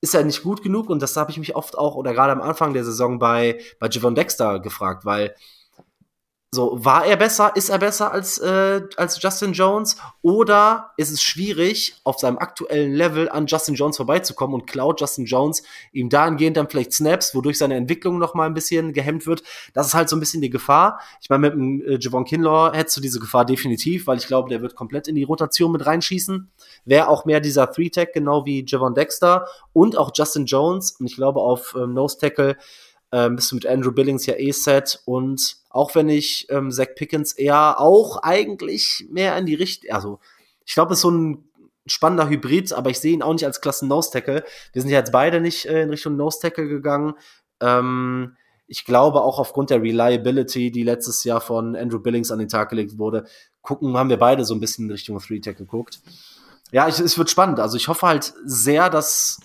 Ist 0.02 0.14
er 0.14 0.24
nicht 0.24 0.44
gut 0.44 0.62
genug? 0.62 0.92
Und 0.92 1.02
das 1.02 1.18
habe 1.18 1.32
ich 1.32 1.40
mich 1.40 1.56
oft 1.56 1.76
auch, 1.76 1.96
oder 1.96 2.14
gerade 2.14 2.32
am 2.34 2.42
Anfang 2.42 2.74
der 2.74 2.86
Saison 2.86 3.18
bei, 3.18 3.60
bei 3.80 3.88
Javon 3.90 4.14
Dexter 4.14 4.60
gefragt, 4.60 5.04
weil 5.04 5.34
so, 6.56 6.84
war 6.84 7.06
er 7.06 7.18
besser? 7.18 7.56
Ist 7.56 7.70
er 7.70 7.78
besser 7.78 8.12
als, 8.12 8.40
äh, 8.40 8.82
als 8.98 9.22
Justin 9.22 9.54
Jones? 9.54 9.98
Oder 10.22 10.92
ist 10.98 11.12
es 11.12 11.22
schwierig, 11.22 11.96
auf 12.04 12.18
seinem 12.18 12.38
aktuellen 12.38 12.94
Level 12.94 13.30
an 13.30 13.46
Justin 13.46 13.76
Jones 13.76 13.98
vorbeizukommen 13.98 14.56
und 14.56 14.66
klaut 14.66 15.00
Justin 15.02 15.26
Jones 15.26 15.62
ihm 15.92 16.10
dahingehend 16.10 16.58
dann 16.58 16.70
vielleicht 16.70 16.94
Snaps, 16.94 17.36
wodurch 17.36 17.58
seine 17.58 17.76
Entwicklung 17.76 18.18
noch 18.18 18.34
mal 18.34 18.48
ein 18.48 18.54
bisschen 18.54 18.94
gehemmt 18.94 19.28
wird? 19.28 19.44
Das 19.74 19.88
ist 19.88 19.94
halt 19.94 20.10
so 20.10 20.16
ein 20.16 20.20
bisschen 20.20 20.42
die 20.42 20.50
Gefahr. 20.50 21.00
Ich 21.22 21.30
meine, 21.30 21.42
mit 21.42 21.54
dem 21.54 21.82
äh, 21.82 21.98
Javon 22.00 22.26
Kinlaw 22.26 22.76
hättest 22.76 22.98
du 22.98 23.02
diese 23.02 23.20
Gefahr 23.20 23.46
definitiv, 23.46 24.08
weil 24.08 24.18
ich 24.18 24.28
glaube, 24.28 24.50
der 24.50 24.62
wird 24.62 24.76
komplett 24.76 25.08
in 25.08 25.16
die 25.16 25.24
Rotation 25.24 25.72
mit 25.74 25.86
reinschießen. 25.86 26.50
Wäre 26.86 27.10
auch 27.10 27.26
mehr 27.26 27.42
dieser 27.42 27.72
Three-Tag, 27.72 28.14
genau 28.14 28.46
wie 28.46 28.66
Javon 28.66 28.96
Dexter 28.96 29.46
und 29.74 29.98
auch 29.98 30.12
Justin 30.16 30.46
Jones. 30.46 30.96
Und 31.00 31.06
ich 31.08 31.16
glaube, 31.16 31.42
auf 31.42 31.76
ähm, 31.78 31.94
Nose-Tackle 31.94 32.58
ähm, 33.12 33.36
bist 33.38 33.52
du 33.52 33.56
mit 33.56 33.66
Andrew 33.66 33.92
Billings 33.92 34.26
ja 34.26 34.36
eh 34.36 34.52
set 34.52 35.02
und 35.06 35.58
auch 35.76 35.94
wenn 35.94 36.08
ich 36.08 36.48
ähm, 36.50 36.72
Zach 36.72 36.96
Pickens 36.96 37.34
eher 37.34 37.82
auch 37.82 38.24
eigentlich 38.24 39.06
mehr 39.10 39.38
in 39.38 39.46
die 39.46 39.56
Richtung, 39.56 39.92
also 39.92 40.20
ich 40.66 40.74
glaube, 40.74 40.94
es 40.94 41.00
ist 41.00 41.02
so 41.02 41.12
ein 41.12 41.50
spannender 41.86 42.30
Hybrid, 42.30 42.72
aber 42.72 42.90
ich 42.90 43.00
sehe 43.00 43.14
ihn 43.14 43.22
auch 43.22 43.34
nicht 43.34 43.46
als 43.46 43.60
Klassen 43.60 43.90
Nose 43.90 44.10
Tackle. 44.10 44.46
Wir 44.72 44.82
sind 44.82 44.90
ja 44.90 45.00
jetzt 45.00 45.12
beide 45.12 45.42
nicht 45.42 45.66
äh, 45.66 45.84
in 45.84 45.90
Richtung 45.90 46.16
Nose 46.16 46.40
Tackle 46.42 46.70
gegangen. 46.70 47.16
Ähm, 47.60 48.38
ich 48.68 48.86
glaube 48.86 49.22
auch 49.22 49.38
aufgrund 49.38 49.70
der 49.70 49.82
Reliability, 49.82 50.72
die 50.72 50.84
letztes 50.84 51.26
Jahr 51.26 51.42
von 51.42 51.76
Andrew 51.76 52.00
Billings 52.00 52.32
an 52.32 52.40
den 52.40 52.48
Tag 52.48 52.70
gelegt 52.70 52.98
wurde, 52.98 53.26
gucken, 53.62 53.98
haben 53.98 54.10
wir 54.10 54.18
beide 54.18 54.46
so 54.46 54.56
ein 54.56 54.62
bisschen 54.62 54.86
in 54.86 54.92
Richtung 54.92 55.20
Three 55.20 55.42
Tackle 55.42 55.66
geguckt. 55.66 56.00
Ja, 56.72 56.88
ich, 56.88 57.00
es 57.00 57.18
wird 57.18 57.30
spannend. 57.30 57.60
Also 57.60 57.76
ich 57.76 57.90
hoffe 57.90 58.08
halt 58.08 58.34
sehr, 58.46 58.90
dass 58.90 59.42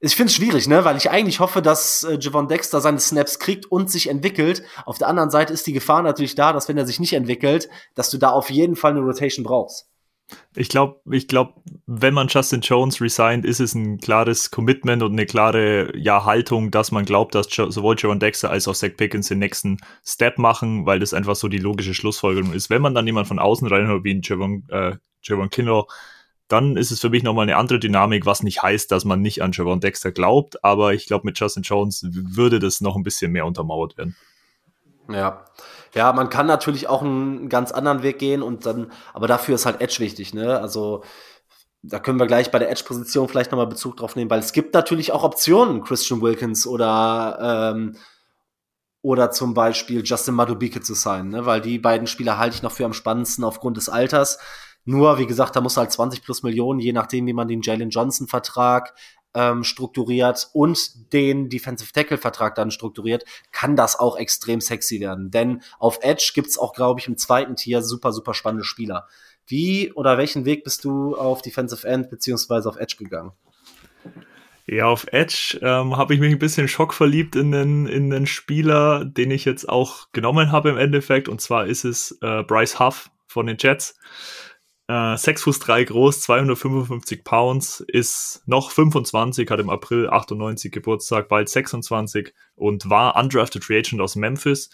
ich 0.00 0.14
finde 0.14 0.30
es 0.30 0.36
schwierig, 0.36 0.68
ne, 0.68 0.84
weil 0.84 0.96
ich 0.96 1.10
eigentlich 1.10 1.40
hoffe, 1.40 1.60
dass 1.60 2.04
äh, 2.04 2.18
Javon 2.20 2.46
Dexter 2.46 2.80
seine 2.80 3.00
Snaps 3.00 3.38
kriegt 3.38 3.66
und 3.66 3.90
sich 3.90 4.08
entwickelt. 4.08 4.62
Auf 4.86 4.98
der 4.98 5.08
anderen 5.08 5.30
Seite 5.30 5.52
ist 5.52 5.66
die 5.66 5.72
Gefahr 5.72 6.02
natürlich 6.02 6.36
da, 6.36 6.52
dass 6.52 6.68
wenn 6.68 6.78
er 6.78 6.86
sich 6.86 7.00
nicht 7.00 7.14
entwickelt, 7.14 7.68
dass 7.94 8.10
du 8.10 8.18
da 8.18 8.30
auf 8.30 8.50
jeden 8.50 8.76
Fall 8.76 8.92
eine 8.92 9.00
Rotation 9.00 9.44
brauchst. 9.44 9.88
Ich 10.54 10.68
glaube, 10.68 11.00
ich 11.10 11.26
glaube, 11.26 11.54
wenn 11.86 12.12
man 12.12 12.28
Justin 12.28 12.60
Jones 12.60 13.00
resigned, 13.00 13.46
ist 13.46 13.60
es 13.60 13.74
ein 13.74 13.98
klares 13.98 14.50
Commitment 14.50 15.02
und 15.02 15.12
eine 15.12 15.24
klare 15.24 15.96
ja, 15.96 16.24
Haltung, 16.24 16.70
dass 16.70 16.92
man 16.92 17.06
glaubt, 17.06 17.34
dass 17.34 17.48
jo 17.56 17.70
sowohl 17.70 17.96
Jaron 17.98 18.20
Dexter 18.20 18.50
als 18.50 18.68
auch 18.68 18.74
Zach 18.74 18.90
Pickens 18.96 19.28
den 19.28 19.38
nächsten 19.38 19.78
Step 20.04 20.38
machen, 20.38 20.84
weil 20.84 21.00
das 21.00 21.14
einfach 21.14 21.34
so 21.34 21.48
die 21.48 21.58
logische 21.58 21.94
Schlussfolgerung 21.94 22.52
ist. 22.52 22.68
Wenn 22.68 22.82
man 22.82 22.94
dann 22.94 23.06
jemand 23.06 23.26
von 23.26 23.38
außen 23.38 23.66
reinholt, 23.66 24.04
wie 24.04 24.14
ein 24.14 24.20
Javon, 24.22 24.64
äh, 24.68 24.96
Javon 25.22 25.48
Kinlaw, 25.48 25.86
dann 26.48 26.76
ist 26.76 26.90
es 26.90 27.00
für 27.00 27.10
mich 27.10 27.22
nochmal 27.22 27.44
eine 27.44 27.56
andere 27.56 27.78
Dynamik, 27.78 28.26
was 28.26 28.42
nicht 28.42 28.62
heißt, 28.62 28.90
dass 28.90 29.04
man 29.04 29.20
nicht 29.20 29.42
an 29.42 29.52
Javon 29.52 29.80
Dexter 29.80 30.12
glaubt, 30.12 30.64
aber 30.64 30.94
ich 30.94 31.06
glaube, 31.06 31.26
mit 31.26 31.38
Justin 31.38 31.62
Jones 31.62 32.06
würde 32.10 32.58
das 32.58 32.80
noch 32.80 32.96
ein 32.96 33.02
bisschen 33.02 33.32
mehr 33.32 33.46
untermauert 33.46 33.96
werden. 33.98 34.16
Ja. 35.10 35.44
Ja, 35.94 36.12
man 36.12 36.28
kann 36.28 36.46
natürlich 36.46 36.88
auch 36.88 37.02
einen 37.02 37.48
ganz 37.48 37.72
anderen 37.72 38.02
Weg 38.02 38.18
gehen 38.18 38.42
und 38.42 38.66
dann, 38.66 38.92
aber 39.14 39.26
dafür 39.26 39.54
ist 39.54 39.64
halt 39.66 39.80
Edge 39.80 40.00
wichtig, 40.00 40.34
ne? 40.34 40.60
Also, 40.60 41.02
da 41.82 41.98
können 41.98 42.18
wir 42.18 42.26
gleich 42.26 42.50
bei 42.50 42.58
der 42.58 42.70
Edge-Position 42.70 43.28
vielleicht 43.28 43.50
nochmal 43.52 43.68
Bezug 43.68 43.96
drauf 43.96 44.16
nehmen, 44.16 44.30
weil 44.30 44.40
es 44.40 44.52
gibt 44.52 44.74
natürlich 44.74 45.12
auch 45.12 45.22
Optionen, 45.22 45.82
Christian 45.82 46.20
Wilkins 46.20 46.66
oder, 46.66 47.72
ähm, 47.74 47.96
oder 49.00 49.30
zum 49.30 49.54
Beispiel 49.54 50.02
Justin 50.04 50.34
Madubike 50.34 50.80
zu 50.82 50.94
sein, 50.94 51.28
ne? 51.28 51.46
weil 51.46 51.60
die 51.60 51.78
beiden 51.78 52.06
Spieler 52.06 52.36
halte 52.36 52.56
ich 52.56 52.62
noch 52.62 52.72
für 52.72 52.84
am 52.84 52.92
spannendsten 52.92 53.44
aufgrund 53.44 53.76
des 53.76 53.88
Alters. 53.88 54.38
Nur, 54.88 55.18
wie 55.18 55.26
gesagt, 55.26 55.54
da 55.54 55.60
muss 55.60 55.76
halt 55.76 55.92
20 55.92 56.22
plus 56.22 56.42
Millionen, 56.42 56.80
je 56.80 56.94
nachdem, 56.94 57.26
wie 57.26 57.34
man 57.34 57.46
den 57.46 57.60
Jalen 57.60 57.90
Johnson-Vertrag 57.90 58.94
ähm, 59.34 59.62
strukturiert 59.62 60.48
und 60.54 61.12
den 61.12 61.50
Defensive 61.50 61.92
Tackle-Vertrag 61.92 62.54
dann 62.54 62.70
strukturiert, 62.70 63.26
kann 63.52 63.76
das 63.76 63.98
auch 63.98 64.16
extrem 64.16 64.62
sexy 64.62 64.98
werden. 64.98 65.30
Denn 65.30 65.60
auf 65.78 65.98
Edge 66.00 66.30
gibt's 66.34 66.56
auch, 66.56 66.72
glaube 66.72 67.00
ich, 67.00 67.06
im 67.06 67.18
zweiten 67.18 67.54
Tier 67.54 67.82
super, 67.82 68.12
super 68.12 68.32
spannende 68.32 68.64
Spieler. 68.64 69.06
Wie 69.46 69.92
oder 69.92 70.16
welchen 70.16 70.46
Weg 70.46 70.64
bist 70.64 70.84
du 70.84 71.14
auf 71.14 71.42
Defensive 71.42 71.86
End 71.86 72.08
beziehungsweise 72.08 72.66
auf 72.66 72.76
Edge 72.78 72.96
gegangen? 72.98 73.32
Ja, 74.64 74.86
auf 74.86 75.06
Edge 75.12 75.58
ähm, 75.60 75.98
habe 75.98 76.14
ich 76.14 76.20
mich 76.20 76.32
ein 76.32 76.38
bisschen 76.38 76.66
schockverliebt 76.66 77.36
in 77.36 77.52
den, 77.52 77.86
in 77.86 78.08
den 78.08 78.26
Spieler, 78.26 79.04
den 79.04 79.32
ich 79.32 79.44
jetzt 79.44 79.68
auch 79.68 80.06
genommen 80.12 80.50
habe 80.50 80.70
im 80.70 80.78
Endeffekt. 80.78 81.28
Und 81.28 81.42
zwar 81.42 81.66
ist 81.66 81.84
es 81.84 82.16
äh, 82.22 82.42
Bryce 82.42 82.80
Huff 82.80 83.10
von 83.26 83.44
den 83.44 83.58
Jets. 83.60 83.94
Äh, 84.88 85.18
6 85.18 85.42
Fuß 85.42 85.58
3 85.58 85.84
groß, 85.84 86.22
255 86.22 87.22
Pounds, 87.22 87.80
ist 87.80 88.42
noch 88.46 88.70
25, 88.70 89.50
hat 89.50 89.60
im 89.60 89.68
April 89.68 90.08
98 90.08 90.72
Geburtstag, 90.72 91.28
bald 91.28 91.50
26 91.50 92.32
und 92.56 92.88
war 92.88 93.14
undrafted 93.16 93.64
Free 93.64 93.78
Agent 93.78 94.00
aus 94.00 94.16
Memphis. 94.16 94.70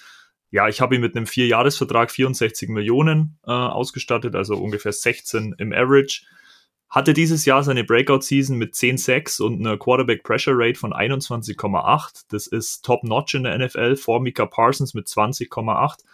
Ja, 0.51 0.69
ich 0.69 0.81
habe 0.81 0.95
ihn 0.95 1.01
mit 1.01 1.17
einem 1.17 1.27
Vierjahresvertrag 1.27 2.12
64 2.12 2.69
Millionen 2.69 3.39
äh, 3.45 3.51
ausgestattet, 3.51 4.37
also 4.37 4.55
ungefähr 4.57 4.93
16 4.93 5.57
im 5.59 5.73
Average. 5.73 6.23
Hatte 6.89 7.12
dieses 7.12 7.45
Jahr 7.45 7.65
seine 7.65 7.83
Breakout-Season 7.83 8.57
mit 8.57 8.77
10 8.77 8.99
Sacks 8.99 9.41
und 9.41 9.59
einer 9.59 9.77
Quarterback 9.77 10.23
Pressure 10.23 10.55
Rate 10.57 10.79
von 10.79 10.93
21,8. 10.93 12.27
Das 12.29 12.47
ist 12.47 12.85
top-notch 12.85 13.35
in 13.35 13.43
der 13.43 13.59
NFL 13.59 13.97
vor 13.97 14.21
Mika 14.21 14.47
Parsons 14.47 14.95
mit 14.95 15.09
20,8 15.09 16.05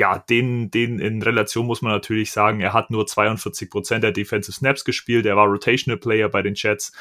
ja, 0.00 0.18
den, 0.18 0.70
den 0.70 0.98
in 0.98 1.22
Relation 1.22 1.66
muss 1.66 1.82
man 1.82 1.92
natürlich 1.92 2.32
sagen, 2.32 2.60
er 2.60 2.72
hat 2.72 2.90
nur 2.90 3.06
42 3.06 3.68
Prozent 3.68 4.02
der 4.02 4.12
Defensive 4.12 4.56
Snaps 4.56 4.86
gespielt, 4.86 5.26
er 5.26 5.36
war 5.36 5.46
Rotational 5.46 5.98
Player 5.98 6.30
bei 6.30 6.40
den 6.40 6.54
Jets. 6.56 6.92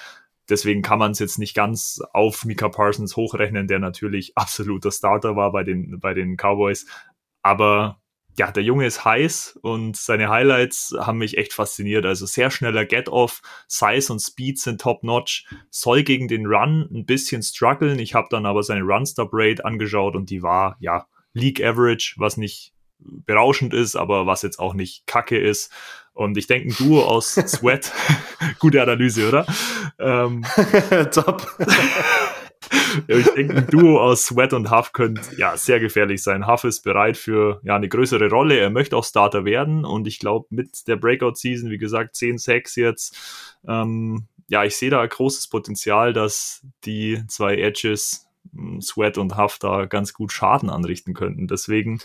Deswegen 0.49 0.81
kann 0.81 0.99
man 0.99 1.11
es 1.11 1.19
jetzt 1.19 1.39
nicht 1.39 1.55
ganz 1.55 2.01
auf 2.11 2.43
Mika 2.43 2.67
Parsons 2.67 3.15
hochrechnen, 3.15 3.67
der 3.67 3.79
natürlich 3.79 4.33
absoluter 4.35 4.91
Starter 4.91 5.37
war 5.37 5.53
bei 5.53 5.63
den, 5.63 6.01
bei 6.01 6.13
den 6.13 6.35
Cowboys. 6.35 6.87
Aber 7.41 8.01
ja, 8.37 8.51
der 8.51 8.63
Junge 8.63 8.85
ist 8.85 9.05
heiß 9.05 9.59
und 9.61 9.95
seine 9.95 10.27
Highlights 10.27 10.93
haben 10.99 11.19
mich 11.19 11.37
echt 11.37 11.53
fasziniert. 11.53 12.05
Also 12.05 12.25
sehr 12.25 12.51
schneller 12.51 12.83
Get-Off, 12.83 13.41
Size 13.69 14.11
und 14.11 14.19
Speed 14.19 14.59
sind 14.59 14.81
top-notch, 14.81 15.47
soll 15.69 16.03
gegen 16.03 16.27
den 16.27 16.47
Run 16.47 16.89
ein 16.93 17.05
bisschen 17.05 17.43
strugglen. 17.43 17.97
Ich 17.97 18.13
habe 18.13 18.27
dann 18.29 18.45
aber 18.45 18.61
seine 18.63 18.81
Run-Stop-Rate 18.81 19.63
angeschaut 19.63 20.17
und 20.17 20.29
die 20.29 20.43
war, 20.43 20.75
ja, 20.81 21.07
League 21.33 21.63
Average, 21.63 22.15
was 22.17 22.35
nicht 22.35 22.73
berauschend 22.99 23.73
ist, 23.73 23.95
aber 23.95 24.25
was 24.27 24.41
jetzt 24.41 24.59
auch 24.59 24.73
nicht 24.73 25.07
kacke 25.07 25.37
ist. 25.37 25.71
Und 26.13 26.37
ich 26.37 26.47
denke, 26.47 26.69
ein 26.69 26.75
Duo 26.75 27.03
aus 27.03 27.33
Sweat, 27.47 27.91
gute 28.59 28.81
Analyse, 28.81 29.29
oder? 29.29 29.45
Ähm, 29.99 30.43
Top. 31.11 31.47
ich 33.07 33.27
denke, 33.29 33.55
ein 33.55 33.67
Duo 33.67 34.01
aus 34.01 34.25
Sweat 34.25 34.53
und 34.53 34.69
Huff 34.69 34.91
könnte 34.91 35.21
ja 35.37 35.55
sehr 35.55 35.79
gefährlich 35.79 36.21
sein. 36.21 36.45
Huff 36.45 36.65
ist 36.65 36.81
bereit 36.81 37.15
für 37.15 37.61
ja 37.63 37.75
eine 37.75 37.87
größere 37.87 38.29
Rolle. 38.29 38.57
Er 38.59 38.69
möchte 38.69 38.97
auch 38.97 39.05
Starter 39.05 39.45
werden 39.45 39.85
und 39.85 40.07
ich 40.07 40.19
glaube, 40.19 40.47
mit 40.49 40.87
der 40.87 40.97
Breakout-Season, 40.97 41.69
wie 41.69 41.77
gesagt, 41.77 42.15
10 42.15 42.37
Sacks 42.37 42.75
jetzt, 42.75 43.17
ähm, 43.67 44.27
ja, 44.49 44.63
ich 44.65 44.75
sehe 44.75 44.89
da 44.89 45.05
großes 45.05 45.47
Potenzial, 45.47 46.11
dass 46.11 46.65
die 46.83 47.23
zwei 47.27 47.55
Edges, 47.55 48.27
hm, 48.53 48.81
Sweat 48.81 49.17
und 49.17 49.37
Huff, 49.37 49.59
da 49.59 49.85
ganz 49.85 50.13
gut 50.13 50.33
Schaden 50.33 50.69
anrichten 50.69 51.13
könnten. 51.13 51.47
Deswegen 51.47 51.99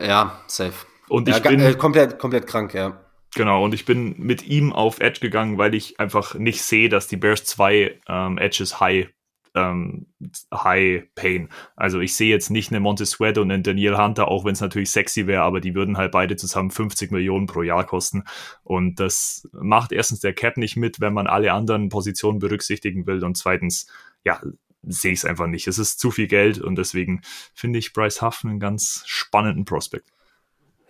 ja, 0.00 0.40
safe. 0.46 0.86
Und 1.08 1.28
ich 1.28 1.36
ja, 1.36 1.50
bin 1.50 1.60
äh, 1.60 1.74
komplett, 1.74 2.18
komplett 2.18 2.46
krank, 2.46 2.74
ja. 2.74 3.00
Genau, 3.34 3.64
und 3.64 3.74
ich 3.74 3.84
bin 3.84 4.14
mit 4.18 4.46
ihm 4.46 4.72
auf 4.72 5.00
Edge 5.00 5.20
gegangen, 5.20 5.58
weil 5.58 5.74
ich 5.74 6.00
einfach 6.00 6.34
nicht 6.34 6.62
sehe, 6.62 6.88
dass 6.88 7.06
die 7.06 7.16
Bears 7.16 7.44
zwei 7.44 7.98
ähm, 8.08 8.38
Edges 8.38 8.80
high 8.80 9.08
ähm, 9.56 10.06
High 10.54 11.04
Pain. 11.14 11.48
Also 11.74 12.00
ich 12.00 12.14
sehe 12.14 12.30
jetzt 12.30 12.50
nicht 12.50 12.70
eine 12.70 12.80
Monte 12.80 13.06
Sweat 13.06 13.38
und 13.38 13.50
einen 13.50 13.62
Daniel 13.62 13.96
Hunter, 13.96 14.28
auch 14.28 14.44
wenn 14.44 14.52
es 14.52 14.60
natürlich 14.60 14.90
sexy 14.90 15.26
wäre, 15.26 15.42
aber 15.42 15.60
die 15.60 15.74
würden 15.74 15.96
halt 15.96 16.12
beide 16.12 16.36
zusammen 16.36 16.70
50 16.70 17.10
Millionen 17.10 17.46
pro 17.46 17.62
Jahr 17.62 17.84
kosten. 17.84 18.24
Und 18.62 19.00
das 19.00 19.48
macht 19.52 19.92
erstens 19.92 20.20
der 20.20 20.34
Cap 20.34 20.58
nicht 20.58 20.76
mit, 20.76 21.00
wenn 21.00 21.14
man 21.14 21.26
alle 21.26 21.52
anderen 21.52 21.88
Positionen 21.88 22.38
berücksichtigen 22.38 23.06
will. 23.06 23.24
Und 23.24 23.36
zweitens, 23.36 23.86
ja, 24.24 24.40
sehe 24.86 25.12
ich 25.12 25.20
es 25.20 25.24
einfach 25.24 25.46
nicht. 25.46 25.66
Es 25.66 25.78
ist 25.78 25.98
zu 25.98 26.10
viel 26.10 26.26
Geld 26.26 26.58
und 26.58 26.76
deswegen 26.76 27.20
finde 27.54 27.78
ich 27.78 27.92
Bryce 27.92 28.22
Huff 28.22 28.42
einen 28.44 28.60
ganz 28.60 29.02
spannenden 29.06 29.64
Prospekt. 29.64 30.10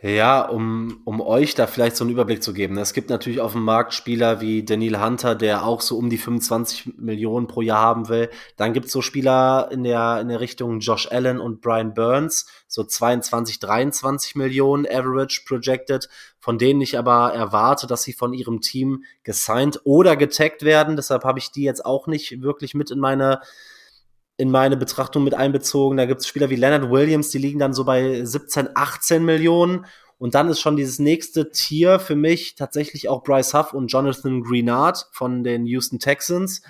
Ja, 0.02 0.42
um, 0.42 1.00
um 1.06 1.22
euch 1.22 1.54
da 1.54 1.66
vielleicht 1.66 1.96
so 1.96 2.04
einen 2.04 2.12
Überblick 2.12 2.42
zu 2.42 2.52
geben. 2.52 2.76
Es 2.76 2.92
gibt 2.92 3.08
natürlich 3.08 3.40
auf 3.40 3.52
dem 3.52 3.62
Markt 3.62 3.94
Spieler 3.94 4.42
wie 4.42 4.62
Daniel 4.62 5.00
Hunter, 5.00 5.34
der 5.34 5.64
auch 5.64 5.80
so 5.80 5.96
um 5.96 6.10
die 6.10 6.18
25 6.18 6.98
Millionen 6.98 7.46
pro 7.46 7.62
Jahr 7.62 7.80
haben 7.80 8.10
will. 8.10 8.28
Dann 8.58 8.74
gibt 8.74 8.86
es 8.86 8.92
so 8.92 9.00
Spieler 9.00 9.70
in 9.72 9.84
der, 9.84 10.20
in 10.20 10.28
der 10.28 10.40
Richtung 10.40 10.80
Josh 10.80 11.10
Allen 11.10 11.40
und 11.40 11.62
Brian 11.62 11.94
Burns, 11.94 12.46
so 12.68 12.84
22, 12.84 13.58
23 13.58 14.34
Millionen 14.36 14.86
Average 14.86 15.44
projected, 15.46 16.10
von 16.40 16.58
denen 16.58 16.82
ich 16.82 16.98
aber 16.98 17.32
erwarte, 17.32 17.86
dass 17.86 18.02
sie 18.02 18.12
von 18.12 18.34
ihrem 18.34 18.60
Team 18.60 19.02
gesigned 19.24 19.80
oder 19.84 20.14
getaggt 20.14 20.62
werden. 20.62 20.96
Deshalb 20.96 21.24
habe 21.24 21.38
ich 21.38 21.52
die 21.52 21.62
jetzt 21.62 21.86
auch 21.86 22.06
nicht 22.06 22.42
wirklich 22.42 22.74
mit 22.74 22.90
in 22.90 23.00
meine 23.00 23.40
in 24.36 24.50
meine 24.50 24.76
Betrachtung 24.76 25.24
mit 25.24 25.34
einbezogen. 25.34 25.96
Da 25.96 26.06
gibt 26.06 26.20
es 26.20 26.26
Spieler 26.26 26.50
wie 26.50 26.56
Leonard 26.56 26.90
Williams, 26.90 27.30
die 27.30 27.38
liegen 27.38 27.58
dann 27.58 27.72
so 27.72 27.84
bei 27.84 28.24
17, 28.24 28.68
18 28.74 29.24
Millionen. 29.24 29.86
Und 30.18 30.34
dann 30.34 30.48
ist 30.48 30.60
schon 30.60 30.76
dieses 30.76 30.98
nächste 30.98 31.50
Tier 31.50 31.98
für 31.98 32.16
mich 32.16 32.54
tatsächlich 32.54 33.08
auch 33.08 33.22
Bryce 33.22 33.54
Huff 33.54 33.72
und 33.72 33.88
Jonathan 33.88 34.42
Greenard 34.42 35.08
von 35.12 35.44
den 35.44 35.66
Houston 35.66 35.98
Texans. 35.98 36.62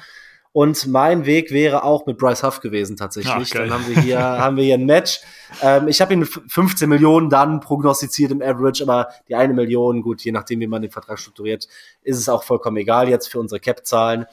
Und 0.53 0.87
mein 0.87 1.27
Weg 1.27 1.51
wäre 1.51 1.85
auch 1.85 2.07
mit 2.07 2.17
Bryce 2.17 2.43
Huff 2.43 2.61
gewesen 2.61 2.97
tatsächlich. 2.97 3.51
Ach, 3.53 3.59
dann 3.59 3.71
haben 3.71 3.87
wir 3.87 4.01
hier, 4.01 4.19
haben 4.21 4.57
wir 4.57 4.65
hier 4.65 4.77
ein 4.77 4.87
Match. 4.87 5.21
Ähm, 5.63 5.87
ich 5.87 6.01
habe 6.01 6.15
ihn 6.15 6.21
mit 6.21 6.29
15 6.29 6.89
Millionen 6.89 7.29
dann 7.29 7.61
prognostiziert 7.61 8.31
im 8.33 8.41
Average, 8.41 8.83
aber 8.83 9.11
die 9.29 9.35
eine 9.35 9.53
Million, 9.53 10.01
gut, 10.01 10.23
je 10.23 10.33
nachdem, 10.33 10.61
wie 10.61 10.67
man 10.67 10.81
den 10.81 10.91
Vertrag 10.91 11.19
strukturiert, 11.19 11.69
ist 12.03 12.17
es 12.17 12.29
auch 12.29 12.43
vollkommen 12.43 12.79
egal 12.79 13.09
jetzt 13.09 13.29
für 13.29 13.39
unsere 13.39 13.61
Cap-Zahlen. 13.61 14.25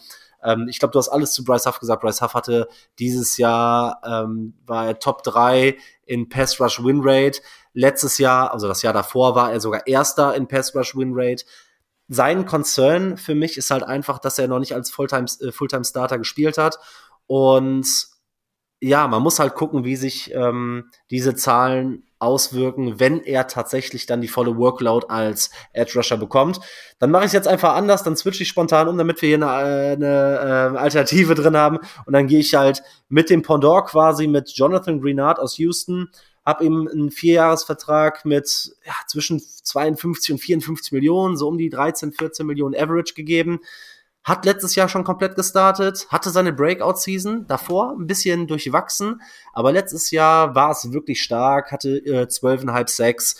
Ähm, 0.44 0.68
ich 0.70 0.80
glaube, 0.80 0.92
du 0.92 1.00
hast 1.00 1.10
alles 1.10 1.34
zu 1.34 1.44
Bryce 1.44 1.66
Huff 1.66 1.80
gesagt. 1.80 2.02
Bryce 2.02 2.22
Huff 2.22 2.34
hatte 2.34 2.68
dieses 3.00 3.38
Jahr, 3.38 4.02
ähm, 4.06 4.56
war 4.66 4.88
er 4.88 5.00
Top 5.00 5.24
3 5.24 5.78
in 6.06 6.30
Pass 6.30 6.60
Rush 6.60 6.84
Win 6.84 7.02
Rate. 7.04 7.42
Letztes 7.74 8.18
Jahr, 8.18 8.54
also 8.54 8.68
das 8.68 8.82
Jahr 8.82 8.94
davor, 8.94 9.36
war 9.36 9.52
er 9.52 9.60
sogar 9.60 9.88
Erster 9.88 10.36
in 10.36 10.48
Pass 10.48 10.76
Rush 10.76 10.96
Win 10.96 11.14
Rate. 11.16 11.46
Sein 12.08 12.46
Concern 12.46 13.18
für 13.18 13.36
mich 13.36 13.58
ist 13.58 13.72
halt 13.72 13.84
einfach, 13.84 14.20
dass 14.20 14.38
er 14.38 14.48
noch 14.48 14.60
nicht 14.60 14.74
als 14.74 14.92
Fulltime, 14.92 15.26
äh, 15.42 15.52
Fulltime 15.52 15.86
Starter 15.86 16.18
gespielt 16.18 16.58
hat. 16.58 16.80
Und 17.28 18.13
ja, 18.84 19.08
man 19.08 19.24
muss 19.24 19.40
halt 19.40 19.56
gucken, 19.56 19.86
wie 19.86 19.96
sich 19.96 20.34
ähm, 20.34 20.90
diese 21.10 21.36
Zahlen 21.36 22.04
auswirken, 22.20 23.00
wenn 23.00 23.22
er 23.22 23.48
tatsächlich 23.48 24.06
dann 24.08 24.20
die 24.20 24.28
volle 24.28 24.58
Workload 24.58 25.08
als 25.08 25.52
Edge 25.72 25.94
Rusher 25.96 26.18
bekommt. 26.18 26.60
Dann 27.00 27.10
mache 27.10 27.24
ich 27.24 27.28
es 27.28 27.34
jetzt 27.34 27.48
einfach 27.48 27.76
anders, 27.76 28.04
dann 28.04 28.18
switche 28.18 28.44
ich 28.44 28.50
spontan 28.50 28.90
um, 28.90 28.98
damit 28.98 29.22
wir 29.22 29.28
hier 29.30 29.38
eine, 29.38 29.94
eine 29.94 30.76
äh, 30.76 30.78
Alternative 30.78 31.34
drin 31.36 31.56
haben. 31.56 31.80
Und 32.06 32.12
dann 32.12 32.28
gehe 32.28 32.40
ich 32.40 32.56
halt 32.56 32.84
mit 33.08 33.30
dem 33.30 33.42
Pendant 33.42 33.86
quasi 33.86 34.28
mit 34.28 34.50
Jonathan 34.50 35.00
Greenard 35.00 35.40
aus 35.40 35.58
Houston, 35.58 36.10
habe 36.46 36.66
ihm 36.66 36.90
einen 36.92 37.10
Vierjahresvertrag 37.10 38.26
mit 38.26 38.76
ja, 38.86 38.94
zwischen 39.08 39.40
52 39.40 40.34
und 40.34 40.40
54 40.40 40.92
Millionen, 40.92 41.38
so 41.38 41.48
um 41.48 41.58
die 41.58 41.70
13, 41.70 42.12
14 42.12 42.46
Millionen 42.46 42.76
Average 42.76 43.14
gegeben 43.14 43.62
hat 44.24 44.46
letztes 44.46 44.76
Jahr 44.76 44.88
schon 44.88 45.04
komplett 45.04 45.36
gestartet, 45.36 46.08
hatte 46.10 46.30
seine 46.30 46.54
Breakout-Season 46.54 47.46
davor 47.48 47.96
ein 48.00 48.08
bisschen 48.08 48.48
durchwachsen, 48.48 49.22
aber 49.54 49.72
letztes 49.72 50.12
Jahr 50.12 50.56
war 50.56 50.72
es 50.72 50.92
wirklich 50.94 51.22
stark, 51.22 51.72
hatte 51.72 51.98
äh, 51.98 52.24
12,5 52.24 52.90
Sacks, 52.90 53.36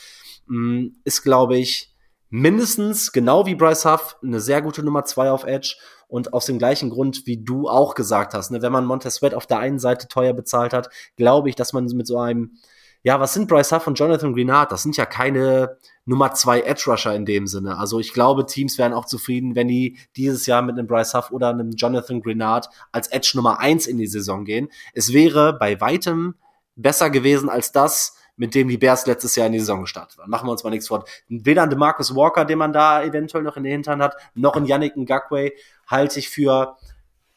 mm, 0.48 0.88
ist, 1.04 1.24
glaube 1.24 1.58
ich, 1.58 1.94
mindestens, 2.30 3.12
genau 3.12 3.46
wie 3.46 3.56
Bryce 3.56 3.86
Huff, 3.86 4.18
eine 4.24 4.40
sehr 4.40 4.62
gute 4.62 4.84
Nummer 4.84 5.06
zwei 5.06 5.32
auf 5.32 5.46
Edge 5.46 5.76
und 6.08 6.34
aus 6.34 6.46
dem 6.46 6.58
gleichen 6.58 6.90
Grund, 6.90 7.26
wie 7.28 7.44
du 7.44 7.70
auch 7.70 7.96
gesagt 7.96 8.34
hast, 8.34 8.52
ne, 8.52 8.62
wenn 8.62 8.72
man 8.72 8.86
Montez 8.86 9.22
auf 9.24 9.48
der 9.48 9.60
einen 9.60 9.80
Seite 9.80 10.08
teuer 10.08 10.34
bezahlt 10.34 10.74
hat, 10.74 10.90
glaube 11.16 11.50
ich, 11.50 11.56
dass 11.56 11.74
man 11.74 11.86
mit 11.86 12.08
so 12.08 12.20
einem 12.20 12.58
ja, 13.04 13.20
was 13.20 13.34
sind 13.34 13.50
Bryce 13.50 13.74
Huff 13.74 13.86
und 13.88 14.00
Jonathan 14.00 14.34
Greenard? 14.34 14.72
Das 14.72 14.82
sind 14.82 14.96
ja 14.96 15.06
keine 15.06 15.78
Nummer 16.06 16.34
zwei 16.34 16.62
Edge 16.62 16.84
Rusher 16.88 17.16
in 17.16 17.26
dem 17.26 17.48
Sinne. 17.48 17.78
Also 17.78 18.00
ich 18.00 18.14
glaube, 18.14 18.46
Teams 18.46 18.78
wären 18.78 18.94
auch 18.94 19.06
zufrieden, 19.06 19.56
wenn 19.56 19.68
die 19.68 19.98
dieses 20.18 20.46
Jahr 20.46 20.62
mit 20.62 20.78
einem 20.78 20.88
Bryce 20.88 21.14
Huff 21.14 21.32
oder 21.32 21.50
einem 21.50 21.72
Jonathan 21.72 22.22
Greenard 22.22 22.70
als 22.92 23.08
Edge 23.08 23.32
Nummer 23.36 23.60
eins 23.60 23.88
in 23.88 23.98
die 23.98 24.08
Saison 24.08 24.44
gehen. 24.44 24.70
Es 24.94 25.14
wäre 25.14 25.54
bei 25.54 25.80
weitem 25.80 26.36
besser 26.76 27.10
gewesen 27.10 27.50
als 27.50 27.72
das, 27.72 28.18
mit 28.36 28.56
dem 28.56 28.68
die 28.68 28.78
Bears 28.78 29.06
letztes 29.06 29.36
Jahr 29.36 29.48
in 29.48 29.54
die 29.54 29.60
Saison 29.60 29.82
gestartet 29.82 30.18
waren. 30.18 30.30
Machen 30.30 30.48
wir 30.48 30.52
uns 30.52 30.64
mal 30.64 30.72
nichts 30.72 30.88
vor. 30.88 31.06
Weder 31.30 31.64
ein 31.64 31.70
DeMarcus 31.70 32.16
Walker, 32.16 32.46
den 32.46 32.58
man 32.58 32.74
da 32.74 33.04
eventuell 33.04 33.44
noch 33.44 33.58
in 33.58 33.64
den 33.64 33.72
Hintern 33.72 34.02
hat, 34.02 34.16
noch 34.34 34.56
ein 34.56 34.66
Yannick 34.66 34.98
Ngakwe 34.98 35.54
halte 35.88 36.20
ich 36.20 36.30
für 36.30 36.76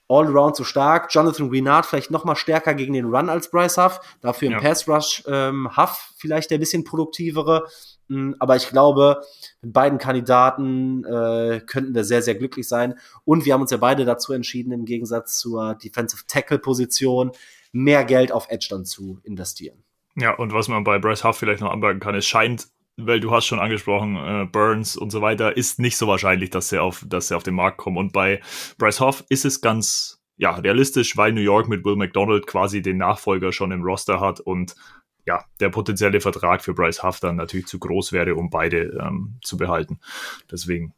Allround 0.09 0.57
so 0.57 0.65
stark. 0.65 1.13
Jonathan 1.13 1.51
Greenard 1.51 1.85
vielleicht 1.85 2.11
noch 2.11 2.25
mal 2.25 2.37
stärker 2.37 2.75
gegen 2.75 2.95
den 2.95 3.07
Run 3.07 3.29
als 3.29 3.51
Bryce 3.51 3.79
Huff. 3.79 4.01
Dafür 4.21 4.49
im 4.49 4.55
ja. 4.55 4.61
Pass 4.61 4.89
Rush 4.89 5.23
ähm, 5.27 5.77
Huff 5.77 6.13
vielleicht 6.17 6.51
der 6.51 6.59
bisschen 6.59 6.85
produktivere. 6.85 7.67
Aber 8.39 8.57
ich 8.57 8.69
glaube, 8.69 9.23
mit 9.63 9.73
beiden 9.73 9.99
Kandidaten 9.99 11.05
äh, 11.05 11.61
könnten 11.67 11.95
wir 11.95 12.05
sehr, 12.05 12.23
sehr 12.23 12.35
glücklich 12.35 12.69
sein. 12.69 12.95
Und 13.25 13.45
wir 13.45 13.55
haben 13.55 13.63
uns 13.63 13.71
ja 13.71 13.79
beide 13.79 14.05
dazu 14.05 14.33
entschieden, 14.33 14.73
im 14.73 14.85
Gegensatz 14.85 15.39
zur 15.39 15.75
Defensive 15.75 16.23
Tackle 16.29 16.59
Position 16.59 17.33
mehr 17.73 18.05
Geld 18.05 18.33
auf 18.33 18.47
Edge 18.49 18.69
dann 18.71 18.85
zu 18.85 19.21
investieren. 19.25 19.83
Ja, 20.15 20.35
und 20.35 20.53
was 20.53 20.69
man 20.69 20.85
bei 20.85 20.99
Bryce 20.99 21.25
Huff 21.25 21.37
vielleicht 21.37 21.61
noch 21.61 21.73
anmerken 21.73 22.01
kann, 22.01 22.15
es 22.15 22.27
scheint 22.27 22.69
weil 22.97 23.21
du 23.21 23.31
hast 23.31 23.47
schon 23.47 23.59
angesprochen, 23.59 24.17
äh, 24.17 24.47
Burns 24.47 24.97
und 24.97 25.11
so 25.11 25.21
weiter, 25.21 25.57
ist 25.57 25.79
nicht 25.79 25.97
so 25.97 26.07
wahrscheinlich, 26.07 26.51
dass 26.51 26.71
sie 26.71 26.81
auf, 26.81 27.05
dass 27.07 27.29
sie 27.29 27.37
auf 27.37 27.43
den 27.43 27.55
Markt 27.55 27.79
kommen. 27.79 27.99
Und 27.99 28.13
bei 28.13 28.41
Bryce 28.79 29.01
Hoff 29.01 29.25
ist 29.29 29.45
es 29.45 29.61
ganz, 29.61 30.23
ja, 30.37 30.53
realistisch, 30.53 31.17
weil 31.17 31.33
New 31.33 31.41
York 31.41 31.69
mit 31.69 31.85
Will 31.85 31.97
McDonald 31.97 32.47
quasi 32.47 32.83
den 32.83 32.99
Nachfolger 32.99 33.53
schon 33.53 33.71
im 33.71 33.83
Roster 33.83 34.21
hat 34.21 34.41
und 34.41 34.75
ja, 35.27 35.45
der 35.61 35.69
potenzielle 35.71 36.21
Vertrag 36.21 36.63
für 36.63 36.73
Bryce 36.73 37.03
Huff 37.03 37.21
dann 37.21 37.37
natürlich 37.37 37.67
zu 37.67 37.79
groß 37.79 38.13
wäre, 38.13 38.35
um 38.37 38.49
beide 38.51 38.99
ähm, 39.01 39.39
zu 39.43 39.57
behalten. 39.57 39.99
Deswegen 40.51 40.95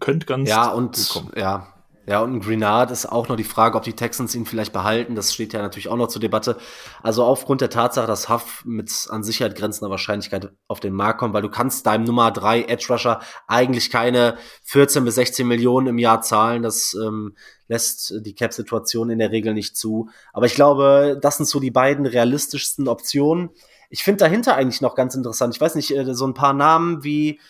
könnte 0.00 0.26
ganz 0.26 0.48
ja 0.48 0.70
und 0.70 1.08
kommen. 1.08 1.32
ja 1.36 1.75
ja, 2.08 2.20
und 2.20 2.34
ein 2.34 2.40
Grenard 2.40 2.92
ist 2.92 3.06
auch 3.06 3.28
noch 3.28 3.34
die 3.34 3.42
Frage, 3.42 3.76
ob 3.76 3.82
die 3.82 3.94
Texans 3.94 4.32
ihn 4.36 4.46
vielleicht 4.46 4.72
behalten. 4.72 5.16
Das 5.16 5.34
steht 5.34 5.52
ja 5.52 5.60
natürlich 5.60 5.88
auch 5.88 5.96
noch 5.96 6.06
zur 6.06 6.20
Debatte. 6.20 6.56
Also 7.02 7.24
aufgrund 7.24 7.60
der 7.60 7.70
Tatsache, 7.70 8.06
dass 8.06 8.28
Huff 8.28 8.62
mit 8.64 9.08
an 9.10 9.24
Sicherheit 9.24 9.56
grenzender 9.56 9.90
Wahrscheinlichkeit 9.90 10.52
auf 10.68 10.78
den 10.78 10.92
Markt 10.92 11.18
kommt, 11.18 11.34
weil 11.34 11.42
du 11.42 11.50
kannst 11.50 11.84
deinem 11.84 12.04
Nummer 12.04 12.30
drei 12.30 12.62
Edge 12.62 12.86
Rusher 12.90 13.20
eigentlich 13.48 13.90
keine 13.90 14.36
14 14.62 15.04
bis 15.04 15.16
16 15.16 15.48
Millionen 15.48 15.88
im 15.88 15.98
Jahr 15.98 16.22
zahlen. 16.22 16.62
Das 16.62 16.94
ähm, 16.94 17.34
lässt 17.66 18.14
die 18.20 18.34
Cap-Situation 18.34 19.10
in 19.10 19.18
der 19.18 19.32
Regel 19.32 19.52
nicht 19.52 19.76
zu. 19.76 20.08
Aber 20.32 20.46
ich 20.46 20.54
glaube, 20.54 21.18
das 21.20 21.38
sind 21.38 21.46
so 21.46 21.58
die 21.58 21.72
beiden 21.72 22.06
realistischsten 22.06 22.86
Optionen. 22.86 23.50
Ich 23.90 24.04
finde 24.04 24.18
dahinter 24.18 24.54
eigentlich 24.54 24.80
noch 24.80 24.94
ganz 24.94 25.16
interessant. 25.16 25.56
Ich 25.56 25.60
weiß 25.60 25.74
nicht, 25.74 25.90
äh, 25.90 26.14
so 26.14 26.24
ein 26.24 26.34
paar 26.34 26.52
Namen 26.52 27.02
wie 27.02 27.40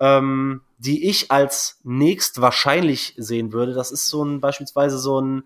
ähm, 0.00 0.62
die 0.78 1.08
ich 1.08 1.30
als 1.30 1.80
nächst 1.84 2.40
wahrscheinlich 2.40 3.14
sehen 3.16 3.52
würde. 3.52 3.72
Das 3.72 3.90
ist 3.90 4.08
so 4.08 4.24
ein 4.24 4.40
beispielsweise 4.40 4.98
so 4.98 5.20
ein 5.20 5.44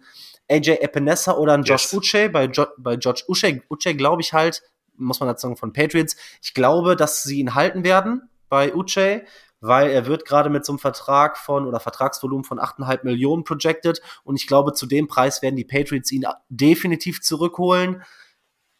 AJ 0.51 0.79
Epinesa 0.81 1.35
oder 1.35 1.55
ein 1.55 1.63
Josh 1.63 1.93
yes. 1.93 1.95
Uche. 1.95 2.29
Bei, 2.29 2.47
jo 2.47 2.67
bei 2.77 2.97
George 2.97 3.25
Uche, 3.29 3.63
Uche 3.71 3.95
glaube 3.95 4.23
ich 4.23 4.33
halt, 4.33 4.63
muss 4.97 5.21
man 5.21 5.29
dazu 5.29 5.43
sagen, 5.47 5.57
von 5.57 5.73
Patriots. 5.73 6.17
Ich 6.43 6.55
glaube, 6.55 6.97
dass 6.97 7.23
sie 7.23 7.39
ihn 7.39 7.55
halten 7.55 7.85
werden 7.85 8.29
bei 8.49 8.75
Uche, 8.75 9.25
weil 9.61 9.91
er 9.91 10.07
wird 10.07 10.25
gerade 10.25 10.51
mit 10.51 10.65
so 10.65 10.73
einem 10.73 10.79
Vertrag 10.79 11.39
von 11.39 11.67
oder 11.67 11.81
Vertragsvolumen 11.81 12.45
von 12.45 12.59
8,5 12.59 13.05
Millionen 13.05 13.45
projected 13.45 14.01
und 14.25 14.37
ich 14.37 14.47
glaube, 14.47 14.73
zu 14.73 14.87
dem 14.87 15.07
Preis 15.07 15.43
werden 15.43 15.57
die 15.57 15.65
Patriots 15.65 16.11
ihn 16.11 16.25
definitiv 16.49 17.21
zurückholen. 17.21 18.03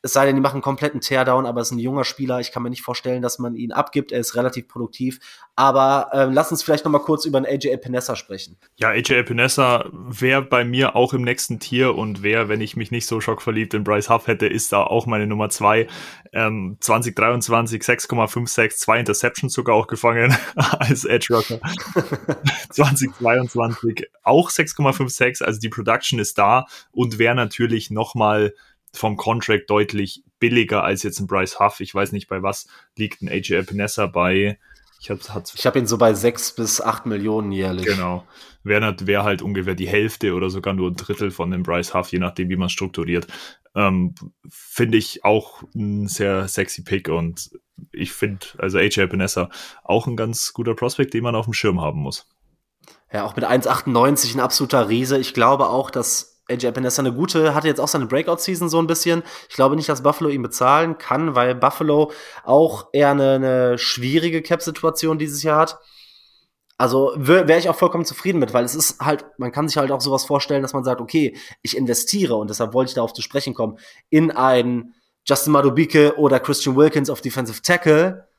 Es 0.03 0.13
sei 0.13 0.27
denn, 0.27 0.35
die 0.35 0.41
machen 0.41 0.57
einen 0.57 0.63
kompletten 0.63 1.01
Teardown, 1.01 1.47
aber 1.47 1.61
es 1.61 1.69
ist 1.69 1.73
ein 1.73 1.79
junger 1.79 2.05
Spieler. 2.05 2.41
Ich 2.41 2.53
kann 2.53 2.63
mir 2.63 2.71
nicht 2.71 2.83
vorstellen, 2.83 3.21
dass 3.21 3.39
man 3.39 3.55
ihn 3.55 3.73
abgibt. 3.73 4.13
Er 4.13 4.21
ist 4.21 4.35
relativ 4.35 4.67
produktiv. 4.69 5.21
Aber 5.57 6.09
äh, 6.13 6.25
lass 6.25 6.51
uns 6.51 6.63
vielleicht 6.63 6.85
noch 6.87 6.93
mal 6.93 7.01
kurz 7.01 7.27
über 7.27 7.37
einen 7.37 7.47
AJ 7.47 7.69
Epinesa 7.69 8.17
sprechen. 8.17 8.57
Ja, 8.77 8.89
AJ 8.89 9.11
Epinesa 9.11 9.85
wäre 9.93 10.43
bei 10.43 10.65
mir 10.65 10.97
auch 10.97 11.13
im 11.13 11.23
nächsten 11.23 11.61
Tier 11.61 11.95
und 11.95 12.23
wäre, 12.23 12.49
wenn 12.49 12.63
ich 12.63 12.77
mich 12.77 12.91
nicht 12.91 13.07
so 13.07 13.21
schockverliebt 13.21 13.75
in 13.75 13.85
Bryce 13.85 14.09
Huff 14.09 14.27
hätte, 14.27 14.47
ist 14.47 14.73
da 14.73 14.83
auch 14.83 15.05
meine 15.05 15.27
Nummer 15.27 15.51
zwei. 15.51 15.87
Ähm, 16.33 16.79
2023 16.81 17.83
6,56, 17.83 18.71
zwei 18.77 19.01
Interceptions 19.01 19.53
sogar 19.53 19.75
auch 19.75 19.87
gefangen 19.87 20.35
als 20.55 21.05
Edge 21.05 21.35
Rusher. 21.35 21.61
2022 22.71 24.09
auch 24.23 24.51
6,56, 24.51 25.43
also 25.43 25.61
die 25.61 25.69
Production 25.69 26.19
ist 26.19 26.39
da 26.39 26.67
und 26.93 27.19
wäre 27.19 27.35
natürlich 27.35 27.91
noch 27.91 28.15
mal 28.15 28.55
vom 28.93 29.17
Contract 29.17 29.69
deutlich 29.69 30.23
billiger 30.39 30.83
als 30.85 31.03
jetzt 31.03 31.21
ein 31.21 31.27
Bryce 31.27 31.61
Huff. 31.61 31.81
Ich 31.81 31.95
weiß 31.95 32.13
nicht, 32.13 32.29
bei 32.29 32.43
was 32.43 32.67
liegt 32.97 33.23
ein 33.23 33.29
AJ 33.29 33.53
Epinesa 33.53 34.07
bei. 34.07 34.59
Ich 35.01 35.11
habe 35.11 35.21
hab 35.23 35.77
ihn 35.77 35.87
so 35.87 35.97
bei 35.97 36.13
sechs 36.13 36.55
bis 36.55 36.81
acht 36.81 37.07
Millionen 37.07 37.53
jährlich. 37.53 37.87
Genau. 37.87 38.27
Wäre 38.63 38.95
wär 39.01 39.25
halt 39.25 39.41
ungefähr 39.41 39.75
die 39.75 39.89
Hälfte 39.89 40.35
oder 40.35 40.51
sogar 40.51 40.75
nur 40.75 40.91
ein 40.91 40.97
Drittel 40.97 41.31
von 41.31 41.51
dem 41.51 41.63
Bryce 41.63 41.95
Huff, 41.95 42.13
je 42.13 42.19
nachdem, 42.19 42.51
wie 42.51 42.57
man 42.57 42.69
strukturiert. 42.69 43.27
Ähm, 43.75 44.15
finde 44.51 44.99
ich 44.99 45.25
auch 45.25 45.63
ein 45.75 46.09
sehr 46.09 46.49
sexy 46.49 46.83
Pick 46.83 47.09
und 47.09 47.51
ich 47.93 48.13
finde, 48.13 48.47
also 48.59 48.79
AJ 48.79 48.99
Epinesa 48.99 49.49
auch 49.85 50.07
ein 50.07 50.17
ganz 50.17 50.53
guter 50.53 50.75
Prospect, 50.75 51.15
den 51.15 51.23
man 51.23 51.35
auf 51.35 51.47
dem 51.47 51.55
Schirm 51.55 51.81
haben 51.81 52.01
muss. 52.01 52.27
Ja, 53.13 53.25
auch 53.25 53.35
mit 53.37 53.45
1,98 53.45 54.35
ein 54.35 54.41
absoluter 54.41 54.89
Riese. 54.89 55.19
Ich 55.19 55.35
glaube 55.35 55.69
auch, 55.69 55.91
dass 55.91 56.30
AJ 56.51 56.67
Epinesa 56.67 57.01
eine 57.03 57.13
gute, 57.13 57.55
hatte 57.55 57.69
jetzt 57.69 57.81
auch 57.81 57.89
seine 57.89 58.07
Breakout-Season 58.07 58.69
so 58.69 58.79
ein 58.79 58.87
bisschen. 58.87 59.23
Ich 59.49 59.55
glaube 59.55 59.77
nicht, 59.77 59.89
dass 59.89 60.03
Buffalo 60.03 60.31
ihn 60.31 60.43
bezahlen 60.43 60.99
kann, 60.99 61.35
weil 61.35 61.55
Buffalo 61.55 62.13
auch 62.45 62.89
eher 62.93 63.11
eine, 63.11 63.35
eine 63.35 63.79
schwierige 63.79 64.43
Cap-Situation 64.43 65.19
dieses 65.19 65.43
Jahr 65.43 65.61
hat. 65.61 65.79
Also 66.81 67.13
wäre 67.17 67.59
ich 67.59 67.69
auch 67.69 67.77
vollkommen 67.77 68.07
zufrieden 68.07 68.39
mit, 68.39 68.55
weil 68.55 68.65
es 68.65 68.75
ist 68.75 69.01
halt, 69.01 69.27
man 69.37 69.53
kann 69.53 69.69
sich 69.69 69.77
halt 69.77 69.91
auch 69.93 70.01
sowas 70.01 70.25
vorstellen, 70.25 70.63
dass 70.63 70.73
man 70.73 70.83
sagt, 70.83 71.03
okay, 71.03 71.37
ich 71.61 71.77
investiere 71.77 72.37
und 72.37 72.49
deshalb 72.49 72.73
wollte 72.73 72.89
ich 72.89 72.95
darauf 72.95 73.13
zu 73.13 73.21
sprechen 73.21 73.53
kommen, 73.53 73.79
in 74.09 74.31
einen 74.31 74.95
Justin 75.27 75.53
Madubike 75.53 76.17
oder 76.17 76.41
Christian 76.41 76.77
Wilkins 76.77 77.11
auf 77.11 77.21
Defensive 77.21 77.61
Tackle, 77.61 78.30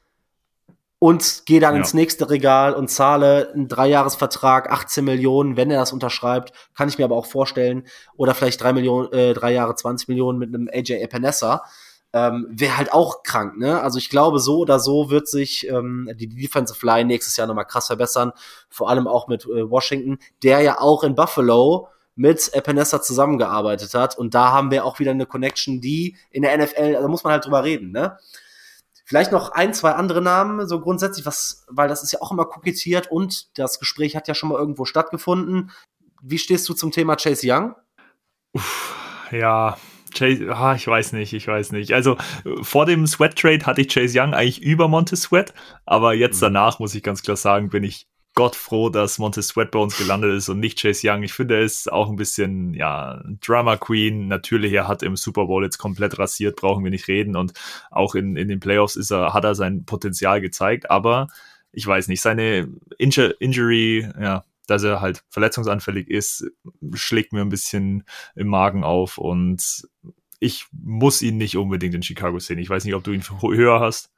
und 1.04 1.48
gehe 1.48 1.60
dann 1.60 1.74
ja. 1.74 1.80
ins 1.80 1.96
nächste 1.96 2.30
Regal 2.30 2.76
und 2.76 2.88
zahle 2.88 3.52
einen 3.56 3.68
Dreijahresvertrag, 3.68 4.72
18 4.72 5.04
Millionen, 5.04 5.58
wenn 5.58 5.72
er 5.72 5.80
das 5.80 5.94
unterschreibt, 5.94 6.54
kann 6.76 6.90
ich 6.90 7.00
mir 7.00 7.06
aber 7.06 7.16
auch 7.16 7.26
vorstellen, 7.26 7.88
oder 8.18 8.36
vielleicht 8.36 8.62
drei 8.62 8.72
Millionen, 8.72 9.12
äh, 9.12 9.34
drei 9.34 9.52
Jahre 9.52 9.74
20 9.74 10.10
Millionen 10.10 10.38
mit 10.38 10.54
einem 10.54 10.70
AJ 10.72 11.02
Epinesa, 11.02 11.64
ähm, 12.14 12.46
wäre 12.52 12.78
halt 12.78 12.94
auch 12.94 13.24
krank, 13.24 13.58
ne? 13.58 13.82
Also 13.82 13.98
ich 13.98 14.12
glaube, 14.12 14.38
so 14.38 14.60
oder 14.60 14.80
so 14.80 15.10
wird 15.10 15.28
sich 15.28 15.68
ähm, 15.68 16.08
die 16.18 16.28
Defensive 16.28 16.86
Line 16.86 17.06
nächstes 17.06 17.36
Jahr 17.36 17.48
nochmal 17.48 17.66
krass 17.66 17.88
verbessern, 17.88 18.32
vor 18.70 18.88
allem 18.88 19.08
auch 19.08 19.28
mit 19.28 19.46
äh, 19.46 19.68
Washington, 19.68 20.20
der 20.44 20.62
ja 20.62 20.80
auch 20.80 21.04
in 21.04 21.16
Buffalo 21.16 21.88
mit 22.14 22.54
Epinesa 22.54 23.02
zusammengearbeitet 23.02 23.96
hat 23.96 24.20
und 24.20 24.36
da 24.36 24.52
haben 24.52 24.70
wir 24.70 24.86
auch 24.86 25.00
wieder 25.00 25.12
eine 25.12 25.26
Connection, 25.26 25.82
die 25.82 26.16
in 26.30 26.44
der 26.44 26.56
NFL, 26.56 26.92
da 26.92 26.98
also 26.98 27.10
muss 27.10 27.24
man 27.24 27.34
halt 27.34 27.46
drüber 27.46 27.64
reden, 27.64 27.92
ne? 27.92 28.20
Vielleicht 29.12 29.34
noch 29.34 29.52
ein, 29.52 29.74
zwei 29.74 29.92
andere 29.92 30.22
Namen, 30.22 30.66
so 30.70 30.80
grundsätzlich, 30.80 31.26
was, 31.26 31.66
weil 31.68 31.90
das 31.90 32.02
ist 32.02 32.14
ja 32.14 32.22
auch 32.22 32.32
immer 32.32 32.46
kokettiert 32.46 33.12
und 33.12 33.58
das 33.60 33.78
Gespräch 33.78 34.16
hat 34.16 34.30
ja 34.30 34.34
schon 34.34 34.48
mal 34.48 34.58
irgendwo 34.58 34.86
stattgefunden. 34.86 35.72
Wie 36.22 36.38
stehst 36.38 36.70
du 36.70 36.74
zum 36.74 36.92
Thema 36.92 37.18
Chase 37.18 37.46
Young? 37.46 37.76
Uff, 38.54 38.96
ja, 39.32 39.78
Chase, 40.16 40.56
ah, 40.56 40.76
ich 40.76 40.88
weiß 40.88 41.12
nicht, 41.12 41.34
ich 41.34 41.46
weiß 41.46 41.74
nicht. 41.74 41.92
Also 41.92 42.16
vor 42.62 42.86
dem 42.86 43.06
Sweat 43.06 43.38
Trade 43.38 43.66
hatte 43.66 43.82
ich 43.82 43.94
Chase 43.94 44.18
Young 44.18 44.34
eigentlich 44.34 44.62
über 44.62 44.88
Montez 44.88 45.24
Sweat, 45.24 45.54
aber 45.86 46.14
jetzt 46.14 46.38
mhm. 46.38 46.46
danach 46.46 46.80
muss 46.80 46.96
ich 46.96 47.04
ganz 47.04 47.22
klar 47.22 47.36
sagen, 47.36 47.68
bin 47.68 47.84
ich 47.84 48.08
Gott 48.34 48.56
froh, 48.56 48.90
dass 48.90 49.18
Montez 49.18 49.50
Sweat 49.50 49.72
bei 49.72 49.80
uns 49.80 49.98
gelandet 49.98 50.34
ist 50.34 50.48
und 50.48 50.60
nicht 50.60 50.80
Chase 50.80 51.10
Young. 51.10 51.24
Ich 51.24 51.34
finde, 51.34 51.56
er 51.56 51.62
ist 51.62 51.92
auch 51.92 52.10
ein 52.10 52.16
bisschen, 52.16 52.74
ja, 52.74 53.22
Drama 53.46 53.76
Queen. 53.76 54.28
Natürlich, 54.28 54.72
er 54.72 54.88
hat 54.88 55.04
im 55.04 55.18
Super 55.18 55.48
Bowl 55.48 55.64
jetzt 55.64 55.78
komplett 55.78 56.18
rasiert, 56.18 56.56
brauchen 56.56 56.84
wir 56.84 56.92
nicht 56.92 57.10
reden. 57.10 57.36
Und 57.36 57.54
auch 57.90 58.16
in, 58.16 58.38
in 58.38 58.48
den 58.48 58.62
Playoffs 58.62 58.96
ist 58.96 59.12
er, 59.12 59.34
hat 59.34 59.44
er 59.44 59.56
sein 59.56 59.84
Potenzial 59.86 60.40
gezeigt. 60.40 60.90
Aber 60.90 61.28
ich 61.74 61.86
weiß 61.86 62.08
nicht, 62.08 62.22
seine 62.22 62.70
Injur 62.98 63.34
Injury, 63.42 64.10
ja, 64.20 64.44
dass 64.68 64.84
er 64.84 65.02
halt 65.02 65.24
verletzungsanfällig 65.30 66.10
ist, 66.10 66.46
schlägt 66.94 67.34
mir 67.34 67.42
ein 67.42 67.50
bisschen 67.50 68.06
im 68.36 68.48
Magen 68.48 68.84
auf 68.84 69.18
und 69.18 69.88
ich 70.40 70.66
muss 70.72 71.22
ihn 71.22 71.38
nicht 71.38 71.58
unbedingt 71.58 71.94
in 71.94 72.04
Chicago 72.04 72.40
sehen. 72.40 72.60
Ich 72.60 72.70
weiß 72.70 72.86
nicht, 72.86 72.96
ob 72.96 73.04
du 73.04 73.12
ihn 73.12 73.24
höher 73.42 73.80
hast. 73.80 74.10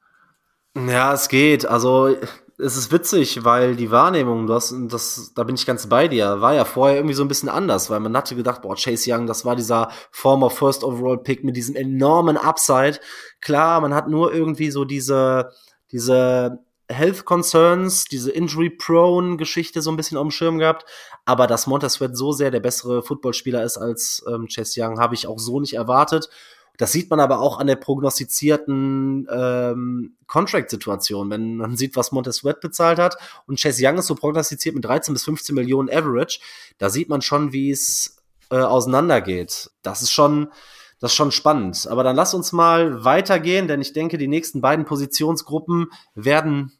Ja, 0.75 1.13
es 1.13 1.29
geht. 1.29 1.65
Also 1.65 2.15
es 2.63 2.77
ist 2.77 2.91
witzig, 2.91 3.43
weil 3.43 3.75
die 3.75 3.91
Wahrnehmung, 3.91 4.47
du 4.47 4.53
hast, 4.53 4.73
das, 4.87 5.33
da 5.35 5.43
bin 5.43 5.55
ich 5.55 5.65
ganz 5.65 5.87
bei 5.87 6.07
dir, 6.07 6.39
war 6.41 6.53
ja 6.53 6.63
vorher 6.65 6.97
irgendwie 6.97 7.13
so 7.13 7.23
ein 7.23 7.27
bisschen 7.27 7.49
anders, 7.49 7.89
weil 7.89 7.99
man 7.99 8.15
hatte 8.15 8.35
gedacht, 8.35 8.61
boah, 8.61 8.75
Chase 8.75 9.11
Young, 9.11 9.27
das 9.27 9.43
war 9.43 9.55
dieser 9.55 9.89
former 10.11 10.49
First 10.49 10.83
Overall 10.83 11.17
Pick 11.17 11.43
mit 11.43 11.57
diesem 11.57 11.75
enormen 11.75 12.37
Upside. 12.37 12.99
Klar, 13.41 13.81
man 13.81 13.93
hat 13.93 14.07
nur 14.07 14.33
irgendwie 14.33 14.71
so 14.71 14.85
diese, 14.85 15.51
diese 15.91 16.59
Health 16.89 17.25
Concerns, 17.25 18.05
diese 18.05 18.31
Injury-Prone-Geschichte 18.31 19.81
so 19.81 19.91
ein 19.91 19.97
bisschen 19.97 20.17
auf 20.17 20.23
dem 20.23 20.31
Schirm 20.31 20.59
gehabt. 20.59 20.85
Aber 21.25 21.47
dass 21.47 21.67
Montez 21.67 21.93
Sweat 21.93 22.15
so 22.15 22.31
sehr 22.31 22.51
der 22.51 22.59
bessere 22.59 23.03
Footballspieler 23.03 23.63
ist 23.63 23.77
als 23.77 24.23
ähm, 24.27 24.47
Chase 24.53 24.81
Young, 24.81 24.99
habe 24.99 25.15
ich 25.15 25.27
auch 25.27 25.39
so 25.39 25.59
nicht 25.59 25.73
erwartet. 25.73 26.29
Das 26.77 26.91
sieht 26.91 27.09
man 27.09 27.19
aber 27.19 27.39
auch 27.39 27.59
an 27.59 27.67
der 27.67 27.75
prognostizierten 27.75 29.27
ähm, 29.31 30.15
Contract-Situation. 30.25 31.29
Wenn 31.29 31.57
man 31.57 31.77
sieht, 31.77 31.95
was 31.95 32.11
Montez 32.11 32.37
Sweat 32.37 32.61
bezahlt 32.61 32.97
hat 32.97 33.17
und 33.45 33.59
Chase 33.59 33.85
Young 33.85 33.99
ist 33.99 34.07
so 34.07 34.15
prognostiziert 34.15 34.73
mit 34.73 34.83
13 34.83 35.13
bis 35.13 35.23
15 35.23 35.53
Millionen 35.53 35.89
Average, 35.89 36.39
da 36.79 36.89
sieht 36.89 37.09
man 37.09 37.21
schon, 37.21 37.53
wie 37.53 37.69
es 37.69 38.17
äh, 38.49 38.57
auseinandergeht. 38.57 39.69
Das 39.83 40.01
ist 40.01 40.11
schon, 40.11 40.51
das 40.99 41.11
ist 41.11 41.15
schon 41.15 41.31
spannend. 41.31 41.87
Aber 41.87 42.03
dann 42.03 42.15
lass 42.15 42.33
uns 42.33 42.51
mal 42.51 43.05
weitergehen, 43.05 43.67
denn 43.67 43.81
ich 43.81 43.93
denke, 43.93 44.17
die 44.17 44.27
nächsten 44.27 44.59
beiden 44.59 44.85
Positionsgruppen 44.85 45.91
werden 46.15 46.71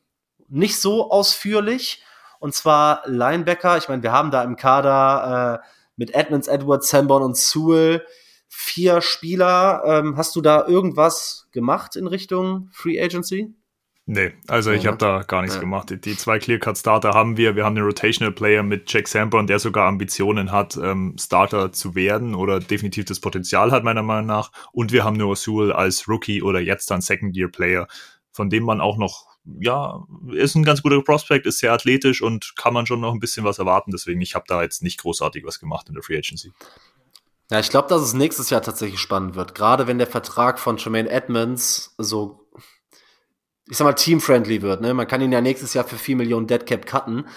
nicht 0.50 0.80
so 0.80 1.12
ausführlich. 1.12 2.04
Und 2.40 2.56
zwar 2.56 3.04
Linebacker. 3.06 3.78
Ich 3.78 3.90
meine, 3.90 4.02
wir 4.02 4.12
haben 4.12 4.32
da 4.32 4.44
im 4.44 4.56
Kader 4.56 5.62
äh, 5.62 5.68
mit 5.98 6.16
Edmonds, 6.16 6.48
Edwards, 6.48 6.90
Sanborn 6.90 7.24
und 7.24 7.38
Sewell 7.38 8.04
vier 8.56 9.02
Spieler. 9.02 9.84
Ähm, 9.86 10.16
hast 10.16 10.36
du 10.36 10.42
da 10.42 10.66
irgendwas 10.68 11.48
gemacht 11.52 11.96
in 11.96 12.08
Richtung 12.08 12.70
Free 12.72 13.02
Agency? 13.02 13.54
Nee, 14.06 14.34
also 14.48 14.72
ich 14.72 14.86
habe 14.86 14.98
da 14.98 15.24
gar 15.24 15.42
nichts 15.42 15.56
ja. 15.56 15.62
gemacht. 15.62 15.90
Die, 15.90 16.00
die 16.00 16.18
zwei 16.18 16.38
Clear-Cut-Starter 16.38 17.14
haben 17.14 17.38
wir. 17.38 17.56
Wir 17.56 17.64
haben 17.64 17.78
einen 17.78 17.86
Rotational-Player 17.86 18.62
mit 18.62 18.92
Jack 18.92 19.08
Sanborn, 19.08 19.48
der 19.48 19.60
sogar 19.60 19.88
Ambitionen 19.88 20.52
hat, 20.52 20.78
ähm, 20.78 21.16
Starter 21.18 21.72
zu 21.72 21.96
werden 21.96 22.36
oder 22.36 22.60
definitiv 22.60 23.06
das 23.06 23.22
Potenzial 23.22 23.72
hat, 23.72 23.86
meiner 23.86 24.04
Meinung 24.04 24.28
nach. 24.28 24.52
Und 24.74 24.92
wir 24.92 25.06
haben 25.06 25.16
Noah 25.16 25.38
Sewell 25.38 25.72
als 25.72 26.08
Rookie 26.08 26.44
oder 26.44 26.60
jetzt 26.60 26.92
dann 26.92 27.02
Second-Year-Player, 27.02 27.88
von 28.32 28.50
dem 28.50 28.64
man 28.64 28.82
auch 28.82 28.98
noch, 28.98 29.26
ja, 29.62 30.06
ist 30.34 30.56
ein 30.56 30.66
ganz 30.66 30.82
guter 30.82 31.02
Prospect, 31.02 31.46
ist 31.46 31.60
sehr 31.60 31.72
athletisch 31.72 32.22
und 32.22 32.56
kann 32.58 32.74
man 32.74 32.86
schon 32.86 33.00
noch 33.00 33.14
ein 33.14 33.20
bisschen 33.20 33.46
was 33.46 33.58
erwarten. 33.58 33.92
Deswegen, 33.92 34.20
ich 34.22 34.36
habe 34.36 34.46
da 34.48 34.62
jetzt 34.62 34.84
nicht 34.84 35.00
großartig 35.00 35.46
was 35.46 35.60
gemacht 35.62 35.88
in 35.88 35.96
der 35.96 36.04
Free 36.04 36.18
Agency. 36.18 36.52
Ja, 37.54 37.60
ich 37.60 37.70
glaube, 37.70 37.88
dass 37.88 38.02
es 38.02 38.16
nächstes 38.16 38.50
Jahr 38.50 38.64
tatsächlich 38.64 39.00
spannend 39.00 39.36
wird. 39.36 39.54
Gerade 39.54 39.86
wenn 39.86 40.00
der 40.00 40.08
Vertrag 40.08 40.58
von 40.58 40.78
Jermaine 40.78 41.08
Edmonds 41.08 41.94
so, 42.00 42.50
ich 43.70 43.78
sag 43.78 43.86
mal, 43.86 43.94
team-friendly 43.94 44.64
wird. 44.64 44.82
Ne? 44.82 44.96
Man 44.96 45.06
kann 45.06 45.22
ihn 45.22 45.32
ja 45.32 45.40
nächstes 45.40 45.76
Jahr 45.76 45.86
für 45.86 45.98
4 45.98 46.16
Millionen 46.16 46.48
Deadcap 46.48 46.88
cutten. 46.88 47.28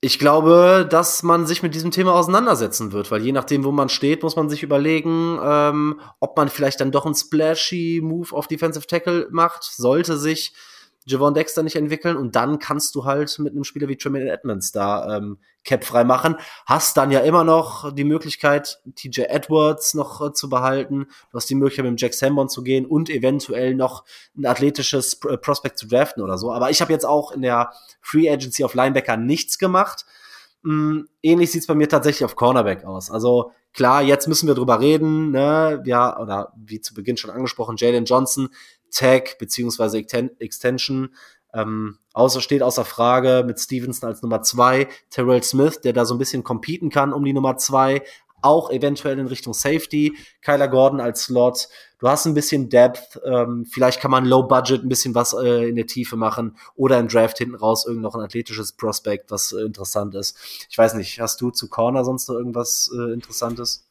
Ich 0.00 0.20
glaube, 0.20 0.86
dass 0.88 1.24
man 1.24 1.44
sich 1.44 1.60
mit 1.60 1.74
diesem 1.74 1.90
Thema 1.90 2.14
auseinandersetzen 2.14 2.92
wird, 2.92 3.10
weil 3.10 3.22
je 3.22 3.32
nachdem, 3.32 3.64
wo 3.64 3.72
man 3.72 3.88
steht, 3.88 4.22
muss 4.22 4.36
man 4.36 4.48
sich 4.48 4.62
überlegen, 4.62 5.40
ähm, 5.42 6.00
ob 6.20 6.36
man 6.36 6.48
vielleicht 6.48 6.80
dann 6.80 6.92
doch 6.92 7.04
einen 7.04 7.16
splashy 7.16 8.00
Move 8.00 8.28
auf 8.30 8.46
Defensive 8.46 8.86
Tackle 8.86 9.26
macht. 9.32 9.64
Sollte 9.64 10.16
sich 10.16 10.54
Javon 11.06 11.34
Dexter 11.34 11.62
nicht 11.62 11.76
entwickeln 11.76 12.16
und 12.16 12.34
dann 12.34 12.58
kannst 12.58 12.94
du 12.94 13.04
halt 13.04 13.38
mit 13.38 13.52
einem 13.52 13.64
Spieler 13.64 13.88
wie 13.88 13.96
Tremaine 13.96 14.30
Edmonds 14.30 14.72
da 14.72 15.16
ähm, 15.16 15.38
Cap 15.64 15.84
frei 15.84 16.04
machen. 16.04 16.36
Hast 16.66 16.96
dann 16.96 17.10
ja 17.10 17.20
immer 17.20 17.44
noch 17.44 17.92
die 17.92 18.04
Möglichkeit, 18.04 18.80
TJ 18.94 19.22
Edwards 19.22 19.94
noch 19.94 20.20
äh, 20.20 20.32
zu 20.32 20.48
behalten. 20.48 21.06
Du 21.30 21.36
hast 21.36 21.48
die 21.50 21.54
Möglichkeit, 21.54 21.84
mit 21.84 21.92
dem 21.92 21.96
Jack 21.96 22.14
Sambon 22.14 22.48
zu 22.48 22.62
gehen 22.62 22.86
und 22.86 23.10
eventuell 23.10 23.74
noch 23.74 24.04
ein 24.36 24.46
athletisches 24.46 25.20
äh, 25.24 25.36
Prospect 25.36 25.78
zu 25.78 25.88
draften 25.88 26.22
oder 26.22 26.38
so. 26.38 26.52
Aber 26.52 26.70
ich 26.70 26.80
habe 26.80 26.92
jetzt 26.92 27.06
auch 27.06 27.32
in 27.32 27.42
der 27.42 27.72
Free 28.00 28.30
Agency 28.30 28.64
auf 28.64 28.74
Linebacker 28.74 29.16
nichts 29.16 29.58
gemacht. 29.58 30.04
Ähm, 30.64 31.08
ähnlich 31.22 31.50
sieht's 31.50 31.66
bei 31.66 31.74
mir 31.74 31.88
tatsächlich 31.88 32.24
auf 32.24 32.36
Cornerback 32.36 32.84
aus. 32.84 33.10
Also 33.10 33.52
klar, 33.72 34.02
jetzt 34.02 34.28
müssen 34.28 34.46
wir 34.46 34.54
drüber 34.54 34.80
reden, 34.80 35.30
ne? 35.30 35.82
Ja, 35.84 36.18
oder 36.18 36.52
wie 36.56 36.80
zu 36.80 36.94
Beginn 36.94 37.16
schon 37.16 37.30
angesprochen, 37.30 37.76
Jalen 37.76 38.06
Johnson 38.06 38.48
Tag 38.94 39.38
beziehungsweise 39.38 39.98
Extension. 39.98 41.14
Ähm, 41.52 41.98
außer 42.12 42.40
steht 42.40 42.62
außer 42.62 42.84
Frage 42.84 43.44
mit 43.46 43.60
Stevenson 43.60 44.08
als 44.08 44.22
Nummer 44.22 44.42
zwei, 44.42 44.88
Terrell 45.10 45.42
Smith, 45.42 45.80
der 45.82 45.92
da 45.92 46.04
so 46.04 46.14
ein 46.14 46.18
bisschen 46.18 46.42
competen 46.42 46.90
kann 46.90 47.12
um 47.12 47.24
die 47.24 47.32
Nummer 47.32 47.56
zwei, 47.58 48.02
auch 48.44 48.70
eventuell 48.70 49.18
in 49.18 49.26
Richtung 49.26 49.54
Safety, 49.54 50.16
Kyler 50.42 50.68
Gordon 50.68 51.00
als 51.00 51.24
Slot. 51.24 51.68
Du 51.98 52.08
hast 52.08 52.26
ein 52.26 52.34
bisschen 52.34 52.68
Depth, 52.68 53.18
ähm, 53.24 53.64
vielleicht 53.64 54.00
kann 54.00 54.10
man 54.10 54.26
Low 54.26 54.42
Budget 54.42 54.82
ein 54.82 54.88
bisschen 54.88 55.14
was 55.14 55.32
äh, 55.32 55.68
in 55.68 55.76
der 55.76 55.86
Tiefe 55.86 56.16
machen 56.16 56.58
oder 56.74 56.98
im 56.98 57.08
Draft 57.08 57.38
hinten 57.38 57.54
raus 57.54 57.86
irgend 57.86 58.02
noch 58.02 58.14
ein 58.14 58.20
athletisches 58.20 58.72
Prospect, 58.72 59.30
was 59.30 59.52
äh, 59.52 59.62
interessant 59.62 60.14
ist. 60.14 60.36
Ich 60.68 60.76
weiß 60.76 60.94
nicht, 60.94 61.20
hast 61.20 61.40
du 61.40 61.50
zu 61.50 61.68
Corner 61.68 62.04
sonst 62.04 62.28
noch 62.28 62.36
irgendwas 62.36 62.90
äh, 62.94 63.14
Interessantes? 63.14 63.86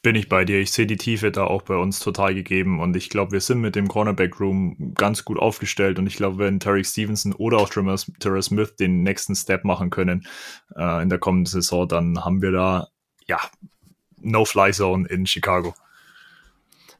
Bin 0.00 0.14
ich 0.14 0.30
bei 0.30 0.46
dir. 0.46 0.60
Ich 0.60 0.72
sehe 0.72 0.86
die 0.86 0.96
Tiefe 0.96 1.30
da 1.30 1.44
auch 1.44 1.60
bei 1.60 1.76
uns 1.76 1.98
total 1.98 2.34
gegeben 2.34 2.80
und 2.80 2.96
ich 2.96 3.10
glaube, 3.10 3.32
wir 3.32 3.40
sind 3.42 3.60
mit 3.60 3.76
dem 3.76 3.86
Cornerback 3.86 4.40
Room 4.40 4.94
ganz 4.94 5.26
gut 5.26 5.38
aufgestellt 5.38 5.98
und 5.98 6.06
ich 6.06 6.16
glaube, 6.16 6.38
wenn 6.38 6.58
Tarek 6.58 6.86
Stevenson 6.86 7.34
oder 7.34 7.58
auch 7.58 7.68
Terrell 7.68 8.42
Smith 8.42 8.76
den 8.76 9.02
nächsten 9.02 9.34
Step 9.34 9.64
machen 9.64 9.90
können 9.90 10.26
äh, 10.74 11.02
in 11.02 11.10
der 11.10 11.18
kommenden 11.18 11.46
Saison, 11.46 11.86
dann 11.86 12.24
haben 12.24 12.40
wir 12.40 12.50
da 12.50 12.88
ja 13.26 13.38
No-Fly-Zone 14.22 15.06
in 15.08 15.26
Chicago. 15.26 15.74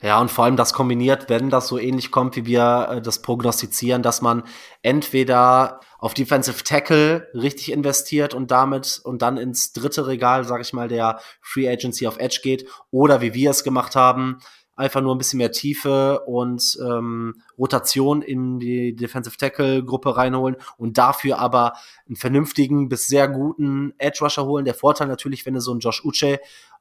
Ja, 0.03 0.21
und 0.21 0.31
vor 0.31 0.45
allem 0.45 0.57
das 0.57 0.75
kombiniert, 0.75 1.31
wenn 1.31 1.49
das 1.49 1.69
so 1.69 1.79
ähnlich 1.79 2.11
kommt, 2.11 2.37
wie 2.37 2.45
wir 2.45 2.89
äh, 2.91 3.01
das 3.01 3.23
prognostizieren, 3.23 4.03
dass 4.03 4.21
man 4.21 4.43
entweder 4.83 5.81
auf 6.05 6.13
Defensive 6.13 6.63
Tackle 6.63 7.29
richtig 7.33 7.73
investiert 7.73 8.35
und 8.35 8.51
damit 8.51 9.01
und 9.05 9.23
dann 9.23 9.39
ins 9.39 9.73
dritte 9.73 10.07
Regal, 10.07 10.45
sag 10.45 10.61
ich 10.61 10.75
mal, 10.75 10.87
der 10.87 11.19
Free 11.41 11.67
Agency 11.67 12.07
auf 12.07 12.19
Edge 12.19 12.41
geht, 12.43 12.69
oder 12.91 13.23
wie 13.23 13.33
wir 13.33 13.51
es 13.51 13.65
gemacht 13.65 13.97
haben, 13.97 14.37
einfach 14.77 15.01
nur 15.01 15.15
ein 15.15 15.19
bisschen 15.19 15.39
mehr 15.39 15.51
Tiefe 15.51 16.21
und 16.27 16.79
ähm, 16.87 17.41
Rotation 17.57 18.21
in 18.21 18.59
die 18.59 18.95
Defensive 18.95 19.39
Tackle 19.39 19.83
Gruppe 19.83 20.15
reinholen 20.15 20.57
und 20.77 20.99
dafür 20.99 21.39
aber 21.39 21.73
einen 22.07 22.17
vernünftigen 22.17 22.91
bis 22.91 23.07
sehr 23.07 23.27
guten 23.27 23.95
Edge 23.97 24.19
Rusher 24.21 24.45
holen. 24.45 24.67
Der 24.67 24.75
Vorteil 24.75 25.09
natürlich, 25.09 25.47
wenn 25.47 25.55
du 25.55 25.61
so 25.61 25.71
einen 25.71 25.81
Josh 25.81 26.05
Uche 26.05 26.39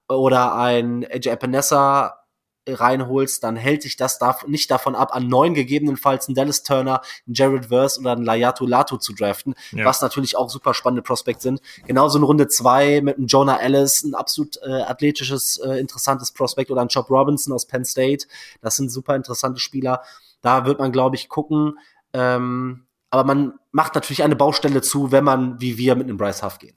oder 0.10 0.56
ein 0.56 1.06
AJ 1.10 1.30
Epinesa 1.30 2.23
reinholst, 2.68 3.44
dann 3.44 3.56
hält 3.56 3.82
sich 3.82 3.98
das 3.98 4.20
darf, 4.20 4.48
nicht 4.48 4.72
davon 4.72 4.96
ab, 4.96 5.16
an 5.16 5.28
neun 5.28 5.54
gegebenenfalls 5.54 6.28
einen 6.28 6.36
Dallas 6.36 6.64
Turner, 6.64 7.02
einen 7.26 7.36
Jared 7.36 7.66
Verse 7.68 8.00
oder 8.00 8.14
einen 8.14 8.24
Layatu 8.24 8.66
Latu 8.66 8.98
zu 8.98 9.14
draften, 9.14 9.56
ja. 9.72 9.86
was 9.86 10.02
natürlich 10.02 10.38
auch 10.38 10.50
super 10.50 10.74
spannende 10.74 11.02
Prospects 11.02 11.44
sind. 11.44 11.62
Genauso 11.86 12.18
in 12.18 12.24
Runde 12.24 12.48
zwei 12.48 13.02
mit 13.02 13.18
einem 13.18 13.28
Jonah 13.28 13.60
Ellis, 13.60 14.04
ein 14.04 14.16
absolut 14.16 14.58
äh, 14.64 14.82
athletisches, 14.82 15.58
äh, 15.58 15.80
interessantes 15.80 16.32
Prospect 16.32 16.72
oder 16.72 16.82
ein 16.82 16.88
Job 16.88 17.10
Robinson 17.10 17.54
aus 17.54 17.66
Penn 17.66 17.86
State. 17.86 18.28
Das 18.62 18.76
sind 18.76 18.90
super 18.90 19.16
interessante 19.16 19.60
Spieler. 19.60 20.02
Da 20.42 20.66
wird 20.66 20.80
man, 20.80 20.92
glaube 20.92 21.16
ich, 21.16 21.30
gucken. 21.30 21.80
Ähm, 22.14 22.86
aber 23.10 23.24
man 23.24 23.54
macht 23.72 23.96
natürlich 23.96 24.24
eine 24.24 24.36
Baustelle 24.36 24.82
zu, 24.82 25.12
wenn 25.12 25.24
man, 25.24 25.62
wie 25.62 25.78
wir, 25.78 25.96
mit 25.96 26.08
einem 26.08 26.18
Bryce 26.18 26.44
Huff 26.44 26.60
gehen. 26.60 26.76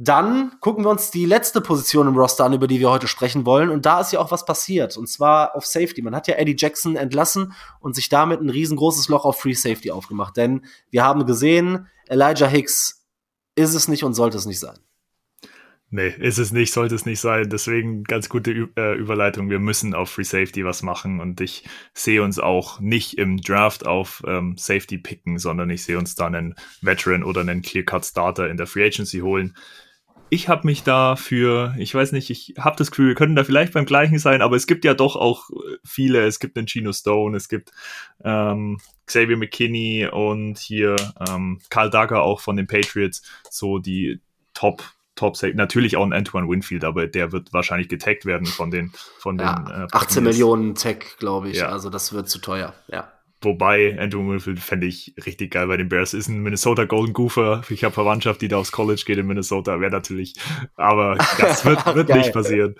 Dann 0.00 0.52
gucken 0.60 0.84
wir 0.84 0.90
uns 0.90 1.10
die 1.10 1.24
letzte 1.24 1.60
Position 1.60 2.06
im 2.06 2.16
Roster 2.16 2.44
an, 2.44 2.52
über 2.52 2.68
die 2.68 2.78
wir 2.78 2.88
heute 2.88 3.08
sprechen 3.08 3.44
wollen. 3.44 3.68
Und 3.68 3.84
da 3.84 4.00
ist 4.00 4.12
ja 4.12 4.20
auch 4.20 4.30
was 4.30 4.44
passiert. 4.44 4.96
Und 4.96 5.08
zwar 5.08 5.56
auf 5.56 5.66
Safety. 5.66 6.02
Man 6.02 6.14
hat 6.14 6.28
ja 6.28 6.36
Eddie 6.36 6.54
Jackson 6.56 6.94
entlassen 6.94 7.52
und 7.80 7.96
sich 7.96 8.08
damit 8.08 8.40
ein 8.40 8.48
riesengroßes 8.48 9.08
Loch 9.08 9.24
auf 9.24 9.40
Free 9.40 9.54
Safety 9.54 9.90
aufgemacht. 9.90 10.36
Denn 10.36 10.64
wir 10.90 11.02
haben 11.02 11.26
gesehen, 11.26 11.88
Elijah 12.06 12.46
Hicks 12.46 13.04
ist 13.56 13.74
es 13.74 13.88
nicht 13.88 14.04
und 14.04 14.14
sollte 14.14 14.38
es 14.38 14.46
nicht 14.46 14.60
sein. 14.60 14.78
Nee, 15.90 16.14
ist 16.18 16.38
es 16.38 16.52
nicht, 16.52 16.72
sollte 16.72 16.94
es 16.94 17.04
nicht 17.04 17.18
sein. 17.18 17.48
Deswegen 17.48 18.04
ganz 18.04 18.28
gute 18.28 18.52
Ü 18.52 18.68
äh, 18.76 18.94
Überleitung. 18.96 19.50
Wir 19.50 19.58
müssen 19.58 19.94
auf 19.94 20.10
Free 20.10 20.22
Safety 20.22 20.64
was 20.64 20.82
machen 20.82 21.18
und 21.18 21.40
ich 21.40 21.64
sehe 21.92 22.22
uns 22.22 22.38
auch 22.38 22.78
nicht 22.78 23.18
im 23.18 23.38
Draft 23.38 23.84
auf 23.84 24.22
ähm, 24.28 24.56
Safety 24.58 24.98
picken, 24.98 25.38
sondern 25.38 25.70
ich 25.70 25.82
sehe 25.82 25.98
uns 25.98 26.14
dann 26.14 26.36
einen 26.36 26.54
Veteran 26.82 27.24
oder 27.24 27.40
einen 27.40 27.62
Clear-Cut 27.62 28.04
Starter 28.04 28.48
in 28.48 28.58
der 28.58 28.68
Free 28.68 28.86
Agency 28.86 29.20
holen 29.20 29.56
ich 30.30 30.48
habe 30.48 30.66
mich 30.66 30.82
da 30.82 31.16
für, 31.16 31.74
ich 31.78 31.94
weiß 31.94 32.12
nicht, 32.12 32.30
ich 32.30 32.54
habe 32.58 32.76
das 32.76 32.90
Gefühl, 32.90 33.08
wir 33.08 33.14
können 33.14 33.36
da 33.36 33.44
vielleicht 33.44 33.72
beim 33.72 33.86
gleichen 33.86 34.18
sein, 34.18 34.42
aber 34.42 34.56
es 34.56 34.66
gibt 34.66 34.84
ja 34.84 34.94
doch 34.94 35.16
auch 35.16 35.50
viele. 35.84 36.26
Es 36.26 36.38
gibt 36.38 36.56
den 36.56 36.66
Gino 36.66 36.92
Stone, 36.92 37.36
es 37.36 37.48
gibt 37.48 37.72
ähm, 38.22 38.78
Xavier 39.06 39.36
McKinney 39.36 40.08
und 40.10 40.58
hier 40.58 40.96
ähm, 41.28 41.60
Karl 41.70 41.90
Dagger 41.90 42.22
auch 42.22 42.40
von 42.40 42.56
den 42.56 42.66
Patriots, 42.66 43.22
so 43.50 43.78
die 43.78 44.20
Top 44.54 44.82
Top. 45.18 45.36
Natürlich 45.54 45.96
auch 45.96 46.04
ein 46.04 46.12
Antoine 46.12 46.48
Winfield, 46.48 46.84
aber 46.84 47.08
der 47.08 47.32
wird 47.32 47.52
wahrscheinlich 47.52 47.88
getaggt 47.88 48.24
werden 48.24 48.46
von 48.46 48.70
den 48.70 48.92
von 49.18 49.36
ja, 49.36 49.54
den 49.54 49.82
äh, 49.82 49.86
18 49.90 50.22
Millionen 50.22 50.76
Tag, 50.76 51.18
glaube 51.18 51.50
ich. 51.50 51.56
Ja. 51.56 51.70
Also 51.70 51.90
das 51.90 52.12
wird 52.12 52.28
zu 52.28 52.38
teuer. 52.38 52.72
Ja. 52.86 53.12
Wobei 53.40 53.96
Andrew 54.00 54.28
Winfield 54.28 54.58
fände 54.58 54.86
ich 54.86 55.14
richtig 55.24 55.52
geil 55.52 55.68
bei 55.68 55.76
den 55.76 55.88
Bears. 55.88 56.12
Ist 56.12 56.28
ein 56.28 56.40
Minnesota 56.40 56.84
Golden 56.84 57.12
Goofer. 57.12 57.62
Ich 57.68 57.84
habe 57.84 57.94
Verwandtschaft, 57.94 58.42
die 58.42 58.48
da 58.48 58.56
aufs 58.58 58.72
College 58.72 59.02
geht 59.06 59.18
in 59.18 59.26
Minnesota. 59.26 59.80
Wäre 59.80 59.92
natürlich, 59.92 60.34
aber 60.74 61.16
das 61.38 61.64
wird, 61.64 61.86
wird 61.94 62.08
nicht 62.08 62.32
passieren. 62.32 62.74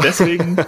Deswegen, 0.00 0.64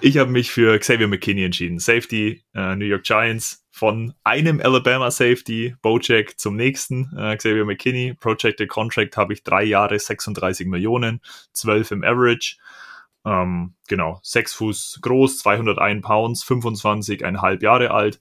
ich 0.00 0.18
habe 0.18 0.30
mich 0.30 0.50
für 0.50 0.76
Xavier 0.78 1.06
McKinney 1.06 1.44
entschieden. 1.44 1.78
Safety, 1.78 2.42
äh, 2.54 2.74
New 2.74 2.86
York 2.86 3.04
Giants. 3.04 3.64
Von 3.70 4.14
einem 4.24 4.60
Alabama 4.60 5.12
Safety, 5.12 5.76
Bojack, 5.82 6.40
zum 6.40 6.56
nächsten, 6.56 7.16
äh, 7.16 7.36
Xavier 7.36 7.64
McKinney. 7.64 8.14
Projected 8.14 8.68
Contract 8.68 9.16
habe 9.16 9.32
ich 9.32 9.44
drei 9.44 9.62
Jahre, 9.62 9.96
36 9.96 10.66
Millionen, 10.66 11.20
12 11.52 11.92
im 11.92 12.02
Average. 12.02 12.56
Ähm, 13.24 13.74
genau, 13.88 14.20
sechs 14.22 14.54
Fuß 14.54 15.00
groß, 15.02 15.38
201 15.38 16.02
Pounds, 16.02 16.44
25,5 16.44 17.62
Jahre 17.62 17.90
alt. 17.90 18.20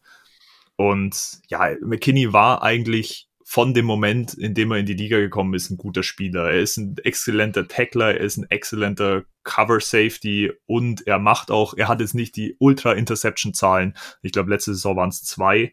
Und 0.76 1.40
ja, 1.50 1.72
McKinney 1.82 2.34
war 2.34 2.62
eigentlich 2.62 3.28
von 3.50 3.74
dem 3.74 3.86
Moment, 3.86 4.34
in 4.34 4.54
dem 4.54 4.72
er 4.72 4.80
in 4.80 4.86
die 4.86 4.94
Liga 4.94 5.18
gekommen 5.20 5.54
ist, 5.54 5.70
ein 5.70 5.78
guter 5.78 6.04
Spieler. 6.04 6.52
Er 6.52 6.60
ist 6.60 6.76
ein 6.76 6.98
exzellenter 7.04 7.66
Tackler, 7.66 8.16
er 8.16 8.20
ist 8.20 8.36
ein 8.36 8.50
exzellenter 8.50 9.24
Cover 9.44 9.80
Safety 9.80 10.52
und 10.66 11.08
er 11.08 11.18
macht 11.18 11.50
auch, 11.50 11.74
er 11.74 11.88
hat 11.88 12.02
jetzt 12.02 12.14
nicht 12.14 12.36
die 12.36 12.58
Ultra 12.60 12.92
Interception 12.92 13.54
Zahlen. 13.54 13.96
Ich 14.22 14.34
glaube, 14.34 14.50
letzte 14.50 14.74
Saison 14.74 14.98
waren 14.98 15.10
es 15.10 15.24
zwei, 15.24 15.72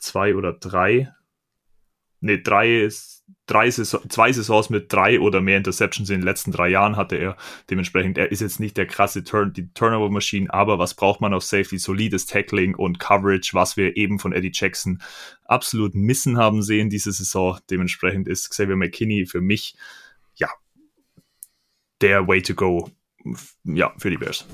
zwei 0.00 0.34
oder 0.34 0.52
drei. 0.52 1.12
Ne, 2.20 2.38
drei 2.38 2.88
drei 3.48 3.70
Saison, 3.70 4.00
zwei 4.08 4.32
Saisons 4.32 4.70
mit 4.70 4.92
drei 4.92 5.18
oder 5.20 5.40
mehr 5.40 5.56
Interceptions 5.56 6.10
in 6.10 6.20
den 6.20 6.24
letzten 6.24 6.52
drei 6.52 6.68
Jahren 6.68 6.96
hatte 6.96 7.16
er. 7.16 7.36
Dementsprechend, 7.70 8.18
er 8.18 8.30
ist 8.30 8.40
jetzt 8.40 8.60
nicht 8.60 8.76
der 8.76 8.86
krasse 8.86 9.24
Turn, 9.24 9.52
die 9.52 9.72
Turnover-Maschine, 9.72 10.52
aber 10.52 10.78
was 10.78 10.94
braucht 10.94 11.20
man 11.20 11.34
auf 11.34 11.42
Safety? 11.42 11.78
Solides 11.78 12.26
Tackling 12.26 12.74
und 12.74 13.00
Coverage, 13.00 13.50
was 13.54 13.76
wir 13.76 13.96
eben 13.96 14.18
von 14.18 14.32
Eddie 14.32 14.52
Jackson 14.52 15.02
absolut 15.44 15.94
missen 15.94 16.36
haben 16.36 16.62
sehen 16.62 16.90
diese 16.90 17.12
Saison. 17.12 17.58
Dementsprechend 17.70 18.28
ist 18.28 18.50
Xavier 18.50 18.76
McKinney 18.76 19.26
für 19.26 19.40
mich, 19.40 19.76
ja, 20.36 20.48
der 22.00 22.28
Way 22.28 22.42
to 22.42 22.54
go, 22.54 22.90
ja, 23.64 23.92
für 23.98 24.10
die 24.10 24.18
Bears. 24.18 24.46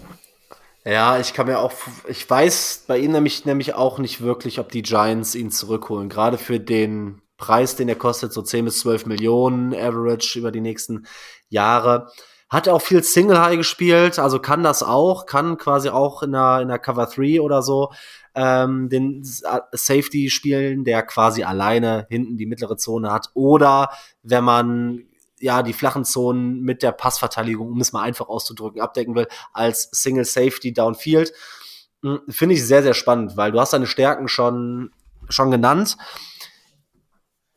Ja, 0.86 1.18
ich 1.18 1.32
kann 1.32 1.46
mir 1.46 1.58
auch, 1.58 1.72
ich 2.08 2.28
weiß 2.28 2.84
bei 2.86 2.98
ihm 2.98 3.12
nämlich, 3.12 3.46
nämlich 3.46 3.74
auch 3.74 3.98
nicht 3.98 4.20
wirklich, 4.20 4.58
ob 4.58 4.70
die 4.70 4.82
Giants 4.82 5.34
ihn 5.34 5.50
zurückholen. 5.50 6.10
Gerade 6.10 6.36
für 6.36 6.60
den 6.60 7.22
Preis, 7.44 7.76
den 7.76 7.90
er 7.90 7.94
kostet, 7.94 8.32
so 8.32 8.40
10 8.40 8.64
bis 8.64 8.78
12 8.80 9.04
Millionen 9.04 9.74
Average 9.74 10.38
über 10.38 10.50
die 10.50 10.62
nächsten 10.62 11.06
Jahre. 11.50 12.08
Hat 12.48 12.70
auch 12.70 12.80
viel 12.80 13.02
Single 13.02 13.38
High 13.38 13.58
gespielt, 13.58 14.18
also 14.18 14.38
kann 14.38 14.62
das 14.62 14.82
auch, 14.82 15.26
kann 15.26 15.58
quasi 15.58 15.90
auch 15.90 16.22
in 16.22 16.32
der, 16.32 16.60
in 16.62 16.68
der 16.68 16.78
Cover 16.78 17.04
3 17.04 17.42
oder 17.42 17.60
so 17.60 17.92
ähm, 18.34 18.88
den 18.88 19.20
Safety 19.24 20.30
spielen, 20.30 20.84
der 20.84 21.02
quasi 21.02 21.42
alleine 21.42 22.06
hinten 22.08 22.38
die 22.38 22.46
mittlere 22.46 22.78
Zone 22.78 23.12
hat. 23.12 23.28
Oder 23.34 23.90
wenn 24.22 24.44
man 24.44 25.04
ja 25.38 25.62
die 25.62 25.74
flachen 25.74 26.06
Zonen 26.06 26.62
mit 26.62 26.82
der 26.82 26.92
Passverteidigung, 26.92 27.72
um 27.72 27.80
es 27.82 27.92
mal 27.92 28.02
einfach 28.02 28.28
auszudrücken, 28.28 28.80
abdecken 28.80 29.14
will, 29.14 29.26
als 29.52 29.90
Single 29.92 30.24
Safety 30.24 30.72
Downfield. 30.72 31.34
Hm, 32.02 32.20
finde 32.30 32.54
ich 32.54 32.66
sehr, 32.66 32.82
sehr 32.82 32.94
spannend, 32.94 33.36
weil 33.36 33.52
du 33.52 33.60
hast 33.60 33.74
deine 33.74 33.86
Stärken 33.86 34.28
schon, 34.28 34.92
schon 35.28 35.50
genannt 35.50 35.98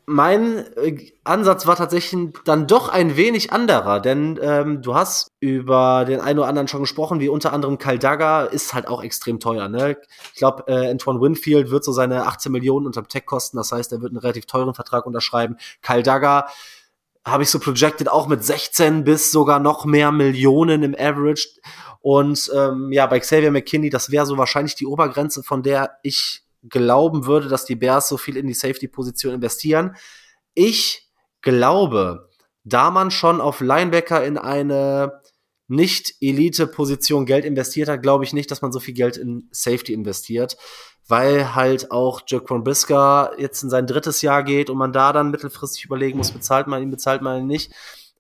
mein 0.10 0.66
äh, 0.78 1.12
Ansatz 1.26 1.68
war 1.68 1.76
tatsächlich 1.76 2.34
dann 2.46 2.66
doch 2.66 2.88
ein 2.88 3.18
wenig 3.18 3.52
anderer, 3.52 4.00
denn 4.00 4.40
ähm, 4.42 4.82
du 4.82 4.96
hast 4.96 5.28
über 5.42 6.06
den 6.06 6.22
einen 6.22 6.40
oder 6.40 6.48
anderen 6.48 6.70
schon 6.70 6.80
gesprochen, 6.80 7.20
wie 7.20 7.28
unter 7.28 7.52
anderem 7.52 7.78
Kaldaga 7.78 8.46
ist 8.46 8.74
halt 8.74 8.88
auch 8.88 9.04
extrem 9.04 9.42
teuer. 9.42 9.68
Ne? 9.68 9.98
Ich 10.34 10.40
glaube, 10.40 10.64
äh, 10.68 10.90
Antoine 10.90 11.20
Winfield 11.20 11.72
wird 11.72 11.84
so 11.84 11.92
seine 11.92 12.26
18 12.26 12.54
Millionen 12.54 12.86
unterm 12.86 13.10
Tech 13.10 13.26
kosten, 13.26 13.58
das 13.58 13.74
heißt, 13.74 13.92
er 13.92 14.02
wird 14.02 14.12
einen 14.12 14.20
relativ 14.20 14.46
teuren 14.46 14.74
Vertrag 14.74 15.06
unterschreiben. 15.06 15.58
Kaldaga 15.82 16.48
habe 17.26 17.44
ich 17.44 17.50
so 17.50 17.60
projected 17.60 18.08
auch 18.08 18.28
mit 18.28 18.46
16 18.46 19.04
bis 19.04 19.34
sogar 19.34 19.60
noch 19.60 19.84
mehr 19.84 20.14
Millionen 20.14 20.84
im 20.84 20.96
Average. 20.98 21.50
Und 22.00 22.50
ähm, 22.56 22.94
ja, 22.94 23.06
bei 23.08 23.20
Xavier 23.20 23.52
McKinney, 23.52 23.90
das 23.90 24.10
wäre 24.10 24.26
so 24.26 24.38
wahrscheinlich 24.38 24.76
die 24.76 24.86
Obergrenze, 24.86 25.44
von 25.44 25.64
der 25.64 25.98
ich 26.02 26.47
glauben 26.70 27.26
würde, 27.26 27.48
dass 27.48 27.66
die 27.66 27.76
Bears 27.76 28.10
so 28.10 28.18
viel 28.18 28.38
in 28.38 28.48
die 28.48 28.54
Safety-Position 28.54 29.34
investieren. 29.34 29.96
Ich 30.54 31.10
glaube, 31.42 32.30
da 32.64 32.92
man 32.92 33.12
schon 33.12 33.42
auf 33.42 33.62
Linebacker 33.62 34.26
in 34.26 34.38
eine 34.38 35.22
nicht 35.68 36.16
Elite-Position 36.22 37.26
Geld 37.26 37.46
investiert 37.46 37.90
hat, 37.90 38.02
glaube 38.02 38.24
ich 38.24 38.34
nicht, 38.34 38.50
dass 38.52 38.62
man 38.62 38.72
so 38.72 38.80
viel 38.80 38.94
Geld 38.94 39.18
in 39.18 39.50
Safety 39.52 39.94
investiert, 39.94 40.58
weil 41.08 41.56
halt 41.56 41.92
auch 41.92 42.22
Jaquan 42.26 42.64
Brisker 42.64 43.34
jetzt 43.38 43.64
in 43.64 43.70
sein 43.70 43.88
drittes 43.88 44.22
Jahr 44.22 44.44
geht 44.44 44.70
und 44.70 44.78
man 44.78 44.94
da 44.94 45.12
dann 45.12 45.32
mittelfristig 45.32 45.86
überlegen 45.86 46.18
muss, 46.18 46.32
bezahlt 46.32 46.68
man 46.68 46.82
ihn, 46.82 46.92
bezahlt 46.92 47.22
man 47.22 47.42
ihn 47.42 47.48
nicht. 47.48 47.74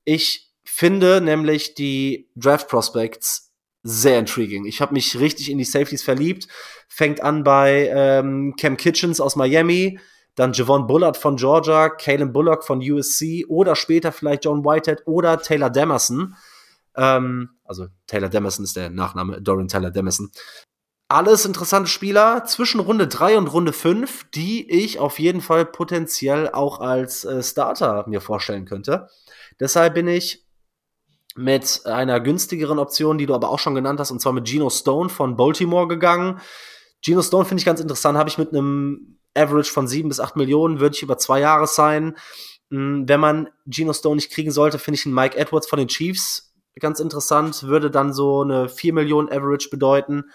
Ich 0.03 0.52
finde 0.64 1.22
nämlich 1.22 1.74
die 1.74 2.30
Draft 2.36 2.68
Prospects 2.68 3.47
sehr 3.88 4.19
intriguing. 4.19 4.65
Ich 4.65 4.81
habe 4.81 4.93
mich 4.93 5.18
richtig 5.18 5.49
in 5.49 5.57
die 5.57 5.64
Safeties 5.64 6.03
verliebt. 6.03 6.47
Fängt 6.89 7.22
an 7.22 7.43
bei 7.43 7.89
ähm, 7.93 8.55
Cam 8.59 8.76
Kitchens 8.76 9.22
aus 9.22 9.38
Miami, 9.38 9.99
dann 10.35 10.51
Javon 10.51 10.88
Bullard 10.88 11.15
von 11.15 11.38
Georgia, 11.38 11.89
Kalen 11.89 12.34
Bullock 12.34 12.65
von 12.65 12.80
USC 12.80 13.45
oder 13.47 13.76
später 13.76 14.11
vielleicht 14.11 14.43
John 14.43 14.65
Whitehead 14.65 15.03
oder 15.05 15.39
Taylor 15.39 15.69
Demerson. 15.69 16.35
Ähm, 16.95 17.49
also 17.64 17.88
Taylor 18.07 18.30
Demerson 18.30 18.65
ist 18.65 18.76
der 18.76 18.89
Nachname, 18.89 19.41
Dorian 19.41 19.69
Taylor 19.69 19.91
Demerson. 19.91 20.31
Alles 21.09 21.45
interessante 21.45 21.89
Spieler 21.89 22.43
zwischen 22.43 22.81
Runde 22.81 23.07
3 23.07 23.38
und 23.38 23.47
Runde 23.47 23.72
5, 23.72 24.26
die 24.31 24.69
ich 24.69 24.99
auf 24.99 25.19
jeden 25.19 25.39
Fall 25.39 25.65
potenziell 25.65 26.49
auch 26.49 26.81
als 26.81 27.23
äh, 27.23 27.41
Starter 27.41 28.03
mir 28.09 28.19
vorstellen 28.19 28.65
könnte. 28.65 29.07
Deshalb 29.61 29.93
bin 29.93 30.09
ich 30.09 30.47
mit 31.38 31.81
einer 31.85 32.19
günstigeren 32.19 32.80
Option, 32.80 33.18
die 33.18 33.26
du 33.26 33.35
aber 33.35 33.49
auch 33.49 33.59
schon 33.59 33.76
genannt 33.76 33.99
hast, 33.99 34.11
und 34.11 34.19
zwar 34.22 34.34
mit 34.34 34.45
Geno 34.45 34.69
Stone 34.69 35.09
von 35.09 35.38
Baltimore 35.38 35.88
gegangen. 35.88 36.39
Geno 37.01 37.22
Stone 37.22 37.45
finde 37.45 37.61
ich 37.61 37.65
ganz 37.65 37.80
interessant, 37.80 38.18
habe 38.18 38.30
ich 38.30 38.38
mit 38.38 38.49
einem 38.49 39.19
Average 39.35 39.72
von 39.72 39.88
sieben 39.88 40.09
bis 40.09 40.19
acht 40.19 40.35
Millionen, 40.35 40.80
würde 40.80 40.95
ich 40.95 41.03
über 41.03 41.18
zwei 41.18 41.39
Jahre 41.39 41.68
sein. 41.68 42.18
Hm, 42.72 43.07
wenn 43.07 43.19
man 43.19 43.49
Geno 43.68 43.93
Stone 43.93 44.15
nicht 44.15 44.31
kriegen 44.31 44.51
sollte, 44.51 44.80
finde 44.80 44.99
ich 44.99 45.05
einen 45.05 45.15
Mike 45.15 45.38
Edwards 45.38 45.68
von 45.68 45.80
den 45.80 45.88
Chiefs 45.88 46.47
ganz 46.80 46.99
interessant, 46.99 47.64
würde 47.64 47.91
dann 47.91 48.14
so 48.14 48.41
eine 48.41 48.69
vier 48.69 48.93
Millionen 48.93 49.30
Average 49.30 49.69
bedeuten. 49.69 50.26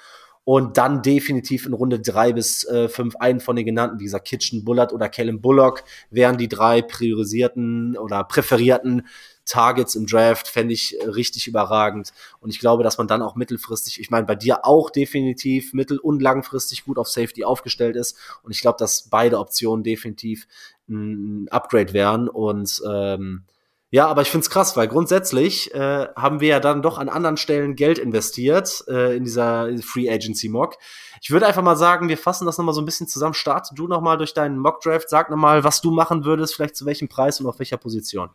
Und 0.44 0.76
dann 0.76 1.02
definitiv 1.02 1.66
in 1.66 1.72
Runde 1.72 2.00
drei 2.00 2.32
bis 2.32 2.64
äh, 2.64 2.88
einen 3.20 3.38
von 3.38 3.54
den 3.54 3.64
genannten, 3.64 4.00
wie 4.00 4.04
gesagt, 4.04 4.26
Kitchen 4.26 4.64
Bullard 4.64 4.92
oder 4.92 5.08
Kellen 5.08 5.40
Bullock, 5.40 5.84
wären 6.10 6.36
die 6.36 6.48
drei 6.48 6.82
priorisierten 6.82 7.96
oder 7.96 8.24
präferierten 8.24 9.06
Targets 9.44 9.94
im 9.94 10.06
Draft 10.06 10.48
fände 10.48 10.74
ich 10.74 11.00
äh, 11.00 11.08
richtig 11.08 11.46
überragend. 11.46 12.12
Und 12.40 12.50
ich 12.50 12.58
glaube, 12.58 12.82
dass 12.82 12.98
man 12.98 13.08
dann 13.08 13.22
auch 13.22 13.34
mittelfristig, 13.34 14.00
ich 14.00 14.10
meine, 14.10 14.26
bei 14.26 14.34
dir 14.34 14.64
auch 14.64 14.90
definitiv 14.90 15.72
mittel- 15.72 15.98
und 15.98 16.22
langfristig 16.22 16.84
gut 16.84 16.98
auf 16.98 17.08
Safety 17.08 17.44
aufgestellt 17.44 17.96
ist. 17.96 18.16
Und 18.42 18.52
ich 18.52 18.60
glaube, 18.60 18.76
dass 18.78 19.08
beide 19.08 19.38
Optionen 19.38 19.82
definitiv 19.82 20.46
ein 20.88 21.48
Upgrade 21.50 21.92
wären. 21.92 22.28
Und 22.28 22.82
ähm, 22.88 23.44
ja, 23.92 24.06
aber 24.06 24.22
ich 24.22 24.30
find's 24.30 24.48
krass, 24.48 24.74
weil 24.74 24.88
grundsätzlich 24.88 25.74
äh, 25.74 26.06
haben 26.16 26.40
wir 26.40 26.48
ja 26.48 26.60
dann 26.60 26.80
doch 26.80 26.96
an 26.96 27.10
anderen 27.10 27.36
Stellen 27.36 27.76
Geld 27.76 27.98
investiert 27.98 28.82
äh, 28.88 29.14
in 29.14 29.24
dieser 29.24 29.68
Free 29.82 30.10
Agency 30.10 30.48
Mock. 30.48 30.78
Ich 31.20 31.30
würde 31.30 31.46
einfach 31.46 31.60
mal 31.60 31.76
sagen, 31.76 32.08
wir 32.08 32.16
fassen 32.16 32.46
das 32.46 32.56
nochmal 32.56 32.74
so 32.74 32.80
ein 32.80 32.86
bisschen 32.86 33.06
zusammen. 33.06 33.34
Starte 33.34 33.74
du 33.74 33.86
nochmal 33.86 34.16
durch 34.16 34.32
deinen 34.32 34.58
Mock 34.58 34.80
Draft, 34.80 35.10
sag 35.10 35.28
nochmal, 35.28 35.62
was 35.62 35.82
du 35.82 35.90
machen 35.90 36.24
würdest, 36.24 36.54
vielleicht 36.54 36.74
zu 36.74 36.86
welchem 36.86 37.08
Preis 37.08 37.38
und 37.38 37.46
auf 37.46 37.58
welcher 37.58 37.76
Position. 37.76 38.30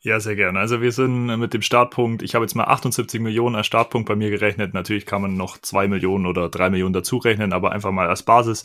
Ja, 0.00 0.18
sehr 0.18 0.34
gerne. 0.34 0.58
Also 0.58 0.80
wir 0.80 0.92
sind 0.92 1.26
mit 1.38 1.52
dem 1.52 1.60
Startpunkt, 1.60 2.22
ich 2.22 2.34
habe 2.34 2.46
jetzt 2.46 2.54
mal 2.54 2.64
78 2.64 3.20
Millionen 3.20 3.54
als 3.54 3.66
Startpunkt 3.66 4.08
bei 4.08 4.16
mir 4.16 4.30
gerechnet. 4.30 4.72
Natürlich 4.72 5.04
kann 5.04 5.20
man 5.20 5.36
noch 5.36 5.58
zwei 5.58 5.88
Millionen 5.88 6.24
oder 6.24 6.48
drei 6.48 6.70
Millionen 6.70 6.94
dazu 6.94 7.18
rechnen, 7.18 7.52
aber 7.52 7.70
einfach 7.72 7.92
mal 7.92 8.08
als 8.08 8.22
Basis. 8.22 8.64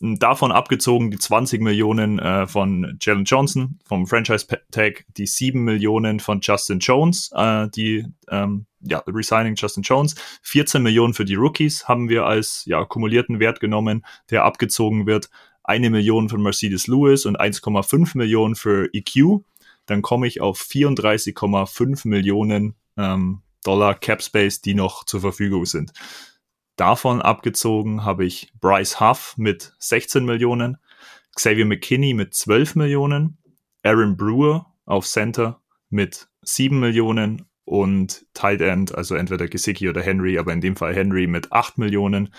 Davon 0.00 0.50
abgezogen 0.50 1.10
die 1.10 1.18
20 1.18 1.60
Millionen 1.60 2.18
äh, 2.18 2.46
von 2.46 2.96
Jalen 3.00 3.24
Johnson 3.24 3.78
vom 3.84 4.06
Franchise 4.06 4.46
Tag, 4.70 5.04
die 5.16 5.26
7 5.26 5.62
Millionen 5.62 6.20
von 6.20 6.40
Justin 6.40 6.78
Jones, 6.78 7.30
äh, 7.34 7.68
die 7.68 8.06
ähm, 8.30 8.66
ja, 8.80 9.02
Resigning 9.06 9.56
Justin 9.56 9.82
Jones, 9.82 10.14
14 10.42 10.82
Millionen 10.82 11.12
für 11.12 11.26
die 11.26 11.34
Rookies 11.34 11.86
haben 11.86 12.08
wir 12.08 12.24
als 12.24 12.64
ja, 12.64 12.84
kumulierten 12.84 13.40
Wert 13.40 13.60
genommen, 13.60 14.04
der 14.30 14.44
abgezogen 14.44 15.06
wird. 15.06 15.28
Eine 15.62 15.90
Million 15.90 16.30
von 16.30 16.42
Mercedes 16.42 16.86
Lewis 16.86 17.26
und 17.26 17.38
1,5 17.38 18.16
Millionen 18.16 18.54
für 18.54 18.88
EQ 18.94 19.42
dann 19.90 20.02
komme 20.02 20.28
ich 20.28 20.40
auf 20.40 20.60
34,5 20.60 22.06
Millionen 22.06 22.76
ähm, 22.96 23.42
Dollar 23.64 23.94
Cap 23.94 24.22
Space, 24.22 24.60
die 24.60 24.74
noch 24.74 25.04
zur 25.04 25.20
Verfügung 25.20 25.66
sind. 25.66 25.92
Davon 26.80 27.20
abgezogen 27.20 28.06
habe 28.06 28.24
ich 28.24 28.54
Bryce 28.58 29.00
Huff 29.00 29.34
mit 29.36 29.74
16 29.80 30.24
Millionen, 30.24 30.78
Xavier 31.36 31.66
McKinney 31.66 32.14
mit 32.14 32.32
12 32.32 32.74
Millionen, 32.74 33.36
Aaron 33.82 34.16
Brewer 34.16 34.64
auf 34.86 35.06
Center 35.06 35.60
mit 35.90 36.28
7 36.40 36.80
Millionen 36.80 37.44
und 37.66 38.24
Tight 38.32 38.62
End, 38.62 38.94
also 38.94 39.14
entweder 39.14 39.46
Gesicki 39.46 39.90
oder 39.90 40.00
Henry, 40.00 40.38
aber 40.38 40.54
in 40.54 40.62
dem 40.62 40.74
Fall 40.74 40.94
Henry 40.94 41.26
mit 41.26 41.52
8 41.52 41.76
Millionen, 41.76 42.32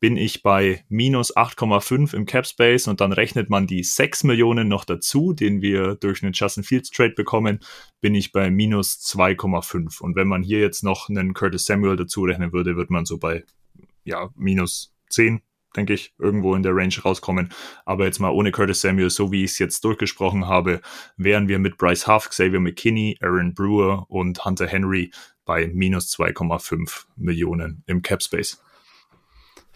bin 0.00 0.18
ich 0.18 0.42
bei 0.42 0.84
minus 0.90 1.34
8,5 1.34 2.12
im 2.12 2.26
Cap 2.26 2.46
Space 2.46 2.88
und 2.88 3.00
dann 3.00 3.12
rechnet 3.12 3.48
man 3.48 3.66
die 3.66 3.82
6 3.82 4.22
Millionen 4.24 4.68
noch 4.68 4.84
dazu, 4.84 5.32
den 5.32 5.62
wir 5.62 5.94
durch 5.94 6.22
einen 6.22 6.34
Justin 6.34 6.62
Fields 6.62 6.90
Trade 6.90 7.14
bekommen, 7.16 7.60
bin 8.02 8.14
ich 8.14 8.32
bei 8.32 8.50
minus 8.50 8.98
2,5. 9.00 10.02
Und 10.02 10.14
wenn 10.14 10.28
man 10.28 10.42
hier 10.42 10.60
jetzt 10.60 10.84
noch 10.84 11.08
einen 11.08 11.32
Curtis 11.32 11.64
Samuel 11.64 11.96
dazu 11.96 12.24
rechnen 12.24 12.52
würde, 12.52 12.76
wird 12.76 12.90
man 12.90 13.06
so 13.06 13.16
bei 13.16 13.44
ja, 14.04 14.30
minus 14.34 14.94
10, 15.10 15.42
denke 15.76 15.94
ich, 15.94 16.14
irgendwo 16.18 16.54
in 16.54 16.62
der 16.62 16.74
Range 16.74 16.94
rauskommen. 17.04 17.50
Aber 17.84 18.04
jetzt 18.04 18.18
mal 18.18 18.30
ohne 18.30 18.52
Curtis 18.52 18.80
Samuel, 18.80 19.10
so 19.10 19.32
wie 19.32 19.44
ich 19.44 19.52
es 19.52 19.58
jetzt 19.58 19.84
durchgesprochen 19.84 20.46
habe, 20.46 20.80
wären 21.16 21.48
wir 21.48 21.58
mit 21.58 21.76
Bryce 21.76 22.06
Huff, 22.06 22.28
Xavier 22.28 22.60
McKinney, 22.60 23.18
Aaron 23.20 23.54
Brewer 23.54 24.06
und 24.08 24.44
Hunter 24.44 24.66
Henry 24.66 25.10
bei 25.44 25.70
minus 25.72 26.12
2,5 26.14 27.06
Millionen 27.16 27.82
im 27.86 28.02
Cap 28.02 28.22
Space. 28.22 28.62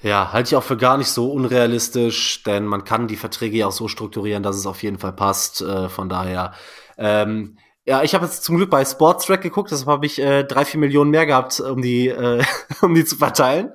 Ja, 0.03 0.33
halte 0.33 0.49
ich 0.49 0.57
auch 0.57 0.65
für 0.65 0.77
gar 0.77 0.99
nicht 0.99 1.09
so 1.09 1.31
unrealistisch, 1.31 2.43
denn 2.43 2.67
man 2.67 2.83
kann 2.83 3.07
die 3.07 3.17
Verträge 3.17 3.59
ja 3.59 3.69
auch 3.69 3.73
so 3.73 3.87
strukturieren, 3.87 4.43
dass 4.43 4.57
es 4.57 4.67
auf 4.67 4.83
jeden 4.83 4.99
Fall 4.99 5.13
passt. 5.13 5.63
Äh, 5.63 5.89
von 5.89 6.09
daher, 6.09 6.55
ähm, 6.99 7.57
ja, 7.85 8.03
ich 8.03 8.15
habe 8.15 8.25
jetzt 8.25 8.45
zum 8.45 8.57
Glück 8.57 8.71
bei 8.71 8.85
Sports 8.85 9.27
Track 9.27 9.43
geguckt, 9.43 9.71
deshalb 9.71 9.89
habe 9.89 10.07
ich 10.07 10.21
äh, 10.21 10.45
drei, 10.45 10.65
vier 10.65 10.79
Millionen 10.79 11.11
mehr 11.11 11.27
gehabt, 11.27 11.59
um 11.61 11.83
die, 11.83 12.09
äh, 12.09 12.45
um 12.83 12.95
die 12.95 13.05
zu 13.05 13.17
verteilen. 13.17 13.73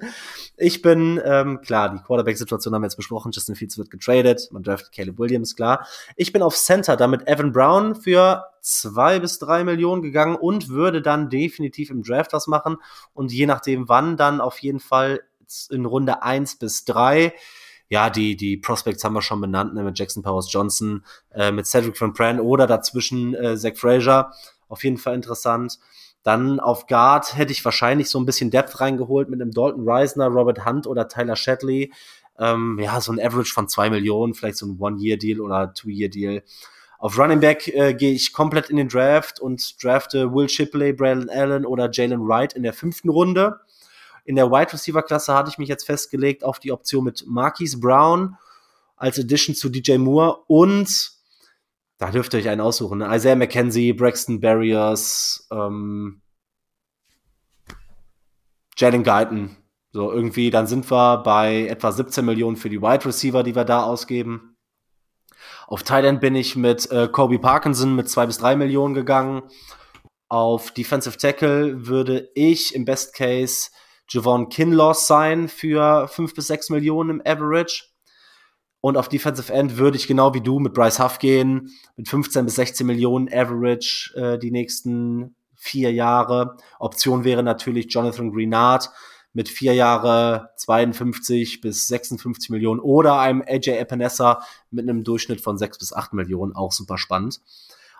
Ich 0.59 0.81
bin, 0.81 1.21
ähm, 1.23 1.61
klar, 1.61 1.89
die 1.89 1.99
Quarterback-Situation 1.99 2.73
haben 2.73 2.81
wir 2.81 2.87
jetzt 2.87 2.95
besprochen. 2.95 3.31
Justin 3.31 3.55
Fields 3.55 3.77
wird 3.77 3.91
getradet. 3.91 4.49
Man 4.51 4.63
draftet 4.63 4.91
Caleb 4.91 5.19
Williams, 5.19 5.55
klar. 5.55 5.85
Ich 6.15 6.33
bin 6.33 6.41
auf 6.41 6.55
Center, 6.55 6.97
damit 6.97 7.27
Evan 7.27 7.51
Brown 7.51 7.93
für 7.93 8.45
zwei 8.61 9.19
bis 9.19 9.37
drei 9.37 9.63
Millionen 9.63 10.01
gegangen 10.01 10.35
und 10.35 10.69
würde 10.69 11.03
dann 11.03 11.29
definitiv 11.29 11.91
im 11.91 12.01
Draft 12.01 12.33
was 12.33 12.47
machen. 12.47 12.77
Und 13.13 13.31
je 13.31 13.45
nachdem 13.45 13.87
wann, 13.87 14.17
dann 14.17 14.41
auf 14.41 14.57
jeden 14.59 14.79
Fall 14.79 15.21
in 15.69 15.85
Runde 15.85 16.23
eins 16.23 16.57
bis 16.57 16.85
drei. 16.85 17.33
Ja, 17.89 18.09
die, 18.09 18.35
die 18.35 18.57
Prospects 18.57 19.03
haben 19.03 19.13
wir 19.13 19.21
schon 19.21 19.39
benannt, 19.39 19.73
ne, 19.73 19.83
mit 19.83 19.97
Jackson 19.97 20.23
Powers 20.23 20.51
Johnson, 20.51 21.05
äh, 21.33 21.51
mit 21.51 21.67
Cedric 21.67 21.99
Van 21.99 22.13
Pran 22.13 22.39
oder 22.39 22.67
dazwischen 22.67 23.33
äh, 23.33 23.57
Zach 23.57 23.75
Frazier. 23.75 24.31
Auf 24.67 24.83
jeden 24.83 24.97
Fall 24.97 25.15
interessant. 25.15 25.79
Dann 26.23 26.59
auf 26.59 26.87
Guard 26.87 27.37
hätte 27.37 27.53
ich 27.53 27.63
wahrscheinlich 27.63 28.09
so 28.09 28.19
ein 28.19 28.25
bisschen 28.25 28.51
Depth 28.51 28.81
reingeholt 28.81 29.29
mit 29.29 29.41
einem 29.41 29.51
Dalton 29.51 29.87
Reisner, 29.87 30.27
Robert 30.27 30.65
Hunt 30.65 30.85
oder 30.85 31.07
Tyler 31.07 31.37
Shatley. 31.37 31.93
Ähm, 32.37 32.77
ja, 32.81 32.99
so 32.99 33.13
ein 33.13 33.19
Average 33.19 33.53
von 33.53 33.69
zwei 33.69 33.89
Millionen, 33.89 34.33
vielleicht 34.33 34.57
so 34.57 34.65
ein 34.65 34.77
One-Year-Deal 34.77 35.39
oder 35.39 35.73
Two-Year-Deal. 35.73 36.43
Auf 36.99 37.17
Running 37.17 37.39
Back 37.39 37.67
äh, 37.69 37.93
gehe 37.93 38.11
ich 38.11 38.33
komplett 38.33 38.69
in 38.69 38.75
den 38.75 38.89
Draft 38.89 39.39
und 39.39 39.81
drafte 39.81 40.33
Will 40.33 40.49
Shipley, 40.49 40.93
Brandon 40.93 41.29
Allen 41.29 41.65
oder 41.65 41.89
Jalen 41.91 42.27
Wright 42.27 42.53
in 42.53 42.63
der 42.63 42.73
fünften 42.73 43.09
Runde. 43.09 43.59
In 44.27 44.35
der 44.35 44.51
Wide 44.51 44.73
Receiver 44.73 45.01
Klasse 45.03 45.33
hatte 45.33 45.49
ich 45.49 45.57
mich 45.57 45.69
jetzt 45.69 45.85
festgelegt 45.85 46.43
auf 46.43 46.59
die 46.59 46.73
Option 46.73 47.05
mit 47.05 47.23
Marquise 47.25 47.79
Brown 47.79 48.35
als 48.97 49.17
Addition 49.17 49.55
zu 49.55 49.69
DJ 49.69 49.97
Moore 49.97 50.43
und 50.47 51.11
da 51.97 52.11
dürft 52.11 52.33
ihr 52.33 52.41
euch 52.41 52.49
einen 52.49 52.59
aussuchen. 52.59 52.99
Ne? 52.99 53.15
Isaiah 53.15 53.37
McKenzie, 53.37 53.93
Braxton 53.93 54.41
Barriers, 54.41 55.47
ähm, 55.49 56.21
Jalen 58.75 59.03
Guyton. 59.03 59.55
So 59.93 60.11
irgendwie, 60.11 60.49
dann 60.49 60.67
sind 60.67 60.91
wir 60.91 61.23
bei 61.23 61.65
etwa 61.67 61.93
17 61.93 62.25
Millionen 62.25 62.57
für 62.57 62.69
die 62.69 62.81
Wide 62.81 63.05
Receiver, 63.05 63.43
die 63.43 63.55
wir 63.55 63.63
da 63.63 63.83
ausgeben. 63.83 64.57
Auf 65.67 65.83
Thailand 65.83 66.19
bin 66.19 66.35
ich 66.35 66.57
mit 66.57 66.91
äh, 66.91 67.07
Kobe 67.07 67.39
Parkinson 67.39 67.95
mit 67.95 68.09
zwei 68.09 68.25
bis 68.25 68.39
drei 68.39 68.57
Millionen 68.57 68.93
gegangen. 68.93 69.43
Auf 70.27 70.71
Defensive 70.71 71.17
Tackle 71.17 71.87
würde 71.87 72.29
ich 72.35 72.75
im 72.75 72.83
Best 72.83 73.15
Case 73.15 73.69
Javon 74.09 74.49
Kinloss 74.49 75.07
sein 75.07 75.47
für 75.47 76.07
fünf 76.07 76.33
bis 76.33 76.47
sechs 76.47 76.69
Millionen 76.69 77.09
im 77.09 77.21
Average. 77.25 77.85
Und 78.79 78.95
auf 78.95 79.09
Defensive 79.09 79.51
End 79.51 79.77
würde 79.77 79.97
ich 79.97 80.07
genau 80.07 80.33
wie 80.33 80.41
du 80.41 80.59
mit 80.59 80.73
Bryce 80.73 80.99
Huff 80.99 81.19
gehen, 81.19 81.71
mit 81.95 82.07
15 82.07 82.45
bis 82.45 82.55
16 82.55 82.87
Millionen 82.87 83.27
Average 83.27 84.13
äh, 84.15 84.39
die 84.39 84.51
nächsten 84.51 85.35
vier 85.55 85.91
Jahre. 85.91 86.57
Option 86.79 87.23
wäre 87.23 87.43
natürlich 87.43 87.87
Jonathan 87.89 88.31
Greenard 88.31 88.89
mit 89.33 89.49
vier 89.49 89.73
Jahre 89.73 90.51
52 90.57 91.61
bis 91.61 91.87
56 91.87 92.49
Millionen 92.49 92.79
oder 92.79 93.19
einem 93.19 93.43
AJ 93.45 93.71
Epinesa 93.71 94.43
mit 94.71 94.87
einem 94.87 95.03
Durchschnitt 95.03 95.41
von 95.41 95.57
sechs 95.57 95.77
bis 95.77 95.93
acht 95.93 96.13
Millionen, 96.13 96.55
auch 96.55 96.71
super 96.71 96.97
spannend. 96.97 97.41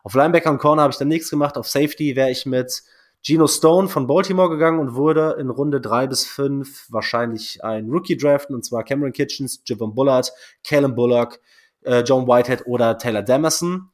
Auf 0.03 0.13
Linebacker 0.13 0.51
und 0.51 0.59
Corner 0.59 0.84
habe 0.84 0.91
ich 0.91 0.97
dann 0.97 1.09
nichts 1.09 1.29
gemacht. 1.29 1.57
Auf 1.57 1.67
Safety 1.67 2.15
wäre 2.15 2.31
ich 2.31 2.45
mit 2.45 2.84
Geno 3.23 3.48
Stone 3.48 3.88
von 3.88 4.07
Baltimore 4.07 4.49
gegangen 4.49 4.80
und 4.80 4.95
wurde 4.95 5.35
in 5.39 5.49
Runde 5.49 5.81
drei 5.81 6.07
bis 6.07 6.26
fünf 6.26 6.85
wahrscheinlich 6.89 7.64
ein 7.64 7.89
Rookie 7.89 8.18
draften, 8.18 8.56
und 8.56 8.64
zwar 8.64 8.84
Cameron 8.84 9.11
Kitchens, 9.11 9.61
Javon 9.65 9.94
Bullard, 9.95 10.31
Callum 10.64 10.95
Bullock, 10.95 11.39
äh, 11.81 12.02
John 12.02 12.27
Whitehead 12.27 12.65
oder 12.68 12.98
Taylor 12.98 13.23
Damerson. 13.23 13.89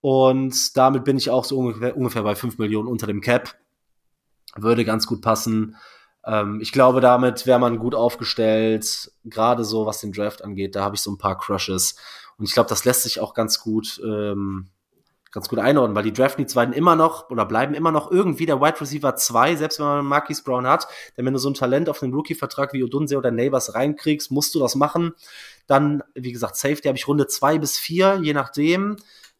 Und 0.00 0.76
damit 0.76 1.04
bin 1.04 1.16
ich 1.16 1.30
auch 1.30 1.44
so 1.44 1.58
ungefähr, 1.58 1.96
ungefähr 1.96 2.22
bei 2.22 2.34
fünf 2.34 2.58
Millionen 2.58 2.88
unter 2.88 3.06
dem 3.06 3.20
Cap. 3.20 3.54
Würde 4.56 4.84
ganz 4.84 5.06
gut 5.06 5.22
passen. 5.22 5.76
Ähm, 6.24 6.60
ich 6.60 6.72
glaube, 6.72 7.00
damit 7.00 7.46
wäre 7.46 7.58
man 7.58 7.78
gut 7.78 7.94
aufgestellt, 7.94 9.12
gerade 9.24 9.64
so 9.64 9.86
was 9.86 10.00
den 10.00 10.12
Draft 10.12 10.44
angeht. 10.44 10.76
Da 10.76 10.82
habe 10.82 10.96
ich 10.96 11.02
so 11.02 11.10
ein 11.10 11.18
paar 11.18 11.38
Crushes. 11.38 11.96
Und 12.36 12.46
ich 12.46 12.52
glaube, 12.52 12.68
das 12.68 12.84
lässt 12.84 13.02
sich 13.02 13.20
auch 13.20 13.32
ganz 13.32 13.60
gut 13.60 14.00
ähm, 14.04 14.68
ganz 15.36 15.50
gut 15.50 15.58
einordnen, 15.58 15.94
weil 15.94 16.02
die 16.02 16.14
Draft 16.14 16.38
Needs 16.38 16.56
werden 16.56 16.72
immer 16.72 16.96
noch 16.96 17.28
oder 17.28 17.44
bleiben 17.44 17.74
immer 17.74 17.92
noch 17.92 18.10
irgendwie 18.10 18.46
der 18.46 18.58
Wide 18.62 18.80
Receiver 18.80 19.16
2, 19.16 19.56
selbst 19.56 19.78
wenn 19.78 19.84
man 19.86 20.06
Marquis 20.06 20.42
Brown 20.42 20.66
hat. 20.66 20.88
Denn 21.14 21.26
wenn 21.26 21.34
du 21.34 21.38
so 21.38 21.50
ein 21.50 21.54
Talent 21.54 21.90
auf 21.90 22.02
einen 22.02 22.14
Rookie-Vertrag 22.14 22.72
wie 22.72 22.82
Odunse 22.82 23.18
oder 23.18 23.30
Neighbors 23.30 23.74
reinkriegst, 23.74 24.30
musst 24.30 24.54
du 24.54 24.60
das 24.60 24.76
machen. 24.76 25.12
Dann, 25.66 26.02
wie 26.14 26.32
gesagt, 26.32 26.56
Safety 26.56 26.88
habe 26.88 26.96
ich 26.96 27.06
Runde 27.06 27.26
2 27.26 27.58
bis 27.58 27.76
4, 27.76 28.20
je 28.22 28.32
nachdem. 28.32 28.96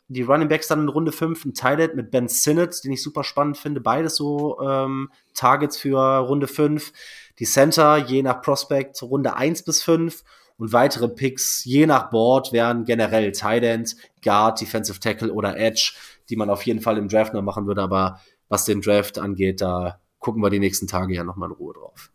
Die 0.09 0.21
Running 0.21 0.51
Backs 0.51 0.69
dann 0.69 0.83
in 0.83 0.89
Runde 0.91 1.13
5, 1.13 1.47
ein 1.47 1.55
Tight 1.55 1.97
mit 1.97 2.11
Ben 2.11 2.29
Sinnott, 2.29 2.85
den 2.85 2.93
ich 2.93 3.03
super 3.03 3.25
spannend 3.25 3.57
finde. 3.57 3.81
Beides 3.81 4.17
so 4.17 4.61
ähm, 4.61 5.11
Targets 5.33 5.79
für 5.79 5.99
Runde 6.19 6.47
5. 6.47 6.93
Die 7.39 7.47
Center, 7.47 7.97
je 7.97 8.23
nach 8.23 8.43
Prospect, 8.43 9.03
Runde 9.03 9.35
1 9.35 9.63
bis 9.63 9.83
5 9.83 10.25
und 10.59 10.73
weitere 10.73 11.09
Picks 11.09 11.65
je 11.65 11.87
nach 11.87 12.11
Board 12.11 12.53
wären 12.53 12.85
generell 12.85 13.33
Tight 13.33 13.63
End, 13.63 13.97
Guard, 14.23 14.61
Defensive 14.61 15.01
Tackle 15.01 15.33
oder 15.33 15.57
Edge, 15.59 15.93
die 16.31 16.37
man 16.37 16.51
auf 16.51 16.63
jeden 16.63 16.81
Fall 16.81 16.99
im 16.99 17.09
Draft 17.09 17.35
noch 17.35 17.43
machen 17.43 17.67
würde. 17.67 17.83
Aber 17.83 18.21
was 18.49 18.65
den 18.65 18.81
Draft 18.81 19.19
angeht, 19.19 19.61
da 19.61 20.01
gucken 20.19 20.43
wir 20.43 20.51
die 20.51 20.59
nächsten 20.59 20.87
Tage 20.87 21.15
ja 21.15 21.25
nochmal 21.25 21.51
in 21.51 21.57
Ruhe 21.57 21.75
drauf. 21.75 22.11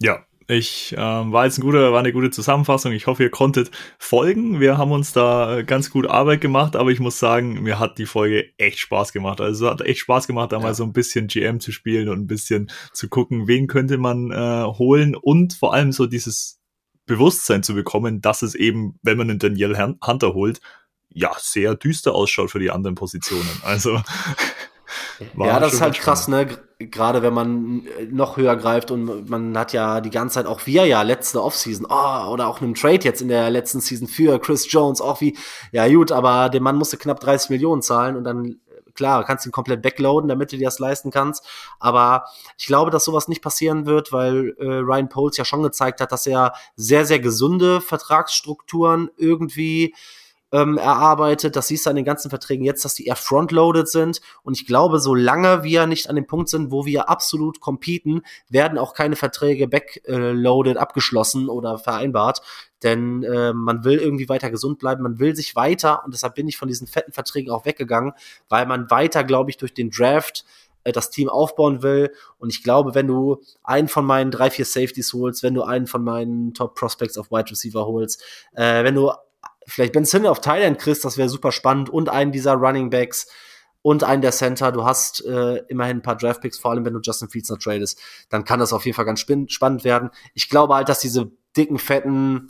Ja, 0.00 0.24
ich 0.48 0.94
ähm, 0.98 1.32
war 1.32 1.44
jetzt 1.44 1.58
ein 1.58 1.62
guter, 1.62 1.92
war 1.92 2.00
eine 2.00 2.12
gute 2.12 2.30
Zusammenfassung. 2.30 2.92
Ich 2.92 3.06
hoffe, 3.06 3.22
ihr 3.22 3.30
konntet 3.30 3.70
folgen. 3.98 4.60
Wir 4.60 4.76
haben 4.76 4.90
uns 4.90 5.12
da 5.12 5.58
äh, 5.58 5.64
ganz 5.64 5.90
gut 5.90 6.06
Arbeit 6.06 6.40
gemacht, 6.40 6.74
aber 6.74 6.90
ich 6.90 7.00
muss 7.00 7.18
sagen, 7.18 7.62
mir 7.62 7.78
hat 7.78 7.98
die 7.98 8.06
Folge 8.06 8.46
echt 8.58 8.78
Spaß 8.78 9.12
gemacht. 9.12 9.40
Also 9.40 9.66
es 9.66 9.70
hat 9.70 9.80
echt 9.82 10.00
Spaß 10.00 10.26
gemacht, 10.26 10.52
da 10.52 10.56
ja. 10.56 10.62
mal 10.62 10.74
so 10.74 10.84
ein 10.84 10.92
bisschen 10.92 11.28
GM 11.28 11.60
zu 11.60 11.70
spielen 11.70 12.08
und 12.08 12.20
ein 12.20 12.26
bisschen 12.26 12.70
zu 12.92 13.08
gucken, 13.08 13.46
wen 13.46 13.66
könnte 13.66 13.98
man 13.98 14.30
äh, 14.30 14.64
holen 14.64 15.14
und 15.14 15.54
vor 15.54 15.74
allem 15.74 15.92
so 15.92 16.06
dieses 16.06 16.61
Bewusstsein 17.06 17.62
zu 17.62 17.74
bekommen, 17.74 18.20
dass 18.20 18.42
es 18.42 18.54
eben, 18.54 18.98
wenn 19.02 19.18
man 19.18 19.30
einen 19.30 19.38
Daniel 19.38 19.76
Hunter 19.78 20.34
holt, 20.34 20.60
ja, 21.08 21.32
sehr 21.38 21.74
düster 21.74 22.14
ausschaut 22.14 22.50
für 22.50 22.58
die 22.58 22.70
anderen 22.70 22.94
Positionen. 22.94 23.48
Also. 23.64 24.00
ja, 25.38 25.60
das 25.60 25.74
ist 25.74 25.80
halt 25.80 25.98
krass, 25.98 26.28
ne? 26.28 26.48
Gerade 26.78 27.22
wenn 27.22 27.34
man 27.34 27.86
noch 28.10 28.36
höher 28.36 28.56
greift 28.56 28.90
und 28.90 29.28
man 29.30 29.56
hat 29.56 29.72
ja 29.72 30.00
die 30.00 30.10
ganze 30.10 30.34
Zeit 30.34 30.46
auch 30.46 30.66
wir 30.66 30.84
ja 30.86 31.02
letzte 31.02 31.42
Offseason, 31.42 31.86
oh, 31.88 32.28
oder 32.28 32.48
auch 32.48 32.60
einem 32.60 32.74
Trade 32.74 33.04
jetzt 33.04 33.22
in 33.22 33.28
der 33.28 33.50
letzten 33.50 33.80
Season 33.80 34.08
für 34.08 34.40
Chris 34.40 34.70
Jones, 34.70 35.00
auch 35.00 35.20
wie, 35.20 35.36
ja 35.70 35.86
gut, 35.88 36.10
aber 36.10 36.48
der 36.48 36.60
Mann 36.60 36.76
musste 36.76 36.96
knapp 36.96 37.20
30 37.20 37.50
Millionen 37.50 37.82
zahlen 37.82 38.16
und 38.16 38.24
dann 38.24 38.60
klar, 38.94 39.24
kannst 39.24 39.46
ihn 39.46 39.52
komplett 39.52 39.82
backloaden, 39.82 40.28
damit 40.28 40.52
du 40.52 40.56
dir 40.56 40.66
das 40.66 40.78
leisten 40.78 41.10
kannst. 41.10 41.44
Aber 41.78 42.26
ich 42.58 42.66
glaube, 42.66 42.90
dass 42.90 43.04
sowas 43.04 43.28
nicht 43.28 43.42
passieren 43.42 43.86
wird, 43.86 44.12
weil 44.12 44.54
äh, 44.58 44.64
Ryan 44.64 45.08
Poles 45.08 45.36
ja 45.36 45.44
schon 45.44 45.62
gezeigt 45.62 46.00
hat, 46.00 46.12
dass 46.12 46.26
er 46.26 46.54
sehr, 46.76 47.04
sehr 47.04 47.18
gesunde 47.18 47.80
Vertragsstrukturen 47.80 49.10
irgendwie 49.16 49.94
ähm, 50.52 50.76
erarbeitet. 50.76 51.56
Das 51.56 51.68
siehst 51.68 51.86
du 51.86 51.90
an 51.90 51.96
den 51.96 52.04
ganzen 52.04 52.30
Verträgen 52.30 52.64
jetzt, 52.64 52.84
dass 52.84 52.94
die 52.94 53.06
eher 53.06 53.16
frontloaded 53.16 53.88
sind. 53.88 54.20
Und 54.42 54.54
ich 54.54 54.66
glaube, 54.66 55.00
solange 55.00 55.62
wir 55.64 55.86
nicht 55.86 56.08
an 56.08 56.16
dem 56.16 56.26
Punkt 56.26 56.48
sind, 56.48 56.70
wo 56.70 56.84
wir 56.84 57.08
absolut 57.08 57.60
competen, 57.60 58.22
werden 58.48 58.78
auch 58.78 58.94
keine 58.94 59.16
Verträge 59.16 59.66
backloaded 59.66 60.76
abgeschlossen 60.76 61.48
oder 61.48 61.78
vereinbart. 61.78 62.42
Denn 62.82 63.22
äh, 63.22 63.52
man 63.52 63.84
will 63.84 63.98
irgendwie 63.98 64.28
weiter 64.28 64.50
gesund 64.50 64.78
bleiben, 64.78 65.02
man 65.02 65.18
will 65.18 65.34
sich 65.36 65.54
weiter, 65.54 66.04
und 66.04 66.12
deshalb 66.12 66.34
bin 66.34 66.48
ich 66.48 66.56
von 66.56 66.68
diesen 66.68 66.86
fetten 66.86 67.12
Verträgen 67.12 67.50
auch 67.50 67.64
weggegangen, 67.64 68.12
weil 68.48 68.66
man 68.66 68.90
weiter, 68.90 69.22
glaube 69.22 69.50
ich, 69.50 69.56
durch 69.56 69.72
den 69.72 69.90
Draft 69.90 70.44
äh, 70.84 70.92
das 70.92 71.10
Team 71.10 71.28
aufbauen 71.28 71.82
will. 71.82 72.12
Und 72.38 72.50
ich 72.50 72.62
glaube, 72.62 72.94
wenn 72.94 73.06
du 73.06 73.40
einen 73.62 73.88
von 73.88 74.04
meinen 74.04 74.30
drei, 74.30 74.50
vier 74.50 74.64
Safeties 74.64 75.12
holst, 75.12 75.42
wenn 75.42 75.54
du 75.54 75.62
einen 75.62 75.86
von 75.86 76.02
meinen 76.02 76.54
Top 76.54 76.74
Prospects 76.74 77.16
auf 77.16 77.30
Wide 77.30 77.50
Receiver 77.50 77.86
holst, 77.86 78.22
äh, 78.54 78.82
wenn 78.84 78.96
du 78.96 79.12
vielleicht 79.66 79.92
Ben 79.92 80.04
Simmons 80.04 80.30
auf 80.30 80.40
Thailand 80.40 80.78
kriegst, 80.78 81.04
das 81.04 81.16
wäre 81.16 81.28
super 81.28 81.52
spannend 81.52 81.90
und 81.90 82.08
einen 82.08 82.32
dieser 82.32 82.54
Running 82.54 82.90
Backs 82.90 83.26
und 83.82 84.04
einen 84.04 84.22
der 84.22 84.32
Center. 84.32 84.72
Du 84.72 84.84
hast 84.84 85.24
äh, 85.24 85.58
immerhin 85.68 85.98
ein 85.98 86.02
paar 86.02 86.16
Draftpicks, 86.16 86.58
vor 86.58 86.70
allem 86.70 86.84
wenn 86.84 86.94
du 86.94 87.00
Justin 87.02 87.28
Fields 87.28 87.50
noch 87.50 87.58
tradest, 87.58 88.00
dann 88.30 88.44
kann 88.44 88.60
das 88.60 88.72
auf 88.72 88.84
jeden 88.86 88.96
Fall 88.96 89.04
ganz 89.04 89.20
spannend 89.20 89.84
werden. 89.84 90.10
Ich 90.34 90.48
glaube 90.48 90.74
halt, 90.74 90.88
dass 90.88 91.00
diese 91.00 91.30
dicken, 91.56 91.78
fetten, 91.78 92.48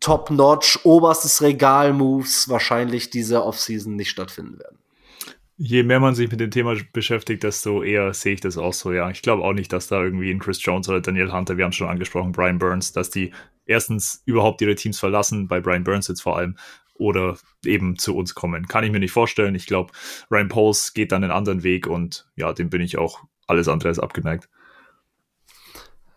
top-notch, 0.00 0.80
oberstes 0.84 1.42
Regal-Moves 1.42 2.48
wahrscheinlich 2.48 3.10
diese 3.10 3.44
Offseason 3.44 3.94
nicht 3.94 4.10
stattfinden 4.10 4.58
werden. 4.58 4.78
Je 5.64 5.84
mehr 5.84 6.00
man 6.00 6.16
sich 6.16 6.28
mit 6.28 6.40
dem 6.40 6.50
Thema 6.50 6.74
beschäftigt, 6.92 7.44
desto 7.44 7.84
eher 7.84 8.12
sehe 8.14 8.34
ich 8.34 8.40
das 8.40 8.58
auch 8.58 8.72
so, 8.72 8.90
ja. 8.90 9.08
Ich 9.10 9.22
glaube 9.22 9.44
auch 9.44 9.52
nicht, 9.52 9.72
dass 9.72 9.86
da 9.86 10.02
irgendwie 10.02 10.28
ein 10.32 10.40
Chris 10.40 10.60
Jones 10.64 10.88
oder 10.88 11.00
Daniel 11.00 11.32
Hunter, 11.32 11.56
wir 11.56 11.64
haben 11.64 11.70
schon 11.70 11.88
angesprochen, 11.88 12.32
Brian 12.32 12.58
Burns, 12.58 12.90
dass 12.90 13.10
die 13.10 13.32
erstens 13.64 14.24
überhaupt 14.26 14.60
ihre 14.60 14.74
Teams 14.74 14.98
verlassen, 14.98 15.46
bei 15.46 15.60
Brian 15.60 15.84
Burns 15.84 16.08
jetzt 16.08 16.22
vor 16.22 16.36
allem, 16.36 16.56
oder 16.94 17.38
eben 17.64 17.96
zu 17.96 18.16
uns 18.16 18.34
kommen. 18.34 18.66
Kann 18.66 18.82
ich 18.82 18.90
mir 18.90 18.98
nicht 18.98 19.12
vorstellen. 19.12 19.54
Ich 19.54 19.66
glaube, 19.66 19.92
Ryan 20.32 20.48
Pauls 20.48 20.94
geht 20.94 21.12
dann 21.12 21.22
einen 21.22 21.32
anderen 21.32 21.62
Weg 21.62 21.86
und 21.86 22.26
ja, 22.34 22.52
dem 22.52 22.68
bin 22.68 22.80
ich 22.80 22.98
auch 22.98 23.20
alles 23.46 23.68
andere 23.68 23.90
als 23.90 24.00
abgeneigt. 24.00 24.48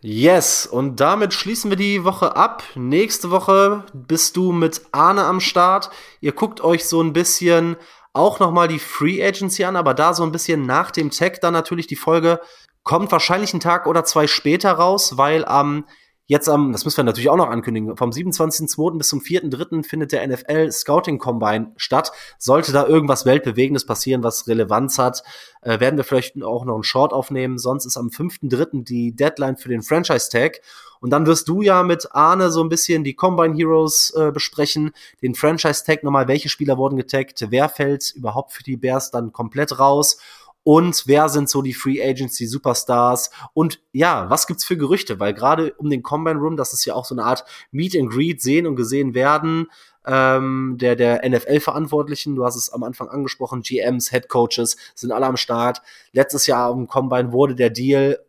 Yes, 0.02 0.66
und 0.66 1.00
damit 1.00 1.36
schließen 1.36 1.70
wir 1.70 1.78
die 1.78 2.04
Woche 2.04 2.36
ab. 2.36 2.64
Nächste 2.74 3.30
Woche 3.30 3.84
bist 3.94 4.38
du 4.38 4.52
mit 4.52 4.82
Arne 4.92 5.24
am 5.24 5.40
Start. 5.40 5.92
Ihr 6.20 6.32
guckt 6.32 6.62
euch 6.62 6.86
so 6.86 7.00
ein 7.00 7.14
bisschen 7.14 7.76
auch 8.16 8.40
nochmal 8.40 8.68
die 8.68 8.80
Free 8.80 9.26
Agency 9.26 9.64
an, 9.66 9.76
aber 9.76 9.94
da 9.94 10.14
so 10.14 10.24
ein 10.24 10.32
bisschen 10.32 10.66
nach 10.66 10.92
dem 10.92 11.12
Tag 11.12 11.42
dann 11.42 11.54
natürlich 11.54 11.88
die 11.88 11.96
Folge 11.96 12.40
kommt 12.84 13.12
wahrscheinlich 13.12 13.54
einen 13.54 13.60
Tag 13.60 13.88
oder 13.88 14.06
zwei 14.06 14.28
später 14.28 14.72
raus, 14.74 15.18
weil 15.18 15.44
am 15.44 15.86
Jetzt 16.28 16.50
am, 16.50 16.72
das 16.72 16.86
müssen 16.86 16.98
wir 16.98 17.04
natürlich 17.04 17.30
auch 17.30 17.36
noch 17.36 17.50
ankündigen, 17.50 17.96
vom 17.98 18.10
27.02. 18.10 18.98
bis 18.98 19.10
zum 19.10 19.20
4.03. 19.20 19.84
findet 19.88 20.12
der 20.12 20.28
NFL 20.28 20.72
Scouting 20.72 21.20
Combine 21.20 21.74
statt. 21.78 22.12
Sollte 22.40 22.72
da 22.72 22.88
irgendwas 22.88 23.28
Weltbewegendes 23.28 23.86
passieren, 23.86 24.24
was 24.24 24.48
Relevanz 24.48 24.98
hat, 24.98 25.22
äh, 25.62 25.80
werden 25.80 25.98
wir 25.98 26.04
vielleicht 26.04 26.42
auch 26.42 26.66
noch 26.66 26.74
einen 26.74 26.84
Short 26.84 27.14
aufnehmen. 27.14 27.60
Sonst 27.60 27.86
ist 27.86 27.96
am 27.96 28.08
5.03. 28.08 28.84
die 28.84 29.16
Deadline 29.16 29.58
für 29.58 29.70
den 29.70 29.84
Franchise 29.84 30.30
Tag. 30.32 30.62
Und 31.00 31.12
dann 31.12 31.28
wirst 31.28 31.48
du 31.48 31.62
ja 31.62 31.84
mit 31.84 32.08
Arne 32.14 32.50
so 32.50 32.64
ein 32.64 32.70
bisschen 32.70 33.04
die 33.04 33.14
Combine 33.14 33.54
Heroes 33.54 34.12
äh, 34.18 34.32
besprechen, 34.32 34.94
den 35.22 35.36
Franchise 35.36 35.84
Tag 35.86 36.04
nochmal, 36.04 36.28
welche 36.28 36.50
Spieler 36.50 36.80
wurden 36.80 36.98
getaggt, 36.98 37.46
wer 37.50 37.70
fällt 37.70 38.16
überhaupt 38.16 38.54
für 38.54 38.64
die 38.64 38.78
Bears 38.78 39.12
dann 39.12 39.32
komplett 39.32 39.78
raus 39.78 40.18
und 40.68 41.04
wer 41.06 41.30
sind 41.30 41.48
so 41.48 41.62
die 41.62 41.76
Free 41.76 42.02
die 42.16 42.48
Superstars 42.48 43.30
und 43.54 43.80
ja, 43.92 44.28
was 44.32 44.48
gibt's 44.48 44.66
für 44.66 44.76
Gerüchte, 44.76 45.20
weil 45.20 45.36
gerade 45.36 45.74
um 45.76 45.92
den 45.92 46.02
Combine 46.02 46.40
Room, 46.40 46.58
das 46.58 46.74
ist 46.74 46.86
ja 46.86 46.96
auch 46.96 47.06
so 47.06 47.14
eine 47.14 47.24
Art 47.24 47.46
Meet 47.72 47.96
and 47.96 48.10
Greet, 48.10 48.42
sehen 48.42 48.66
und 48.66 48.76
gesehen 48.76 49.14
werden, 49.14 49.68
ähm, 50.08 50.78
der, 50.80 50.96
der 50.96 51.22
NFL-Verantwortlichen, 51.30 52.36
du 52.36 52.44
hast 52.44 52.56
es 52.56 52.72
am 52.74 52.82
Anfang 52.82 53.10
angesprochen, 53.10 53.62
GMs, 53.62 54.10
Head 54.10 54.28
Coaches 54.28 54.76
sind 54.96 55.12
alle 55.12 55.28
am 55.28 55.38
Start. 55.38 55.84
Letztes 56.14 56.48
Jahr 56.48 56.74
im 56.74 56.88
Combine 56.88 57.32
wurde 57.32 57.54
der 57.54 57.70
Deal 57.70 58.20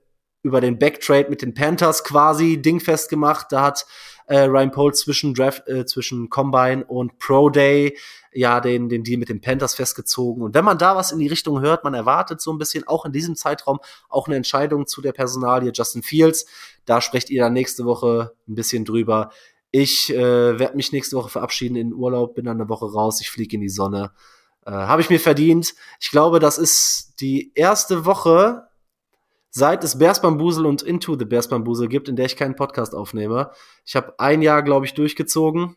über 0.42 0.60
den 0.60 0.78
Backtrade 0.78 1.30
mit 1.30 1.40
den 1.40 1.54
Panthers 1.54 2.04
quasi 2.04 2.60
dingfest 2.60 3.08
gemacht. 3.08 3.46
Da 3.48 3.62
hat 3.62 3.86
äh, 4.26 4.40
Ryan 4.40 4.70
Pohl 4.70 4.94
zwischen 4.94 5.34
Draft, 5.34 5.66
äh, 5.68 5.86
zwischen 5.86 6.28
Combine 6.28 6.84
und 6.84 7.18
Pro 7.18 7.48
Day 7.50 7.96
ja 8.32 8.60
den, 8.60 8.88
den 8.88 9.02
Deal 9.02 9.18
mit 9.18 9.28
den 9.28 9.40
Panthers 9.40 9.74
festgezogen. 9.74 10.42
Und 10.42 10.54
wenn 10.54 10.64
man 10.64 10.78
da 10.78 10.94
was 10.96 11.12
in 11.12 11.18
die 11.18 11.26
Richtung 11.26 11.60
hört, 11.60 11.84
man 11.84 11.94
erwartet 11.94 12.40
so 12.40 12.52
ein 12.52 12.58
bisschen 12.58 12.86
auch 12.86 13.04
in 13.04 13.12
diesem 13.12 13.34
Zeitraum 13.34 13.78
auch 14.08 14.26
eine 14.26 14.36
Entscheidung 14.36 14.86
zu 14.86 15.00
der 15.00 15.12
Personalie 15.12 15.72
Justin 15.72 16.02
Fields. 16.02 16.46
Da 16.84 17.00
sprecht 17.00 17.30
ihr 17.30 17.42
dann 17.42 17.52
nächste 17.52 17.84
Woche 17.84 18.32
ein 18.48 18.54
bisschen 18.54 18.84
drüber. 18.84 19.30
Ich 19.70 20.12
äh, 20.12 20.58
werde 20.58 20.76
mich 20.76 20.92
nächste 20.92 21.16
Woche 21.16 21.28
verabschieden 21.28 21.76
in 21.76 21.92
Urlaub, 21.92 22.34
bin 22.34 22.44
dann 22.44 22.60
eine 22.60 22.68
Woche 22.68 22.86
raus, 22.86 23.20
ich 23.20 23.30
fliege 23.30 23.56
in 23.56 23.62
die 23.62 23.68
Sonne. 23.68 24.12
Äh, 24.64 24.70
Habe 24.70 25.02
ich 25.02 25.10
mir 25.10 25.20
verdient. 25.20 25.74
Ich 26.00 26.10
glaube, 26.10 26.38
das 26.38 26.58
ist 26.58 27.14
die 27.20 27.52
erste 27.54 28.04
Woche, 28.04 28.65
seit 29.56 29.82
es 29.84 29.98
Bears 29.98 30.20
Bambusel 30.20 30.66
und 30.66 30.82
Into 30.82 31.18
the 31.18 31.24
Bears 31.24 31.48
Bambusel 31.48 31.88
gibt, 31.88 32.10
in 32.10 32.16
der 32.16 32.26
ich 32.26 32.36
keinen 32.36 32.56
Podcast 32.56 32.94
aufnehme. 32.94 33.52
Ich 33.86 33.96
habe 33.96 34.12
ein 34.18 34.42
Jahr, 34.42 34.62
glaube 34.62 34.84
ich, 34.84 34.92
durchgezogen. 34.92 35.76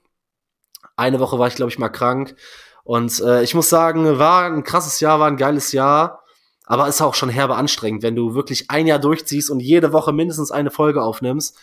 Eine 0.97 1.21
Woche 1.21 1.39
war 1.39 1.47
ich, 1.47 1.55
glaube 1.55 1.71
ich, 1.71 1.79
mal 1.79 1.87
krank. 1.87 2.35
Und 2.83 3.21
äh, 3.21 3.41
ich 3.41 3.55
muss 3.55 3.69
sagen, 3.69 4.19
war 4.19 4.47
ein 4.47 4.65
krasses 4.65 4.99
Jahr, 4.99 5.21
war 5.21 5.27
ein 5.27 5.37
geiles 5.37 5.71
Jahr. 5.71 6.25
Aber 6.65 6.89
ist 6.89 7.01
auch 7.01 7.15
schon 7.15 7.29
herbe 7.29 7.55
anstrengend, 7.55 8.03
wenn 8.03 8.17
du 8.17 8.35
wirklich 8.35 8.69
ein 8.69 8.85
Jahr 8.85 8.99
durchziehst 8.99 9.49
und 9.49 9.61
jede 9.61 9.93
Woche 9.93 10.11
mindestens 10.11 10.51
eine 10.51 10.71
Folge 10.71 11.01
aufnimmst. 11.01 11.57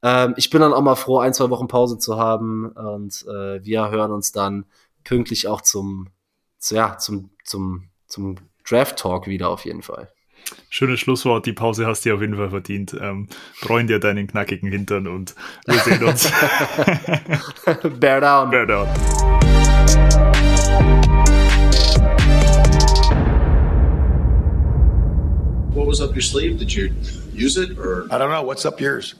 Ähm, 0.00 0.32
ich 0.38 0.48
bin 0.48 0.62
dann 0.62 0.72
auch 0.72 0.80
mal 0.80 0.96
froh, 0.96 1.18
ein, 1.18 1.34
zwei 1.34 1.50
Wochen 1.50 1.68
Pause 1.68 1.98
zu 1.98 2.16
haben. 2.16 2.72
Und 2.72 3.26
äh, 3.26 3.62
wir 3.62 3.90
hören 3.90 4.12
uns 4.12 4.32
dann 4.32 4.64
pünktlich 5.04 5.48
auch 5.48 5.60
zum, 5.60 6.08
zu, 6.58 6.76
ja, 6.76 6.96
zum, 6.96 7.28
zum, 7.44 7.90
zum 8.06 8.36
Draft 8.66 8.98
Talk 8.98 9.26
wieder 9.26 9.50
auf 9.50 9.66
jeden 9.66 9.82
Fall. 9.82 10.10
Schönes 10.70 11.00
Schlusswort. 11.00 11.46
Die 11.46 11.52
Pause 11.52 11.86
hast 11.86 12.04
du 12.04 12.14
auf 12.14 12.20
jeden 12.20 12.36
Fall 12.36 12.50
verdient. 12.50 12.94
Ähm, 13.00 13.28
freuen 13.54 13.86
dir 13.86 13.98
deinen 13.98 14.26
knackigen 14.26 14.70
Hintern 14.70 15.06
und 15.06 15.34
wir 15.66 15.78
sehen 15.80 16.04
uns. 16.04 16.30
Bear 18.00 18.20
down. 18.20 18.50
Bear 18.50 18.66
down. 18.66 18.88
What 25.74 25.86
was 25.86 26.00
up 26.00 26.14
your 26.14 26.22
sleeve? 26.22 26.58
Did 26.58 26.74
you 26.74 26.92
use 27.32 27.56
it 27.56 27.78
or? 27.78 28.06
I 28.10 28.18
don't 28.18 28.30
know. 28.30 28.42
What's 28.42 28.66
up 28.66 28.80
yours? 28.80 29.14